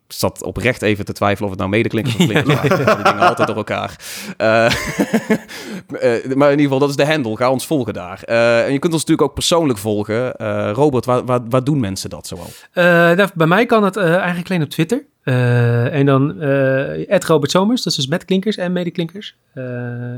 Ik 0.10 0.16
zat 0.16 0.44
oprecht 0.44 0.82
even 0.82 1.06
te 1.06 1.14
twijfelen 1.14 1.44
of 1.44 1.50
het 1.50 1.60
nou 1.60 1.70
medeklinkers 1.72 2.16
of 2.16 2.28
klinkers 2.28 2.56
haal 2.56 2.96
die 2.96 3.04
dingen 3.04 3.28
altijd 3.28 3.48
door 3.48 3.58
elkaar. 3.58 3.96
Eh, 4.38 4.66
eh, 6.26 6.36
maar 6.36 6.52
in 6.52 6.60
ieder 6.60 6.64
geval, 6.64 6.80
dat 6.80 6.90
is 6.90 6.96
de 6.96 7.06
handle. 7.06 7.38
Ga 7.38 7.52
ons 7.52 7.66
volgen 7.66 7.94
daar. 7.94 8.24
Eh, 8.24 8.66
en 8.66 8.74
je 8.74 8.80
kunt 8.80 8.94
ons 8.94 9.02
natuurlijk 9.02 9.30
ook 9.30 9.34
persoonlijk 9.34 9.80
volgen. 9.80 10.36
Eh, 10.36 10.72
Robert, 10.74 11.06
waar, 11.06 11.26
waar, 11.26 11.40
waar 11.50 11.64
doen 11.64 11.80
mensen 11.80 12.10
dat 12.10 12.28
zoal? 12.28 12.48
Nou, 12.74 13.28
bij 13.34 13.48
mij 13.48 13.66
kan 13.66 13.84
het 13.84 13.98
eh, 13.98 14.16
eigenlijk 14.16 14.50
alleen 14.50 14.64
op 14.64 14.70
Twitter. 14.70 15.04
Eh, 15.24 15.94
en 15.94 16.06
dan 16.06 16.42
eh 16.42 17.20
Robert 17.20 17.52
Somers, 17.52 17.82
dat 17.82 17.92
is 17.92 18.00
dus 18.00 18.08
met 18.08 18.26
klinkers 18.26 18.58
en 18.58 18.72
medeklinkers. 18.72 19.36
Eh 19.54 19.64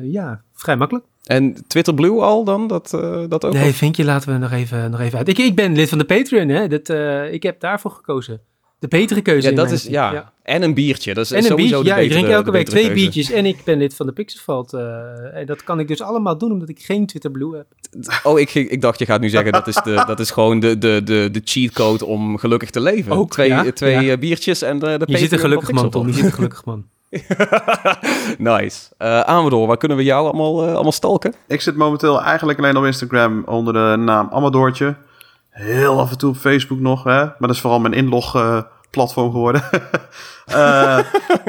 ja, 0.03 0.41
vrij 0.53 0.75
makkelijk. 0.75 1.05
En 1.23 1.67
Twitter 1.67 1.93
Blue 1.93 2.21
al 2.21 2.43
dan? 2.43 2.67
Dat, 2.67 2.93
eh, 2.93 3.23
dat 3.29 3.45
ook? 3.45 3.53
Nee, 3.53 3.73
vinkje 3.73 4.05
laten 4.05 4.33
we 4.33 4.39
nog 4.39 4.51
even, 4.51 4.91
nog 4.91 4.99
even 4.99 5.17
uit. 5.17 5.27
Ik, 5.27 5.37
ik 5.37 5.55
ben 5.55 5.75
lid 5.75 5.89
van 5.89 5.97
de 5.97 6.05
Patreon, 6.05 6.49
hè. 6.49 6.67
Dat, 6.67 6.89
eh, 6.89 7.33
ik 7.33 7.43
heb 7.43 7.59
daarvoor 7.59 7.91
gekozen. 7.91 8.41
De 8.81 8.87
betere 8.87 9.21
keuze 9.21 9.43
Ja, 9.43 9.49
in 9.49 9.55
dat 9.55 9.71
is, 9.71 9.83
ja. 9.83 10.31
En 10.43 10.63
een 10.63 10.73
biertje. 10.73 11.13
Dat 11.13 11.23
is 11.25 11.31
En 11.31 11.37
een 11.37 11.43
sowieso 11.43 11.81
biertje, 11.81 11.93
de 11.93 11.99
ja, 11.99 12.05
ik 12.05 12.11
drink 12.11 12.27
elke 12.27 12.51
week 12.51 12.65
twee 12.65 12.85
keuze. 12.85 12.99
biertjes 13.01 13.31
en 13.31 13.45
ik 13.45 13.63
ben 13.63 13.77
lid 13.77 13.95
van 13.95 14.05
de 14.05 14.11
Pixelvalt. 14.11 14.73
eh 14.73 14.81
en 15.33 15.45
dat 15.45 15.63
kan 15.63 15.79
ik 15.79 15.87
dus 15.87 16.01
allemaal 16.01 16.37
doen 16.37 16.51
omdat 16.51 16.69
ik 16.69 16.79
geen 16.79 17.05
Twitter 17.05 17.31
Blue 17.31 17.55
heb. 17.55 17.65
Oh, 18.23 18.39
ik, 18.39 18.53
ik 18.53 18.81
dacht 18.81 18.99
je 18.99 19.05
gaat 19.05 19.21
nu 19.21 19.29
zeggen 19.29 19.51
dat 19.51 19.67
is, 19.67 19.75
de, 19.75 20.03
dat 20.07 20.19
is 20.19 20.31
gewoon 20.31 20.59
de, 20.59 20.77
de, 20.77 21.01
de, 21.03 21.29
de 21.31 21.41
cheatcode 21.43 22.05
om 22.05 22.37
gelukkig 22.37 22.69
te 22.69 22.79
leven. 22.79 23.11
Ook, 23.11 23.31
twee 23.31 23.47
ja, 23.47 23.71
twee 23.71 24.01
ja. 24.05 24.11
eh, 24.11 24.19
biertjes 24.19 24.61
en 24.61 24.79
de, 24.79 24.97
de 24.97 25.05
Je 25.07 25.17
zit 25.17 25.31
een 25.31 25.39
gelukkig 25.39 25.71
man, 25.71 25.89
Tom. 25.89 26.07
Je 26.07 26.13
zit 26.13 26.23
een 26.25 26.31
gelukkig 26.31 26.65
man. 26.65 26.85
nice. 28.37 28.79
Eh 28.97 29.19
Amador, 29.21 29.67
waar 29.67 29.77
kunnen 29.77 29.97
we 29.97 30.03
jou 30.03 30.23
allemaal, 30.27 30.65
allemaal 30.67 30.91
stalken? 30.91 31.33
Ik 31.47 31.61
zit 31.61 31.75
momenteel 31.75 32.21
eigenlijk 32.21 32.59
alleen 32.59 32.77
op 32.77 32.85
Instagram 32.85 33.43
onder 33.45 33.73
de 33.73 34.03
naam 34.03 34.27
Amadoortje. 34.31 34.95
Heel 35.51 35.99
af 35.99 36.11
en 36.11 36.17
toe 36.17 36.29
op 36.29 36.37
Facebook 36.37 36.79
nog, 36.79 37.03
hè? 37.03 37.09
maar 37.23 37.35
dat 37.39 37.49
is 37.49 37.59
vooral 37.61 37.79
mijn 37.79 37.93
inlog-platform 37.93 39.31
geworden. 39.31 39.63
Eh, 40.45 40.99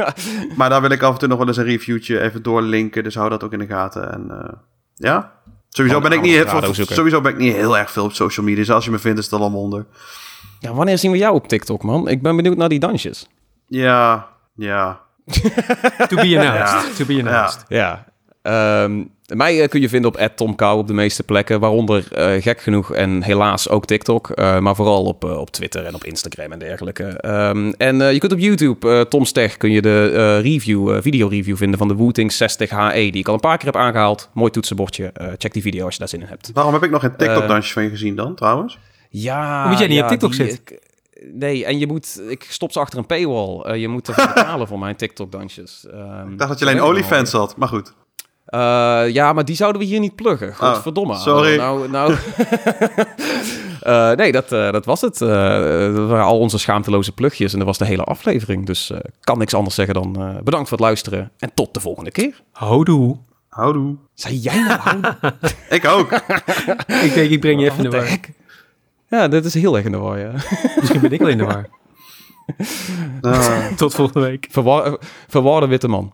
maar 0.56 0.70
daar 0.70 0.80
wil 0.80 0.90
ik 0.90 1.02
af 1.02 1.12
en 1.12 1.18
toe 1.18 1.28
nog 1.28 1.38
wel 1.38 1.46
eens 1.46 1.56
een 1.56 1.64
reviewtje 1.64 2.20
even 2.20 2.42
doorlinken, 2.42 3.02
dus 3.04 3.14
hou 3.14 3.30
dat 3.30 3.44
ook 3.44 3.52
in 3.52 3.58
de 3.58 3.66
gaten. 3.66 4.12
En 4.12 4.30
eh, 4.30 4.52
ja, 4.94 5.32
sowieso 5.68 6.00
ben, 6.00 6.12
ik 6.12 6.20
niet, 6.20 6.48
heel- 6.48 6.74
sowieso 6.74 7.20
ben 7.20 7.32
ik 7.32 7.38
niet 7.38 7.54
heel 7.54 7.78
erg 7.78 7.90
veel 7.90 8.04
op 8.04 8.12
social 8.12 8.46
media, 8.46 8.60
dus 8.60 8.70
als 8.70 8.84
je 8.84 8.90
me 8.90 8.98
vindt 8.98 9.18
is 9.18 9.24
het 9.24 9.40
allemaal 9.40 9.60
onder. 9.60 9.86
Ja, 10.60 10.72
wanneer 10.72 10.98
zien 10.98 11.10
we 11.10 11.16
jou 11.18 11.34
op 11.34 11.48
TikTok, 11.48 11.82
man? 11.82 12.08
Ik 12.08 12.22
ben 12.22 12.36
benieuwd 12.36 12.56
naar 12.56 12.68
die 12.68 12.78
dansjes. 12.78 13.28
Ja, 13.66 14.28
ja. 14.54 15.00
To 16.08 16.16
be 16.16 16.38
announced. 16.38 16.96
To 16.96 17.04
be 17.04 17.18
announced. 17.18 17.64
Ja. 17.68 18.04
Ehm, 18.42 19.04
mij 19.34 19.62
eh, 19.62 19.68
kun 19.68 19.80
je 19.80 19.88
vinden 19.88 20.10
op 20.14 20.28
@tomkou 20.36 20.78
op 20.78 20.86
de 20.86 20.92
meeste 20.94 21.22
plekken, 21.22 21.60
waaronder 21.60 22.12
eh, 22.12 22.42
gek 22.42 22.60
genoeg 22.60 22.92
en 22.94 23.22
helaas 23.22 23.68
ook 23.68 23.84
TikTok, 23.86 24.30
eh, 24.30 24.58
maar 24.58 24.74
vooral 24.74 25.04
op, 25.04 25.24
op 25.24 25.50
Twitter 25.50 25.84
en 25.84 25.94
op 25.94 26.04
Instagram 26.04 26.52
en 26.52 26.58
dergelijke. 26.58 27.04
Ehm, 27.04 27.72
en 27.76 28.00
eh, 28.00 28.12
je 28.12 28.18
kunt 28.18 28.32
op 28.32 28.38
YouTube, 28.38 28.88
eh 28.90 29.00
Tom 29.00 29.24
Steg, 29.24 29.56
kun 29.56 29.70
je 29.70 29.82
de 29.82 30.10
eh, 30.14 30.50
review, 30.52 30.90
eh, 30.94 31.02
video 31.02 31.28
review 31.28 31.56
vinden 31.56 31.78
van 31.78 31.88
de 31.88 31.94
Wooting 31.94 32.32
60 32.32 32.70
HE, 32.70 32.92
die 32.92 33.12
ik 33.20 33.28
al 33.28 33.34
een 33.34 33.40
paar 33.40 33.56
keer 33.56 33.66
heb 33.66 33.76
aangehaald. 33.76 34.28
Mooi 34.32 34.50
toetsenbordje. 34.50 35.10
Eh, 35.14 35.26
check 35.38 35.52
die 35.52 35.62
video 35.62 35.84
als 35.84 35.92
je 35.92 35.98
daar 35.98 36.08
zin 36.08 36.20
in 36.20 36.26
hebt. 36.26 36.50
Waarom 36.54 36.72
heb 36.72 36.82
ik 36.82 36.90
nog 36.90 37.00
geen 37.00 37.16
TikTok-dansjes 37.16 37.72
van 37.72 37.82
je 37.82 37.88
gezien 37.90 38.16
dan, 38.16 38.34
trouwens? 38.34 38.78
Ja. 39.10 39.64
Omdat 39.64 39.78
jij 39.78 39.88
niet 39.88 39.96
ja, 39.96 40.02
op 40.02 40.08
TikTok 40.10 40.30
die- 40.36 40.44
zit. 40.46 40.60
ik- 40.64 40.80
nee, 41.32 41.64
en 41.64 41.78
je 41.78 41.86
moet, 41.86 42.22
ik 42.28 42.46
stop 42.48 42.72
ze 42.72 42.80
achter 42.80 42.98
een 42.98 43.06
paywall. 43.06 43.60
Eh, 43.60 43.80
je 43.80 43.88
moet 43.88 44.08
ervoor 44.08 44.26
betalen 44.34 44.66
voor 44.68 44.78
mijn 44.78 44.96
TikTok-dansjes. 44.96 45.86
Ehm, 45.92 46.30
Ik 46.32 46.38
dacht 46.38 46.50
dat 46.50 46.58
je 46.58 46.64
alleen 46.66 46.82
OnlyFans 46.82 47.32
had, 47.32 47.56
maar 47.56 47.68
goed. 47.68 47.92
Eh, 48.52 49.04
ja, 49.08 49.32
maar 49.32 49.44
die 49.44 49.56
zouden 49.56 49.80
we 49.80 49.86
hier 49.86 50.00
niet 50.00 50.14
pluggen. 50.14 50.54
Godverdomme. 50.54 51.12
Oh, 51.12 51.20
sorry. 51.20 51.56
Nou, 51.56 51.88
nou. 51.90 52.14
Eh, 53.82 54.10
nee, 54.12 54.32
dat, 54.32 54.52
eh, 54.52 54.72
dat 54.72 54.84
was 54.84 55.00
het. 55.00 55.20
Eh, 55.20 55.28
dat 55.94 56.08
waren 56.08 56.24
al 56.24 56.38
onze 56.38 56.58
schaamteloze 56.58 57.12
plugjes 57.12 57.52
en 57.52 57.58
dat 57.58 57.66
was 57.66 57.78
de 57.78 57.84
hele 57.84 58.04
aflevering. 58.04 58.66
Dus 58.66 58.90
eh, 58.90 58.98
kan 59.20 59.38
niks 59.38 59.54
anders 59.54 59.74
zeggen 59.74 59.94
dan 59.94 60.16
eh, 60.16 60.42
bedankt 60.42 60.68
voor 60.68 60.78
het 60.78 60.86
luisteren 60.86 61.30
en 61.38 61.50
tot 61.54 61.74
de 61.74 61.80
volgende 61.80 62.10
keer. 62.10 62.40
Houdoe. 62.52 63.16
Houdoe. 63.48 63.96
Zei 64.14 64.36
jij 64.36 64.62
nou 64.62 64.80
houdoe? 64.80 65.14
Ik 65.76 65.84
ook. 65.86 66.12
Ik 67.06 67.14
denk, 67.14 67.30
ik 67.30 67.40
breng 67.40 67.60
je 67.60 67.66
even 67.70 67.84
in 67.84 67.90
de 67.90 67.96
war. 67.96 68.18
Ja, 69.08 69.28
dit 69.28 69.44
is 69.44 69.54
heel 69.54 69.76
erg 69.76 69.84
in 69.84 69.92
de 69.92 69.98
war, 69.98 70.18
ja. 70.18 70.32
Misschien 70.76 71.00
ben 71.00 71.12
ik 71.12 71.20
wel 71.20 71.28
in 71.28 71.38
de 71.38 71.44
war. 71.44 71.68
Ah. 73.20 73.66
Tot 73.76 73.94
volgende 73.94 74.28
week. 74.28 74.46
Verwar, 74.50 74.98
verwarde 75.28 75.66
witte 75.66 75.88
man. 75.88 76.12